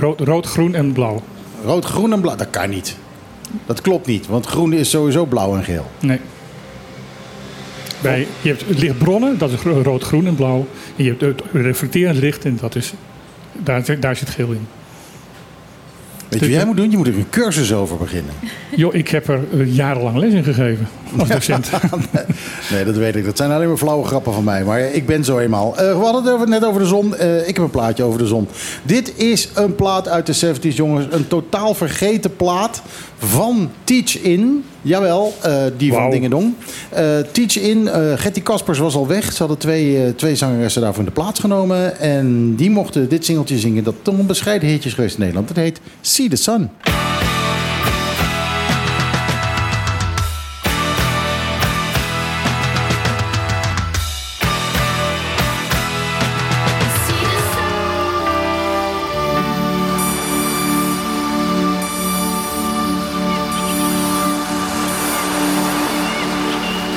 Rood, 0.00 0.20
rood 0.20 0.46
groen 0.46 0.74
en 0.74 0.92
blauw. 0.92 1.22
Rood, 1.64 1.84
groen 1.84 2.12
en 2.12 2.20
blauw. 2.20 2.36
Dat 2.36 2.50
kan 2.50 2.70
niet. 2.70 2.96
Dat 3.66 3.80
klopt 3.80 4.06
niet, 4.06 4.26
want 4.26 4.46
groen 4.46 4.72
is 4.72 4.90
sowieso 4.90 5.24
blauw 5.24 5.56
en 5.56 5.64
geel. 5.64 5.90
Nee. 6.00 6.20
Bij, 8.02 8.26
je 8.42 8.48
hebt 8.48 8.78
lichtbronnen, 8.78 9.38
dat 9.38 9.50
is 9.50 9.60
rood, 9.60 10.02
groen 10.02 10.26
en 10.26 10.34
blauw. 10.34 10.66
En 10.96 11.04
je 11.04 11.10
hebt 11.10 11.20
het 11.20 11.42
reflecterend 11.52 12.18
licht 12.18 12.44
en 12.44 12.58
dat 12.60 12.74
is, 12.74 12.92
daar, 13.52 14.00
daar 14.00 14.16
zit 14.16 14.30
geel 14.30 14.50
in. 14.50 14.66
Weet 16.30 16.40
je 16.40 16.46
wat 16.46 16.54
jij 16.56 16.64
moet 16.64 16.76
doen? 16.76 16.90
Je 16.90 16.96
moet 16.96 17.06
er 17.06 17.14
een 17.14 17.30
cursus 17.30 17.72
over 17.72 17.96
beginnen. 17.96 18.34
Jo, 18.76 18.90
ik 18.92 19.08
heb 19.08 19.28
er 19.28 19.40
eh, 19.52 19.74
jarenlang 19.74 20.16
les 20.16 20.32
in 20.32 20.44
gegeven 20.44 20.88
als 21.18 21.28
docent. 21.28 21.70
Nee, 22.70 22.84
dat 22.84 22.96
weet 22.96 23.16
ik. 23.16 23.24
Dat 23.24 23.36
zijn 23.36 23.50
alleen 23.50 23.68
maar 23.68 23.76
flauwe 23.76 24.06
grappen 24.06 24.32
van 24.32 24.44
mij. 24.44 24.64
Maar 24.64 24.80
ik 24.80 25.06
ben 25.06 25.24
zo 25.24 25.38
eenmaal. 25.38 25.76
Eh, 25.76 25.98
we 25.98 26.04
hadden 26.04 26.40
het 26.40 26.48
net 26.48 26.64
over 26.64 26.80
de 26.80 26.86
zon. 26.86 27.16
Eh, 27.16 27.48
ik 27.48 27.54
heb 27.54 27.64
een 27.64 27.70
plaatje 27.70 28.02
over 28.02 28.18
de 28.18 28.26
zon. 28.26 28.48
Dit 28.82 29.12
is 29.16 29.48
een 29.54 29.74
plaat 29.74 30.08
uit 30.08 30.26
de 30.26 30.34
70s, 30.34 30.76
jongens. 30.76 31.06
Een 31.10 31.28
totaal 31.28 31.74
vergeten 31.74 32.36
plaat 32.36 32.82
van 33.18 33.70
Teach 33.84 34.18
In. 34.18 34.64
Jawel, 34.82 35.34
eh, 35.42 35.62
die 35.76 35.92
van. 35.92 36.10
Dingedong. 36.10 36.54
Eh 36.90 37.18
Teach 37.32 37.58
In. 37.58 37.88
eh 37.88 38.12
Getty 38.16 38.40
Kaspers 38.42 38.78
was 38.78 38.94
al 38.94 39.06
weg. 39.06 39.32
Ze 39.32 39.38
hadden 39.38 39.58
twee, 39.58 40.14
twee 40.14 40.36
zangeressen 40.36 40.82
daarvoor 40.82 41.00
in 41.00 41.08
de 41.08 41.14
plaats 41.14 41.40
genomen. 41.40 41.98
En 42.00 42.54
die 42.54 42.70
mochten 42.70 43.08
dit 43.08 43.24
singeltje 43.24 43.58
zingen. 43.58 43.84
Dat 43.84 43.94
toch 44.02 44.18
een 44.18 44.26
bescheiden 44.26 44.68
hitje 44.68 44.88
is 44.88 44.94
geweest 44.94 45.14
in 45.14 45.20
Nederland. 45.20 45.48
Het 45.48 45.58
heet 45.58 45.80
See 46.00 46.28
the 46.28 46.36
Sun. 46.36 46.70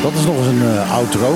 Dat 0.04 0.14
is 0.14 0.26
nog 0.26 0.38
eens 0.38 0.48
een 0.48 0.62
eh, 0.62 0.94
outro. 0.94 1.36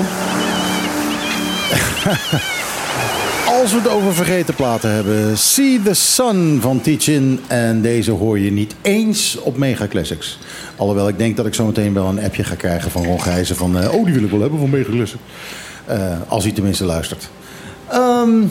Als 3.60 3.72
we 3.72 3.78
het 3.78 3.88
over 3.88 4.14
vergeten 4.14 4.54
platen 4.54 4.90
hebben. 4.90 5.38
See 5.38 5.82
the 5.82 5.94
Sun 5.94 6.58
van 6.60 6.80
Teachin. 6.80 7.40
En 7.46 7.82
deze 7.82 8.10
hoor 8.10 8.38
je 8.38 8.52
niet 8.52 8.74
eens 8.82 9.38
op 9.40 9.56
Mega 9.56 9.86
Classics. 9.86 10.38
Alhoewel 10.76 11.08
ik 11.08 11.18
denk 11.18 11.36
dat 11.36 11.46
ik 11.46 11.54
zo 11.54 11.66
meteen 11.66 11.94
wel 11.94 12.06
een 12.06 12.24
appje 12.24 12.44
ga 12.44 12.54
krijgen 12.54 12.90
van 12.90 13.04
Ron 13.04 13.22
Gijzen. 13.22 13.56
Van, 13.56 13.78
eh, 13.78 13.94
oh, 13.94 14.04
die 14.04 14.14
wil 14.14 14.22
ik 14.22 14.30
wel 14.30 14.40
hebben 14.40 14.58
van 14.58 14.70
Mega 14.70 14.90
Classics. 14.90 15.22
Eh, 15.84 16.16
als 16.28 16.44
hij 16.44 16.52
tenminste 16.52 16.84
luistert. 16.84 17.30
Ehm, 17.88 18.42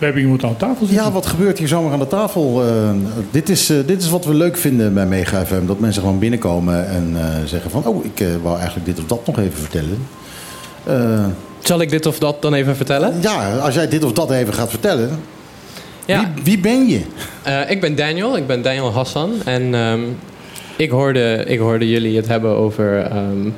We 0.00 0.06
hebben 0.06 0.22
iemand 0.22 0.44
aan 0.44 0.56
tafel 0.56 0.86
zitten. 0.86 1.04
ja, 1.04 1.12
wat 1.12 1.26
gebeurt 1.26 1.58
hier 1.58 1.68
zomaar 1.68 1.92
aan 1.92 1.98
de 1.98 2.06
tafel? 2.06 2.64
Eh, 2.66 2.90
dit, 3.30 3.48
is, 3.48 3.70
eh, 3.70 3.76
dit 3.86 4.02
is 4.02 4.10
wat 4.10 4.24
we 4.24 4.34
leuk 4.34 4.56
vinden 4.56 4.94
bij 4.94 5.06
Mega 5.06 5.44
FM. 5.46 5.66
Dat 5.66 5.78
mensen 5.80 6.02
gewoon 6.02 6.18
binnenkomen 6.18 6.88
en 6.88 7.12
eh, 7.16 7.24
zeggen 7.44 7.70
van... 7.70 7.84
oh, 7.86 8.04
ik 8.04 8.24
wou 8.42 8.56
eigenlijk 8.56 8.86
dit 8.86 8.98
of 8.98 9.04
dat 9.06 9.26
nog 9.26 9.38
even 9.38 9.58
vertellen. 9.58 9.98
Eh, 10.84 11.24
Zal 11.58 11.80
ik 11.80 11.90
dit 11.90 12.06
of 12.06 12.18
dat 12.18 12.42
dan 12.42 12.54
even 12.54 12.76
vertellen? 12.76 13.14
ja, 13.20 13.56
als 13.58 13.74
jij 13.74 13.88
dit 13.88 14.04
of 14.04 14.12
dat 14.12 14.30
even 14.30 14.54
gaat 14.54 14.70
vertellen. 14.70 15.10
Ja, 16.04 16.30
Wie, 16.34 16.44
wie 16.44 16.58
ben 16.58 16.88
je? 16.88 17.00
eh, 17.42 17.70
ik 17.70 17.80
ben 17.80 17.94
Daniel. 17.96 18.36
Ik 18.36 18.46
ben 18.46 18.62
Daniel 18.62 18.92
Hassan. 18.92 19.30
En 19.44 19.74
ehm, 19.74 20.00
ik, 20.76 20.90
hoorde, 20.90 21.44
ik 21.46 21.58
hoorde 21.58 21.88
jullie 21.88 22.16
het 22.16 22.28
hebben 22.28 22.56
over, 22.56 23.02
ehm, 23.02 23.48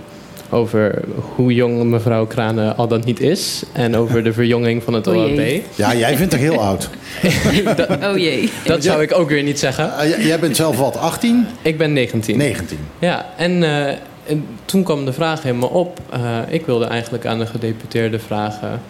over 0.53 1.03
hoe 1.36 1.55
jong 1.55 1.82
mevrouw 1.84 2.26
Kranen 2.26 2.76
al 2.76 2.88
dan 2.88 3.03
niet 3.05 3.20
is. 3.20 3.62
En 3.72 3.96
over 3.96 4.24
de 4.24 4.32
verjonging 4.32 4.82
van 4.82 4.92
het 4.92 5.09
O 5.09 5.12
OLP. 5.14 5.34
jee. 5.36 5.62
Ja, 5.74 5.94
jij 5.94 6.16
vindt 6.16 6.32
haar 6.32 6.40
heel 6.42 6.61
oud. 6.61 6.88
Oh 8.12 8.18
jee. 8.18 8.50
Dat 8.64 8.82
zou 8.84 9.03
ik 9.03 9.12
ook 9.14 9.28
weer 9.28 9.42
niet 9.42 9.59
zeggen. 9.59 9.98
Eh, 9.98 10.26
jij 10.26 10.38
bent 10.38 10.57
zelf 10.57 10.76
wat, 10.78 10.96
18? 10.96 11.46
Ik 11.62 11.78
ben 11.78 11.92
19. 11.92 12.36
19. 12.38 12.78
Ja, 12.98 13.26
en, 13.36 13.62
eh, 13.62 13.86
en 14.26 14.46
toen 14.64 14.82
kwam 14.82 15.05
de 15.05 15.12
vraag 15.12 15.42
helemaal 15.42 15.68
op. 15.68 15.98
Eh, 16.11 16.20
ik 16.48 16.66
wilde 16.66 16.84
eigenlijk 16.84 17.26
aan 17.26 17.38
de 17.38 17.46
gedeputeerde 17.46 18.18
vragen... 18.18 18.80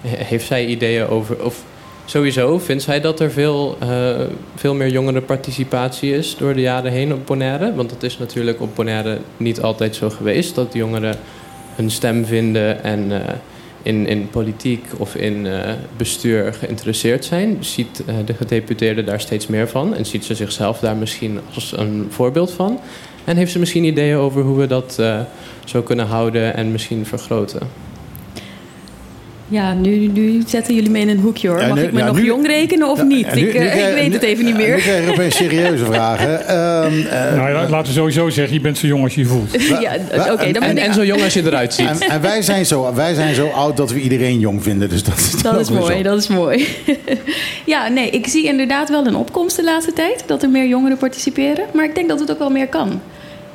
he- 0.00 0.24
heeft 0.24 0.46
zij 0.46 0.66
ideeën 0.66 1.06
over... 1.08 1.44
of 1.44 1.62
sowieso, 2.10 2.58
vindt 2.58 2.82
zij 2.82 3.00
dat 3.00 3.20
er 3.20 3.30
veel, 3.30 3.76
eh, 3.80 4.20
veel 4.54 4.74
meer 4.74 4.88
jongerenparticipatie 4.88 6.16
is... 6.16 6.36
door 6.36 6.54
de 6.54 6.60
jaren 6.60 6.92
heen 6.92 7.12
op 7.12 7.26
Bonaire? 7.26 7.74
Want 7.74 7.90
het 7.90 8.02
is 8.02 8.18
natuurlijk 8.18 8.60
op 8.60 8.74
Bonaire 8.74 9.18
niet 9.36 9.60
altijd 9.60 9.96
zo 9.96 10.10
geweest... 10.10 10.54
dat 10.54 10.72
jongeren 10.72 11.16
hun 11.74 11.90
stem 11.90 12.24
vinden 12.24 12.82
en... 12.82 13.26
eh, 13.26 13.34
in, 13.82 14.06
in 14.06 14.28
politiek 14.30 14.84
of 14.96 15.14
in 15.14 15.46
eh, 15.46 15.72
bestuur 15.96 16.54
geïnteresseerd 16.54 17.24
zijn, 17.24 17.56
ziet 17.60 18.04
de 18.24 18.34
gedeputeerde 18.34 19.04
daar 19.04 19.20
steeds 19.20 19.46
meer 19.46 19.68
van 19.68 19.94
en 19.94 20.06
ziet 20.06 20.24
ze 20.24 20.34
zichzelf 20.34 20.78
daar 20.78 20.96
misschien 20.96 21.40
als 21.54 21.72
een 21.76 22.06
voorbeeld 22.10 22.50
van. 22.50 22.80
En 23.24 23.36
heeft 23.36 23.52
ze 23.52 23.58
misschien 23.58 23.84
ideeën 23.84 24.16
over 24.16 24.42
hoe 24.42 24.58
we 24.58 24.66
dat 24.66 25.02
zo 25.64 25.82
kunnen 25.82 26.06
houden 26.06 26.56
en 26.56 26.72
misschien 26.72 27.06
vergroten? 27.06 27.89
Ja, 29.52 29.72
nu, 29.74 30.06
nu 30.06 30.42
zetten 30.46 30.74
jullie 30.74 30.90
me 30.90 30.98
in 30.98 31.08
een 31.08 31.18
hoekje 31.20 31.48
hoor. 31.48 31.60
Ja, 31.60 31.66
Mag 31.66 31.76
nu- 31.76 31.82
ik 31.82 31.92
me 31.92 31.98
ja, 31.98 32.06
nog 32.06 32.16
nu- 32.16 32.24
jong 32.24 32.46
rekenen 32.46 32.88
of 32.90 32.96
Ja, 32.98 33.04
niet? 33.04 33.34
nu- 33.34 33.40
ik, 33.40 33.52
nu 33.54 33.58
eh, 33.58 33.70
krijg- 33.70 33.88
ik 33.88 33.94
weet 33.94 34.06
nu- 34.08 34.12
het 34.14 34.22
even 34.22 34.44
niet 34.44 34.56
Nu 34.56 34.62
meer. 34.66 34.76
krijg 34.76 35.04
je 35.04 35.10
opeens 35.10 35.36
serieuze 35.36 35.84
vragen. 35.92 36.46
Ehm, 36.48 36.92
eh, 37.06 37.34
Nou 37.36 37.50
ja, 37.50 37.68
laten 37.68 37.86
we 37.92 37.98
sowieso 37.98 38.28
zeggen, 38.30 38.54
je 38.54 38.60
bent 38.60 38.78
zo 38.78 38.86
jong 38.86 39.02
als 39.02 39.14
je 39.14 39.20
je 39.20 39.26
voelt. 39.26 39.52
ja, 39.80 39.92
oké, 40.32 40.42
dan 40.44 40.52
ben 40.52 40.62
En, 40.62 40.76
ik... 40.78 40.84
en 40.84 40.94
zo 40.94 41.04
jong 41.04 41.22
als 41.22 41.34
je 41.34 41.42
eruit 41.46 41.74
ziet. 41.74 41.86
en, 41.88 42.00
en 42.10 42.20
wij, 42.20 42.42
zijn 42.42 42.66
zo, 42.66 42.94
wij 42.94 43.14
zijn 43.14 43.34
zo 43.34 43.46
oud 43.48 43.76
dat 43.76 43.90
we 43.92 44.00
iedereen 44.00 44.38
jong 44.38 44.62
vinden. 44.62 44.88
Dus 44.88 45.02
dat, 45.02 45.16
is 45.18 45.42
Dat 45.42 45.60
is 45.60 45.70
mooi, 45.70 45.96
zo. 45.96 46.02
dat 46.02 46.18
is 46.18 46.28
mooi. 46.28 46.66
ja, 47.64 47.88
nee, 47.88 48.10
ik 48.10 48.26
zie 48.26 48.44
inderdaad 48.44 48.88
wel 48.88 49.06
een 49.06 49.16
opkomst 49.16 49.56
de 49.56 49.64
laatste 49.64 49.92
tijd. 49.92 50.22
Dat 50.26 50.42
er 50.42 50.50
meer 50.50 50.66
jongeren 50.66 50.96
participeren. 50.96 51.64
Maar 51.74 51.84
ik 51.84 51.94
denk 51.94 52.08
dat 52.08 52.20
het 52.20 52.30
ook 52.30 52.38
wel 52.38 52.50
meer 52.50 52.68
kan. 52.68 53.00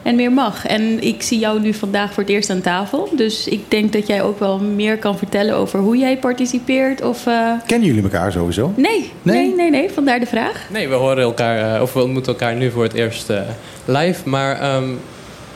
En 0.06 0.16
meer 0.16 0.32
mag. 0.32 0.66
En 0.66 1.04
ik 1.04 1.22
zie 1.22 1.40
jou 1.40 1.60
nu 1.60 1.74
vandaag 1.74 2.14
voor 2.14 2.24
het 2.24 2.32
eerst 2.32 2.50
aan 2.50 2.62
tafel. 2.62 3.10
Dus 3.16 3.48
ik 3.48 3.72
denk 3.72 3.94
dat 3.94 4.08
jij 4.08 4.22
ook 4.22 4.40
wel 4.40 4.60
meer 4.60 4.98
kan 4.98 5.18
vertellen 5.18 5.56
over 5.56 5.80
hoe 5.80 5.98
jij 5.98 6.18
participeert. 6.18 7.02
Of, 7.02 7.28
eh, 7.28 7.52
Kennen 7.66 7.88
jullie 7.88 8.04
elkaar 8.04 8.32
sowieso? 8.32 8.74
Nee, 8.76 9.12
Nee? 9.22 9.38
nee, 9.38 9.56
nee, 9.56 9.70
nee, 9.70 9.90
Vandaar 9.92 10.20
de 10.20 10.26
vraag. 10.26 10.68
Nee, 10.72 10.88
we 10.88 10.96
horen 10.96 11.24
elkaar, 11.24 11.76
eh, 11.76 11.82
of 11.82 11.94
we 11.94 12.04
ontmoeten 12.04 12.32
elkaar 12.32 12.56
nu 12.56 12.72
voor 12.72 12.84
het 12.84 12.94
eerst 12.94 13.30
eh, 13.30 13.42
live. 13.86 14.30
Maar 14.30 14.60
ehm, 14.60 14.90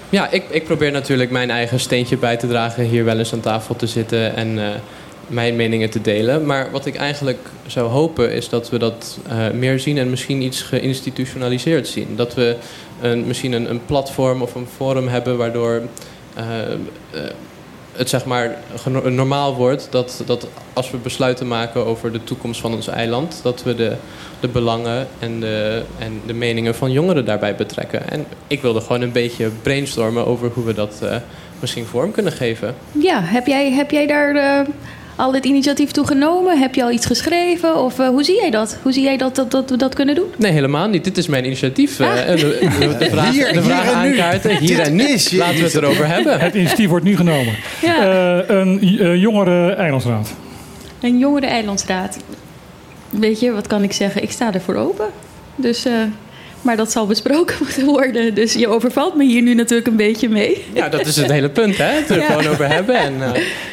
ja, 0.10 0.30
ik, 0.32 0.44
ik 0.50 0.64
probeer 0.64 0.92
natuurlijk 0.92 1.32
mijn 1.32 1.50
eigen 1.50 1.80
steentje 1.80 2.18
bij 2.18 2.38
te 2.38 2.48
dragen, 2.48 2.84
hier 2.84 3.06
wel 3.06 3.18
eens 3.18 3.34
aan 3.34 3.40
tafel 3.40 3.76
te 3.76 3.88
zitten 3.88 4.36
en 4.36 4.60
eh, 4.60 4.68
mijn 5.28 5.56
meningen 5.56 5.90
te 5.90 6.02
delen. 6.02 6.46
Maar 6.46 6.72
wat 6.72 6.86
ik 6.86 6.96
eigenlijk 6.96 7.40
zou 7.68 7.90
hopen 7.90 8.34
is 8.34 8.50
dat 8.50 8.70
we 8.70 8.78
dat 8.78 9.20
eh, 9.28 9.50
meer 9.54 9.80
zien 9.80 9.98
en 9.98 10.10
misschien 10.10 10.42
iets 10.42 10.62
geïnstitutionaliseerd 10.62 11.88
zien. 11.88 12.08
Dat 12.16 12.34
we 12.34 12.56
een, 13.02 13.28
misschien 13.28 13.54
een, 13.54 13.86
platform 13.86 14.42
of 14.42 14.56
een 14.56 14.68
forum 14.76 15.08
hebben 15.08 15.38
waardoor. 15.38 15.82
eh, 16.36 16.72
eh, 16.72 16.78
het 18.00 18.10
zeg 18.10 18.26
maar 18.26 18.58
normaal 19.04 19.56
wordt 19.56 19.88
dat, 19.92 20.24
dat 20.26 20.48
als 20.74 20.92
we 20.92 20.98
besluiten 20.98 21.48
maken 21.48 21.86
over 21.86 22.12
de 22.12 22.24
toekomst 22.24 22.62
van 22.62 22.74
ons 22.74 22.88
eiland, 22.88 23.40
dat 23.44 23.64
we 23.64 23.76
de, 23.76 23.96
de 24.40 24.48
belangen 24.48 25.08
en 25.20 25.40
de, 25.40 25.84
en 25.98 26.22
de 26.26 26.34
meningen 26.34 26.76
van 26.76 26.92
jongeren 26.92 27.26
daarbij 27.26 27.56
betrekken. 27.56 28.10
En 28.10 28.26
ik 28.48 28.62
wilde 28.62 28.82
gewoon 28.82 29.02
een 29.02 29.12
beetje 29.12 29.50
brainstormen 29.62 30.26
over 30.26 30.50
hoe 30.54 30.66
we 30.66 30.74
dat 30.74 31.00
eh, 31.04 31.16
misschien 31.60 31.86
vorm 31.86 32.12
kunnen 32.12 32.32
geven. 32.32 32.76
Ja, 32.92 33.22
heb 33.22 33.48
jij, 33.48 33.72
heb 33.72 33.92
jij 33.92 34.08
daar 34.08 34.66
al 35.20 35.34
het 35.34 35.46
initiatief 35.46 35.92
toe 35.92 36.06
genomen? 36.08 36.60
Heb 36.60 36.76
je 36.76 36.84
al 36.84 36.92
iets 36.92 37.06
geschreven? 37.06 37.76
Of 37.84 38.00
eh, 38.00 38.08
hoe 38.08 38.24
zie 38.24 38.36
jij 38.36 38.50
dat? 38.50 38.78
Hoe 38.82 38.92
zie 38.92 39.04
jij 39.04 39.18
dat, 39.18 39.36
dat, 39.36 39.52
dat 39.52 39.70
we 39.70 39.78
dat 39.78 39.94
kunnen 39.96 40.16
doen? 40.16 40.28
Nee, 40.38 40.52
helemaal 40.52 40.88
niet. 40.88 41.04
Dit 41.04 41.18
is 41.18 41.28
mijn 41.28 41.46
initiatief. 41.46 42.00
eh, 42.00 42.30
en 42.30 42.36
de, 42.36 42.68
de, 42.80 42.98
de 42.98 43.10
vraag, 43.10 43.32
Hier- 43.32 43.46
de 43.48 43.52
hier 43.54 43.62
vraag 43.62 43.86
nu. 43.86 43.92
aankaarten, 43.92 44.58
hier 44.58 44.76
Dit 44.78 44.88
en 44.88 44.96
nu. 44.96 45.04
is 45.04 45.32
Laten 45.32 45.56
we 45.58 45.64
het 45.64 45.76
erover 45.76 46.08
hebben. 46.08 46.40
Het 46.40 46.54
initiatief 46.56 46.90
wordt 46.90 47.06
nu 47.06 47.16
genomen. 47.16 47.54
Ja. 47.82 47.96
Eh, 48.40 48.56
een 48.58 48.80
eh, 49.00 49.16
jongere 49.22 49.72
eilandsraad. 49.74 50.34
Een 51.02 51.18
jongere 51.18 51.46
eilandsraad. 51.46 52.18
Weet 53.10 53.40
je, 53.40 53.52
wat 53.52 53.68
kan 53.68 53.84
ik 53.84 53.92
zeggen? 53.94 54.24
Ik 54.24 54.32
sta 54.32 54.54
ervoor 54.54 54.76
open. 54.76 55.06
Dus, 55.56 55.86
eh, 55.86 55.94
maar 56.62 56.78
dat 56.78 56.92
zal 56.92 57.06
besproken 57.08 57.56
moeten 57.64 57.86
worden. 57.86 58.34
Dus 58.34 58.54
je 58.54 58.68
overvalt 58.68 59.16
me 59.16 59.24
hier 59.26 59.42
nu 59.42 59.54
natuurlijk 59.54 59.88
een 59.88 59.96
beetje 59.96 60.30
mee. 60.30 60.66
Ja, 60.74 60.90
dat 60.90 61.06
is 61.06 61.16
het 61.16 61.32
hele 61.32 61.50
punt, 61.50 61.78
hè? 61.78 61.84
Het 61.86 62.10
er 62.10 62.18
Ja. 62.18 62.26
gewoon 62.26 62.48
over 62.48 62.68
hebben. 62.68 62.96
En, 62.96 63.14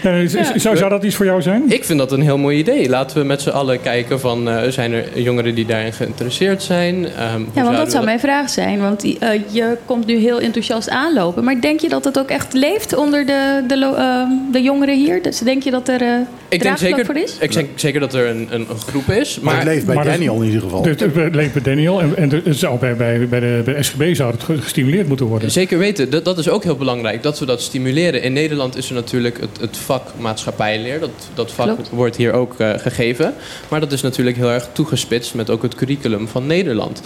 eh, 0.02 0.22
Eh, 0.22 0.28
zou, 0.56 0.76
zou 0.76 0.88
dat 0.90 1.04
iets 1.04 1.14
voor 1.14 1.24
jou 1.26 1.42
zijn? 1.42 1.62
Ik 1.68 1.84
vind 1.84 1.98
dat 1.98 2.12
een 2.12 2.22
heel 2.22 2.38
mooi 2.38 2.58
idee. 2.58 2.88
Laten 2.88 3.18
we 3.18 3.24
met 3.24 3.42
z'n 3.42 3.48
allen 3.48 3.80
kijken 3.82 4.20
van... 4.20 4.48
eh, 4.48 4.68
zijn 4.70 4.92
er 4.92 5.20
jongeren 5.20 5.54
die 5.54 5.66
daarin 5.66 5.92
geïnteresseerd 5.92 6.62
zijn? 6.62 7.06
Ehm, 7.06 7.40
Ja, 7.52 7.62
want 7.62 7.76
dat 7.76 7.90
zou 7.92 8.04
mijn 8.04 8.20
vraag 8.20 8.50
zijn. 8.50 8.80
Want 8.80 9.00
die, 9.00 9.18
je 9.50 9.76
komt 9.84 10.06
nu 10.06 10.16
heel 10.16 10.40
enthousiast 10.40 10.88
aanlopen. 10.90 11.44
Maar 11.44 11.60
denk 11.60 11.80
je 11.80 11.88
dat 11.88 12.04
het 12.04 12.18
ook 12.18 12.28
echt 12.28 12.52
leeft 12.52 12.96
onder 12.96 13.26
de, 13.26 13.64
de, 13.68 13.78
lo- 13.78 13.94
eh, 13.94 14.22
de 14.52 14.62
jongeren 14.62 14.96
hier? 14.96 15.22
Dus 15.22 15.38
denk 15.38 15.62
je 15.62 15.70
dat 15.70 15.88
er 15.88 16.00
eh 16.02 16.08
Ik 16.48 16.62
denk 16.62 16.78
zeker, 16.78 17.04
voor 17.04 17.16
is? 17.16 17.36
ik 17.40 17.52
denk 17.52 17.68
zeker 17.74 18.00
dat 18.00 18.14
er 18.14 18.26
een, 18.28 18.48
een, 18.50 18.66
een 18.70 18.78
groep 18.88 19.08
is. 19.10 19.34
Maar, 19.40 19.44
Maar, 19.54 19.62
het 19.64 19.72
leeft 19.72 19.86
bij 19.86 19.94
maar 19.94 20.04
Daniel 20.04 20.34
in 20.40 20.44
ieder 20.46 20.60
geval. 20.60 20.84
Het 20.84 21.34
leeft 21.34 21.52
bij 21.52 21.62
Daniel 21.62 22.00
en, 22.00 22.16
en 22.16 22.30
het 22.44 22.56
zou 22.56 22.75
bij, 22.78 22.96
bij, 22.96 23.28
bij, 23.28 23.40
de, 23.40 23.62
bij 23.64 23.74
de 23.74 23.82
SGB 23.82 24.14
zou 24.14 24.32
het 24.32 24.42
ge- 24.42 24.62
gestimuleerd 24.62 25.08
moeten 25.08 25.26
worden. 25.26 25.50
Zeker 25.50 25.78
weten, 25.78 26.10
dat, 26.10 26.24
dat 26.24 26.38
is 26.38 26.48
ook 26.48 26.64
heel 26.64 26.76
belangrijk, 26.76 27.22
dat 27.22 27.38
we 27.38 27.46
dat 27.46 27.60
stimuleren. 27.62 28.22
In 28.22 28.32
Nederland 28.32 28.76
is 28.76 28.88
er 28.88 28.94
natuurlijk 28.94 29.40
het, 29.40 29.60
het 29.60 29.76
vak 29.76 30.02
maatschappijleer. 30.18 31.00
Dat, 31.00 31.10
dat 31.34 31.52
vak 31.52 31.66
Klopt. 31.66 31.90
wordt 31.90 32.16
hier 32.16 32.32
ook 32.32 32.54
eh, 32.60 32.70
gegeven. 32.76 33.34
Maar 33.68 33.80
dat 33.80 33.92
is 33.92 34.00
natuurlijk 34.02 34.36
heel 34.36 34.50
erg 34.50 34.68
toegespitst 34.72 35.34
met 35.34 35.50
ook 35.50 35.62
het 35.62 35.74
curriculum 35.74 36.28
van 36.28 36.46
Nederland. 36.46 37.02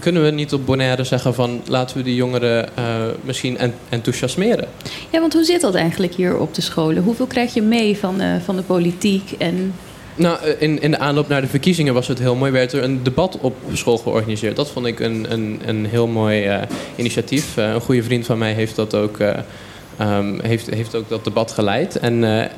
Kunnen 0.00 0.24
we 0.24 0.30
niet 0.30 0.52
op 0.52 0.66
Bonaire 0.66 1.04
zeggen 1.04 1.34
van 1.34 1.60
laten 1.66 1.96
we 1.96 2.02
die 2.02 2.14
jongeren 2.14 2.76
eh, 2.76 2.84
misschien 3.24 3.58
en- 3.58 3.74
enthousiasmeren? 3.88 4.68
Ja, 5.10 5.20
want 5.20 5.32
hoe 5.32 5.44
zit 5.44 5.60
dat 5.60 5.74
eigenlijk 5.74 6.14
hier 6.14 6.38
op 6.38 6.54
de 6.54 6.60
scholen? 6.62 7.02
Hoeveel 7.02 7.26
krijg 7.26 7.54
je 7.54 7.62
mee 7.62 7.96
van, 7.96 8.20
eh, 8.20 8.28
van 8.44 8.56
de 8.56 8.62
politiek? 8.62 9.30
En 9.38 9.74
Nou, 10.18 10.42
eh, 10.42 10.62
in, 10.62 10.80
in 10.80 10.90
de 10.90 10.98
aanloop 10.98 11.28
naar 11.28 11.40
de 11.40 11.46
verkiezingen 11.46 11.94
was 11.94 12.08
het 12.08 12.18
heel 12.18 12.34
mooi. 12.34 12.52
Werd 12.52 12.72
er 12.72 12.82
een 12.82 13.02
debat 13.02 13.38
op 13.40 13.56
school 13.72 13.98
georganiseerd. 13.98 14.56
Dat 14.56 14.70
vond 14.70 14.86
ik 14.86 15.00
een, 15.00 15.32
een, 15.32 15.60
een 15.64 15.86
heel 15.86 16.06
mooi 16.06 16.44
eh, 16.44 16.62
initiatief. 16.96 17.56
Eh, 17.56 17.72
een 17.72 17.80
goede 17.80 18.02
vriend 18.02 18.26
van 18.26 18.38
mij 18.38 18.52
heeft 18.52 18.76
dat 18.76 18.94
ook, 18.94 19.18
eh, 19.18 19.38
ehm, 19.96 20.38
heeft, 20.42 20.70
heeft 20.70 20.94
ook 20.94 21.08
dat 21.08 21.24
debat 21.24 21.52
geleid. 21.52 21.98
En 21.98 22.50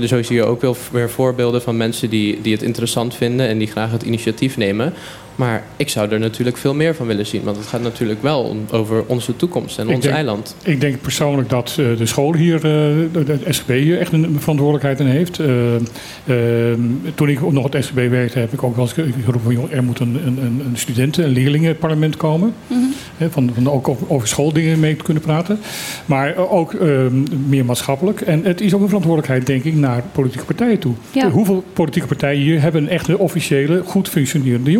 zo 0.00 0.22
zie 0.22 0.36
je 0.36 0.44
ook 0.44 0.60
wel 0.60 0.76
weer 0.90 1.10
voorbeelden 1.10 1.62
van 1.62 1.76
mensen 1.76 2.10
die, 2.10 2.40
die 2.40 2.52
het 2.52 2.62
interessant 2.62 3.14
vinden 3.14 3.48
en 3.48 3.58
die 3.58 3.68
graag 3.68 3.90
het 3.90 4.02
initiatief 4.02 4.56
nemen. 4.56 4.94
Maar 5.36 5.62
ik 5.76 5.88
zou 5.88 6.10
er 6.10 6.18
natuurlijk 6.18 6.56
veel 6.56 6.74
meer 6.74 6.94
van 6.94 7.06
willen 7.06 7.26
zien. 7.26 7.42
Want 7.42 7.56
het 7.56 7.66
gaat 7.66 7.82
natuurlijk 7.82 8.22
wel 8.22 8.42
om- 8.42 8.64
over 8.72 9.04
onze 9.06 9.36
toekomst 9.36 9.78
en 9.78 9.88
Ik 9.88 9.94
ons 9.94 10.02
denk- 10.04 10.14
eiland. 10.16 10.56
Ik 10.62 10.80
denk 10.80 11.00
persoonlijk 11.00 11.48
dat 11.48 11.76
eh, 11.78 11.96
de 11.98 12.06
school 12.06 12.34
hier, 12.34 12.54
eh, 12.54 12.62
de, 12.62 13.38
SGB 13.48 13.68
hier 13.68 13.98
echt 13.98 14.12
een 14.12 14.36
verantwoordelijkheid 14.38 15.00
in 15.00 15.06
heeft. 15.06 15.38
Eh, 15.38 15.46
toen 17.14 17.28
ik 17.28 17.40
nog 17.52 17.64
op 17.64 17.72
het 17.72 17.84
SGB 17.84 18.08
werkte, 18.10 18.38
heb 18.38 18.52
ik 18.52 18.62
ook 18.62 18.76
wel 18.76 18.84
eens 18.84 19.08
geroepen 19.24 19.52
joh, 19.54 19.72
er 19.72 19.84
moet 19.84 20.00
een, 20.00 20.20
een, 20.26 20.38
een 20.42 20.76
studenten- 20.76 21.24
en 21.24 21.30
leerlingenparlement 21.30 22.16
komen. 22.16 22.52
Hè, 23.16 23.30
van, 23.30 23.50
van 23.54 23.70
ook 23.70 23.88
over, 23.88 24.10
over 24.10 24.28
schooldingen 24.28 24.80
mee 24.80 24.96
te 24.96 25.04
kunnen 25.04 25.22
praten. 25.22 25.58
Maar 26.06 26.36
ook 26.50 26.74
eh, 26.74 26.88
meer 27.48 27.64
maatschappelijk. 27.64 28.20
En 28.20 28.44
het 28.44 28.60
is 28.60 28.74
ook 28.74 28.80
een 28.80 28.86
verantwoordelijkheid, 28.86 29.46
denk 29.46 29.64
ik, 29.64 29.74
naar 29.74 30.02
politieke 30.12 30.44
partijen 30.44 30.78
toe. 30.78 30.94
Ja. 31.10 31.30
Hoeveel 31.30 31.64
politieke 31.72 32.06
partijen 32.08 32.42
hier 32.42 32.60
hebben 32.60 32.82
een 32.82 32.88
echte 32.88 33.18
officiële, 33.18 33.82
goed 33.84 34.08
functionerende 34.08 34.70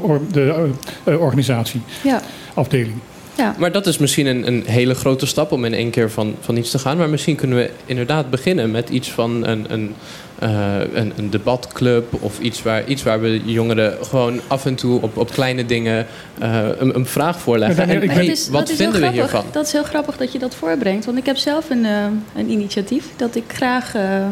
jongerenorganisatie, 0.00 1.80
ja, 2.02 2.20
afdeling? 2.54 2.94
ja. 3.36 3.54
Maar 3.58 3.72
dat 3.72 3.86
is 3.86 3.98
misschien 3.98 4.26
een, 4.26 4.46
een 4.46 4.62
hele 4.66 4.94
grote 4.94 5.26
stap 5.26 5.52
om 5.52 5.64
in 5.64 5.74
één 5.74 5.90
keer 5.90 6.10
van, 6.10 6.34
van 6.40 6.56
iets 6.56 6.70
te 6.70 6.78
gaan. 6.78 6.96
Maar 6.96 7.08
misschien 7.08 7.36
kunnen 7.36 7.58
we 7.58 7.70
inderdaad 7.86 8.30
beginnen 8.30 8.70
met 8.70 8.88
iets 8.88 9.10
van 9.12 9.46
een, 9.46 9.66
een, 9.72 9.94
eh, 10.38 10.74
een, 10.92 11.12
een 11.16 11.30
debatclub 11.30 12.12
of 12.20 12.38
iets 12.40 12.62
waar, 12.62 12.86
iets 12.86 13.02
waar 13.02 13.20
we 13.20 13.40
jongeren 13.44 13.96
gewoon 14.06 14.40
af 14.46 14.66
en 14.66 14.74
toe 14.74 15.02
op, 15.02 15.16
op 15.16 15.30
kleine 15.30 15.66
dingen 15.66 16.06
eh, 16.38 16.58
een, 16.78 16.94
een 16.96 17.06
vraag 17.06 17.38
voorleggen. 17.40 17.88
En 17.88 18.08
hey, 18.10 18.26
is- 18.26 18.48
wat 18.48 18.70
vinden 18.70 18.92
we 18.92 19.06
grappig. 19.06 19.20
hiervan? 19.20 19.44
Dat 19.52 19.66
is 19.66 19.72
heel 19.72 19.82
grappig 19.84 20.16
dat 20.16 20.32
je 20.32 20.38
dat 20.38 20.54
voorbrengt. 20.54 21.04
Want 21.04 21.18
ik 21.18 21.26
heb 21.26 21.36
zelf 21.36 21.70
een, 21.70 21.84
eh, 21.84 22.04
een 22.36 22.50
initiatief 22.50 23.04
dat 23.16 23.34
ik 23.36 23.44
graag 23.48 23.94
eh, 23.94 24.24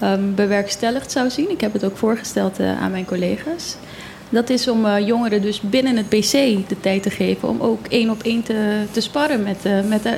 ehm, 0.00 0.20
bewerkstelligd 0.34 1.10
zou 1.12 1.30
zien. 1.30 1.50
Ik 1.50 1.60
heb 1.60 1.72
het 1.72 1.84
ook 1.84 1.96
voorgesteld 1.96 2.58
eh, 2.58 2.82
aan 2.82 2.90
mijn 2.90 3.04
collega's. 3.04 3.76
Dat 4.30 4.50
is 4.50 4.68
om 4.68 4.86
eh, 4.86 5.06
jongeren 5.06 5.42
dus 5.42 5.60
binnen 5.60 5.96
het 5.96 6.08
BC 6.08 6.30
de 6.68 6.80
tijd 6.80 7.02
te 7.02 7.10
geven 7.10 7.48
om 7.48 7.60
ook 7.60 7.86
één 7.88 8.10
op 8.10 8.22
één 8.22 8.42
te, 8.42 8.82
te 8.90 9.00
sparren 9.00 9.42
met, 9.42 9.56
eh, 9.62 9.72
met 9.88 10.02
de 10.02 10.16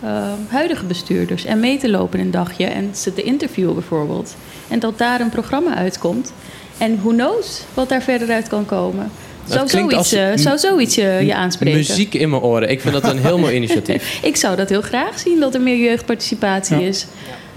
eh, 0.00 0.32
huidige 0.48 0.84
bestuurders. 0.84 1.44
En 1.44 1.60
mee 1.60 1.78
te 1.78 1.90
lopen 1.90 2.20
een 2.20 2.30
dagje 2.30 2.66
en 2.66 2.90
ze 2.94 3.12
te 3.14 3.22
interviewen 3.22 3.74
bijvoorbeeld. 3.74 4.36
En 4.68 4.78
dat 4.78 4.98
daar 4.98 5.20
een 5.20 5.28
programma 5.28 5.74
uitkomt. 5.74 6.32
En 6.78 6.98
who 7.02 7.10
knows 7.10 7.62
wat 7.74 7.88
daar 7.88 8.02
verder 8.02 8.30
uit 8.30 8.48
kan 8.48 8.66
komen. 8.66 9.10
Zou 9.48 9.68
klinkt 9.68 9.92
zoiets, 9.92 10.12
als 10.14 10.40
eh, 10.40 10.44
zou 10.46 10.58
zoiets 10.58 10.94
je, 10.94 11.18
je 11.24 11.34
aanspreken? 11.34 11.78
Muziek 11.78 12.14
in 12.14 12.30
mijn 12.30 12.42
oren. 12.42 12.70
Ik 12.70 12.80
vind 12.80 12.94
dat 12.94 13.04
een 13.04 13.18
heel 13.18 13.38
mooi 13.38 13.54
initiatief. 13.62 14.18
Ik 14.22 14.36
zou 14.36 14.56
dat 14.56 14.68
heel 14.68 14.82
graag 14.82 15.18
zien, 15.18 15.40
dat 15.40 15.54
er 15.54 15.60
meer 15.60 15.76
jeugdparticipatie 15.78 16.78
Ja. 16.78 16.86
is. 16.86 17.06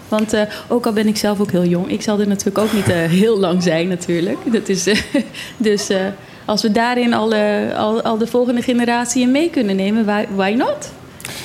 Want 0.09 0.33
eh, 0.33 0.41
ook 0.67 0.85
al 0.85 0.93
ben 0.93 1.07
ik 1.07 1.17
zelf 1.17 1.39
ook 1.39 1.51
heel 1.51 1.65
jong, 1.65 1.89
ik 1.89 2.01
zal 2.01 2.19
er 2.19 2.27
natuurlijk 2.27 2.57
ook 2.57 2.73
niet 2.73 2.89
eh, 2.89 2.95
heel 2.95 3.39
lang 3.39 3.63
zijn 3.63 3.87
natuurlijk. 3.87 4.37
Dat 4.51 4.69
is, 4.69 4.87
eh, 4.87 4.97
dus 5.57 5.89
als 6.45 6.61
we 6.61 6.71
daarin 6.71 7.13
al, 7.13 7.33
al, 7.73 8.01
al 8.01 8.17
de 8.17 8.27
volgende 8.27 8.61
generatie 8.61 9.21
in 9.21 9.31
mee 9.31 9.49
kunnen 9.49 9.75
nemen, 9.75 10.05
why, 10.05 10.25
why 10.35 10.53
not? 10.57 10.91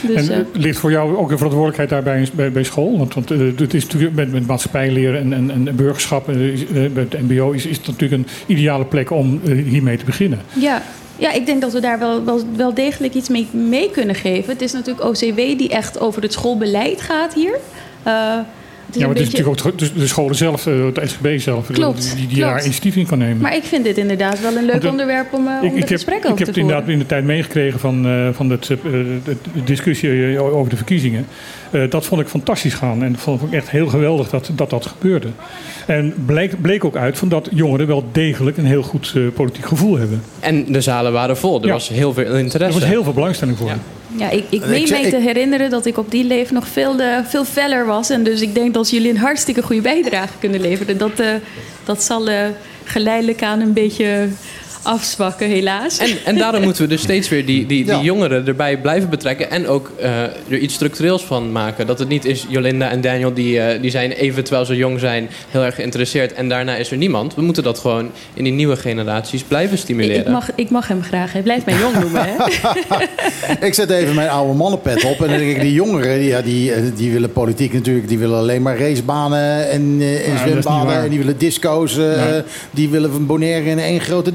Dus, 0.00 0.28
en 0.28 0.46
ligt 0.52 0.78
voor 0.78 0.90
jou 0.90 1.16
ook 1.16 1.30
een 1.30 1.36
verantwoordelijkheid 1.36 1.88
daarbij 1.88 2.28
bij, 2.32 2.52
bij 2.52 2.62
school? 2.62 2.98
Want, 2.98 3.14
want 3.14 3.28
het 3.28 3.74
is 3.74 3.84
natuurlijk 3.84 4.14
met, 4.14 4.32
met 4.32 4.46
maatschappijleer 4.46 5.16
en, 5.16 5.32
en, 5.32 5.50
en 5.50 5.76
burgerschap, 5.76 6.26
het 6.26 7.28
MBO, 7.28 7.50
is, 7.50 7.66
is 7.66 7.76
het 7.76 7.86
natuurlijk 7.86 8.22
een 8.22 8.28
ideale 8.46 8.84
plek 8.84 9.10
om 9.10 9.40
hiermee 9.44 9.96
te 9.96 10.04
beginnen. 10.04 10.40
Ja. 10.52 10.82
ja, 11.16 11.32
ik 11.32 11.46
denk 11.46 11.60
dat 11.60 11.72
we 11.72 11.80
daar 11.80 11.98
wel, 11.98 12.24
wel, 12.24 12.40
wel 12.56 12.74
degelijk 12.74 13.14
iets 13.14 13.28
mee, 13.28 13.48
mee 13.50 13.90
kunnen 13.90 14.14
geven. 14.14 14.52
Het 14.52 14.62
is 14.62 14.72
natuurlijk 14.72 15.06
OCW 15.06 15.36
die 15.36 15.68
echt 15.68 16.00
over 16.00 16.22
het 16.22 16.32
schoolbeleid 16.32 17.00
gaat 17.00 17.34
hier. 17.34 17.58
Eh, 18.02 18.12
het 18.86 18.94
is 18.96 19.00
ja, 19.00 19.06
maar 19.06 19.16
het 19.16 19.26
is 19.26 19.32
beetje- 19.32 19.52
natuurlijk 19.52 19.74
ook 19.74 19.78
de, 19.94 20.00
de 20.00 20.06
scholen 20.06 20.34
zelf, 20.36 20.66
eh, 20.66 20.74
het 20.94 21.10
SGB 21.10 21.38
zelf, 21.38 21.68
eh, 21.70 21.74
Klopt, 21.74 22.16
die, 22.16 22.26
die 22.26 22.38
daar 22.38 22.48
klopt. 22.50 22.64
initiatief 22.64 22.96
in 22.96 23.06
kan 23.06 23.18
nemen. 23.18 23.36
Maar 23.42 23.54
ik 23.56 23.62
vind 23.64 23.84
dit 23.84 23.98
inderdaad 23.98 24.40
wel 24.40 24.56
een 24.56 24.64
leuk 24.64 24.84
onderwerp 24.84 25.32
om, 25.32 25.46
eh, 25.46 25.52
om 25.60 25.66
ik, 25.76 25.88
het 25.88 25.90
ik 25.90 25.98
heb, 26.06 26.08
ik 26.08 26.22
heb 26.24 26.36
te 26.36 26.44
het 26.44 26.56
inderdaad 26.56 26.88
in 26.88 26.98
de 26.98 27.06
tijd 27.06 27.24
meegekregen 27.24 27.80
van, 27.80 28.06
eh, 28.06 28.28
van 28.32 28.50
het, 28.50 28.70
eh, 28.70 28.76
de, 29.24 29.36
discussie 29.64 30.40
over 30.40 30.70
de 30.70 30.76
verkiezingen. 30.76 31.26
Eh, 31.70 31.90
dat 31.90 32.04
vond 32.06 32.20
ik 32.20 32.26
fantastisch 32.28 32.74
gaan. 32.74 33.02
En 33.02 33.12
dat 33.12 33.20
vond 33.20 33.42
ik 33.42 33.52
echt 33.52 33.70
heel 33.70 33.86
geweldig 33.86 34.28
dat 34.28 34.50
dat, 34.54 34.70
dat 34.70 34.86
gebeurde. 34.86 35.28
En 35.86 36.14
bleek, 36.26 36.60
bleek 36.60 36.84
ook 36.84 36.96
uit 36.96 37.18
van 37.18 37.28
dat 37.28 37.48
jongeren 37.52 37.86
wel 37.86 38.04
degelijk 38.12 38.56
een 38.56 38.66
heel 38.66 38.82
goed 38.82 39.12
eh, 39.16 39.22
politiek 39.34 39.66
gevoel 39.66 39.96
hebben. 39.98 40.22
En 40.40 40.72
de 40.72 40.80
zalen 40.80 41.12
waren 41.12 41.36
vol. 41.36 41.60
Er 41.60 41.66
Ja. 41.66 41.72
was 41.72 41.88
heel 41.88 42.12
veel 42.12 42.34
interesse. 42.36 42.74
Er 42.74 42.80
was 42.80 42.90
heel 42.90 43.04
veel 43.04 43.12
belangstelling 43.12 43.56
voor. 43.58 43.68
Ja. 43.68 43.76
Ja, 44.16 44.30
ik, 44.30 44.44
ik 44.48 44.66
meen 44.66 44.88
mij 44.88 45.10
te 45.10 45.16
herinneren 45.16 45.70
dat 45.70 45.86
ik 45.86 45.98
op 45.98 46.10
die 46.10 46.24
leef 46.24 46.50
nog 46.50 46.68
veel, 46.68 47.00
eh, 47.00 47.18
veel 47.24 47.44
feller 47.44 47.86
was. 47.86 48.10
En 48.10 48.22
dus 48.22 48.40
ik 48.40 48.54
denk 48.54 48.74
dat 48.74 48.90
jullie 48.90 49.10
een 49.10 49.18
hartstikke 49.18 49.62
goede 49.62 49.82
bijdrage 49.82 50.32
kunnen 50.40 50.60
leveren. 50.60 50.98
Dat, 50.98 51.20
eh, 51.20 51.34
dat 51.84 52.02
zal 52.02 52.28
eh, 52.28 52.46
geleidelijk 52.84 53.42
aan 53.42 53.60
een 53.60 53.72
beetje 53.72 54.28
afzwakken, 54.82 55.48
helaas. 55.48 55.98
En, 55.98 56.08
en 56.24 56.36
daarom 56.38 56.62
moeten 56.62 56.82
we 56.82 56.88
dus 56.88 57.02
steeds 57.02 57.28
weer 57.28 57.46
die, 57.46 57.66
die, 57.66 57.84
die 57.84 57.94
Ja. 57.94 58.00
jongeren 58.02 58.46
erbij 58.46 58.76
blijven 58.78 59.08
betrekken. 59.08 59.50
En 59.50 59.66
ook 59.68 59.90
eh, 60.00 60.22
er 60.22 60.58
iets 60.58 60.74
structureels 60.74 61.24
van 61.24 61.52
maken. 61.52 61.86
Dat 61.86 61.98
het 61.98 62.08
niet 62.08 62.24
is 62.24 62.46
Jolinda 62.48 62.90
en 62.90 63.00
Daniel 63.00 63.34
die, 63.34 63.60
eh, 63.60 63.80
die 63.80 63.90
zijn 63.90 64.10
even 64.12 64.44
terwijl 64.44 64.64
ze 64.66 64.76
jong 64.76 65.00
zijn 65.00 65.28
heel 65.50 65.64
erg 65.64 65.74
geïnteresseerd. 65.74 66.32
En 66.32 66.48
daarna 66.48 66.76
is 66.76 66.90
er 66.90 66.96
niemand. 66.96 67.34
We 67.34 67.42
moeten 67.42 67.62
dat 67.62 67.78
gewoon 67.78 68.10
in 68.34 68.44
die 68.44 68.52
nieuwe 68.52 68.76
generaties 68.76 69.42
blijven 69.42 69.78
stimuleren. 69.78 70.20
ik, 70.24 70.28
mag, 70.28 70.48
ik 70.54 70.70
mag 70.70 70.88
hem 70.88 71.02
graag. 71.02 71.32
Hij 71.32 71.42
blijft 71.42 71.66
mij 71.66 71.74
jong 71.78 71.98
noemen, 72.00 72.22
hè? 72.24 72.34
Ik 73.66 73.74
zet 73.74 73.90
even 73.90 74.14
mijn 74.14 74.28
oude 74.28 74.54
mannenpet 74.54 75.04
op. 75.04 75.20
En 75.22 75.28
dan 75.28 75.38
denk 75.38 75.50
ik, 75.50 75.60
die 75.60 75.72
jongeren, 75.72 76.20
ja, 76.22 76.40
die, 76.42 76.72
eh, 76.72 76.82
die 76.96 77.12
willen 77.12 77.32
politiek 77.32 77.72
natuurlijk. 77.72 78.08
Die 78.08 78.18
willen 78.18 78.38
alleen 78.38 78.62
maar 78.62 78.78
racebanen 78.78 79.70
en, 79.70 79.96
eh, 80.00 80.26
en 80.28 80.32
Ja, 80.32 80.38
zwembaden. 80.38 81.02
En 81.02 81.08
die 81.08 81.18
willen 81.18 81.38
disco's. 81.38 81.96
eh, 81.98 82.04
Nee. 82.30 82.42
Die 82.70 82.88
willen 82.88 83.12
van 83.12 83.26
Bonaire 83.26 83.70
in 83.70 83.78
één 83.78 84.00
grote 84.00 84.32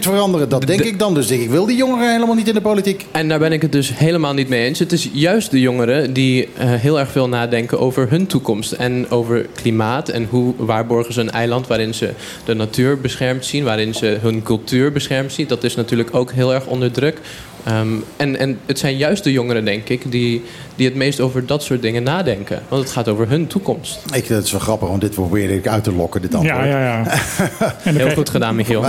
veranderen. 0.00 0.48
Dat 0.48 0.66
denk 0.66 0.82
de- 0.82 0.88
ik 0.88 0.98
dan. 0.98 1.14
Dus 1.14 1.26
denk 1.26 1.42
ik, 1.42 1.50
wil 1.50 1.66
die 1.66 1.76
jongeren 1.76 2.12
helemaal 2.12 2.34
niet 2.34 2.48
in 2.48 2.54
de 2.54 2.60
politiek. 2.60 3.06
En 3.10 3.28
daar 3.28 3.38
ben 3.38 3.52
ik 3.52 3.62
het 3.62 3.72
dus 3.72 3.92
helemaal 3.98 4.34
niet 4.34 4.48
mee 4.48 4.64
eens. 4.66 4.78
Het 4.78 4.92
is 4.92 5.08
juist 5.12 5.50
de 5.50 5.60
jongeren 5.60 6.12
die 6.12 6.48
eh, 6.56 6.72
heel 6.74 6.98
erg 6.98 7.10
veel 7.10 7.28
nadenken 7.28 7.78
over 7.80 8.10
hun 8.10 8.26
toekomst. 8.26 8.72
En 8.72 9.10
over 9.10 9.46
klimaat 9.54 10.08
en 10.08 10.26
hoe 10.30 10.54
waarborgen 10.56 11.12
ze 11.14 11.20
een 11.20 11.30
eiland 11.30 11.66
waarin 11.66 11.94
ze 11.94 12.10
de 12.44 12.54
natuur 12.54 13.00
beschermd 13.00 13.44
zien. 13.44 13.64
Waarin 13.64 13.94
ze 13.94 14.18
hun 14.20 14.42
cultuur 14.42 14.92
beschermd 14.92 15.32
zien. 15.32 15.46
Dat 15.46 15.64
is 15.64 15.74
natuurlijk 15.74 16.14
ook 16.14 16.32
heel 16.32 16.54
erg 16.54 16.66
onder 16.66 16.90
druk. 16.90 17.20
Ehm, 17.64 17.88
en, 18.16 18.38
en 18.38 18.58
het 18.66 18.78
zijn 18.78 18.96
juist 18.96 19.24
de 19.24 19.32
jongeren, 19.32 19.64
denk 19.64 19.88
ik, 19.88 20.10
die, 20.10 20.44
die 20.76 20.86
het 20.86 20.94
meest 20.94 21.20
over 21.20 21.46
dat 21.46 21.62
soort 21.62 21.82
dingen 21.82 22.02
nadenken. 22.02 22.62
Want 22.68 22.82
het 22.82 22.92
gaat 22.92 23.08
over 23.08 23.28
hun 23.28 23.46
toekomst. 23.46 24.00
Ik, 24.12 24.28
dat 24.28 24.44
is 24.44 24.50
wel 24.50 24.60
grappig, 24.60 24.88
want 24.88 25.00
dit 25.00 25.14
probeerde 25.14 25.54
ik 25.54 25.66
uit 25.68 25.84
te 25.84 25.92
lokken, 25.92 26.22
dit 26.22 26.34
antwoord. 26.34 26.64
Ja, 26.64 26.68
ja, 26.68 26.80
ja. 26.80 27.04
En 27.84 27.96
Heel 27.96 28.10
goed 28.10 28.28
gedaan, 28.30 28.56
Michiel. 28.56 28.84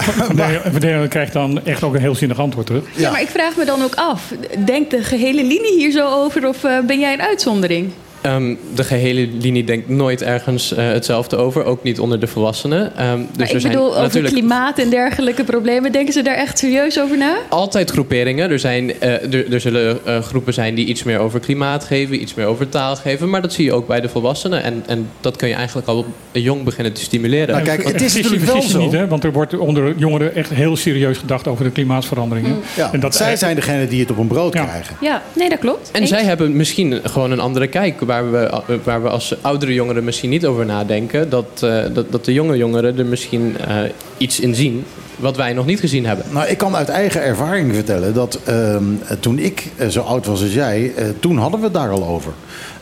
Daniel 0.80 1.08
krijgt 1.18 1.34
dan 1.34 1.66
echt 1.66 1.84
ook 1.84 1.94
een 1.94 2.02
heel 2.02 2.16
zinnig 2.16 2.40
antwoord 2.40 2.66
terug. 2.66 2.84
Ja. 2.96 3.12
maar 3.12 3.22
ik 3.22 3.30
vraag 3.30 3.56
me 3.56 3.66
dan 3.66 3.84
ook 3.84 3.96
af. 3.96 4.34
Denkt 4.66 4.92
de 4.92 5.04
gehele 5.04 5.44
linie 5.44 5.78
hier 5.78 5.92
zo 5.92 6.24
over 6.24 6.48
of 6.48 6.64
eh, 6.64 6.80
ben 6.80 7.00
jij 7.00 7.14
een 7.14 7.22
uitzondering? 7.22 7.92
Ehm, 8.22 8.56
de 8.76 8.84
gehele 8.84 9.28
linie 9.42 9.64
denkt 9.64 9.90
nooit 9.90 10.22
ergens 10.22 10.74
eh, 10.74 10.88
hetzelfde 10.88 11.36
over. 11.38 11.64
Ook 11.66 11.84
niet 11.84 12.00
onder 12.00 12.20
de 12.20 12.28
volwassenen. 12.28 12.96
Ehm, 12.98 13.18
dus 13.18 13.38
maar 13.38 13.48
er 13.48 13.56
ik 13.56 13.62
zijn 13.62 13.74
bedoel, 13.74 13.90
over 13.90 14.02
natuurlijk 14.02 14.34
klimaat 14.34 14.80
en 14.80 14.90
dergelijke 14.90 15.44
problemen. 15.44 15.92
Denken 15.92 16.14
ze 16.14 16.22
daar 16.22 16.36
echt 16.36 16.58
serieus 16.58 17.00
over 17.00 17.18
na? 17.18 17.38
altijd 17.50 17.90
groeperingen. 17.92 18.50
Er, 18.52 18.60
zijn, 18.60 19.00
eh, 19.00 19.34
er, 19.34 19.54
er 19.54 19.60
zullen 19.62 20.06
eh, 20.06 20.22
groepen 20.22 20.54
zijn 20.54 20.76
die 20.76 20.86
iets 20.86 21.04
meer 21.04 21.20
over 21.20 21.40
klimaat 21.40 21.84
geven, 21.84 22.22
iets 22.22 22.34
meer 22.34 22.46
over 22.46 22.70
taal 22.70 22.96
geven. 22.96 23.30
Maar 23.30 23.42
dat 23.42 23.54
zie 23.54 23.66
je 23.66 23.74
ook 23.74 23.88
bij 23.88 24.02
de 24.02 24.10
volwassenen. 24.10 24.64
En, 24.64 24.84
en 24.88 25.10
dat 25.22 25.36
kun 25.36 25.48
je 25.48 25.54
eigenlijk 25.54 25.88
al 25.88 26.06
jong 26.32 26.64
beginnen 26.64 26.94
te 26.94 27.02
stimuleren. 27.02 27.50
Nou, 27.50 27.64
kijk, 27.64 27.84
het 27.84 28.02
is 28.02 28.16
natuurlijk 28.16 28.44
wel 28.44 28.62
zo. 28.62 28.80
Niet, 28.80 28.92
hè? 28.92 29.08
Want 29.08 29.24
er 29.24 29.32
wordt 29.32 29.58
onder 29.58 29.94
jongeren 29.98 30.36
echt 30.36 30.50
heel 30.50 30.76
serieus 30.76 31.18
gedacht 31.18 31.48
over 31.48 31.64
de 31.64 31.72
klimaatveranderingen. 31.72 32.60
Ja, 32.76 32.94
En 32.94 33.00
dat 33.00 33.16
zij 33.16 33.36
zijn 33.36 33.56
degene 33.56 33.88
die 33.88 34.00
het 34.00 34.12
op 34.12 34.18
een 34.18 34.28
brood 34.28 34.54
Ja. 34.54 34.64
krijgen. 34.66 34.96
Ja, 35.02 35.22
nee, 35.34 35.50
dat 35.50 35.60
klopt. 35.60 35.90
En 35.92 36.02
Eens. 36.02 36.10
zij 36.10 36.24
hebben 36.24 36.56
misschien 36.56 37.00
gewoon 37.04 37.32
een 37.32 37.40
andere 37.40 37.68
kijk. 37.68 38.02
Waar 38.10 38.32
we, 38.32 38.80
waar 38.84 39.04
we 39.04 39.10
als 39.10 39.36
oudere 39.42 39.74
jongeren 39.74 40.04
misschien 40.04 40.30
niet 40.30 40.46
over 40.46 40.66
nadenken. 40.66 41.30
Dat, 41.30 41.46
eh, 41.62 41.84
dat, 41.94 42.12
dat 42.12 42.26
de 42.26 42.34
jonge 42.34 42.58
jongeren 42.58 42.98
er 42.98 43.06
misschien 43.06 43.58
eh, 43.58 43.78
iets 44.18 44.40
in 44.40 44.56
zien. 44.56 44.86
Wat 45.16 45.38
wij 45.38 45.54
nog 45.54 45.66
niet 45.66 45.80
gezien 45.80 46.06
hebben. 46.06 46.26
Nou, 46.32 46.48
ik 46.48 46.58
kan 46.58 46.76
uit 46.76 46.90
eigen 46.90 47.22
ervaring 47.22 47.74
vertellen 47.74 48.14
dat 48.14 48.40
ehm, 48.46 48.84
toen 49.20 49.40
ik 49.40 49.72
eh, 49.78 49.88
zo 49.88 50.02
oud 50.02 50.26
was 50.26 50.42
als 50.42 50.54
jij, 50.54 50.94
toen 51.20 51.38
hadden 51.38 51.60
we 51.60 51.66
het 51.66 51.74
daar 51.74 51.90
al 51.90 52.06
over. 52.06 52.32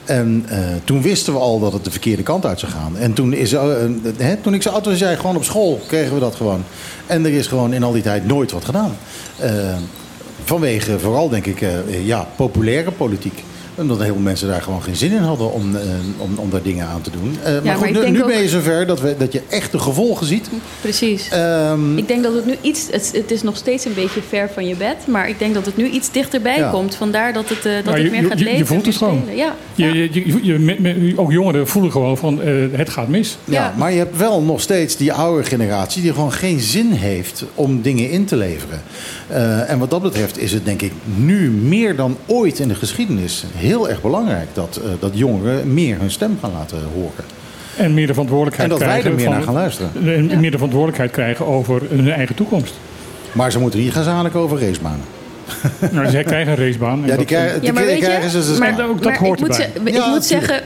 En 0.05 0.45
toen 0.83 1.01
wisten 1.01 1.33
we 1.33 1.39
al 1.39 1.59
dat 1.59 1.73
het 1.73 1.83
de 1.83 1.91
verkeerde 1.91 2.23
kant 2.23 2.45
uit 2.45 2.59
zou 2.59 2.71
gaan. 2.71 2.97
En 2.97 3.13
toen, 3.13 3.33
is, 3.33 3.55
toen 4.41 4.53
ik 4.53 4.61
zo 4.61 4.69
oud 4.69 4.83
was 4.83 4.93
als 4.93 4.99
jij, 4.99 5.17
gewoon 5.17 5.35
op 5.35 5.43
school 5.43 5.79
kregen 5.87 6.13
we 6.13 6.19
dat 6.19 6.35
gewoon. 6.35 6.63
En 7.07 7.25
er 7.25 7.31
is 7.31 7.47
gewoon 7.47 7.73
in 7.73 7.83
al 7.83 7.91
die 7.91 8.01
tijd 8.01 8.27
nooit 8.27 8.51
wat 8.51 8.65
gedaan. 8.65 8.97
Eh, 9.39 9.51
vanwege 10.43 10.99
vooral, 10.99 11.29
denk 11.29 11.45
ik, 11.45 11.65
ja, 12.03 12.27
populaire 12.35 12.91
politiek. 12.91 13.43
Omdat 13.77 13.97
heel 13.97 14.13
veel 14.13 14.21
mensen 14.21 14.47
daar 14.47 14.61
gewoon 14.61 14.83
geen 14.83 14.95
zin 14.95 15.11
in 15.11 15.17
hadden 15.21 15.51
om, 15.53 15.75
eh, 15.75 15.81
om, 16.17 16.37
om 16.37 16.49
daar 16.49 16.61
dingen 16.61 16.87
aan 16.87 17.01
te 17.01 17.11
doen. 17.11 17.37
Eh, 17.43 17.53
maar 17.53 17.63
maar 17.63 17.75
goed, 17.75 17.91
nu, 18.03 18.09
nu 18.09 18.21
ook- 18.21 18.27
ben 18.27 18.41
je 18.41 18.49
zover 18.49 18.85
dat, 18.87 19.01
we, 19.01 19.15
dat 19.17 19.33
je 19.33 19.41
echt 19.49 19.71
de 19.71 19.79
gevolgen 19.79 20.25
ziet. 20.25 20.49
Precies. 20.81 21.29
Ehm, 21.29 21.97
Ik 21.97 22.07
denk 22.07 22.23
dat 22.23 22.33
het 22.33 22.45
nu 22.45 22.55
iets... 22.61 22.87
Het, 22.91 23.09
het 23.13 23.31
is 23.31 23.41
nog 23.43 23.57
steeds 23.57 23.85
een 23.85 23.93
beetje 23.93 24.21
ver 24.29 24.49
van 24.53 24.67
je 24.67 24.75
bed. 24.75 24.95
Maar 25.07 25.29
ik 25.29 25.39
denk 25.39 25.53
dat 25.53 25.65
het 25.65 25.77
nu 25.77 25.87
iets 25.89 26.11
dichterbij 26.11 26.57
Ja. 26.57 26.69
komt. 26.69 26.95
Vandaar 26.95 27.33
dat 27.33 27.49
het, 27.49 27.65
eh, 27.65 27.73
dat 27.75 27.83
Nou, 27.83 27.95
het 27.97 28.05
je- 28.05 28.11
meer 28.11 28.21
je- 28.21 28.27
gaat 28.27 28.39
je- 28.39 28.45
je 28.45 28.51
leven. 28.51 28.67
voelt 28.67 28.81
en 28.83 28.87
het 28.89 28.97
gewoon. 28.97 29.23
Ja. 29.35 29.55
Je, 29.75 29.85
ja. 29.85 29.93
je, 29.93 30.09
je, 30.43 30.57
je- 31.05 31.13
ook 31.17 31.31
jongeren 31.31 31.67
voelen 31.67 31.91
gewoon 31.91 32.17
van 32.17 32.41
eh, 32.41 32.53
het 32.71 32.89
gaat 32.89 33.07
mis. 33.07 33.37
Ja, 33.45 33.53
Ja. 33.53 33.73
maar 33.77 33.91
je 33.91 33.97
hebt 33.97 34.17
wel 34.17 34.41
nog 34.41 34.61
steeds 34.61 34.95
die 34.97 35.13
oude 35.13 35.43
generatie 35.43 36.01
die 36.01 36.13
gewoon 36.13 36.31
geen 36.33 36.59
zin 36.59 36.91
heeft 36.91 37.43
om 37.55 37.81
dingen 37.81 38.09
in 38.09 38.25
te 38.25 38.35
leveren. 38.35 38.81
Eh, 39.27 39.69
en 39.69 39.79
wat 39.79 39.89
dat 39.89 40.01
betreft 40.01 40.37
is 40.39 40.51
het 40.53 40.65
denk 40.65 40.81
ik 40.81 40.91
nu 41.15 41.49
meer 41.49 41.95
dan 41.95 42.17
ooit 42.25 42.59
in 42.59 42.67
de 42.67 42.75
geschiedenis 42.75 43.43
heel 43.55 43.65
erg 43.75 44.01
belangrijk 44.01 44.47
dat, 44.53 44.75
eh, 44.83 44.89
dat 44.99 45.11
jongeren 45.17 45.73
meer 45.73 45.99
hun 45.99 46.11
stem 46.11 46.37
gaan 46.41 46.51
laten 46.51 46.77
horen. 46.93 47.23
En 47.77 47.93
meer 47.93 48.07
de 48.07 48.13
verantwoordelijkheid 48.13 48.71
En 48.71 48.77
dat 48.77 48.87
wij 48.87 48.99
krijgen. 48.99 49.09
er 49.11 49.15
meer 49.15 49.25
van- 49.25 49.33
naar 49.35 49.43
gaan 49.43 49.53
luisteren. 49.53 49.89
En 50.29 50.39
meer 50.39 50.51
de 50.51 50.57
verantwoordelijkheid 50.57 51.11
krijgen 51.11 51.45
over 51.45 51.81
hun 51.89 52.11
eigen 52.11 52.35
toekomst. 52.35 52.73
Maar 53.31 53.51
ze 53.51 53.59
moeten 53.59 53.79
hier 53.79 53.91
gaan 53.91 54.03
zadelijk 54.03 54.35
over 54.35 54.59
racebanen. 54.59 55.01
Nou, 55.91 56.09
zij 56.09 56.23
krijgen 56.23 56.51
een 56.51 56.65
racebaan. 56.65 57.03
Ja, 57.05 57.15
die 57.15 57.25
krijgen, 57.25 57.59
die 57.59 57.67
Ja, 57.67 57.73
maar 57.73 57.85
weet 57.85 57.99
krijgen 57.99 58.29
ze. 58.29 58.37
je, 58.37 58.43
ze 58.43 58.59
maar, 58.59 58.87
ook 58.89 59.01
dat 59.01 59.11
maar 59.11 59.17
hoort 59.19 59.39
ik 59.39 59.47
moet, 59.47 59.59
erbij. 59.59 59.71
ze- 59.83 59.89
ik 59.89 59.93
Ja, 59.95 60.07
moet 60.09 60.27
tuurlijk. 60.27 60.45
zeggen, 60.45 60.61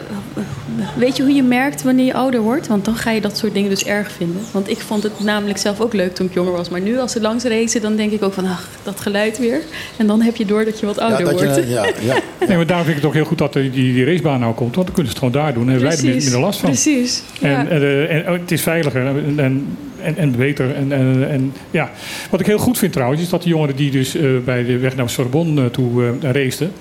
weet 0.95 1.17
je 1.17 1.23
hoe 1.23 1.33
je 1.33 1.43
merkt 1.43 1.83
wanneer 1.83 2.05
je 2.05 2.13
ouder 2.13 2.41
wordt? 2.41 2.67
Want 2.67 2.85
dan 2.85 2.95
ga 2.95 3.11
je 3.11 3.21
dat 3.21 3.37
soort 3.37 3.53
dingen 3.53 3.69
dus 3.69 3.83
erg 3.83 4.11
vinden. 4.11 4.41
Want 4.51 4.69
ik 4.69 4.79
vond 4.79 5.03
het 5.03 5.19
namelijk 5.23 5.57
zelf 5.59 5.79
ook 5.79 5.93
leuk 5.93 6.15
toen 6.15 6.25
ik 6.25 6.33
jonger 6.33 6.51
was. 6.51 6.69
Maar 6.69 6.81
nu 6.81 6.99
als 6.99 7.11
ze 7.11 7.21
langs 7.21 7.43
racen, 7.43 7.81
dan 7.81 7.95
denk 7.95 8.11
ik 8.11 8.23
ook 8.23 8.33
van, 8.33 8.45
ach, 8.45 8.67
dat 8.83 8.99
geluid 8.99 9.37
weer. 9.39 9.59
En 9.97 10.07
dan 10.07 10.21
heb 10.21 10.35
je 10.35 10.45
door 10.45 10.65
dat 10.65 10.79
je 10.79 10.85
wat 10.85 10.95
ja, 10.95 11.01
ouder 11.01 11.25
dat 11.25 11.33
wordt. 11.33 11.55
je, 11.55 11.67
ja, 11.69 11.85
ja. 12.13 12.15
Nee, 12.47 12.57
maar 12.57 12.65
daarom 12.65 12.85
vind 12.85 12.97
ik 12.97 13.03
het 13.03 13.05
ook 13.05 13.13
heel 13.13 13.25
goed 13.25 13.37
dat 13.37 13.53
die, 13.53 13.69
die, 13.71 14.05
racebaan 14.05 14.39
nou 14.39 14.53
komt. 14.53 14.75
Want 14.75 14.87
dan 14.87 14.95
kunnen 14.95 15.13
ze 15.13 15.19
het 15.19 15.27
gewoon 15.27 15.43
daar 15.43 15.53
doen. 15.53 15.63
En 15.63 15.69
hebben 15.71 15.89
wij 15.89 15.97
er 15.97 16.15
minder, 16.15 16.39
last 16.39 16.59
van. 16.59 16.69
Precies. 16.69 17.23
En, 17.41 17.49
ja. 17.49 17.67
en, 17.67 17.81
eh, 17.81 18.15
en, 18.15 18.21
oh, 18.33 18.39
het 18.39 18.51
is 18.51 18.61
veiliger 18.61 19.05
en, 19.37 19.77
en, 20.03 20.18
en, 20.18 20.36
beter. 20.36 20.76
En, 20.76 20.91
en, 20.91 21.30
en, 21.30 21.53
ja. 21.72 21.90
Wat 22.30 22.40
ik 22.40 22.45
heel 22.45 22.57
goed 22.57 22.78
vind 22.78 22.94
trouwens, 22.94 23.22
is 23.22 23.30
dat 23.30 23.44
de 23.44 23.49
jongeren 23.49 23.76
die 23.76 23.91
dus 23.91 24.15
eh, 24.15 24.23
bij 24.45 24.64
de 24.64 24.78
weg 24.78 24.95
naar 24.95 25.10
Sorbonne 25.10 25.64
eh, 25.64 25.68
toe 25.68 26.06
eh 26.06 26.32
raceten... 26.32 26.72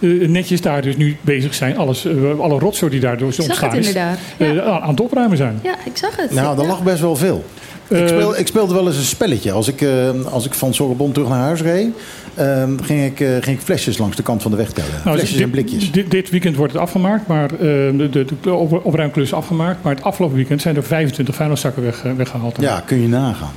eh, 0.00 0.28
netjes 0.28 0.60
daar 0.60 0.82
dus 0.82 0.96
nu 0.96 1.16
bezig 1.20 1.54
zijn. 1.54 1.76
Alles, 1.76 2.06
alle 2.38 2.58
rotzooi 2.58 2.90
die 2.90 3.00
daar 3.00 3.12
ik 3.12 3.32
zag 3.32 3.44
ontstaan 3.44 3.70
het 3.70 3.78
is, 3.78 3.86
inderdaad. 3.86 4.18
Ja. 4.36 4.80
aan 4.80 4.90
het 4.90 5.00
opruimen 5.00 5.36
zijn. 5.36 5.58
ja, 5.62 5.74
ik 5.84 5.96
zag 5.96 6.16
het. 6.16 6.30
Nou, 6.30 6.58
er 6.58 6.62
Ja. 6.62 6.68
lag 6.68 6.82
best 6.82 7.00
wel 7.00 7.16
veel. 7.16 7.44
Eh, 7.88 8.00
Ik, 8.00 8.08
speel, 8.08 8.38
ik 8.38 8.46
speelde 8.46 8.74
wel 8.74 8.86
eens 8.86 8.96
een 8.96 9.02
spelletje. 9.02 9.52
Als 9.52 9.68
ik, 9.68 9.80
eh, 9.80 10.10
als 10.32 10.46
ik 10.46 10.54
van 10.54 10.74
Sorbonne 10.74 11.12
terug 11.14 11.28
naar 11.28 11.38
huis 11.40 11.60
reed, 11.60 11.88
eh, 12.34 12.64
ging, 12.82 13.04
ik, 13.04 13.20
eh, 13.20 13.28
ging 13.40 13.58
ik 13.58 13.60
flesjes 13.64 13.98
langs 13.98 14.16
de 14.16 14.22
kant 14.22 14.42
van 14.42 14.50
de 14.50 14.56
weg 14.56 14.70
tellen. 14.72 14.90
Nou, 15.04 15.16
flesjes 15.16 15.36
dit, 15.36 15.42
en 15.46 15.50
blikjes. 15.50 15.90
Dit, 15.92 16.10
dit 16.10 16.30
weekend 16.30 16.56
wordt 16.56 16.72
het 16.72 16.82
afgemaakt, 16.82 17.26
maar 17.26 17.50
eh, 17.52 17.58
de, 17.58 18.08
de, 18.10 18.24
de 18.40 18.52
op- 18.54 18.80
opruimklus 18.86 19.24
is 19.26 19.32
afgemaakt. 19.34 19.82
Maar 19.82 19.94
het 19.94 20.04
afgelopen 20.04 20.36
weekend 20.36 20.62
zijn 20.62 20.76
er 20.76 20.82
25 20.84 21.34
vuilniszakken 21.34 21.82
weg, 21.82 22.04
eh, 22.04 22.12
weggehaald. 22.16 22.56
Ja, 22.60 22.80
kun 22.86 23.00
je 23.00 23.08
nagaan. 23.08 23.52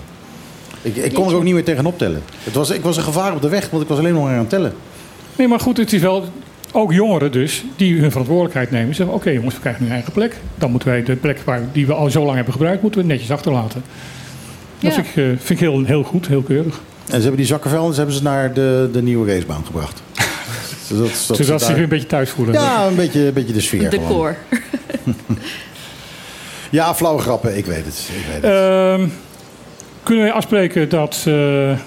Ik, 0.81 0.95
ik 0.95 1.13
kon 1.13 1.29
er 1.29 1.35
ook 1.35 1.43
niet 1.43 1.53
meer 1.53 1.63
tegenop 1.63 1.97
tellen. 1.97 2.21
Het 2.43 2.53
was, 2.53 2.69
ik 2.69 2.81
was 2.81 2.97
een 2.97 3.03
gevaar 3.03 3.33
op 3.33 3.41
de 3.41 3.49
weg, 3.49 3.69
want 3.69 3.83
ik 3.83 3.89
was 3.89 3.97
alleen 3.97 4.13
nog 4.13 4.23
maar 4.23 4.33
aan 4.33 4.39
het 4.39 4.49
tellen. 4.49 4.73
Nee, 5.35 5.47
maar 5.47 5.59
goed, 5.59 5.77
het 5.77 5.93
is 5.93 6.01
wel 6.01 6.23
ook 6.75 6.93
jongeren 6.93 7.31
dus 7.31 7.63
die 7.75 7.99
hun 7.99 8.09
verantwoordelijkheid 8.11 8.71
nemen. 8.71 8.95
Zeggen, 8.95 9.15
oké 9.15 9.29
jongens, 9.29 9.53
we 9.55 9.59
krijgen 9.61 9.81
nu 9.81 9.87
een 9.87 9.93
eigen 9.95 10.13
plek. 10.13 10.35
Dan 10.55 10.71
moeten 10.71 10.89
wij 10.89 11.03
de 11.03 11.15
plek 11.15 11.39
waar, 11.45 11.61
die 11.71 11.87
we 11.87 11.93
al 11.93 12.09
zo 12.09 12.23
lang 12.23 12.35
hebben 12.35 12.53
gebruikt, 12.53 12.81
moeten 12.81 13.01
we 13.01 13.07
netjes 13.07 13.31
achterlaten. 13.31 13.83
Dat 14.79 14.95
Ja. 14.95 15.03
vind 15.03 15.07
ik, 15.07 15.15
eh, 15.15 15.23
vind 15.23 15.49
ik 15.49 15.59
heel, 15.59 15.83
heel 15.83 16.03
goed, 16.03 16.27
heel 16.27 16.41
keurig. 16.41 16.81
En 17.05 17.15
ze 17.15 17.19
hebben 17.19 17.35
die 17.37 17.45
zakkenvuilnis 17.45 17.97
hebben 17.97 18.15
ze 18.15 18.23
naar 18.23 18.53
de, 18.53 18.89
de 18.93 19.01
nieuwe 19.01 19.33
racebaan 19.33 19.65
gebracht. 19.65 20.01
Zodat, 20.87 21.09
Zodat 21.09 21.17
ze 21.17 21.35
ze 21.35 21.43
zich 21.43 21.59
daar- 21.59 21.73
weer 21.73 21.83
een 21.83 21.89
beetje 21.89 22.07
thuis 22.07 22.29
voelen. 22.29 22.53
Ja, 22.53 22.87
een 22.87 22.95
beetje, 22.95 23.25
een 23.27 23.33
beetje 23.33 23.53
de 23.53 23.61
sfeer. 23.61 23.89
gewoon. 23.89 24.07
Decor. 24.07 24.35
Ja, 26.69 26.95
flauwe 26.95 27.21
grappen, 27.21 27.57
ik 27.57 27.65
weet 27.65 27.85
het. 27.85 28.09
Ik 28.15 28.25
weet 28.25 28.41
het. 28.41 28.43
Ehm, 28.43 29.07
kunnen 30.03 30.23
wij 30.23 30.33
afspreken 30.33 30.89
dat 30.89 31.15
eh, 31.17 31.23
de 31.25 31.77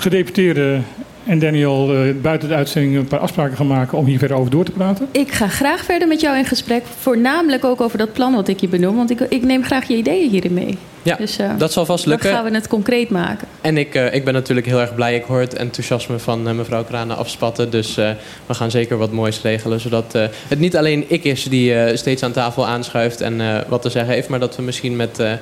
gedeputeerde 0.00 0.80
en 1.26 1.38
Daniel 1.38 1.94
eh, 1.94 2.14
buiten 2.22 2.48
de 2.48 2.54
uitzending 2.54 2.96
een 2.96 3.06
paar 3.06 3.18
afspraken 3.18 3.56
gaan 3.56 3.66
maken 3.66 3.98
om 3.98 4.06
hier 4.06 4.18
verder 4.18 4.36
over 4.36 4.50
door 4.50 4.64
te 4.64 4.70
praten? 4.70 5.08
Ik 5.10 5.32
ga 5.32 5.48
graag 5.48 5.84
verder 5.84 6.08
met 6.08 6.20
jou 6.20 6.36
in 6.38 6.44
gesprek. 6.44 6.82
Voornamelijk 7.00 7.64
ook 7.64 7.80
over 7.80 7.98
dat 7.98 8.12
plan 8.12 8.34
wat 8.34 8.48
ik 8.48 8.60
je 8.60 8.68
benoem. 8.68 8.96
Want 8.96 9.10
ik, 9.10 9.20
ik 9.20 9.42
neem 9.42 9.64
graag 9.64 9.88
je 9.88 9.96
ideeën 9.96 10.30
hierin 10.30 10.54
mee. 10.54 10.78
Ja, 11.02 11.16
Dus, 11.16 11.38
eh, 11.38 11.50
dat 11.58 11.72
zal 11.72 11.84
vast 11.86 12.04
Dan 12.04 12.12
lukken. 12.12 12.30
gaan 12.30 12.44
we 12.44 12.50
het 12.54 12.68
concreet 12.68 13.10
maken. 13.10 13.48
En 13.60 13.76
ik, 13.76 13.94
eh, 13.94 14.14
ik 14.14 14.24
ben 14.24 14.34
natuurlijk 14.34 14.66
heel 14.66 14.80
erg 14.80 14.94
blij. 14.94 15.14
Ik 15.16 15.24
hoor 15.24 15.40
het 15.40 15.54
enthousiasme 15.54 16.18
van 16.18 16.56
mevrouw 16.56 16.84
Kranen 16.84 17.16
afspatten. 17.16 17.70
Dus 17.70 17.96
eh, 17.96 18.10
we 18.46 18.54
gaan 18.54 18.70
zeker 18.70 18.96
wat 18.96 19.12
moois 19.12 19.42
regelen. 19.42 19.80
Zodat 19.80 20.14
eh, 20.14 20.24
het 20.48 20.58
niet 20.58 20.76
alleen 20.76 21.04
ik 21.06 21.24
is 21.24 21.44
die 21.44 21.74
eh, 21.74 21.96
steeds 21.96 22.22
aan 22.22 22.32
tafel 22.32 22.66
aanschuift 22.66 23.20
en 23.20 23.40
eh, 23.40 23.58
wat 23.68 23.82
te 23.82 23.90
zeggen 23.90 24.12
heeft. 24.14 24.28
Maar 24.28 24.40
dat 24.40 24.56
we 24.56 24.62
misschien 24.62 24.96
met, 24.96 25.18
eh, 25.18 25.32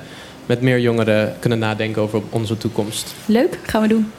met 0.45 0.61
meer 0.61 0.79
jongeren 0.79 1.33
kunnen 1.39 1.59
nadenken 1.59 2.01
over 2.01 2.21
onze 2.29 2.57
toekomst. 2.57 3.13
Leuk, 3.25 3.59
gaan 3.65 3.81
we 3.81 3.87
doen. 3.87 4.11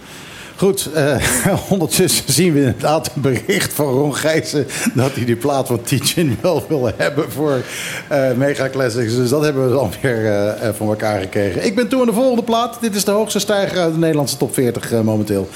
Goed, 0.57 0.91
eh, 0.95 1.17
ondertussen 1.71 2.33
zien 2.33 2.53
we 2.53 2.59
inderdaad 2.59 3.11
een 3.15 3.23
bericht 3.23 3.73
van 3.73 3.87
Ron 3.87 4.15
Gijssen... 4.15 4.67
dat 4.95 5.15
hij 5.15 5.25
die 5.25 5.37
plaat 5.37 5.67
van 5.67 5.83
Teachin 5.83 6.39
wel 6.41 6.65
wil 6.69 6.91
hebben 6.97 7.33
voor 7.33 7.63
eh, 8.09 8.33
Mega 8.33 8.69
Classics. 8.69 9.15
Dus 9.15 9.31
dat 9.31 9.43
hebben 9.43 9.69
we 9.69 9.75
dan 9.75 9.91
weer 10.01 10.27
eh, 10.27 10.69
van 10.75 10.89
elkaar 10.89 11.21
gekregen. 11.21 11.65
Ik 11.65 11.75
ben 11.75 11.89
toe 11.89 12.01
aan 12.01 12.07
de 12.07 12.13
volgende 12.13 12.43
plaat. 12.43 12.79
Dit 12.81 12.95
is 12.95 13.05
de 13.05 13.11
hoogste 13.11 13.39
stijger 13.39 13.79
uit 13.79 13.93
de 13.93 13.99
Nederlandse 13.99 14.37
top 14.37 14.55
40 14.55 14.93
eh, 14.93 15.01
momenteel. 15.01 15.49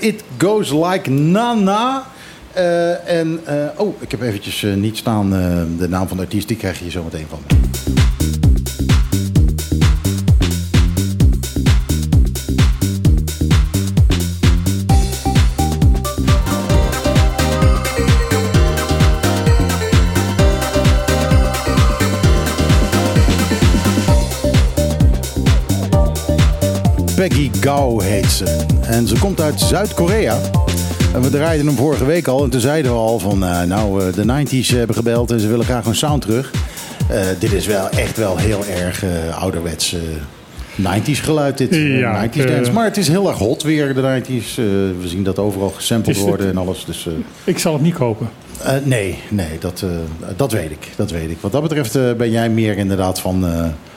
It 0.00 0.22
Goes 0.38 0.72
Like 0.72 1.10
Na-Na. 1.10 2.06
En, 3.06 3.40
oh, 3.76 4.02
ik 4.02 4.10
heb 4.10 4.22
eventjes 4.22 4.66
niet 4.76 4.96
staan 4.96 5.30
de 5.78 5.88
naam 5.88 6.08
van 6.08 6.16
de 6.16 6.22
artiest. 6.22 6.48
Die 6.48 6.56
krijg 6.56 6.76
je 6.76 6.82
hier 6.82 6.92
zo 6.92 7.02
meteen 7.02 7.26
van 7.28 7.97
Gao 27.68 28.00
heet 28.00 28.30
ze. 28.30 28.66
En 28.82 29.06
ze 29.06 29.18
komt 29.18 29.40
uit 29.40 29.60
Zuid-Korea. 29.60 30.36
En 31.14 31.20
we 31.22 31.30
draaiden 31.30 31.66
hem 31.66 31.76
vorige 31.76 32.04
week 32.04 32.26
al. 32.28 32.44
En 32.44 32.50
toen 32.50 32.60
zeiden 32.60 32.92
we 32.92 32.98
al 32.98 33.18
van, 33.18 33.44
eh, 33.44 33.62
nou, 33.62 34.02
eh, 34.06 34.12
de 34.14 34.24
90s 34.24 34.68
hebben 34.70 34.96
gebeld 34.96 35.30
en 35.30 35.40
ze 35.40 35.48
willen 35.48 35.64
graag 35.64 35.84
hun 35.84 35.94
sound 35.94 36.22
terug. 36.22 36.50
Eh, 37.08 37.20
dit 37.38 37.52
is 37.52 37.66
wel 37.66 37.88
echt 37.88 38.16
wel 38.16 38.36
heel 38.36 38.64
erg 38.66 39.04
eh, 39.04 39.42
ouderwets 39.42 39.94
eh, 39.94 40.00
90s 40.76 41.20
geluid, 41.20 41.58
dit. 41.58 41.74
Ja, 41.74 42.26
90s 42.28 42.44
eh, 42.44 42.46
dance. 42.46 42.72
Maar 42.72 42.84
het 42.84 42.96
is 42.96 43.08
heel 43.08 43.28
erg 43.28 43.38
hot 43.38 43.62
weer, 43.62 43.94
de 43.94 44.22
90s. 44.22 44.58
Eh, 44.58 44.64
we 45.00 45.08
zien 45.08 45.22
dat 45.24 45.38
overal 45.38 45.68
gesampled 45.70 46.18
worden 46.18 46.48
en 46.50 46.56
alles. 46.56 46.84
Dus, 46.84 47.08
Ik 47.44 47.58
zal 47.58 47.72
het 47.72 47.82
niet 47.82 47.94
kopen. 47.94 48.28
nee, 48.84 49.18
nee, 49.28 49.58
dat, 49.60 49.84
dat 50.36 50.52
weet 50.52 50.70
ik. 50.70 50.88
Dat 50.96 51.10
weet 51.10 51.30
ik. 51.30 51.36
Wat 51.40 51.52
dat 51.52 51.62
betreft 51.62 52.16
ben 52.16 52.30
jij 52.30 52.50
meer 52.50 52.76
inderdaad 52.76 53.20
van, 53.20 53.44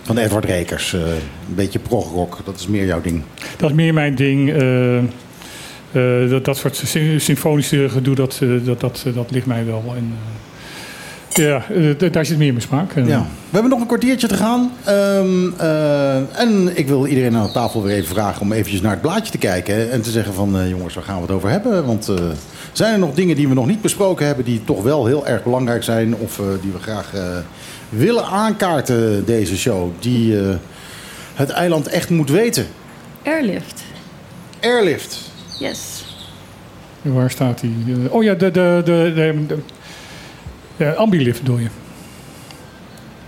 van 0.02 0.18
Edward 0.18 0.45
Rekers. 0.45 0.94
eh, 0.94 0.99
een 1.02 1.56
beetje 1.56 1.80
progrock, 1.80 2.38
dat 2.45 2.60
is 2.60 2.68
meer 2.68 2.86
jouw 2.86 3.02
ding. 3.02 3.22
Dat 3.57 3.69
is 3.69 3.76
meer 3.76 3.94
mijn 3.94 4.15
ding. 4.15 4.49
eh, 4.53 4.98
eh, 4.98 6.30
dat, 6.30 6.45
dat 6.45 6.57
soort 6.57 6.76
sy- 6.76 7.18
symfonische 7.18 7.90
gedoe, 7.90 8.15
dat, 8.15 8.40
dat, 8.64 8.80
dat, 8.80 9.03
dat 9.14 9.32
ligt 9.32 9.45
mij 9.45 9.65
wel. 9.65 9.84
En, 9.95 10.14
ja, 11.34 11.64
daar 12.11 12.26
zit 12.26 12.38
meer 12.38 12.48
in 12.48 12.53
mijn 12.53 12.65
smaak. 12.68 12.95
Ja. 12.95 13.03
We 13.49 13.52
hebben 13.52 13.69
nog 13.72 13.80
een 13.80 13.88
kwartiertje 13.88 14.28
te 14.28 14.36
gaan. 14.36 14.72
Ehm, 14.84 15.52
eh, 15.57 16.40
en 16.40 16.78
ik 16.78 16.88
wil 16.88 17.06
iedereen 17.06 17.36
aan 17.36 17.45
de 17.45 17.52
tafel 17.52 17.84
weer 17.84 17.95
even 17.95 18.07
vragen 18.15 18.41
om 18.41 18.52
eventjes 18.52 18.82
naar 18.82 18.91
het 18.91 19.02
blaadje 19.02 19.32
te 19.32 19.38
kijken. 19.38 19.91
En 19.91 20.02
te 20.02 20.11
zeggen 20.11 20.34
van, 20.34 20.69
jongens, 20.69 20.94
waar 20.94 21.03
gaan 21.03 21.15
we 21.15 21.22
het 21.22 21.32
over 21.32 21.49
hebben? 21.49 21.86
Want 21.86 22.11
zijn 22.72 22.94
er 22.94 22.99
nog 22.99 23.14
dingen 23.14 23.36
die 23.36 23.48
we 23.48 23.53
nog 23.53 23.68
niet 23.68 23.82
besproken 23.82 24.26
hebben... 24.26 24.45
die 24.45 24.64
toch 24.64 24.84
wel 24.84 25.06
heel 25.06 25.28
erg 25.28 25.44
belangrijk 25.44 25.84
zijn... 25.84 26.15
of 26.15 26.41
die 26.61 26.72
we 26.72 26.80
graag 26.82 27.11
willen 27.91 28.26
aankaarten, 28.26 29.26
deze 29.26 29.57
show... 29.57 29.91
die 29.99 30.39
eh, 30.39 30.55
het 31.34 31.49
eiland 31.49 31.88
echt 31.88 32.09
moet 32.09 32.30
weten? 32.30 32.68
Airlift. 33.26 33.81
Airlift. 34.61 35.19
Yes. 35.59 36.05
Waar 37.01 37.30
staat 37.31 37.59
die? 37.59 37.76
Eh, 37.88 38.13
oh 38.13 38.23
ja, 38.23 38.34
de, 38.34 38.51
de, 38.51 38.81
de, 38.85 39.11
de, 39.15 39.45
de, 39.47 39.57
de 40.77 40.95
Ambilift 40.95 41.39
bedoel 41.39 41.57
je. 41.57 41.68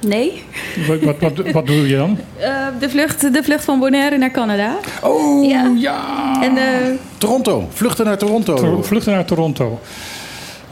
Nee. 0.08 0.44
Wat, 0.88 1.00
wat, 1.02 1.16
wat, 1.20 1.52
wat 1.52 1.68
doe 1.68 1.88
je 1.88 1.96
dan? 1.96 2.18
Eh, 2.38 2.68
de, 2.80 2.90
vlucht, 2.90 3.34
de 3.34 3.44
vlucht 3.44 3.64
van 3.64 3.80
Bonaire 3.80 4.18
naar 4.18 4.32
Canada. 4.32 4.76
Oh 5.02 5.46
Ja. 5.50 5.74
ja. 5.78 6.38
En 6.42 6.58
eh, 6.58 6.64
Toronto. 7.18 7.68
Vluchten 7.74 8.06
naar 8.06 8.18
Toronto. 8.18 8.82
Vluchten 8.82 9.14
naar 9.14 9.26
Toronto. 9.26 9.80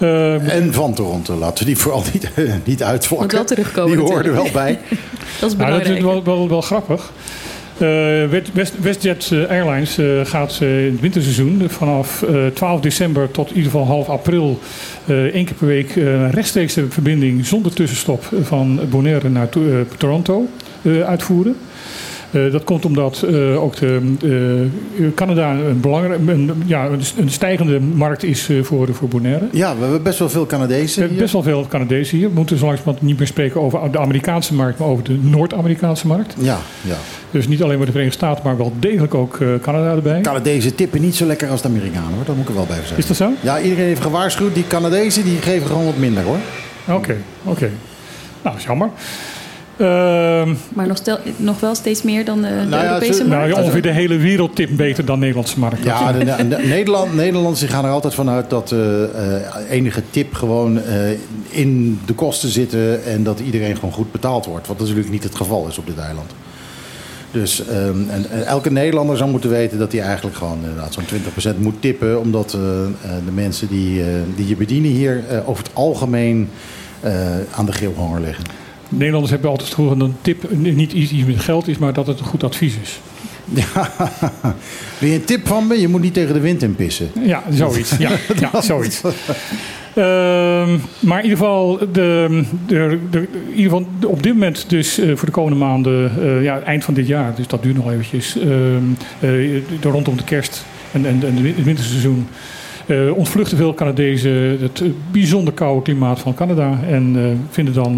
Eh, 0.02 0.56
En 0.56 0.74
van 0.74 0.94
Toronto. 0.94 1.36
Laten 1.38 1.60
we 1.60 1.66
die 1.66 1.78
vooral 1.78 2.04
niet, 2.14 2.30
niet 2.66 2.84
uitvlakken. 2.84 3.28
Moet 3.28 3.36
wel 3.36 3.46
terugkomen 3.58 4.06
Die 4.06 4.14
er 4.24 4.34
wel 4.34 4.48
bij. 4.54 4.80
dat 5.40 5.50
is 5.52 5.56
Nou, 5.58 5.58
dat 5.58 5.58
belangrijk. 5.58 5.98
is 5.98 6.04
wel, 6.04 6.24
wel, 6.24 6.50
wel 6.50 6.62
grappig. 6.62 7.12
Eh, 7.78 7.88
West- 8.30 8.54
West- 8.54 8.80
WestJet 8.82 9.30
eh, 9.32 9.50
Airlines 9.50 9.98
eh, 9.98 10.06
gaat 10.24 10.58
eh, 10.62 10.86
in 10.86 10.92
het 10.92 11.02
winterseizoen 11.02 11.64
vanaf 11.68 12.24
eh, 12.24 12.46
12 12.54 12.82
december 12.82 13.32
tot 13.32 13.50
in 13.50 13.56
ieder 13.56 13.72
geval 13.72 13.86
half 13.88 14.10
april 14.10 14.60
eh 15.06 15.16
één 15.16 15.46
keer 15.46 15.56
per 15.56 15.68
week 15.68 15.96
eh, 15.96 16.30
rechtstreeks 16.32 16.74
de 16.74 16.86
verbinding 16.90 17.46
zonder 17.46 17.74
tussenstop 17.74 18.24
van 18.44 18.80
Bonaire 18.90 19.30
naar 19.30 19.50
To- 19.50 19.70
eh, 19.70 19.76
Toronto 19.98 20.46
eh, 20.82 21.02
uitvoeren. 21.02 21.56
Eh, 22.32 22.52
dat 22.52 22.64
komt 22.64 22.86
omdat 22.86 23.22
eh, 23.22 23.64
ook 23.64 23.76
de, 23.76 24.00
eh, 25.00 25.06
Canada 25.16 25.52
een, 25.52 25.80
belangrijk, 25.80 26.20
een, 26.28 26.64
ja, 26.66 26.86
een- 27.18 27.30
stijgende 27.30 27.80
markt 27.80 28.24
is 28.24 28.50
voor, 28.62 28.94
voor 28.94 29.08
Bonaire. 29.08 29.46
Ja, 29.52 29.76
we 29.76 29.82
hebben 29.82 30.04
best 30.04 30.20
wel 30.20 30.30
veel 30.30 30.46
Canadezen 30.46 30.94
hebben 30.94 31.10
hier. 31.10 31.20
best 31.22 31.34
wel 31.34 31.44
veel 31.44 31.66
Canadezen 31.70 32.18
hier. 32.18 32.28
We 32.28 32.34
moeten 32.36 32.58
zo 32.58 32.66
langzamerhand 32.66 33.06
niet 33.06 33.18
meer 33.18 33.28
spreken 33.28 33.62
over 33.62 33.92
de 33.92 34.00
Amerikaanse 34.00 34.54
markt, 34.54 34.80
maar 34.80 34.88
over 34.88 35.04
de 35.04 35.18
Noord-Amerikaanse 35.22 36.08
markt. 36.08 36.36
Ja, 36.40 36.58
ja. 36.82 36.96
Dus 37.32 37.48
niet 37.48 37.64
alleen 37.64 37.78
maar 37.78 37.86
de 37.86 37.92
Verenigde 37.92 38.18
Staten, 38.18 38.44
maar 38.46 38.58
wel 38.58 38.74
degelijk 38.80 39.14
ook 39.16 39.40
Canada 39.62 39.92
erbij. 39.96 40.22
Canadezen 40.22 40.76
tippen 40.76 41.02
niet 41.02 41.16
zo 41.16 41.26
lekker 41.26 41.50
als 41.50 41.62
de 41.62 41.68
Amerikanen, 41.68 42.14
hoor. 42.16 42.26
Dat 42.26 42.36
moet 42.36 42.44
ik 42.44 42.50
er 42.50 42.56
wel 42.56 42.66
bij 42.66 42.76
zeggen. 42.76 42.98
Is 42.98 43.08
dat 43.08 43.18
zo? 43.18 43.30
Ja, 43.42 43.62
iedereen 43.62 43.86
heeft 43.86 44.02
gewaarschuwd. 44.02 44.54
Die 44.56 44.68
Canadezen 44.68 45.24
die 45.24 45.38
geven 45.38 45.68
gewoon 45.68 45.86
wat 45.86 45.98
minder, 45.98 46.24
hoor. 46.24 46.38
Oké, 46.96 47.16
oké. 47.44 47.70
Nou, 48.44 48.56
dat 48.56 48.56
is 48.56 48.64
jammer. 48.64 48.90
Ehm, 49.78 50.54
Maar 50.74 50.88
nog, 50.88 50.98
stel, 50.98 51.18
nog 51.38 51.60
wel 51.60 51.76
steeds 51.76 52.02
meer 52.04 52.26
dan 52.26 52.42
de, 52.42 52.48
de 52.48 52.54
Nou 52.56 52.84
ja, 52.84 52.88
Europese 52.88 53.14
ze- 53.14 53.24
nou, 53.24 53.36
markt. 53.40 53.56
ja, 53.56 53.62
ongeveer 53.62 53.82
de 53.82 53.92
hele 53.92 54.18
wereld 54.18 54.56
tipt 54.56 54.76
beter 54.76 55.06
dan 55.06 55.16
de 55.16 55.22
Nederlandse 55.22 55.60
markt. 55.60 55.84
Ja, 55.84 56.12
de, 56.12 56.26
de- 56.26 56.48
de- 56.48 56.62
Nederland, 56.68 57.16
Nederlanders 57.16 57.64
gaan 57.64 57.86
er 57.86 57.92
altijd 57.92 58.14
vanuit 58.14 58.50
dat 58.50 58.72
eh, 58.72 59.04
eh, 59.04 59.42
enige 59.70 60.02
tip 60.10 60.34
gewoon 60.34 60.82
eh, 60.82 60.96
in 61.50 62.00
de 62.06 62.14
kosten 62.14 62.50
zitten 62.50 63.04
en 63.06 63.24
dat 63.24 63.40
iedereen 63.40 63.76
gewoon 63.76 63.92
goed 63.94 64.12
betaald 64.12 64.46
wordt. 64.46 64.68
Wat 64.68 64.80
natuurlijk 64.80 65.10
niet 65.10 65.24
het 65.24 65.36
geval 65.36 65.68
is 65.68 65.78
op 65.78 65.86
dit 65.86 65.98
eiland. 65.98 66.32
Dus 67.32 67.68
ehm, 67.68 68.10
en, 68.10 68.26
en 68.32 68.46
elke 68.46 68.72
Nederlander 68.72 69.18
zou 69.18 69.30
moeten 69.30 69.50
weten 69.50 69.80
dat 69.80 69.92
hij 69.92 70.02
eigenlijk 70.02 70.36
gewoon 70.38 70.58
inderdaad 70.62 70.94
zo'n 70.94 71.54
20% 71.56 71.58
moet 71.60 71.82
tippen. 71.82 72.20
Omdat 72.20 72.50
de 73.26 73.32
mensen 73.34 73.68
die, 73.68 74.04
die 74.36 74.48
je 74.48 74.56
bedienen 74.56 74.92
hier 74.92 75.24
over 75.46 75.64
het 75.64 75.72
algemeen 75.76 76.50
eh, 77.00 77.12
aan 77.52 77.66
de 77.66 77.72
geelhonger 77.72 78.22
liggen. 78.22 78.44
Nederlanders 78.92 79.32
hebben 79.32 79.50
altijd 79.50 79.70
gevoel 79.70 79.98
dat 79.98 80.08
een 80.08 80.16
tip 80.22 80.52
niet 80.52 80.94
iets 80.94 81.26
met 81.26 81.40
geld 81.40 81.68
is, 81.68 81.78
maar 81.78 81.94
dat 81.94 82.08
het 82.08 82.20
een 82.20 82.26
goed 82.26 82.44
advies 82.44 82.76
is. 82.82 83.00
Ja, 83.54 83.92
wil 85.00 85.10
je 85.10 85.16
een 85.16 85.24
tip 85.24 85.48
van 85.48 85.68
me? 85.68 85.80
Je 85.80 85.88
moet 85.88 86.02
niet 86.02 86.14
tegen 86.14 86.34
de 86.34 86.40
wind 86.40 86.64
in 86.64 86.76
pissen. 86.76 87.12
Ja, 87.24 87.44
zoiets. 87.50 87.98
Ja, 87.98 88.12
ja 88.52 88.62
zoiets. 88.62 89.02
Ehm, 89.94 90.78
maar 91.00 91.18
in 91.18 91.24
ieder 91.24 91.38
geval, 91.38 91.78
de, 91.92 92.44
de, 92.68 93.00
de, 93.10 93.20
in 93.20 93.56
ieder 93.56 93.64
geval 93.64 93.86
op 94.06 94.24
dit 94.24 94.34
moment 94.34 94.70
dus 94.70 94.98
eh, 94.98 95.16
voor 95.16 95.26
de 95.26 95.32
komende 95.32 95.58
maanden, 95.58 96.12
eh, 96.22 96.44
ja, 96.44 96.60
eind 96.60 96.84
van 96.84 96.94
dit 96.94 97.08
jaar, 97.08 97.36
dus 97.36 97.48
dat 97.48 97.64
duurt 97.64 97.76
nog 97.76 97.92
eventjes, 97.92 98.38
ehm, 98.38 98.84
eh, 99.20 99.82
rondom 99.82 100.18
de 100.18 100.24
kerst 100.24 100.66
en, 100.92 101.06
en, 101.06 101.24
en 101.26 101.36
het 101.36 101.64
winterseizoen, 101.64 102.28
eh, 102.92 103.18
ontvluchten 103.18 103.58
veel 103.58 103.74
Canadezen 103.74 104.60
het 104.62 104.82
eh, 104.82 104.88
bijzonder 105.12 105.54
koude 105.54 105.82
klimaat 105.82 106.20
van 106.20 106.34
Canada 106.34 106.80
en 106.88 107.14
eh, 107.16 107.24
vinden 107.50 107.74
dan 107.74 107.98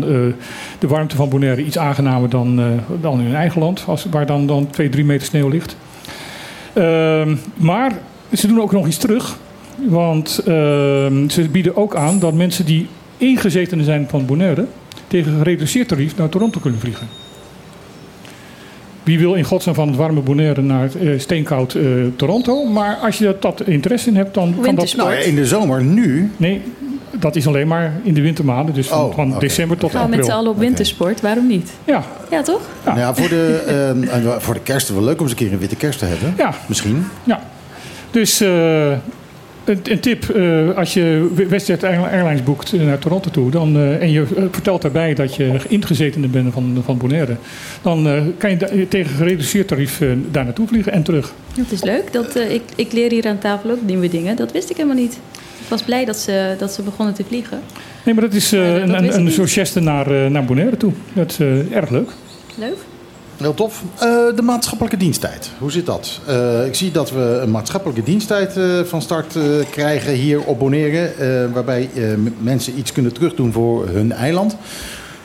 de 0.79 0.87
warmte 0.87 1.15
van 1.15 1.29
Bonaire 1.29 1.63
iets 1.63 1.77
aangenamer 1.77 2.29
dan, 2.29 2.61
dan 3.01 3.19
in 3.19 3.25
hun 3.25 3.35
eigen 3.35 3.61
land, 3.61 3.83
als, 3.87 4.05
waar 4.11 4.25
dan, 4.25 4.47
dan 4.47 4.69
twee, 4.69 4.89
drie 4.89 5.05
meter 5.05 5.27
sneeuw 5.27 5.49
ligt. 5.49 5.75
Ehm, 6.73 7.35
maar 7.55 7.91
ze 8.33 8.47
doen 8.47 8.61
ook 8.61 8.71
nog 8.71 8.87
iets 8.87 8.97
terug. 8.97 9.37
Want 9.87 10.41
ehm, 10.45 11.29
ze 11.29 11.49
bieden 11.51 11.75
ook 11.75 11.95
aan 11.95 12.19
dat 12.19 12.33
mensen 12.33 12.65
die 12.65 12.87
ingezetenen 13.17 13.85
zijn 13.85 14.07
van 14.09 14.25
Bonaire... 14.25 14.65
tegen 15.07 15.31
een 15.31 15.37
gereduceerd 15.37 15.87
tarief 15.87 16.17
naar 16.17 16.29
Toronto 16.29 16.59
kunnen 16.59 16.79
vliegen. 16.79 17.07
Wie 19.03 19.19
wil 19.19 19.33
in 19.33 19.43
godsnaam 19.43 19.75
van 19.75 19.87
het 19.87 19.97
warme 19.97 20.21
Bonaire 20.21 20.61
naar 20.61 20.89
eh, 21.01 21.19
steenkoud 21.19 21.73
eh, 21.73 21.83
Toronto? 22.15 22.65
Maar 22.65 22.95
als 22.95 23.17
je 23.17 23.35
dat 23.39 23.61
interesse 23.65 24.09
in 24.09 24.15
hebt, 24.15 24.33
dan 24.33 24.55
kan 24.61 24.75
dat... 24.75 24.95
Nou 24.95 25.11
ja, 25.13 25.17
in 25.19 25.35
de 25.35 25.45
zomer 25.45 25.83
nu. 25.83 26.31
Nee, 26.37 26.61
dat 27.11 27.35
is 27.35 27.47
alleen 27.47 27.67
maar 27.67 27.93
in 28.03 28.13
de 28.13 28.21
wintermaanden. 28.21 28.75
Dus 28.75 28.87
van, 28.87 28.99
Oh, 28.99 29.15
van 29.15 29.35
december 29.39 29.77
tot 29.77 29.91
Gaan 29.91 30.01
we 30.03 30.09
met 30.09 30.19
april. 30.19 30.31
z'n 30.33 30.37
allen 30.39 30.51
op 30.51 30.57
wintersport, 30.59 31.21
waarom 31.21 31.47
niet? 31.47 31.71
Ja, 31.85 32.03
Ja, 32.29 32.41
toch? 32.41 32.61
Nou 32.85 32.99
ja, 32.99 33.15
voor, 33.15 33.29
de, 33.29 33.63
ehm, 33.67 34.03
en 34.09 34.41
voor 34.41 34.53
de 34.53 34.59
kerst 34.59 34.89
wel 34.89 35.03
leuk 35.03 35.15
om 35.17 35.21
eens 35.21 35.31
een 35.31 35.37
keer 35.37 35.53
een 35.53 35.59
witte 35.59 35.75
kerst 35.75 35.99
te 35.99 36.05
hebben. 36.05 36.33
Ja. 36.37 36.53
Misschien. 36.67 37.05
ja. 37.23 37.39
Dus 38.11 38.41
eh, 38.41 38.91
een, 39.65 39.79
een 39.83 39.99
tip, 39.99 40.29
eh, 40.29 40.77
als 40.77 40.93
je 40.93 41.29
Westjet 41.49 41.83
Airlines 41.83 42.43
boekt 42.43 42.73
naar 42.73 42.99
Toronto 42.99 43.29
toe... 43.29 43.51
Dan, 43.51 43.75
eh, 43.75 44.01
en 44.01 44.11
je 44.11 44.21
eh, 44.21 44.43
vertelt 44.51 44.81
daarbij 44.81 45.13
dat 45.13 45.35
je 45.35 45.51
ingezetene 45.67 46.27
bent 46.27 46.53
van, 46.53 46.81
van 46.85 46.97
Bonaire... 46.97 47.35
dan 47.81 48.07
eh, 48.07 48.21
kan 48.37 48.49
je 48.49 48.87
tegen 48.87 49.15
gereduceerd 49.15 49.67
tarief 49.67 50.01
eh, 50.01 50.09
daar 50.31 50.43
naartoe 50.43 50.67
vliegen 50.67 50.91
en 50.91 51.03
terug. 51.03 51.33
Dat 51.55 51.71
is 51.71 51.83
leuk. 51.83 52.13
Dat, 52.13 52.35
eh, 52.35 52.53
ik, 52.53 52.61
ik 52.75 52.91
leer 52.91 53.11
hier 53.11 53.27
aan 53.27 53.37
tafel 53.37 53.71
ook 53.71 53.81
nieuwe 53.85 54.09
dingen. 54.09 54.35
Dat 54.35 54.51
wist 54.51 54.69
ik 54.69 54.75
helemaal 54.77 54.97
niet. 54.97 55.13
Ik 55.63 55.69
was 55.69 55.83
blij 55.83 56.05
dat 56.05 56.17
ze, 56.17 56.55
dat 56.57 56.73
ze 56.73 56.81
begonnen 56.81 57.13
te 57.15 57.23
vliegen. 57.27 57.59
Nee, 58.05 58.13
maar 58.13 58.23
dat 58.23 58.33
is 58.33 58.53
eh, 58.53 58.59
dat 58.59 58.81
een, 58.81 59.15
een, 59.15 59.63
een 59.75 59.83
naar, 59.83 60.23
eh, 60.23 60.29
naar 60.29 60.45
Bonaire 60.45 60.77
toe. 60.77 60.91
Dat 61.13 61.31
is 61.31 61.39
eh, 61.39 61.75
erg 61.75 61.89
leuk. 61.89 62.09
Leuk. 62.55 62.77
Heel 63.37 63.53
tof. 63.53 63.83
Eh, 63.95 64.07
de 64.35 64.41
maatschappelijke 64.41 64.97
diensttijd. 64.97 65.51
Hoe 65.57 65.71
zit 65.71 65.85
dat? 65.85 66.19
Eh, 66.27 66.65
ik 66.65 66.75
zie 66.75 66.91
dat 66.91 67.11
we 67.11 67.39
een 67.43 67.51
maatschappelijke 67.51 68.03
diensttijd 68.03 68.57
eh, 68.57 68.79
van 68.83 69.01
start 69.01 69.35
eh, 69.35 69.43
krijgen 69.71 70.13
hier 70.13 70.41
op 70.43 70.59
Bonaire. 70.59 71.05
eh, 71.07 71.53
waarbij 71.53 71.89
eh, 71.95 72.03
mensen 72.39 72.77
iets 72.77 72.91
kunnen 72.91 73.13
terugdoen 73.13 73.51
voor 73.51 73.87
hun 73.87 74.11
eiland. 74.11 74.55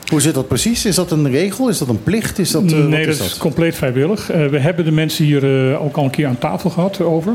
Hoe 0.06 0.20
zit 0.20 0.34
dat 0.34 0.48
precies? 0.48 0.84
Is 0.84 0.94
dat 0.94 1.10
een 1.10 1.30
regel? 1.30 1.68
Is 1.68 1.78
dat 1.78 1.88
een 1.88 2.02
plicht? 2.02 2.38
Is 2.38 2.50
dat, 2.50 2.62
nee, 2.62 3.06
wat 3.06 3.16
dat 3.18 3.26
is 3.26 3.36
compleet 3.38 3.74
vrijwillig. 3.74 4.30
Eh, 4.30 4.46
we 4.46 4.58
hebben 4.58 4.84
de 4.84 4.92
mensen 4.92 5.24
hier 5.24 5.70
eh, 5.72 5.82
ook 5.84 5.96
al 5.96 6.04
een 6.04 6.10
keer 6.10 6.26
aan 6.26 6.38
tafel 6.38 6.70
gehad 6.70 7.00
over. 7.00 7.32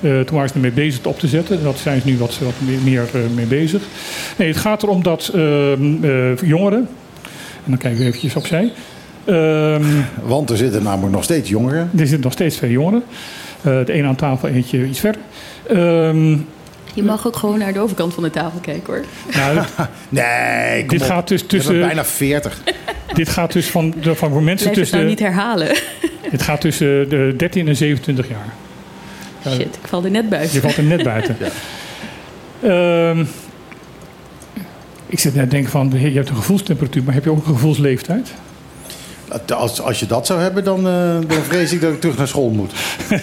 Eh, 0.00 0.20
toen 0.20 0.34
waren 0.36 0.48
ze 0.48 0.54
ermee 0.54 0.70
bezig 0.70 0.96
het 0.96 1.06
op 1.06 1.18
te 1.18 1.26
zetten. 1.28 1.62
Dat 1.62 1.78
zijn 1.78 2.00
ze 2.00 2.06
nu 2.06 2.18
wat, 2.18 2.38
wat 2.38 2.52
meer, 2.66 2.78
meer 2.84 3.04
eh, 3.12 3.20
mee 3.34 3.46
bezig. 3.46 3.82
Nee, 4.36 4.48
het 4.48 4.56
gaat 4.56 4.82
erom 4.82 5.02
dat 5.02 5.30
ehm, 5.34 6.04
eh, 6.04 6.36
jongeren... 6.36 6.88
En 7.64 7.72
dan 7.72 7.78
kijken 7.80 8.00
we 8.00 8.06
eventjes 8.06 8.36
opzij. 8.36 8.72
Ehm, 9.26 9.84
Want 10.22 10.50
er 10.50 10.56
zitten 10.56 10.82
namelijk 10.82 11.14
nog 11.14 11.24
steeds 11.24 11.48
jongeren. 11.48 11.90
er 11.92 11.98
zitten 12.06 12.20
nog 12.20 12.32
steeds 12.32 12.56
twee 12.56 12.70
jongeren. 12.70 13.02
Eh, 13.62 13.84
de 13.84 13.94
een 13.94 14.04
aan 14.06 14.16
tafel, 14.16 14.48
eentje 14.48 14.86
iets 14.86 15.00
verder. 15.00 15.20
Ehm, 15.68 16.30
Je 16.94 17.02
mag 17.02 17.26
ook 17.26 17.36
gewoon 17.36 17.58
naar 17.58 17.72
de 17.72 17.80
overkant 17.80 18.14
van 18.14 18.22
de 18.22 18.30
tafel 18.30 18.58
kijken 18.60 18.94
hoor. 18.94 19.04
nou, 19.34 19.66
Nee, 20.08 20.78
kom 20.80 20.88
dit, 20.88 21.00
op. 21.02 21.06
gaat 21.06 21.28
dus 21.28 21.40
Je 21.40 21.46
tussen, 21.46 21.80
bijna 21.80 22.04
40. 22.04 22.60
dit 23.14 23.28
gaat 23.28 23.52
dus 23.52 23.66
van, 23.66 23.94
de, 24.00 24.14
van 24.14 24.30
voor 24.30 24.42
mensen 24.42 24.70
Blijf 24.70 24.74
het 24.74 24.74
tussen... 24.74 24.96
nou 24.96 25.08
niet 25.08 25.18
herhalen. 25.18 25.68
Het 26.30 26.42
gaat 26.42 26.60
tussen 26.60 27.08
de 27.08 27.34
13 27.36 27.68
en 27.68 27.76
27 27.76 28.28
jaar. 28.28 28.46
Ja, 29.42 29.50
Shit, 29.50 29.60
ik 29.82 29.88
val 29.88 30.04
er 30.04 30.10
net 30.10 30.22
Je 30.22 30.28
buiten. 30.28 30.60
valt 30.60 30.76
er 30.76 30.82
net 30.82 31.02
buiten. 31.02 31.36
Ehm, 32.62 33.24
ik 35.06 35.18
zit 35.18 35.34
net 35.34 35.44
te 35.44 35.50
denken 35.50 35.70
van, 35.70 35.92
je 35.94 36.10
hebt 36.10 36.28
een 36.28 36.36
gevoelstemperatuur, 36.36 37.02
maar 37.04 37.14
heb 37.14 37.24
je 37.24 37.30
ook 37.30 37.36
een 37.46 37.54
gevoelsleeftijd? 37.54 38.34
Als, 39.56 39.80
als 39.82 40.00
je 40.00 40.06
dat 40.06 40.26
zou 40.26 40.40
hebben, 40.40 40.64
dan, 40.64 40.78
eh, 40.86 40.92
dan 41.28 41.42
vrees 41.48 41.72
ik 41.72 41.80
dat 41.80 41.92
ik 41.92 42.00
terug 42.00 42.16
naar 42.16 42.28
school 42.28 42.50
moet. 42.50 42.72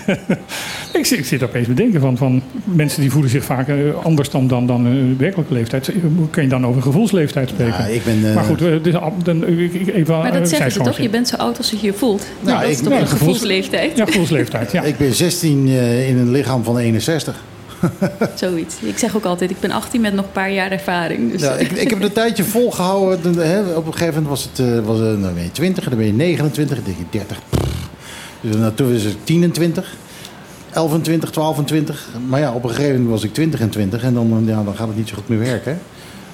Ik 0.94 1.06
zit, 1.06 1.18
ik 1.20 1.26
zit 1.26 1.44
opeens 1.44 1.68
te 1.68 1.74
denken 1.74 2.02
van, 2.02 2.18
van 2.18 2.42
mensen 2.64 3.02
die 3.02 3.12
voelen 3.12 3.30
zich 3.32 3.44
vaak 3.44 3.68
eh, 3.68 3.76
anders 4.04 4.30
dan, 4.30 4.48
dan, 4.48 4.68
dan 4.68 4.86
hun 4.86 5.16
werkelijke 5.18 5.54
leeftijd. 5.54 5.92
Hoe 6.18 6.30
Kun 6.30 6.44
je 6.44 6.50
dan 6.50 6.66
over 6.66 6.82
gevoelsleeftijd 6.82 7.50
spreken? 7.50 7.78
Ja, 7.78 7.86
ik 7.86 8.04
ben, 8.04 8.26
eh, 8.30 8.36
maar 8.36 8.44
goed, 8.44 8.62
eh, 8.62 8.68
dit 8.72 8.86
is 8.86 8.96
ab- 8.96 9.26
dan, 9.26 9.48
ik- 9.48 9.74
ik- 9.74 9.94
even 9.94 10.18
Maar 10.18 10.26
eh, 10.26 10.34
dat 10.34 10.50
zeggen 10.50 10.72
ze 10.72 10.80
toch? 10.82 10.98
Je 10.98 11.10
bent 11.10 11.28
zo 11.28 11.36
oud 11.36 11.58
als 11.58 11.70
je 11.70 11.78
je 11.82 11.94
voelt. 11.94 12.20
Nou, 12.20 12.46
Nou, 12.46 12.58
dat 12.60 12.66
ik- 12.70 12.72
is 12.76 12.82
toch 12.84 12.92
een 12.94 12.98
gevoels- 13.00 13.20
gevoelsleeftijd? 13.20 13.98
Ja, 13.98 14.06
gevoelsleeftijd, 14.06 14.72
ja. 14.72 14.82
Ik 14.94 14.98
ben 14.98 15.14
16 15.14 15.68
eh, 15.68 16.10
in 16.10 16.18
een 16.18 16.32
lichaam 16.32 16.64
van 16.64 16.78
61. 16.78 17.36
Zoiets. 18.35 18.76
Ik 18.80 18.97
zeg 18.97 19.15
ook 19.15 19.23
altijd, 19.26 19.49
ik 19.51 19.60
ben 19.60 19.72
18 19.72 20.01
met 20.01 20.14
nog 20.14 20.26
een 20.26 20.31
paar 20.31 20.51
jaar 20.51 20.72
ervaring. 20.72 21.31
Dus, 21.31 21.41
Ja, 21.41 21.51
ik, 21.53 21.72
ik 21.72 21.89
heb 21.89 22.01
een 22.01 22.11
tijdje 22.11 22.43
volgehouden. 22.43 23.34
De- 23.34 23.41
hè, 23.43 23.61
Op 23.76 23.85
een 23.85 23.91
gegeven 23.93 24.14
moment 24.14 24.27
was 24.27 24.43
het 24.43 24.60
eh, 24.60 24.85
was, 24.85 24.97
eh, 24.99 25.05
dan 25.05 25.34
ben 25.34 25.43
je 25.43 25.51
20, 25.51 25.89
dan 25.89 25.97
ben 25.97 26.07
je 26.07 26.14
29, 26.14 26.76
dan 26.76 26.85
denk 26.85 26.97
je 26.97 27.18
30. 27.18 27.38
Dus 28.41 28.55
nou, 28.55 28.73
toen 28.73 28.93
was 28.93 29.03
het 29.03 29.15
10 29.23 29.43
en 29.43 29.51
20. 29.51 29.95
11 30.72 30.93
en 30.93 31.01
20, 31.01 31.30
12 31.31 31.57
en 31.57 31.65
20. 31.65 32.07
Maar 32.27 32.39
ja, 32.39 32.51
op 32.53 32.64
een 32.64 32.69
gegeven 32.69 32.91
moment 32.93 33.10
was 33.10 33.23
ik 33.23 33.34
20 33.34 33.60
en 33.60 33.69
20. 33.69 34.03
En 34.03 34.14
dan, 34.14 34.43
ja, 34.45 34.64
dan 34.64 34.76
gaat 34.76 34.88
het 34.88 34.97
niet 34.97 35.07
zo 35.07 35.15
goed 35.15 35.27
meer 35.30 35.39
werken. 35.39 35.80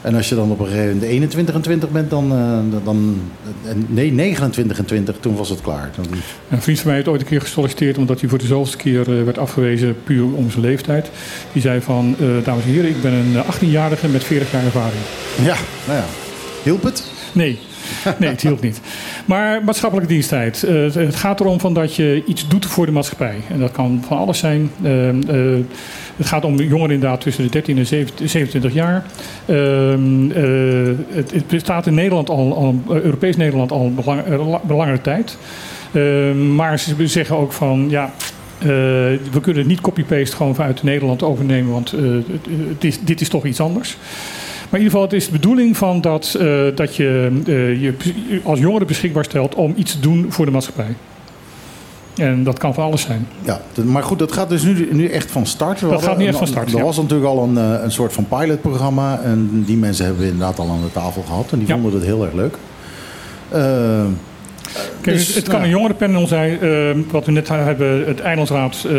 En 0.02 0.16
als 0.16 0.30
je 0.30 0.36
dan 0.36 0.52
op 0.52 0.60
een 0.60 0.66
gegeven 0.66 0.88
moment 0.94 1.04
21 1.12 1.56
en 1.56 1.62
20 1.62 1.90
bent, 1.90 2.10
dan... 2.10 2.32
eh, 2.32 2.84
dan 2.84 3.22
eh, 3.66 3.72
nee, 3.88 4.12
29 4.12 4.78
en 4.78 4.86
20, 4.86 5.16
toen 5.20 5.36
was 5.36 5.50
het 5.50 5.62
klaar. 5.62 5.90
Dan, 5.96 6.06
Een 6.50 6.62
vriend 6.62 6.78
van 6.80 6.88
mij 6.88 6.96
heeft 6.96 7.08
ooit 7.08 7.22
een 7.22 7.28
keer 7.28 7.42
gesolliciteerd 7.42 7.98
omdat 7.98 8.20
hij 8.20 8.30
voor 8.30 8.38
de 8.38 8.46
zoveelste 8.46 8.78
keer 8.78 9.18
eh, 9.18 9.24
werd 9.24 9.38
afgewezen 9.38 9.96
puur 10.04 10.34
om 10.34 10.50
zijn 10.52 10.62
leeftijd. 10.66 11.10
Die 11.54 11.62
zei 11.62 11.82
van, 11.82 12.16
dames 12.44 12.64
en 12.64 12.70
heren, 12.70 12.90
ik 12.90 13.02
ben 13.02 13.14
een 13.14 13.44
18-jarige 13.54 14.08
met 14.08 14.24
40 14.24 14.52
jaar 14.52 14.64
ervaring. 14.64 15.02
ja, 15.44 15.56
nou 15.88 15.98
ja. 16.00 16.06
Hielp 16.64 16.84
het? 16.84 17.04
Nee, 17.32 17.60
nee, 18.20 18.30
het 18.30 18.42
hielp 18.42 18.62
niet. 18.62 18.80
Maar 19.26 19.64
maatschappelijke 19.64 20.14
diensttijd. 20.14 20.62
Het- 20.62 21.16
gaat 21.16 21.40
erom 21.40 21.60
van 21.60 21.74
dat 21.74 21.96
je 21.96 22.24
iets 22.26 22.48
doet 22.48 22.66
voor 22.66 22.86
de 22.86 22.92
maatschappij. 22.92 23.36
En 23.50 23.60
dat 23.60 23.72
kan 23.72 24.04
van 24.08 24.18
alles 24.18 24.40
zijn. 24.40 24.72
Eh, 24.84 25.10
eh, 25.10 25.60
het 26.20 26.28
gaat 26.28 26.46
om 26.46 26.56
jongeren 26.56 26.94
inderdaad 26.94 27.22
tussen 27.22 27.44
de 27.44 27.50
13 27.50 27.78
en 27.78 27.86
27 27.86 28.74
jaar. 28.74 29.06
Ehm, 29.46 30.32
eh, 30.32 30.44
het, 31.10 31.48
bestaat 31.48 31.88
in 31.88 31.94
Nederland 31.94 32.30
al, 32.30 32.56
al 32.56 32.82
eh, 32.90 33.02
Europees 33.02 33.36
Nederland 33.36 33.72
al 33.72 33.86
een 33.86 33.96
belang, 33.96 34.22
eh, 34.22 34.50
la- 34.50 34.62
langere 34.68 35.02
tijd. 35.02 35.38
Ehm, 35.92 36.56
maar 36.56 36.80
ze 36.80 37.08
zeggen 37.08 37.38
ook 37.38 37.54
van 37.54 37.86
ja. 37.90 38.14
we 39.32 39.40
kunnen 39.42 39.62
het 39.62 39.72
niet 39.72 39.82
copy-paste 39.82 40.36
gewoon 40.36 40.56
vanuit 40.56 40.84
Nederland 40.84 41.24
overnemen, 41.24 41.72
want 41.72 41.92
het, 41.92 42.84
is, 42.84 43.00
dit 43.00 43.22
is 43.22 43.30
toch 43.30 43.46
iets 43.46 43.60
anders. 43.60 43.98
Maar 44.70 44.80
in 44.80 44.86
ieder 44.86 44.90
geval, 44.90 45.02
het 45.02 45.14
is 45.14 45.26
de 45.26 45.32
bedoeling 45.32 45.78
van 45.78 46.02
dat, 46.02 46.40
dat 46.76 46.96
je 46.96 47.32
je 47.80 47.94
als 48.44 48.60
jongere 48.60 48.86
beschikbaar 48.86 49.24
stelt 49.24 49.56
om 49.56 49.74
iets 49.78 49.92
te 49.92 50.00
doen 50.00 50.26
voor 50.30 50.46
de 50.46 50.52
maatschappij. 50.52 50.96
En 52.20 52.44
dat 52.44 52.58
kan 52.60 52.74
van 52.74 52.84
alles 52.84 53.02
zijn. 53.02 53.28
Ja, 53.42 53.62
maar 53.86 54.04
goed, 54.04 54.20
dat 54.20 54.32
gaat 54.32 54.50
dus 54.50 54.64
nu, 54.64 54.88
nu 54.92 55.08
echt 55.08 55.32
van 55.32 55.46
start. 55.46 55.80
Dat 55.80 56.04
gaat 56.04 56.18
nu 56.18 56.26
echt 56.28 56.38
van 56.38 56.48
start, 56.48 56.72
Er 56.72 56.78
ja. 56.78 56.84
was 56.84 56.98
natuurlijk 56.98 57.30
al 57.30 57.44
een, 57.44 57.58
eh, 57.58 57.84
een 57.84 57.92
soort 57.92 58.14
van 58.14 58.26
pilotprogramma. 58.28 59.20
En 59.24 59.64
die 59.66 59.78
mensen 59.78 60.06
hebben 60.06 60.24
we 60.24 60.30
inderdaad 60.32 60.60
al 60.60 60.70
aan 60.70 60.82
de 60.82 60.92
tafel 60.92 61.22
gehad. 61.22 61.52
En 61.52 61.58
die 61.60 61.68
Ja. 61.68 61.74
vonden 61.74 61.94
het 61.94 62.04
heel 62.04 62.24
erg 62.26 62.34
leuk. 62.34 62.56
Eh, 63.50 64.02
Kijk, 65.02 65.18
Dus, 65.18 65.28
het, 65.28 65.36
het 65.36 65.48
kan 65.48 65.62
een 65.64 65.70
jongerenpanel 65.70 66.28
zijn. 66.28 66.60
eh, 66.62 66.70
wat 67.12 67.26
we 67.26 67.32
net 67.32 67.48
hebben, 67.50 68.04
het 68.08 68.20
Eilandsraad 68.20 68.86
eh, 68.90 68.94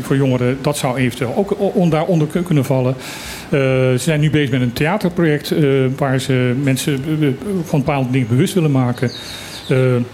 voor 0.00 0.16
jongeren. 0.16 0.58
Dat 0.60 0.76
zou 0.76 0.96
eventueel 0.98 1.32
ook 1.36 1.56
on, 1.74 1.90
daaronder 1.90 2.26
kun- 2.28 2.42
kunnen 2.42 2.64
vallen. 2.64 2.94
Eh, 3.48 3.58
ze 3.60 3.94
zijn 3.98 4.20
nu 4.20 4.30
bezig 4.30 4.50
met 4.50 4.60
een 4.60 4.72
theaterproject. 4.72 5.50
eh, 5.50 5.62
waar 5.96 6.18
ze 6.20 6.54
mensen 6.62 7.04
van 7.64 7.78
bepaalde 7.78 8.10
dingen 8.10 8.28
bewust 8.28 8.54
willen 8.54 8.70
maken. 8.70 9.10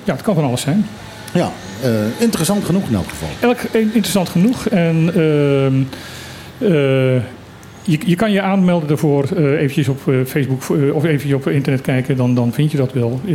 Ja, 0.05 0.12
het 0.12 0.23
kan 0.23 0.35
van 0.35 0.45
alles 0.45 0.61
zijn. 0.61 0.87
Ja, 1.36 1.52
eh, 1.82 1.90
interessant 2.18 2.64
genoeg 2.64 2.88
in 2.88 2.94
elk 2.94 3.08
geval. 3.08 3.28
Elk 3.40 3.58
interessant 3.72 4.28
genoeg. 4.28 4.66
En 4.68 5.10
ehm, 5.14 5.82
eh, 6.72 7.22
je, 7.82 7.98
je 8.06 8.16
kan 8.16 8.32
je 8.32 8.40
aanmelden 8.40 8.88
daarvoor. 8.88 9.24
eh 9.36 9.44
eventjes 9.44 9.88
op 9.88 10.08
eh, 10.08 10.14
Facebook 10.26 10.62
eh, 10.62 10.94
of 10.94 11.04
eventjes 11.04 11.32
op 11.32 11.48
internet 11.48 11.80
kijken. 11.80 12.16
Dan, 12.16 12.34
dan 12.34 12.52
vind 12.52 12.70
je 12.70 12.76
dat 12.76 12.92
wel. 12.92 13.20
Eh, 13.26 13.34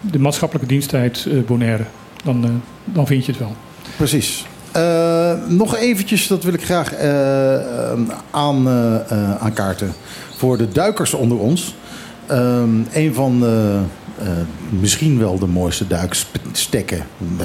de 0.00 0.18
maatschappelijke 0.18 0.68
diensttijd 0.68 1.26
eh, 1.30 1.38
Bonaire. 1.46 1.84
Dan, 2.24 2.44
eh, 2.44 2.50
dan 2.84 3.06
vind 3.06 3.24
je 3.24 3.32
het 3.32 3.40
wel. 3.40 3.54
Precies. 3.96 4.46
Eh, 4.72 5.32
nog 5.48 5.76
eventjes, 5.76 6.26
dat 6.26 6.44
wil 6.44 6.52
ik 6.52 6.64
graag 6.64 6.92
eh, 6.94 7.54
eh, 7.54 7.98
aan, 8.30 8.68
eh, 8.68 8.94
eh, 9.10 9.34
aankaarten. 9.42 9.92
Voor 10.36 10.58
de 10.58 10.68
duikers 10.68 11.14
onder 11.14 11.38
ons. 11.38 11.74
Ehm, 12.26 12.68
een 12.92 13.14
van 13.14 13.40
de, 13.40 13.78
eh, 14.20 14.28
misschien 14.80 15.18
wel 15.18 15.38
de 15.38 15.46
mooiste 15.46 15.86
duikstekken. 15.86 17.02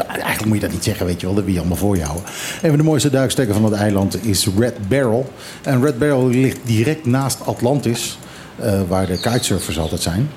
Eigenlijk 0.08 0.46
moet 0.46 0.56
je 0.56 0.62
dat 0.62 0.72
niet 0.72 0.84
zeggen, 0.84 1.06
weet 1.06 1.20
je 1.20 1.26
wel. 1.26 1.36
Dat 1.36 1.44
wil 1.44 1.54
je 1.54 1.60
allemaal 1.60 1.78
voor 1.78 1.98
je 1.98 2.04
houden. 2.04 2.26
Een 2.62 2.70
van 2.70 2.78
de 2.78 2.84
mooiste 2.84 3.10
duikstekken 3.10 3.56
van 3.56 3.64
het 3.64 3.74
eiland 3.74 4.26
is 4.26 4.48
Red 4.58 4.88
Barrel. 4.88 5.32
En 5.64 5.84
Red 5.84 6.00
Barrel 6.00 6.28
ligt 6.28 6.60
direct 6.64 7.06
naast 7.06 7.46
Atlantis. 7.46 8.18
eh, 8.60 8.80
waar 8.88 9.06
de 9.06 9.20
kitesurfers 9.20 9.80
altijd 9.80 10.02
zijn. 10.02 10.30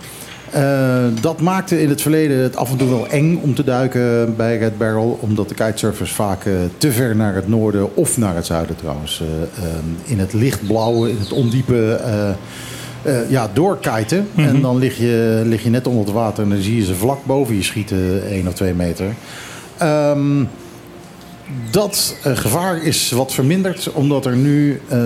Eh, 0.51 1.05
dat 1.21 1.41
maakte 1.41 1.83
in 1.83 1.89
het 1.89 2.03
verleden 2.03 2.39
het 2.39 2.57
af 2.57 2.71
en 2.71 2.77
toe 2.77 2.89
wel 2.89 3.09
eng 3.09 3.41
om 3.43 3.55
te 3.55 3.65
duiken 3.65 4.37
bij 4.37 4.59
Red 4.59 4.79
Barrel. 4.79 5.19
Omdat 5.21 5.49
de 5.49 5.55
kitesurfers 5.55 6.13
vaak 6.13 6.43
te 6.79 6.93
ver 6.93 7.17
naar 7.17 7.35
het 7.35 7.49
noorden 7.49 7.97
of 7.97 8.17
naar 8.17 8.35
het 8.35 8.47
zuiden 8.47 8.77
trouwens. 8.77 9.23
in 10.05 10.19
het 10.19 10.33
lichtblauwe, 10.33 11.11
in 11.11 11.19
het 11.19 11.33
ondiepe 11.33 12.01
eh, 13.03 13.31
ja, 13.31 13.51
doorkiten. 13.53 14.29
En 14.37 14.61
dan 14.61 14.79
lig 14.79 14.99
je, 14.99 15.43
lig 15.45 15.63
je 15.63 15.71
net 15.71 15.87
onder 15.87 16.05
het 16.05 16.15
water 16.15 16.43
en 16.45 16.51
dan 16.51 16.61
zie 16.61 16.77
je 16.77 16.85
ze 16.85 16.95
vlak 16.95 17.19
boven 17.25 17.55
je 17.55 17.63
schieten, 17.63 18.23
één 18.31 18.47
of 18.47 18.55
twee 18.55 18.75
meter. 18.75 19.07
Ehm, 19.79 20.45
dat 21.71 22.17
eh, 22.23 22.37
gevaar 22.37 22.83
is 22.85 23.11
wat 23.11 23.35
verminderd, 23.35 23.93
omdat 23.93 24.27
er 24.27 24.37
nu 24.37 24.81
eh, 24.89 24.99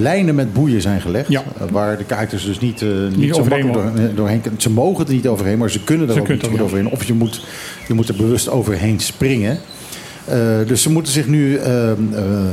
lijnen 0.00 0.34
met 0.34 0.52
boeien 0.52 0.80
zijn 0.80 1.00
gelegd. 1.00 1.28
Ja. 1.28 1.42
waar 1.70 1.98
de 1.98 2.04
kaarters 2.04 2.44
dus 2.44 2.60
niet, 2.60 2.80
niet, 2.82 3.16
Niet 3.16 3.34
zo 3.34 3.44
makkelijk 3.44 3.72
door- 3.72 4.14
doorheen 4.14 4.40
kunnen. 4.40 4.60
Ze 4.60 4.70
mogen 4.70 5.06
er 5.06 5.12
niet 5.12 5.28
overheen, 5.28 5.58
maar 5.58 5.70
ze 5.70 5.84
kunnen 5.84 6.06
er 6.08 6.14
Ze 6.14 6.20
ook 6.20 6.28
niet 6.28 6.44
goed 6.46 6.58
er, 6.58 6.64
overheen. 6.64 6.90
Of 6.90 7.04
je 7.04 7.12
moet, 7.14 7.44
je 7.88 7.94
moet 7.94 8.08
er 8.08 8.16
bewust 8.16 8.48
overheen 8.48 9.00
springen. 9.00 9.58
Eh, 10.24 10.36
dus 10.66 10.82
ze 10.82 10.90
moeten 10.90 11.12
zich 11.12 11.26
nu 11.26 11.56
eh, 11.56 11.90
eh, 11.90 11.96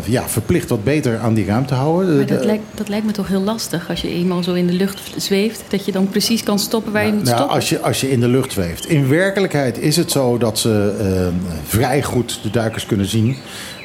ja, 0.06 0.28
verplicht 0.28 0.70
wat 0.70 0.84
beter 0.84 1.18
aan 1.20 1.34
die 1.34 1.46
ruimte 1.46 1.74
houden. 1.74 2.16
Maar 2.16 2.26
dat, 2.26 2.46
lijkt, 2.46 2.64
dat 2.74 2.90
lijkt 2.90 3.06
me 3.06 3.12
toch 3.12 3.28
heel 3.28 3.42
lastig 3.42 3.90
als 3.90 4.02
je 4.02 4.10
eenmaal 4.10 4.44
zo 4.44 4.54
in 4.54 4.68
de 4.68 4.74
lucht 4.74 5.00
zweeft. 5.18 5.64
Dat 5.68 5.86
je 5.86 5.92
dan 5.92 6.08
precies 6.10 6.44
kan 6.44 6.60
stoppen 6.60 6.92
waar 6.94 7.06
je 7.06 7.14
moet 7.14 7.24
Nou, 7.24 7.36
stoppen. 7.36 7.56
als, 7.56 7.70
je, 7.70 7.80
als 7.80 8.02
je 8.02 8.12
in 8.12 8.20
de 8.20 8.28
lucht 8.28 8.52
zweeft. 8.52 8.86
In 8.90 9.08
werkelijkheid 9.10 9.78
is 9.80 9.96
het 9.96 10.12
zo 10.12 10.38
dat 10.38 10.60
ze 10.60 10.96
eh, 11.00 11.54
vrij 11.68 12.04
goed 12.04 12.40
de 12.44 12.50
duikers 12.50 12.86
kunnen 12.86 13.06
zien. 13.06 13.36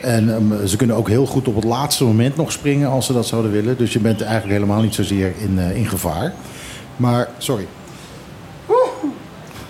En 0.02 0.34
ehm, 0.34 0.66
ze 0.66 0.76
kunnen 0.76 0.96
ook 0.96 1.08
heel 1.08 1.26
goed 1.26 1.48
op 1.48 1.54
het 1.54 1.64
laatste 1.64 2.04
moment 2.04 2.36
nog 2.36 2.52
springen 2.52 2.88
als 2.88 3.06
ze 3.06 3.12
dat 3.12 3.26
zouden 3.26 3.50
willen. 3.50 3.76
Dus 3.76 3.92
je 3.92 3.98
bent 4.00 4.20
eigenlijk 4.22 4.52
helemaal 4.52 4.82
niet 4.82 4.94
zozeer 4.94 5.32
in, 5.38 5.58
eh, 5.58 5.76
in 5.76 5.86
gevaar. 5.86 6.32
Maar, 6.96 7.28
sorry. 7.38 7.66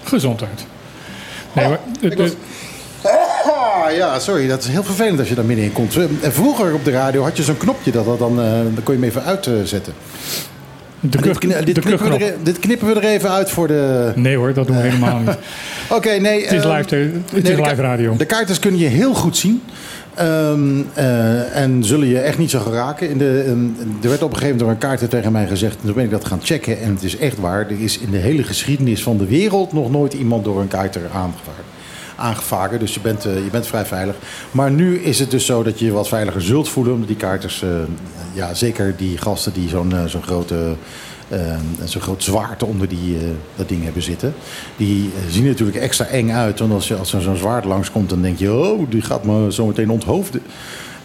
Gezondheid. 0.05 0.67
Nee, 1.53 1.69
maar, 1.69 1.79
het- 2.01 2.19
het- 2.19 2.37
Ah, 3.87 3.97
ja, 3.97 4.19
sorry. 4.19 4.47
Dat 4.49 4.63
is 4.63 4.69
heel 4.69 4.85
vervelend 4.85 5.19
als 5.19 5.29
je 5.29 5.35
daar 5.35 5.45
middenin 5.45 5.73
komt. 5.73 5.97
Eh, 5.97 6.31
Vroeger 6.31 6.75
op 6.75 6.85
de 6.85 6.91
radio 6.91 7.23
had 7.23 7.37
je 7.37 7.43
zo'n 7.43 7.57
knopje. 7.57 7.91
Dat, 7.91 8.05
dat 8.05 8.19
dan, 8.19 8.41
eh, 8.41 8.51
dan 8.51 8.83
kon 8.83 8.95
je 8.95 9.01
hem 9.01 9.09
even 9.09 9.25
uitzetten. 9.25 9.93
de 11.01 11.09
dit, 11.09 11.75
de 11.75 11.81
knippen 11.81 12.21
er, 12.21 12.35
dit 12.43 12.59
knippen 12.59 12.89
we 12.89 12.95
er 12.95 13.05
even 13.05 13.31
uit 13.31 13.51
voor 13.51 13.67
de... 13.67 14.13
Nee 14.15 14.37
hoor, 14.37 14.53
dat 14.53 14.67
doen 14.67 14.77
we 14.77 14.83
helemaal 14.83 15.19
niet. 15.19 15.37
Oké, 15.97 16.11
nee. 16.11 16.43
Het 16.43 16.53
is 16.53 16.63
ehm, 16.65 16.77
live, 16.77 16.95
het 16.97 17.43
nee, 17.43 17.53
is 17.53 17.59
live 17.59 17.83
radio. 17.83 18.17
De 18.17 18.25
kaarters 18.25 18.59
kun 18.59 18.79
je 18.79 18.87
heel 18.87 19.15
goed 19.15 19.37
zien. 19.37 19.63
Ehm, 20.15 20.83
eh, 20.95 21.57
en 21.57 21.85
zullen 21.85 22.09
je 22.09 22.19
echt 22.19 22.39
niet 22.39 22.51
zo 22.51 22.61
geraken. 22.61 23.11
In 23.11 23.19
de, 23.19 23.45
ehm, 23.47 23.65
er 24.03 24.09
werd 24.09 24.23
op 24.23 24.31
een 24.31 24.37
gegeven 24.37 24.41
moment 24.41 24.59
door 24.59 24.71
een 24.71 24.79
kaarter 24.79 25.09
tegen 25.09 25.33
mij 25.33 25.47
gezegd... 25.47 25.77
toen 25.85 25.95
ben 25.95 26.05
ik 26.05 26.11
dat 26.11 26.25
gaan 26.25 26.41
checken 26.43 26.81
en 26.81 26.95
het 26.95 27.03
is 27.03 27.17
echt 27.17 27.39
waar. 27.39 27.61
Er 27.61 27.81
is 27.81 27.99
in 27.99 28.11
de 28.11 28.19
hele 28.19 28.43
geschiedenis 28.43 29.03
van 29.03 29.17
de 29.17 29.27
wereld... 29.27 29.73
nog 29.73 29.91
nooit 29.91 30.13
iemand 30.13 30.45
door 30.45 30.61
een 30.61 30.69
kaarter 30.69 31.03
aangevaren. 31.13 31.76
Aangevaren, 32.17 32.79
dus 32.79 32.95
je 32.95 33.01
bent, 33.01 33.25
eh, 33.25 33.35
je 33.35 33.51
bent 33.51 33.67
vrij 33.67 33.87
veilig. 33.87 34.17
Maar 34.51 34.71
nu 34.71 34.99
is 34.99 35.19
het 35.19 35.31
dus 35.31 35.47
zo 35.47 35.63
dat 35.63 35.79
je 35.79 35.85
je 35.85 35.93
wat 35.93 36.09
veiliger 36.09 36.43
zult 36.43 36.69
voelen. 36.69 36.93
Omdat 36.93 37.09
die 37.09 37.17
kaarters, 37.17 37.63
eh, 37.63 37.69
ja, 38.33 38.55
zeker 38.55 38.97
die 38.97 39.19
gasten 39.19 39.53
die 39.53 39.69
zo'n 39.69 39.93
eh, 39.93 40.05
zo'n 40.05 40.23
grote 40.23 40.75
eh, 41.29 41.57
zo'n 41.85 42.01
groot 42.01 42.23
zwaard 42.23 42.63
onder 42.63 42.89
die, 42.89 43.17
dat 43.57 43.69
ding 43.69 43.85
hebben 43.85 44.03
zitten. 44.03 44.35
Die 44.77 45.11
zien 45.31 45.45
natuurlijk 45.45 45.79
extra 45.79 46.05
eng 46.07 46.31
uit. 46.31 46.59
Want 46.59 46.73
als, 46.73 46.89
je, 46.89 46.95
als 46.95 47.13
er 47.13 47.21
zo'n 47.21 47.37
zwaard 47.37 47.65
langskomt, 47.65 48.11
dan 48.11 48.23
denk 48.23 48.39
je... 48.39 48.53
oh, 48.55 48.91
die 48.91 49.03
gaat 49.03 49.25
me 49.25 49.53
zo 49.53 49.67
meteen 49.67 49.91
onthoofden. 49.91 50.43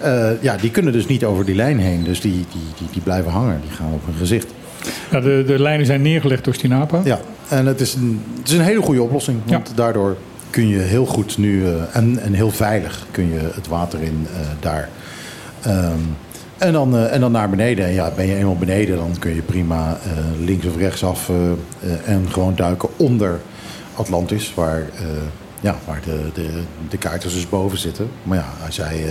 Eh, 0.02 0.30
ja, 0.42 0.58
die 0.58 0.72
kunnen 0.72 0.94
dus 0.94 1.08
niet 1.08 1.26
over 1.26 1.46
die 1.46 1.56
lijn 1.56 1.80
heen. 1.80 2.04
Dus 2.04 2.22
die, 2.22 2.32
die, 2.32 2.62
die, 2.78 2.88
die 2.92 3.02
blijven 3.02 3.32
hangen. 3.32 3.62
Die 3.62 3.72
gaan 3.72 3.94
op 3.94 4.06
hun 4.06 4.16
gezicht. 4.16 4.48
Ja, 5.12 5.20
de, 5.20 5.44
de 5.48 5.60
lijnen 5.60 5.86
zijn 5.86 6.02
neergelegd 6.02 6.44
door 6.44 6.54
Stinapa. 6.54 7.02
Ja, 7.04 7.20
en 7.48 7.66
het 7.66 7.82
is 7.82 7.94
een, 7.94 8.22
het 8.40 8.48
is 8.48 8.58
een 8.58 8.64
hele 8.64 8.82
goede 8.82 9.02
oplossing. 9.02 9.40
Want 9.46 9.72
daardoor 9.76 10.18
kun 10.52 10.68
je 10.68 10.80
heel 10.80 11.06
goed 11.06 11.38
nu... 11.38 11.66
eh, 11.68 11.74
en, 11.96 12.20
en 12.20 12.34
heel 12.34 12.52
veilig 12.52 13.06
kun 13.12 13.34
je 13.34 13.40
het 13.54 13.68
water 13.68 14.02
in 14.02 14.28
eh, 14.34 14.40
daar... 14.60 14.90
Ehm, 15.62 16.00
en 16.58 16.74
dan, 16.74 16.96
eh, 16.98 17.14
en 17.14 17.20
dan 17.20 17.32
naar 17.32 17.50
beneden. 17.50 17.86
En 17.86 17.94
ja, 17.94 18.12
ben 18.16 18.28
je 18.28 18.36
eenmaal 18.36 18.56
beneden, 18.58 18.96
dan 18.98 19.16
kun 19.20 19.36
je 19.36 19.42
prima 19.42 19.98
links 20.40 20.66
of 20.66 20.78
rechtsaf 20.78 21.30
eh, 21.30 21.36
eh, 21.92 22.08
en 22.14 22.26
gewoon 22.32 22.56
duiken 22.56 22.90
onder 22.98 23.40
Atlantis, 23.96 24.54
waar, 24.54 24.84
ja, 25.62 25.76
waar 25.86 26.02
de, 26.06 26.20
de, 26.34 26.50
de 26.90 26.98
kaarters 26.98 27.34
dus 27.34 27.50
boven 27.50 27.78
zitten. 27.78 28.08
Maar 28.24 28.38
ja, 28.38 28.46
als 28.66 28.76
jij, 28.76 29.04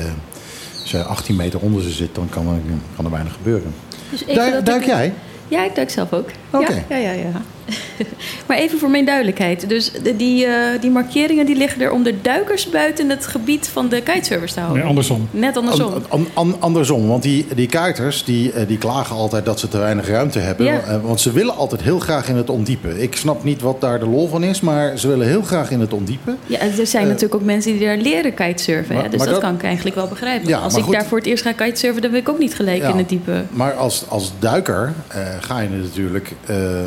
als 0.83 0.91
jij 0.91 1.03
18 1.03 1.37
meter 1.37 1.61
onder 1.61 1.83
ze 1.83 1.91
zit, 1.91 2.15
dan 2.15 2.29
kan 2.29 2.47
er, 2.49 2.55
kan 2.97 3.05
er 3.05 3.11
weinig 3.11 3.33
gebeuren. 3.33 3.75
Dus 4.11 4.25
Duik, 4.35 4.67
duik 4.67 4.81
ik- 4.81 4.87
jij? 4.87 5.13
Ja, 5.49 5.65
ik 5.65 5.75
duik 5.75 5.91
zelf 5.91 6.13
ook. 6.13 6.29
Oké. 6.51 6.73
Ja, 6.89 6.97
ja, 6.97 7.11
ja, 7.11 7.13
ja. 7.13 7.31
maar 8.49 8.57
even 8.57 8.79
voor 8.79 8.91
mijn 8.91 9.05
duidelijkheid. 9.05 9.69
Dus 9.69 9.91
de- 10.03 10.17
die, 10.17 10.47
eh, 10.47 10.81
die 10.81 10.91
markeringen 10.91 11.47
die 11.47 11.57
liggen 11.57 11.81
er 11.83 11.91
om 11.93 12.03
de 12.03 12.15
duikers 12.23 12.69
buiten 12.71 13.09
het 13.09 13.27
gebied 13.27 13.69
van 13.69 13.89
de 13.89 14.01
kitesurfers 14.03 14.53
te 14.53 14.61
houden. 14.61 14.79
Nee, 14.81 14.89
andersom. 14.89 15.29
Net 15.31 15.57
andersom. 15.57 15.93
An- 15.93 16.05
an- 16.09 16.27
an- 16.35 16.57
andersom, 16.61 17.07
want 17.09 17.23
die, 17.23 17.47
die 17.55 17.67
kaarters 17.67 18.25
die, 18.25 18.53
eh, 18.53 18.67
die 18.69 18.79
klagen 18.79 19.17
altijd 19.17 19.45
dat 19.45 19.61
ze 19.61 19.69
te 19.69 19.79
weinig 19.79 20.09
ruimte 20.09 20.39
hebben. 20.39 20.67
Ja. 20.67 20.81
Eh, 20.81 20.97
Want 21.03 21.21
ze 21.21 21.33
willen 21.33 21.57
altijd 21.57 21.83
heel 21.83 21.99
graag 21.99 22.29
in 22.29 22.37
het 22.37 22.51
ondiepe. 22.51 23.03
Ik 23.03 23.17
snap 23.17 23.45
niet 23.45 23.61
wat 23.61 23.81
daar 23.81 23.99
de 23.99 24.07
lol 24.07 24.29
van 24.29 24.43
is, 24.45 24.61
maar 24.61 24.99
ze 24.99 25.09
willen 25.09 25.27
heel 25.27 25.43
graag 25.43 25.71
in 25.71 25.81
het 25.81 25.93
ondiepe. 25.93 26.35
Ja, 26.47 26.59
er 26.61 26.87
zijn 26.87 27.07
natuurlijk 27.07 27.35
ook 27.35 27.43
mensen 27.45 27.73
die 27.73 27.87
daar 27.87 27.97
leren 27.97 28.35
kitesurfen. 28.35 28.95
maar- 28.95 29.05
hè? 29.05 29.11
Dus 29.11 29.19
dat, 29.21 29.29
dat- 29.29 29.41
kan 29.41 29.55
ik 29.55 29.63
eigenlijk 29.63 29.97
wel 29.97 30.07
begrijpen. 30.09 30.49
Ja, 30.49 30.59
Als 30.59 30.77
ik 30.77 30.83
goed. 30.83 30.93
daar 30.93 31.05
voor 31.05 31.19
het 31.19 31.27
eerst 31.27 31.43
ga 31.43 31.53
kitesurfen, 31.53 32.03
dan 32.03 32.11
wil 32.11 32.21
ik 32.21 32.29
ook 32.29 32.39
niet 32.39 32.55
gelijk 32.55 32.83
Ja. 32.83 32.89
in 32.89 32.97
het 32.99 33.09
diepe. 33.09 33.43
Maar 33.51 33.73
als, 33.75 34.05
als 34.09 34.33
duiker 34.39 34.93
eh, 35.09 35.21
ga 35.41 35.61
je 35.61 35.69
natuurlijk 35.69 36.33
eh, 36.47 36.81
eh, 36.85 36.87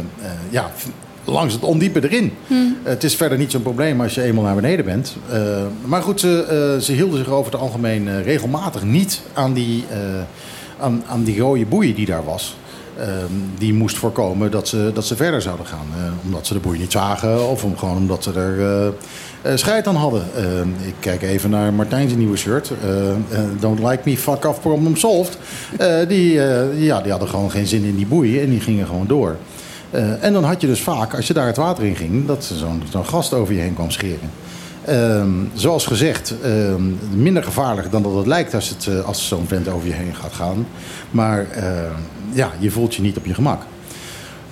ja, 0.49 0.71
langs 1.25 1.53
het 1.53 1.63
ondiepe 1.63 2.03
erin. 2.03 2.33
Hm. 2.47 2.55
Het 2.83 3.03
is 3.03 3.15
verder 3.15 3.37
niet 3.37 3.51
zo'n 3.51 3.61
probleem 3.61 4.01
als 4.01 4.15
je 4.15 4.21
eenmaal 4.21 4.43
naar 4.43 4.55
beneden 4.55 4.85
bent. 4.85 5.15
Eh, 5.29 5.39
maar 5.85 6.01
goed, 6.01 6.19
ze, 6.19 6.43
eh, 6.43 6.81
ze 6.83 6.93
hielden 6.93 7.17
zich 7.17 7.29
over 7.29 7.51
het 7.51 7.61
algemeen 7.61 8.07
eh, 8.07 8.23
regelmatig 8.23 8.83
niet 8.83 9.21
aan 9.33 9.53
die, 9.53 9.85
aan, 10.79 11.03
aan 11.07 11.23
die 11.23 11.39
rode 11.39 11.65
boei 11.65 11.95
die 11.95 12.05
daar 12.05 12.25
was. 12.25 12.55
Ehm, 12.97 13.33
die 13.57 13.73
moest 13.73 13.97
voorkomen 13.97 14.51
dat 14.51 14.67
ze, 14.67 14.91
dat 14.93 15.05
ze 15.05 15.15
verder 15.15 15.41
zouden 15.41 15.65
gaan. 15.65 15.87
Omdat 16.25 16.47
ze 16.47 16.53
de 16.53 16.59
boei 16.59 16.79
niet 16.79 16.91
zagen 16.91 17.49
of 17.49 17.63
om, 17.63 17.77
gewoon 17.77 17.97
omdat 17.97 18.23
ze 18.23 18.33
er 18.33 19.57
scheid 19.57 19.87
aan 19.87 19.95
hadden. 19.95 20.23
Ehm, 20.35 20.67
ik 20.87 20.93
kijk 20.99 21.21
even 21.21 21.49
naar 21.49 21.73
Martijn's 21.73 22.13
nieuwe 22.13 22.37
shirt. 22.37 22.71
Don't 23.59 23.79
like 23.79 24.01
me, 24.05 24.17
fuck 24.17 24.45
off, 24.45 24.61
problem 24.61 24.95
solved. 24.95 25.37
Die, 26.07 26.33
ja, 26.77 27.01
die 27.01 27.11
hadden 27.11 27.29
gewoon 27.29 27.51
geen 27.51 27.67
zin 27.67 27.83
in 27.83 27.95
die 27.95 28.07
boei 28.07 28.39
en 28.41 28.49
die 28.49 28.59
gingen 28.59 28.87
gewoon 28.87 29.07
door. 29.07 29.37
Eh, 29.93 30.23
en 30.23 30.33
dan 30.33 30.43
had 30.43 30.61
je 30.61 30.67
dus 30.67 30.81
vaak, 30.81 31.15
als 31.15 31.27
je 31.27 31.33
daar 31.33 31.47
het 31.47 31.57
water 31.57 31.83
in 31.83 31.95
ging, 31.95 32.25
dat 32.25 32.51
zo'n 32.53 32.83
zo'n 32.91 33.05
gast 33.05 33.33
over 33.33 33.53
je 33.53 33.59
heen 33.59 33.73
kwam 33.73 33.91
scheren. 33.91 34.31
Ehm, 34.85 35.29
zoals 35.53 35.85
gezegd, 35.85 36.33
ehm, 36.41 36.81
minder 37.15 37.43
gevaarlijk 37.43 37.91
dan 37.91 38.03
dat 38.03 38.15
het 38.15 38.27
lijkt 38.27 38.53
als, 38.53 38.69
het, 38.69 38.87
eh, 38.87 39.05
als 39.05 39.27
zo'n 39.27 39.47
vent 39.47 39.67
over 39.67 39.87
je 39.87 39.93
heen 39.93 40.15
gaat 40.15 40.33
gaan. 40.33 40.67
Maar 41.11 41.49
eh, 41.49 41.65
ja, 42.31 42.51
je 42.59 42.71
voelt 42.71 42.95
je 42.95 43.01
niet 43.01 43.17
op 43.17 43.25
je 43.25 43.33
gemak. 43.33 43.61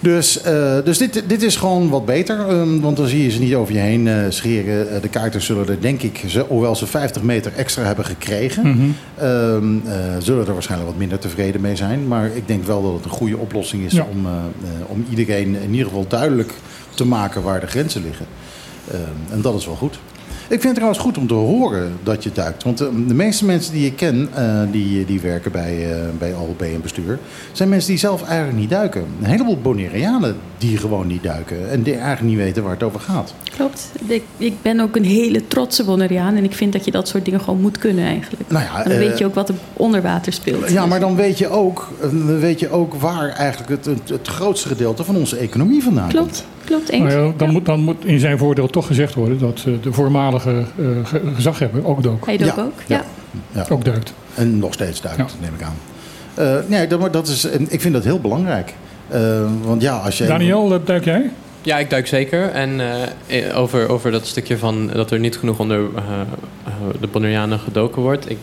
Dus, 0.02 0.42
eh, 0.42 0.78
dus 0.84 0.98
dit, 0.98 1.24
dit 1.28 1.44
is 1.44 1.56
gewoon 1.56 1.90
wat 1.90 2.06
beter, 2.06 2.40
ehm, 2.48 2.80
want 2.80 2.98
dan 2.98 3.08
zie 3.08 3.24
je 3.24 3.30
ze 3.32 3.40
niet 3.40 3.56
over 3.56 3.74
je 3.74 3.80
heen 3.80 4.08
eh, 4.08 4.16
scheren. 4.30 4.90
Eh, 4.96 5.02
de 5.02 5.08
kaarters 5.10 5.46
zullen 5.46 5.68
er, 5.68 5.82
denk 5.82 6.02
ik, 6.02 6.24
ze, 6.28 6.40
hoewel 6.48 6.76
ze 6.76 6.86
50 6.88 7.22
meter 7.22 7.52
extra 7.56 7.84
hebben 7.84 8.06
gekregen, 8.06 8.68
Mhm. 8.68 8.82
ehm, 9.18 9.78
eh, 9.88 9.94
zullen 10.20 10.48
er 10.48 10.54
waarschijnlijk 10.54 10.90
wat 10.92 11.00
minder 11.00 11.20
tevreden 11.20 11.62
mee 11.62 11.76
zijn. 11.76 12.08
Maar 12.08 12.26
ik 12.36 12.48
denk 12.48 12.64
wel 12.66 12.82
dat 12.82 12.94
het 12.94 13.04
een 13.06 13.10
goede 13.12 13.38
oplossing 13.38 13.86
is 13.86 13.92
Ja. 13.94 14.06
om, 14.12 14.28
om 14.88 15.06
iedereen 15.10 15.56
in 15.64 15.72
ieder 15.72 15.86
geval 15.88 16.06
duidelijk 16.08 16.54
te 16.96 17.06
maken 17.06 17.42
waar 17.44 17.60
de 17.60 17.68
grenzen 17.68 18.04
liggen. 18.04 18.26
Ehm, 18.92 19.34
en 19.34 19.42
dat 19.42 19.56
is 19.56 19.66
wel 19.66 19.76
goed. 19.76 20.00
Ik 20.52 20.62
vind 20.62 20.64
het 20.64 20.76
trouwens 20.76 21.00
goed 21.00 21.18
om 21.18 21.28
te 21.28 21.34
horen 21.34 21.98
dat 22.04 22.24
je 22.24 22.32
duikt. 22.34 22.64
Want 22.64 22.82
eh, 22.82 22.88
de 23.08 23.14
meeste 23.14 23.46
mensen 23.46 23.74
die 23.74 23.86
ik 23.86 23.96
ken, 23.96 24.30
eh, 24.34 24.62
die, 24.72 25.06
die 25.06 25.22
werken 25.22 25.52
bij, 25.52 25.92
eh 25.92 25.98
bij 26.20 26.34
ALB 26.36 26.62
en 26.62 26.82
bestuur, 26.82 27.20
zijn 27.52 27.70
mensen 27.70 27.90
die 27.90 28.00
zelf 28.00 28.24
eigenlijk 28.24 28.58
niet 28.60 28.70
duiken. 28.70 29.06
Een 29.20 29.26
heleboel 29.26 29.58
Bonaireanen 29.62 30.36
die 30.62 30.78
gewoon 30.78 31.08
niet 31.08 31.24
duiken 31.24 31.70
en 31.70 31.82
die 31.82 31.94
eigenlijk 31.94 32.22
niet 32.22 32.38
weten 32.38 32.64
waar 32.64 32.72
het 32.72 32.84
over 32.84 33.00
gaat. 33.00 33.34
Klopt. 33.56 33.92
Ik, 34.08 34.24
ik 34.38 34.54
ben 34.62 34.80
ook 34.80 34.96
een 34.96 35.06
hele 35.06 35.48
trotse 35.48 35.84
Bonaireaan. 35.84 36.36
En 36.36 36.44
ik 36.44 36.54
vind 36.54 36.74
dat 36.74 36.86
je 36.86 36.92
dat 36.92 37.08
soort 37.08 37.26
dingen 37.26 37.42
gewoon 37.42 37.62
moet 37.62 37.78
kunnen 37.78 38.06
eigenlijk. 38.06 38.50
Nou 38.50 38.64
ja, 38.64 38.84
dan 38.84 38.92
eh, 38.92 38.98
weet 38.98 39.18
je 39.18 39.26
ook 39.26 39.36
wat 39.36 39.50
er 39.50 39.56
onder 39.74 40.02
water 40.02 40.34
speelt. 40.34 40.70
Ja, 40.70 40.86
maar 40.86 41.00
dan 41.00 41.16
weet 41.16 41.38
je 41.38 41.48
ook, 41.48 41.92
eh, 42.02 42.10
dan 42.10 42.40
weet 42.40 42.60
je 42.60 42.70
ook 42.70 42.94
waar 42.94 43.30
eigenlijk 43.30 43.70
het, 43.70 43.86
het, 43.86 44.10
het 44.10 44.28
grootste 44.28 44.68
gedeelte 44.68 45.04
van 45.04 45.16
onze 45.16 45.38
economie 45.38 45.84
vandaan 45.84 46.12
komt. 46.12 46.16
Klopt, 46.16 46.46
klopt. 46.72 46.90
Eens. 46.90 47.04
Maar 47.04 47.24
ja, 47.26 47.32
dan, 47.38 47.52
moet, 47.52 47.66
dan 47.66 47.80
moet 47.80 48.06
in 48.06 48.20
zijn 48.20 48.38
voordeel 48.38 48.68
toch 48.68 48.88
gezegd 48.88 49.14
worden 49.14 49.40
dat 49.40 49.64
eh, 49.68 49.74
de 49.82 49.94
voormalige 49.94 50.50
eh, 50.78 50.86
ge- 51.04 51.22
gezaghebber 51.36 51.86
ook 51.88 52.04
dook. 52.04 52.26
Hij 52.26 52.38
dook 52.38 52.56
Ja, 52.56 52.62
ook. 52.64 52.74
Ja. 52.88 53.04
Ja. 53.52 53.66
Ook 53.70 53.86
duikt. 53.86 54.14
En 54.36 54.60
nog 54.60 54.74
steeds 54.74 55.02
duikt, 55.02 55.36
neem 55.42 55.54
ik 55.58 55.62
aan. 55.64 55.76
Eh, 56.34 56.56
nee, 56.68 56.88
dat, 56.88 57.14
dat 57.14 57.28
is, 57.28 57.46
ik 57.68 57.82
vind 57.82 57.94
dat 57.94 58.04
heel 58.04 58.20
belangrijk. 58.20 58.74
Want 59.64 59.82
ja, 59.82 59.98
als 59.98 60.18
je... 60.18 60.26
Daniel, 60.26 60.82
duik 60.86 61.06
jij? 61.06 61.32
Ja, 61.64 61.78
ik 61.78 61.90
duik 61.90 62.08
zeker. 62.08 62.50
En 62.50 62.80
eh, 63.28 63.58
over, 63.58 63.90
over 63.90 64.12
dat 64.12 64.26
stukje 64.26 64.58
van 64.58 64.88
dat 64.94 65.12
er 65.12 65.20
niet 65.20 65.38
genoeg 65.38 65.60
onder 65.60 65.80
eh, 65.96 66.02
eh, 66.66 66.74
de 67.00 67.08
Bonaireanen 67.08 67.60
gedoken 67.60 68.02
wordt. 68.02 68.30
Ik, 68.30 68.38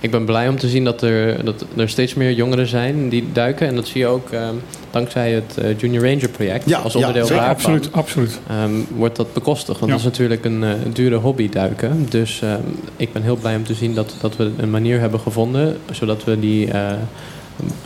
ik 0.00 0.10
ben 0.10 0.24
blij 0.24 0.48
om 0.48 0.58
te 0.58 0.68
zien 0.68 0.84
dat 0.84 1.02
er, 1.02 1.44
dat 1.44 1.64
er 1.76 1.88
steeds 1.88 2.14
meer 2.14 2.32
jongeren 2.32 2.66
zijn 2.66 3.08
die 3.08 3.24
duiken. 3.32 3.66
En 3.66 3.74
dat 3.74 3.86
zie 3.86 4.00
je 4.00 4.06
ook 4.06 4.30
eh, 4.30 4.48
dankzij 4.90 5.32
het 5.32 5.80
Junior 5.80 6.04
Ranger 6.08 6.28
project. 6.28 6.68
Ja, 6.68 6.78
als 6.78 6.92
ja, 6.92 6.98
onderdeel 6.98 7.26
zeker. 7.26 7.42
daarvan 7.44 7.72
Absoluut, 7.72 7.92
absoluut. 7.92 8.40
ehm, 8.48 8.72
wordt 8.96 9.16
dat 9.16 9.32
bekostigd. 9.32 9.78
Want 9.78 9.90
Ja. 9.92 9.96
dat 9.98 10.06
is 10.06 10.10
natuurlijk 10.18 10.44
een, 10.44 10.62
een 10.62 10.92
dure 10.92 11.16
hobby 11.16 11.48
duiken. 11.48 12.06
Dus 12.10 12.42
ehm, 12.42 12.60
ik 12.96 13.12
ben 13.12 13.22
heel 13.22 13.36
blij 13.36 13.56
om 13.56 13.64
te 13.64 13.74
zien 13.74 13.94
dat, 13.94 14.14
dat 14.20 14.36
we 14.36 14.50
een 14.56 14.70
manier 14.70 15.00
hebben 15.00 15.20
gevonden... 15.20 15.76
zodat 15.90 16.24
we 16.24 16.40
die 16.40 16.68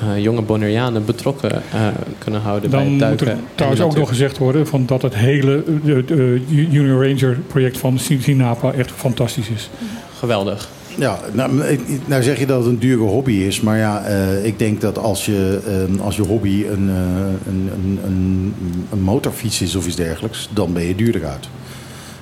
eh, 0.01 0.23
jonge 0.23 0.43
Bonaireanen 0.43 1.05
betrokken 1.05 1.51
eh, 1.73 1.86
kunnen 2.19 2.40
houden 2.40 2.70
bij 2.70 2.78
Dan 2.78 2.89
het 2.89 2.90
moet 2.99 3.01
duiken. 3.01 3.27
er 3.27 3.32
en 3.32 3.39
de 3.39 3.45
trouwens 3.55 3.82
ook 3.82 3.97
nog 3.97 4.09
gezegd 4.09 4.39
worden 4.39 4.66
van 4.66 4.86
dat 4.86 5.03
het 5.03 5.15
hele 5.15 5.57
eh, 5.57 6.07
de 6.07 6.43
Junior 6.49 7.07
Ranger 7.07 7.39
project 7.47 7.78
van 7.78 7.99
Sinapa 7.99 8.73
echt 8.73 8.90
fantastisch 8.90 9.49
is. 9.49 9.70
Geweldig. 10.19 10.69
Ja, 10.99 11.19
nou, 11.32 11.78
nou 12.05 12.23
zeg 12.23 12.39
je 12.39 12.47
dat 12.47 12.59
het 12.59 12.66
een 12.69 12.78
dure 12.78 13.03
hobby 13.03 13.32
is. 13.32 13.61
Maar 13.61 13.78
ja, 13.78 14.05
eh, 14.05 14.45
ik 14.45 14.59
denk 14.59 14.81
dat 14.81 14.99
als 14.99 15.27
je, 15.27 15.61
eh, 15.97 16.05
als 16.05 16.16
je 16.16 16.23
hobby 16.23 16.65
een, 16.70 16.89
eh, 16.89 17.53
een, 17.53 17.70
een, 18.05 18.55
een, 18.93 19.01
motorfiets 19.01 19.62
is 19.62 19.77
of 19.77 19.86
iets 19.86 19.97
dergelijks, 19.97 20.49
dan 20.53 20.73
ben 20.73 20.82
je 20.82 20.95
duurder 20.95 21.27
uit. 21.27 21.49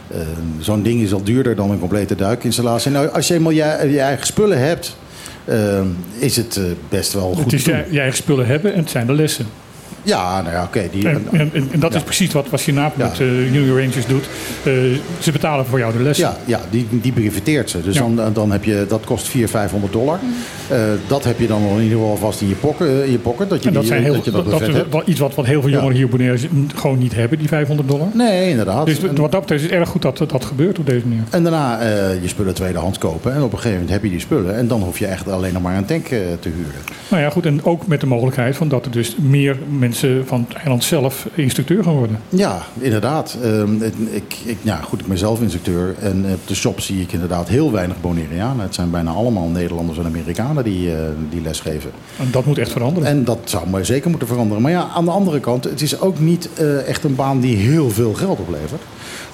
Eh, 0.09 0.21
Zo'n 0.61 0.83
ding 0.83 1.01
is 1.01 1.13
al 1.13 1.23
duurder 1.23 1.57
dan 1.57 1.71
een 1.71 1.79
complete 1.79 2.15
duikinstallatie. 2.15 2.91
Nou, 2.91 3.09
als 3.09 3.29
je 3.29 3.35
eenmaal 3.35 3.53
je, 3.53 3.89
je 3.91 4.01
eigen 4.01 4.27
spullen 4.27 4.59
hebt, 4.59 4.97
is 6.19 6.37
het 6.37 6.57
eh, 6.57 6.65
best 6.89 7.13
wel 7.13 7.33
goed 7.33 7.45
Het 7.45 7.53
is 7.53 7.63
te 7.63 7.71
doen. 7.71 7.79
je, 7.79 7.93
je 7.93 8.01
eigen 8.01 8.17
spullen 8.17 8.47
hebben 8.47 8.73
en 8.73 8.79
het 8.79 8.91
zijn 8.91 9.07
de 9.07 9.13
lessen. 9.13 9.47
Ja, 10.07 10.43
nou 10.43 10.55
ja, 10.55 10.63
oké. 10.63 10.83
die- 10.91 11.09
En, 11.09 11.27
en, 11.33 11.51
en- 11.53 11.69
en 11.73 11.81
dat 11.81 11.95
is 11.95 12.03
precies 12.03 12.33
wat, 12.33 12.49
wat 12.51 12.61
Sinaap 12.61 12.93
Ja. 12.97 13.07
met 13.07 13.19
uh, 13.21 13.53
Junior 13.55 13.81
Rangers 13.81 14.07
doet. 14.07 14.29
Eh, 14.65 14.73
ze 15.19 15.33
betalen 15.33 15.67
voor 15.67 15.79
jou 15.79 15.93
de 15.97 16.03
lessen. 16.03 16.27
Ja, 16.27 16.37
ja 16.45 16.61
die, 16.71 16.87
die 16.91 17.13
breveteert 17.13 17.71
ze. 17.71 17.83
Dus 17.83 17.95
Ja. 17.95 18.01
dan, 18.01 18.33
dan 18.33 18.51
heb 18.53 18.65
je, 18.65 18.85
dat 18.89 19.05
kost 19.05 19.29
400, 19.29 19.51
500 19.59 19.93
dollar. 19.93 20.19
Eh, 20.69 20.79
dat 21.07 21.25
heb 21.25 21.39
je 21.41 21.47
dan 21.47 21.63
wel 21.69 21.77
in 21.77 21.83
ieder 21.83 21.99
geval 21.99 22.17
vast 22.17 22.41
in 22.41 22.49
je 22.49 22.55
pocket. 22.55 23.05
in 23.05 23.11
je 23.11 23.19
pocket 23.19 23.49
dat 23.51 23.63
je 23.63 23.69
en 23.69 23.75
dat, 23.75 23.83
die, 23.83 23.91
zijn 23.93 24.03
heel, 24.05 24.15
dat, 24.15 24.25
je 24.25 24.31
dat, 24.31 24.61
is 24.61 24.75
hebt. 24.75 24.93
wel 24.93 25.03
iets 25.07 25.21
wat, 25.21 25.35
wat 25.35 25.47
heel 25.47 25.61
veel 25.61 25.71
Ja. 25.71 25.75
jongeren 25.77 25.97
hier 25.97 26.05
op 26.05 26.11
Bonaire 26.11 26.39
gewoon 26.75 26.99
niet 26.99 27.15
hebben, 27.15 27.39
die 27.39 27.49
500 27.49 27.89
dollar. 27.89 28.07
Nee, 28.13 28.51
inderdaad. 28.51 28.87
Dus 28.87 28.99
En- 29.03 29.15
wat 29.17 29.33
dat 29.33 29.41
betreft 29.41 29.63
is 29.63 29.71
het 29.71 29.79
erg 29.79 29.89
goed 29.89 30.03
dat 30.03 30.19
dat 30.29 30.45
gebeurt 30.45 30.79
op 30.79 30.87
deze 30.87 31.07
manier. 31.07 31.23
En 31.31 31.43
daarna 31.43 31.81
eh, 31.81 32.23
je 32.23 32.29
spullen 32.29 32.55
tweedehands 32.55 32.99
kopen. 32.99 33.33
En 33.35 33.43
op 33.43 33.53
een 33.53 33.59
gegeven 33.59 33.73
moment 33.73 33.91
heb 33.91 34.03
je 34.03 34.11
die 34.11 34.21
spullen. 34.21 34.57
En 34.57 34.69
dan 34.69 34.83
hoef 34.83 34.99
je 34.99 35.07
echt 35.07 35.29
alleen 35.29 35.53
nog 35.53 35.63
maar 35.63 35.77
een 35.77 35.85
tank 35.85 36.05
eh, 36.07 36.19
te 36.41 36.49
huren. 36.49 36.81
Nou 37.09 37.23
ja, 37.23 37.31
goed. 37.31 37.47
En 37.47 37.65
ook 37.65 37.87
met 37.87 38.01
de 38.01 38.07
mogelijkheid 38.07 38.57
van 38.57 38.69
dat 38.69 38.85
er 38.85 38.91
dus 38.91 39.17
meer 39.21 39.57
mensen 39.79 39.95
van 40.25 40.47
het 40.49 40.57
eiland 40.57 40.85
zelf 40.85 41.27
instructeur 41.35 41.83
gaan 41.83 41.95
worden. 41.95 42.21
Ja, 42.29 42.63
inderdaad. 42.79 43.37
Ehm, 43.43 43.83
ik, 44.11 44.37
ik, 44.45 44.57
ja, 44.63 44.77
goed, 44.77 45.01
ik 45.01 45.07
ben 45.07 45.19
zelf 45.19 45.41
instructeur. 45.41 45.95
En 46.01 46.25
op 46.33 46.49
de 46.49 46.55
shop 46.55 46.81
zie 46.81 47.01
ik 47.01 47.13
inderdaad 47.13 47.49
heel 47.49 47.73
weinig 47.73 48.01
Bonaireanen. 48.01 48.65
Het 48.65 48.75
zijn 48.75 48.91
bijna 48.91 49.11
allemaal 49.11 49.49
Nederlanders 49.49 49.99
en 49.99 50.05
Amerikanen 50.05 50.65
die, 50.65 50.93
eh, 50.93 50.99
die 51.31 51.43
lesgeven. 51.43 51.91
En 52.19 52.29
dat 52.31 52.45
moet 52.45 52.59
echt 52.59 52.73
veranderen. 52.73 53.09
En 53.09 53.25
dat 53.25 53.39
zou 53.45 53.69
maar 53.69 53.85
zeker 53.85 54.11
moeten 54.11 54.29
veranderen. 54.29 54.63
Maar 54.63 54.73
ja, 54.73 54.89
aan 54.95 55.05
de 55.05 55.11
andere 55.11 55.41
kant, 55.41 55.65
het 55.65 55.81
is 55.81 56.01
ook 56.01 56.19
niet 56.19 56.49
eh, 56.55 56.89
echt 56.89 57.05
een 57.05 57.15
baan 57.15 57.41
die 57.41 57.57
heel 57.57 57.91
veel 57.91 58.15
geld 58.15 58.39
oplevert. 58.39 58.83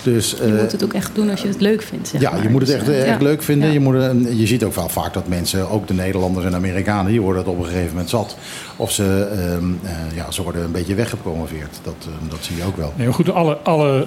Dus, 0.02 0.30
Je 0.30 0.36
eh, 0.44 0.60
moet 0.60 0.72
het 0.72 0.84
ook 0.84 0.92
echt 0.92 1.14
doen 1.14 1.30
als 1.30 1.42
je 1.42 1.48
het 1.48 1.60
leuk 1.60 1.82
vindt. 1.82 2.08
Zeg 2.08 2.20
ja, 2.20 2.30
maar. 2.30 2.42
je 2.42 2.48
moet 2.48 2.60
het 2.60 2.70
Dus, 2.70 2.78
echt, 2.78 2.88
eh, 2.88 3.08
echt 3.08 3.20
ja. 3.20 3.26
leuk 3.26 3.42
vinden. 3.42 3.66
Ja. 3.68 3.74
Je, 3.74 3.80
moet, 3.80 3.94
eh, 3.94 4.38
je 4.38 4.46
ziet 4.46 4.64
ook 4.64 4.74
wel 4.74 4.88
vaak 4.88 5.12
dat 5.14 5.28
mensen, 5.28 5.70
ook 5.70 5.86
de 5.88 5.94
Nederlanders 5.94 6.46
en 6.46 6.54
Amerikanen, 6.54 7.10
die 7.10 7.20
worden 7.20 7.42
het 7.42 7.50
op 7.50 7.58
een 7.58 7.64
gegeven 7.64 7.88
moment 7.88 8.10
zat. 8.10 8.36
Of 8.82 8.92
ze, 8.92 9.28
ehm, 9.32 9.64
eh, 9.82 10.16
ja, 10.16 10.30
ze 10.30 10.42
worden 10.42 10.64
een 10.64 10.72
beetje 10.72 10.94
weggepromoveerd. 10.94 11.80
Dat, 11.82 11.94
eh, 12.00 12.30
dat 12.30 12.38
zie 12.40 12.56
je 12.56 12.64
ook 12.64 12.76
wel. 12.76 12.92
Nee, 12.96 13.06
maar 13.06 13.14
goed, 13.14 13.30
alle, 13.30 13.56
alle 13.56 14.04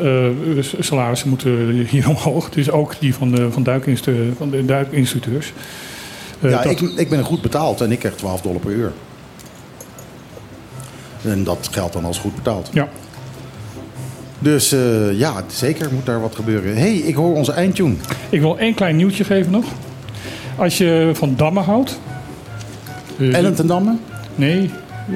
eh, 0.57 0.63
salarissen 0.83 1.29
moeten 1.29 1.69
hier 1.89 2.09
omhoog. 2.15 2.49
Dus 2.49 2.71
ook 2.71 2.93
die 2.99 3.13
van 3.15 3.31
de, 3.31 3.51
van 3.51 3.63
duikinstru- 3.63 4.33
van 4.37 4.49
de 4.49 4.65
duikinstructeurs. 4.65 5.53
Eh, 6.41 6.49
ja, 6.51 6.61
dat- 6.63 6.71
ik, 6.71 6.81
ik 6.81 7.09
ben 7.09 7.23
goed 7.23 7.41
betaald 7.41 7.81
en 7.81 7.91
ik 7.91 7.99
krijg 7.99 8.15
12 8.15 8.41
dollar 8.41 8.59
per 8.59 8.71
uur. 8.71 8.91
En 11.23 11.43
dat 11.43 11.67
geldt 11.71 11.93
dan 11.93 12.05
als 12.05 12.17
goed 12.19 12.35
betaald. 12.35 12.69
Ja. 12.73 12.87
Dus 14.39 14.71
eh, 14.71 15.19
ja, 15.19 15.43
zeker 15.47 15.89
moet 15.93 16.05
daar 16.05 16.21
wat 16.21 16.35
gebeuren. 16.35 16.73
Hé, 16.75 16.79
hey, 16.79 16.95
ik 16.97 17.15
hoor 17.15 17.35
onze 17.35 17.51
eindtune. 17.51 17.95
Ik 18.29 18.41
wil 18.41 18.57
één 18.57 18.73
klein 18.73 18.95
nieuwtje 18.95 19.23
geven 19.23 19.51
nog. 19.51 19.65
Als 20.55 20.77
je 20.77 21.11
van 21.13 21.33
dammen 21.35 21.63
houdt. 21.63 21.99
eh, 23.19 23.33
Ellen 23.35 23.55
ten 23.55 23.67
Damme? 23.67 23.95
Nee, 24.35 24.69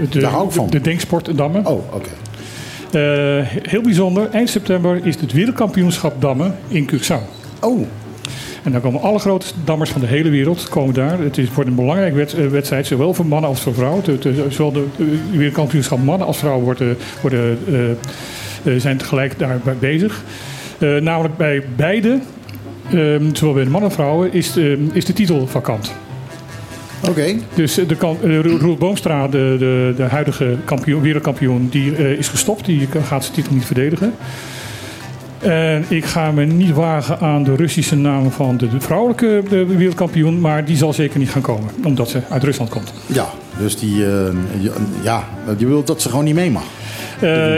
de, 0.09 0.19
Daar 0.19 0.31
hou 0.31 0.45
ik 0.45 0.51
van. 0.51 0.65
de, 0.65 0.71
de 0.71 0.81
Denksport 0.81 1.37
Dammen. 1.37 1.65
Oh, 1.65 1.93
oké. 1.93 2.09
Eh, 2.91 3.45
heel 3.47 3.81
bijzonder, 3.81 4.29
eind 4.31 4.49
september 4.49 5.05
is 5.05 5.15
het 5.21 5.31
wereldkampioenschap 5.33 6.21
Dammen 6.21 6.55
in 6.67 6.89
Curaçao. 6.93 7.21
Oh. 7.61 7.81
En 8.63 8.71
dan 8.71 8.81
komen 8.81 9.01
alle 9.01 9.19
grote 9.19 9.45
dammers 9.63 9.89
van 9.89 10.01
de 10.01 10.07
hele 10.07 10.29
wereld 10.29 10.69
komen 10.69 10.93
daar. 10.93 11.19
Het 11.19 11.37
is, 11.37 11.47
wordt 11.53 11.69
een 11.69 11.75
belangrijke 11.75 12.15
wed- 12.15 12.33
eh, 12.33 12.47
wedstrijd, 12.47 12.87
zowel 12.87 13.13
voor 13.13 13.25
mannen 13.25 13.49
als 13.49 13.61
voor 13.61 13.73
vrouwen. 13.73 14.03
Zowel 14.49 14.71
de 14.71 14.85
eh, 14.97 15.05
wereldkampioenschap 15.37 16.03
mannen 16.03 16.27
als 16.27 16.37
vrouwen 16.37 16.63
worden, 16.63 16.97
worden, 17.21 17.57
zijn 18.77 18.97
tegelijk 18.97 19.39
daarbij 19.39 19.75
bezig. 19.79 20.23
Namelijk 20.79 21.37
bij 21.37 21.63
beide, 21.75 22.19
eh, 22.89 23.15
zowel 23.33 23.53
bij 23.53 23.63
de 23.63 23.69
mannen 23.69 23.89
en 23.89 23.95
vrouwen, 23.95 24.33
is, 24.33 24.57
is 24.91 25.05
de 25.05 25.13
titel 25.13 25.47
vakant. 25.47 25.93
Oké. 27.07 27.35
Dus 27.53 27.77
eh, 27.77 27.87
de 27.87 27.95
kan, 27.95 28.17
eh, 28.23 28.39
Roel 28.39 28.75
Boomstra, 28.75 29.27
de, 29.27 29.55
de, 29.59 29.93
de 29.95 30.03
huidige 30.03 30.57
kampioen, 30.65 31.01
wereldkampioen, 31.01 31.67
die 31.69 31.95
eh, 31.95 32.11
is 32.11 32.27
gestopt. 32.27 32.65
Die 32.65 32.87
gaat 33.03 33.23
zijn 33.23 33.35
titel 33.35 33.53
niet 33.53 33.65
verdedigen. 33.65 34.13
En 35.39 35.85
ik 35.87 36.05
ga 36.05 36.31
me 36.31 36.45
niet 36.45 36.71
wagen 36.73 37.19
aan 37.19 37.43
de 37.43 37.55
Russische 37.55 37.95
naam 37.95 38.31
van 38.31 38.57
de, 38.57 38.69
de 38.69 38.79
vrouwelijke 38.79 39.43
de 39.49 39.65
wereldkampioen. 39.65 40.39
Maar 40.39 40.65
die 40.65 40.77
zal 40.77 40.93
zeker 40.93 41.19
niet 41.19 41.29
gaan 41.29 41.41
komen, 41.41 41.69
omdat 41.83 42.09
ze 42.09 42.19
uit 42.29 42.43
Rusland 42.43 42.69
komt. 42.69 42.93
Ja, 43.05 43.29
dus 43.57 43.77
die, 43.77 44.05
ja, 45.01 45.27
je 45.57 45.67
wilt 45.67 45.87
dat 45.87 46.01
ze 46.01 46.09
gewoon 46.09 46.25
niet 46.25 46.35
mee 46.35 46.51
mag. 46.51 46.63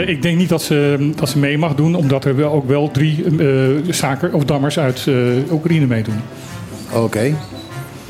Ik 0.06 0.22
denk 0.22 0.36
niet 0.36 0.48
dat 0.48 0.62
ze, 0.62 1.10
dat 1.16 1.28
ze 1.28 1.38
mee 1.38 1.58
mag 1.58 1.74
doen, 1.74 1.94
omdat 1.94 2.24
er 2.24 2.36
wel, 2.36 2.52
ook 2.52 2.68
wel 2.68 2.90
drie 2.90 3.24
zaken 3.88 4.32
of 4.32 4.44
dammers 4.44 4.78
uit 4.78 5.06
Oekraïne 5.50 5.86
meedoen. 5.86 6.20
Oké. 6.92 7.34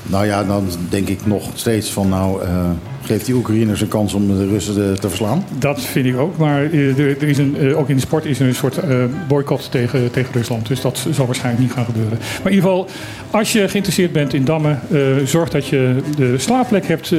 Nou 0.03 0.27
ja, 0.27 0.45
dan 0.45 0.69
denk 0.89 1.09
ik 1.09 1.27
nog 1.27 1.49
steeds 1.55 1.91
van 1.91 2.09
nou, 2.09 2.43
eh 2.43 2.71
geeft 3.05 3.27
die 3.27 3.35
Oekraïners 3.35 3.81
een 3.81 3.89
kans 3.89 4.15
om 4.15 4.27
de 4.27 4.47
Russen 4.47 4.75
te, 4.75 4.95
te 5.01 5.09
verslaan. 5.09 5.45
Dat 5.59 5.81
vind 5.81 6.07
ik 6.07 6.19
ook. 6.19 6.37
Maar 6.37 6.65
eh, 6.65 6.99
er, 6.99 7.23
er 7.23 7.29
is 7.29 7.39
een, 7.39 7.57
eh, 7.57 7.79
ook 7.79 7.89
in 7.89 7.95
de 7.95 8.01
sport 8.01 8.25
is 8.25 8.41
er 8.41 8.47
een 8.47 8.55
soort 8.55 8.81
boycott 9.29 9.71
tegen, 9.71 10.11
tegen 10.11 10.33
Rusland. 10.33 10.69
Dus 10.69 10.81
dat 10.81 11.07
zal 11.11 11.27
waarschijnlijk 11.27 11.65
niet 11.65 11.73
gaan 11.73 11.85
gebeuren. 11.85 12.19
Maar 12.19 12.53
in 12.53 12.57
ieder 12.57 12.71
geval, 12.71 12.89
als 13.31 13.53
je 13.53 13.69
geïnteresseerd 13.69 14.13
bent 14.13 14.35
in 14.35 14.45
dammen, 14.45 14.81
zorg 15.25 15.49
dat 15.49 15.67
je 15.67 15.97
de 16.17 16.39
slaapplek 16.39 16.87
hebt 16.87 17.13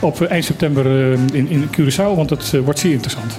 op 0.00 0.22
eind 0.22 0.44
september 0.44 0.86
in, 1.32 1.48
in 1.48 1.68
Curaçao. 1.80 2.14
Want 2.16 2.30
eh, 2.54 2.60
wordt 2.60 2.78
zeer 2.78 2.92
interessant. 2.92 3.38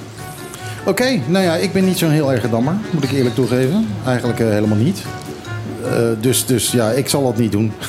Oké, 0.85 1.19
nou 1.27 1.43
ja, 1.43 1.55
ik 1.55 1.71
ben 1.71 1.85
niet 1.85 1.97
zo'n 1.97 2.09
heel 2.09 2.31
erge 2.31 2.49
dammer, 2.49 2.73
moet 2.91 3.03
ik 3.03 3.11
eerlijk 3.11 3.35
toegeven. 3.35 3.87
Eigenlijk 4.05 4.39
helemaal 4.39 4.77
niet. 4.77 5.05
Eh, 5.85 6.03
dus, 6.21 6.45
dus 6.45 6.71
ja, 6.71 6.89
ik 6.91 7.09
zal 7.09 7.23
dat 7.23 7.37
niet 7.37 7.51
doen. 7.51 7.71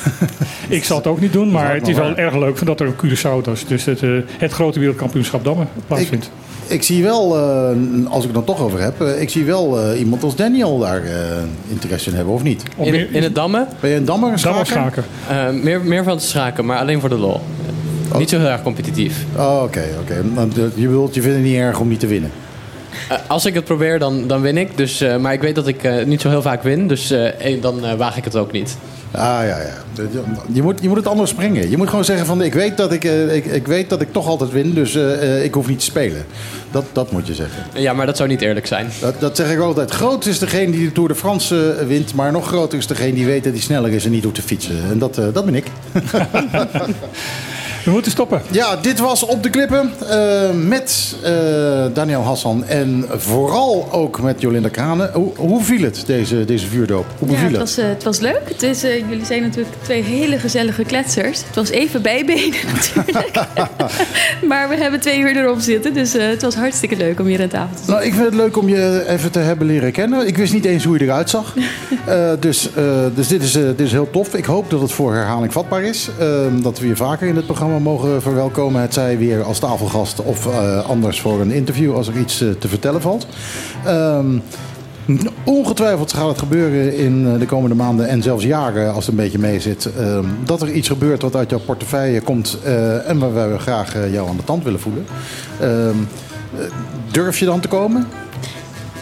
Ik 0.69 0.83
zal 0.83 0.97
het 0.97 1.07
ook 1.07 1.19
niet 1.21 1.33
doen, 1.33 1.51
maar 1.51 1.73
het 1.73 1.87
is 1.87 1.95
wel 1.95 2.05
waar. 2.05 2.17
erg 2.17 2.35
leuk 2.35 2.57
van 2.57 2.67
dat 2.67 2.79
er 2.79 2.87
op 2.87 3.03
Curaçao 3.05 3.43
dus, 3.43 3.65
dus 3.67 3.85
het, 3.85 4.01
eh, 4.03 4.09
het 4.37 4.51
grote 4.51 4.79
wereldkampioenschap 4.79 5.43
dammen 5.43 5.67
plaatsvindt. 5.87 6.29
Ik 6.67 6.83
zie 6.83 7.03
wel, 7.03 7.35
eh, 7.37 7.69
als 8.09 8.17
ik 8.19 8.23
het 8.23 8.33
dan 8.33 8.43
toch 8.43 8.59
over 8.61 8.81
heb, 8.81 9.01
ik 9.01 9.29
zie 9.29 9.43
wel 9.45 9.79
eh, 9.79 9.99
iemand 9.99 10.23
als 10.23 10.35
Daniel 10.35 10.79
daar 10.79 11.03
eh, 11.03 11.11
interesse 11.67 12.09
in 12.09 12.15
hebben, 12.15 12.33
of 12.33 12.43
niet? 12.43 12.63
In, 12.77 13.13
in 13.13 13.23
het 13.23 13.35
dammen? 13.35 13.67
Ben 13.79 13.89
je 13.89 13.95
een 13.95 14.05
dammer, 14.05 14.31
een 14.31 14.39
schaker? 14.39 15.03
Eh, 15.29 15.49
meer, 15.49 15.81
meer 15.81 16.03
van 16.03 16.13
het 16.13 16.23
schaken, 16.23 16.65
maar 16.65 16.77
alleen 16.79 16.99
voor 16.99 17.09
de 17.09 17.17
lol. 17.17 17.41
Niet 18.17 18.29
zo 18.29 18.37
heel 18.37 18.47
erg 18.47 18.63
competitief. 18.63 19.25
Oh, 19.37 19.61
Oké, 19.63 19.83
oké. 20.01 20.21
Want, 20.33 20.57
eh, 20.57 20.63
Je, 20.75 20.87
wilt, 20.89 21.13
je 21.15 21.21
vindt 21.21 21.35
het 21.37 21.45
niet 21.45 21.55
erg 21.55 21.79
om 21.79 21.87
niet 21.87 21.99
te 21.99 22.07
winnen. 22.07 22.31
Eh, 23.09 23.17
als 23.27 23.45
ik 23.45 23.53
het 23.53 23.63
probeer, 23.63 23.99
dan, 23.99 24.27
dan 24.27 24.41
win 24.41 24.57
ik. 24.57 24.77
Dus, 24.77 25.01
eh, 25.01 25.17
maar 25.17 25.33
ik 25.33 25.41
weet 25.41 25.55
dat 25.55 25.67
ik 25.67 25.83
eh, 25.83 26.05
niet 26.05 26.21
zo 26.21 26.29
heel 26.29 26.41
vaak 26.41 26.63
win. 26.63 26.87
Dus 26.87 27.13
dan 27.61 27.97
waag 27.97 28.17
ik 28.17 28.23
het 28.23 28.35
ook 28.35 28.51
niet. 28.51 28.77
Ah 29.11 29.21
ja, 29.21 29.57
ja. 29.59 30.03
Je 30.51 30.61
moet, 30.61 30.81
je 30.81 30.87
moet 30.87 30.97
het 30.97 31.07
anders 31.07 31.29
springen. 31.29 31.69
Je 31.69 31.77
moet 31.77 31.89
gewoon 31.89 32.05
zeggen 32.05 32.25
van 32.25 32.41
ik 32.41 32.53
weet 32.53 32.77
dat 32.77 32.91
ik, 32.91 33.03
ik, 33.03 33.45
ik, 33.45 33.67
weet 33.67 33.89
dat 33.89 34.01
ik 34.01 34.11
toch 34.11 34.27
altijd 34.27 34.51
win, 34.51 34.73
dus 34.73 34.95
ik 35.43 35.53
hoef 35.53 35.67
niet 35.67 35.79
te 35.79 35.85
spelen. 35.85 36.25
Dat, 36.71 36.85
dat 36.91 37.11
moet 37.11 37.27
je 37.27 37.33
zeggen. 37.33 37.63
Ja, 37.73 37.93
maar 37.93 38.05
dat 38.05 38.17
zou 38.17 38.29
niet 38.29 38.41
eerlijk 38.41 38.67
zijn. 38.67 38.87
Dat, 39.01 39.19
dat 39.19 39.35
zeg 39.35 39.51
ik 39.51 39.59
altijd. 39.59 39.91
Groot 39.91 40.25
is 40.25 40.39
degene 40.39 40.71
die 40.71 40.85
de 40.85 40.91
Tour 40.91 41.09
de 41.09 41.15
France 41.15 41.85
wint, 41.87 42.13
maar 42.13 42.31
nog 42.31 42.47
groter 42.47 42.77
is 42.77 42.87
degene 42.87 43.13
die 43.13 43.25
weet 43.25 43.43
dat 43.43 43.53
hij 43.53 43.61
sneller 43.61 43.91
is 43.91 44.05
en 44.05 44.11
niet 44.11 44.23
hoeft 44.23 44.35
te 44.35 44.41
fietsen. 44.41 44.75
En 44.89 44.99
dat, 44.99 45.15
dat 45.15 45.45
ben 45.45 45.55
ik. 45.55 45.65
We 47.83 47.91
moeten 47.91 48.11
stoppen. 48.11 48.41
Ja, 48.51 48.75
dit 48.75 48.99
was 48.99 49.23
Op 49.23 49.43
de 49.43 49.49
Klippen 49.49 49.91
eh, 50.09 50.49
met 50.51 51.15
eh, 51.23 51.31
Daniel 51.93 52.21
Hassan 52.21 52.65
en 52.65 53.05
vooral 53.15 53.87
ook 53.91 54.21
met 54.21 54.41
Jolinda 54.41 54.69
Kranen. 54.69 55.09
Hoe, 55.13 55.31
hoe 55.35 55.63
viel 55.63 55.81
het, 55.83 56.03
deze, 56.05 56.45
deze 56.45 56.67
vuurdoop? 56.67 57.05
Hoe 57.19 57.29
Ja, 57.31 57.35
het 57.35 57.49
het? 57.49 57.59
was, 57.59 57.77
eh, 57.77 57.85
het 57.87 58.03
was 58.03 58.19
leuk. 58.19 58.41
Het 58.45 58.63
is, 58.63 58.81
jullie 58.81 59.25
zijn 59.25 59.41
natuurlijk 59.41 59.75
twee 59.81 60.03
hele 60.03 60.39
gezellige 60.39 60.83
kletsers. 60.83 61.43
Het 61.45 61.55
was 61.55 61.69
even 61.69 62.01
bijbenen 62.01 62.49
natuurlijk. 62.73 63.31
maar 64.49 64.69
we 64.69 64.75
hebben 64.77 64.99
twee 64.99 65.19
uur 65.19 65.37
erop 65.37 65.59
zitten. 65.59 65.93
Dus 65.93 66.13
eh, 66.15 66.27
het 66.27 66.41
was 66.41 66.55
hartstikke 66.55 66.95
leuk 66.95 67.19
om 67.19 67.25
hier 67.25 67.41
aan 67.41 67.47
tafel 67.47 67.69
te 67.71 67.77
zitten. 67.77 67.93
Nou, 67.93 68.05
ik 68.05 68.13
vind 68.13 68.25
het 68.25 68.35
leuk 68.35 68.57
om 68.57 68.69
je 68.69 69.03
even 69.07 69.31
te 69.31 69.39
hebben 69.39 69.67
leren 69.67 69.91
kennen. 69.91 70.27
Ik 70.27 70.37
wist 70.37 70.53
niet 70.53 70.65
eens 70.65 70.83
hoe 70.83 70.97
je 70.97 71.03
eruit 71.03 71.29
zag. 71.29 71.53
Eh, 72.05 72.31
dus 72.39 72.73
eh, 72.73 72.83
dus 73.15 73.27
dit, 73.27 73.43
is, 73.43 73.51
dit 73.51 73.79
is 73.79 73.91
heel 73.91 74.09
tof. 74.11 74.33
Ik 74.33 74.45
hoop 74.45 74.69
dat 74.69 74.81
het 74.81 74.91
voor 74.91 75.13
herhaling 75.13 75.53
vatbaar 75.53 75.83
is. 75.83 76.09
Dat 76.61 76.79
we 76.79 76.87
je 76.87 76.95
vaker 76.95 77.27
in 77.27 77.35
het 77.35 77.45
programma 77.45 77.72
mogen 77.81 78.21
verwelkomen. 78.21 78.81
Het 78.81 78.93
zij 78.93 79.17
weer 79.17 79.43
als 79.43 79.59
tafelgast 79.59 80.23
of 80.23 80.47
eh, 80.47 80.85
anders 80.89 81.21
voor 81.21 81.41
een 81.41 81.51
interview 81.51 81.95
als 81.95 82.07
er 82.07 82.17
iets 82.17 82.41
eh, 82.41 82.49
te 82.49 82.67
vertellen 82.67 83.01
valt. 83.01 83.27
Ehm, 83.85 84.37
Ongetwijfeld 85.43 86.13
gaat 86.13 86.27
het 86.27 86.39
gebeuren 86.39 86.97
in 86.97 87.27
eh, 87.27 87.39
de 87.39 87.45
komende 87.45 87.75
maanden 87.75 88.07
en 88.07 88.21
zelfs 88.21 88.43
jaren, 88.43 88.93
als 88.93 89.05
het 89.05 89.15
een 89.15 89.23
beetje 89.23 89.39
mee 89.39 89.59
zit, 89.59 89.89
ehm, 89.97 90.25
dat 90.45 90.61
er 90.61 90.71
iets 90.71 90.87
gebeurt 90.87 91.21
wat 91.21 91.35
uit 91.35 91.49
jouw 91.49 91.59
portefeuille 91.59 92.21
komt 92.21 92.57
en 93.05 93.19
waar 93.19 93.51
we 93.51 93.59
graag 93.59 93.93
jou 94.11 94.29
aan 94.29 94.37
de 94.37 94.43
tand 94.43 94.63
willen 94.63 94.79
voelen. 94.79 95.05
Ehm, 95.59 95.95
eh, 96.57 96.65
durf 97.11 97.39
je 97.39 97.45
dan 97.45 97.59
te 97.59 97.67
komen? 97.67 98.07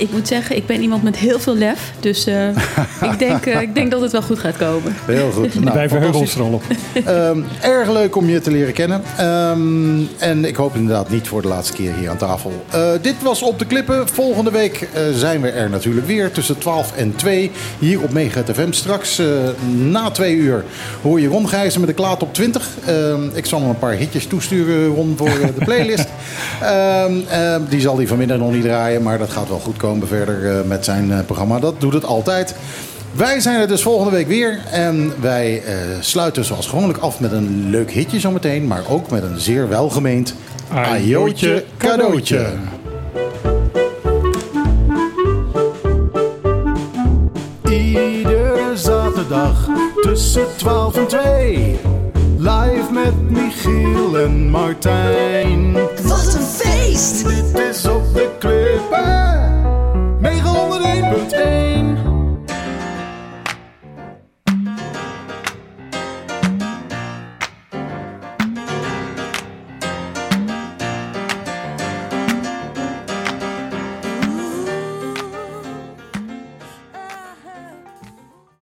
Ik 0.01 0.11
moet 0.11 0.27
zeggen, 0.27 0.55
ik 0.55 0.65
ben 0.65 0.81
iemand 0.81 1.03
met 1.03 1.17
heel 1.17 1.39
veel 1.39 1.55
lef. 1.55 1.91
Dus 1.99 2.25
eh, 2.25 2.47
ik, 3.11 3.19
denk, 3.19 3.45
eh, 3.45 3.61
ik 3.61 3.75
denk 3.75 3.91
dat 3.91 4.01
het 4.01 4.11
wel 4.11 4.21
goed 4.21 4.39
gaat 4.39 4.57
komen. 4.57 4.95
Heel 5.05 5.31
goed. 5.31 5.49
Nou, 5.61 5.75
Wij 5.75 5.89
verheugen 5.89 6.19
ons 6.19 6.35
er 6.35 6.41
al 6.41 6.51
op. 6.51 6.63
Ehm, 7.05 7.41
erg 7.61 7.91
leuk 7.91 8.15
om 8.15 8.29
je 8.29 8.41
te 8.41 8.51
leren 8.51 8.73
kennen. 8.73 9.01
Ehm, 9.17 9.99
en 10.17 10.45
ik 10.45 10.55
hoop 10.55 10.75
inderdaad 10.75 11.09
niet 11.09 11.27
voor 11.27 11.41
de 11.41 11.47
laatste 11.47 11.73
keer 11.73 11.93
hier 11.93 12.09
aan 12.09 12.17
tafel. 12.17 12.65
Eh, 12.69 12.89
dit 13.01 13.15
was 13.21 13.41
Op 13.41 13.59
de 13.59 13.65
Klippen. 13.65 14.07
Volgende 14.09 14.51
week 14.51 14.89
eh, 14.93 15.01
zijn 15.13 15.41
we 15.41 15.49
er 15.49 15.69
natuurlijk 15.69 16.07
weer 16.07 16.31
tussen 16.31 16.57
12 16.57 16.95
en 16.95 17.15
2. 17.15 17.51
Hier 17.79 18.01
op 18.01 18.11
Mega 18.11 18.43
FM. 18.53 18.71
Straks 18.71 19.19
eh, 19.19 19.27
na 19.75 20.11
twee 20.11 20.35
uur 20.35 20.63
hoor 21.01 21.21
je 21.21 21.27
Ron 21.27 21.49
Gijzen 21.49 21.79
met 21.79 21.89
de 21.89 21.95
Klaat 21.95 22.21
op 22.21 22.33
20. 22.33 22.69
Ehm, 22.85 23.21
ik 23.33 23.45
zal 23.45 23.59
hem 23.59 23.69
een 23.69 23.79
paar 23.79 23.93
hitjes 23.93 24.25
toesturen, 24.27 24.87
Ron, 24.87 25.13
voor 25.17 25.29
de 25.57 25.65
playlist. 25.65 26.07
Ehm, 26.61 27.13
ehm, 27.29 27.61
die 27.69 27.81
zal 27.81 27.97
hij 27.97 28.07
vanmiddag 28.07 28.37
nog 28.37 28.51
niet 28.51 28.63
draaien. 28.63 29.01
Maar 29.01 29.17
dat 29.17 29.29
gaat 29.29 29.49
wel 29.49 29.59
goed 29.59 29.77
komen 29.77 29.90
verder 29.99 30.57
eh, 30.57 30.63
met 30.67 30.85
zijn 30.85 31.11
eh, 31.11 31.19
programma. 31.25 31.59
Dat 31.59 31.81
doet 31.81 31.93
het 31.93 32.05
altijd. 32.05 32.55
Wij 33.11 33.39
zijn 33.39 33.59
er 33.59 33.67
dus 33.67 33.81
volgende 33.81 34.11
week 34.11 34.27
weer. 34.27 34.59
En 34.71 35.13
wij 35.21 35.63
eh, 35.63 35.73
sluiten 35.99 36.45
zoals 36.45 36.67
gewoonlijk 36.67 36.99
af 36.99 37.19
met 37.19 37.31
een 37.31 37.69
leuk 37.69 37.91
hitje 37.91 38.19
zometeen. 38.19 38.67
Maar 38.67 38.83
ook 38.89 39.09
met 39.09 39.23
een 39.23 39.39
zeer 39.39 39.69
welgemeend 39.69 40.35
ajootje 40.73 41.63
cadeautje. 41.77 42.47
Iedere 47.69 48.71
zaterdag 48.73 49.67
tussen 50.01 50.45
12 50.55 50.95
en 50.95 51.07
2. 51.07 51.79
Live 52.37 52.91
met 52.91 53.29
Michiel 53.29 54.19
en 54.19 54.49
Martijn. 54.49 55.73
Wat 56.03 56.33
een 56.33 56.41
feest! 56.41 57.27
Dit 57.27 57.59
is 57.69 57.85
op 57.85 58.13
de 58.13 58.29
klippen. 58.39 59.50
pain 61.31 61.90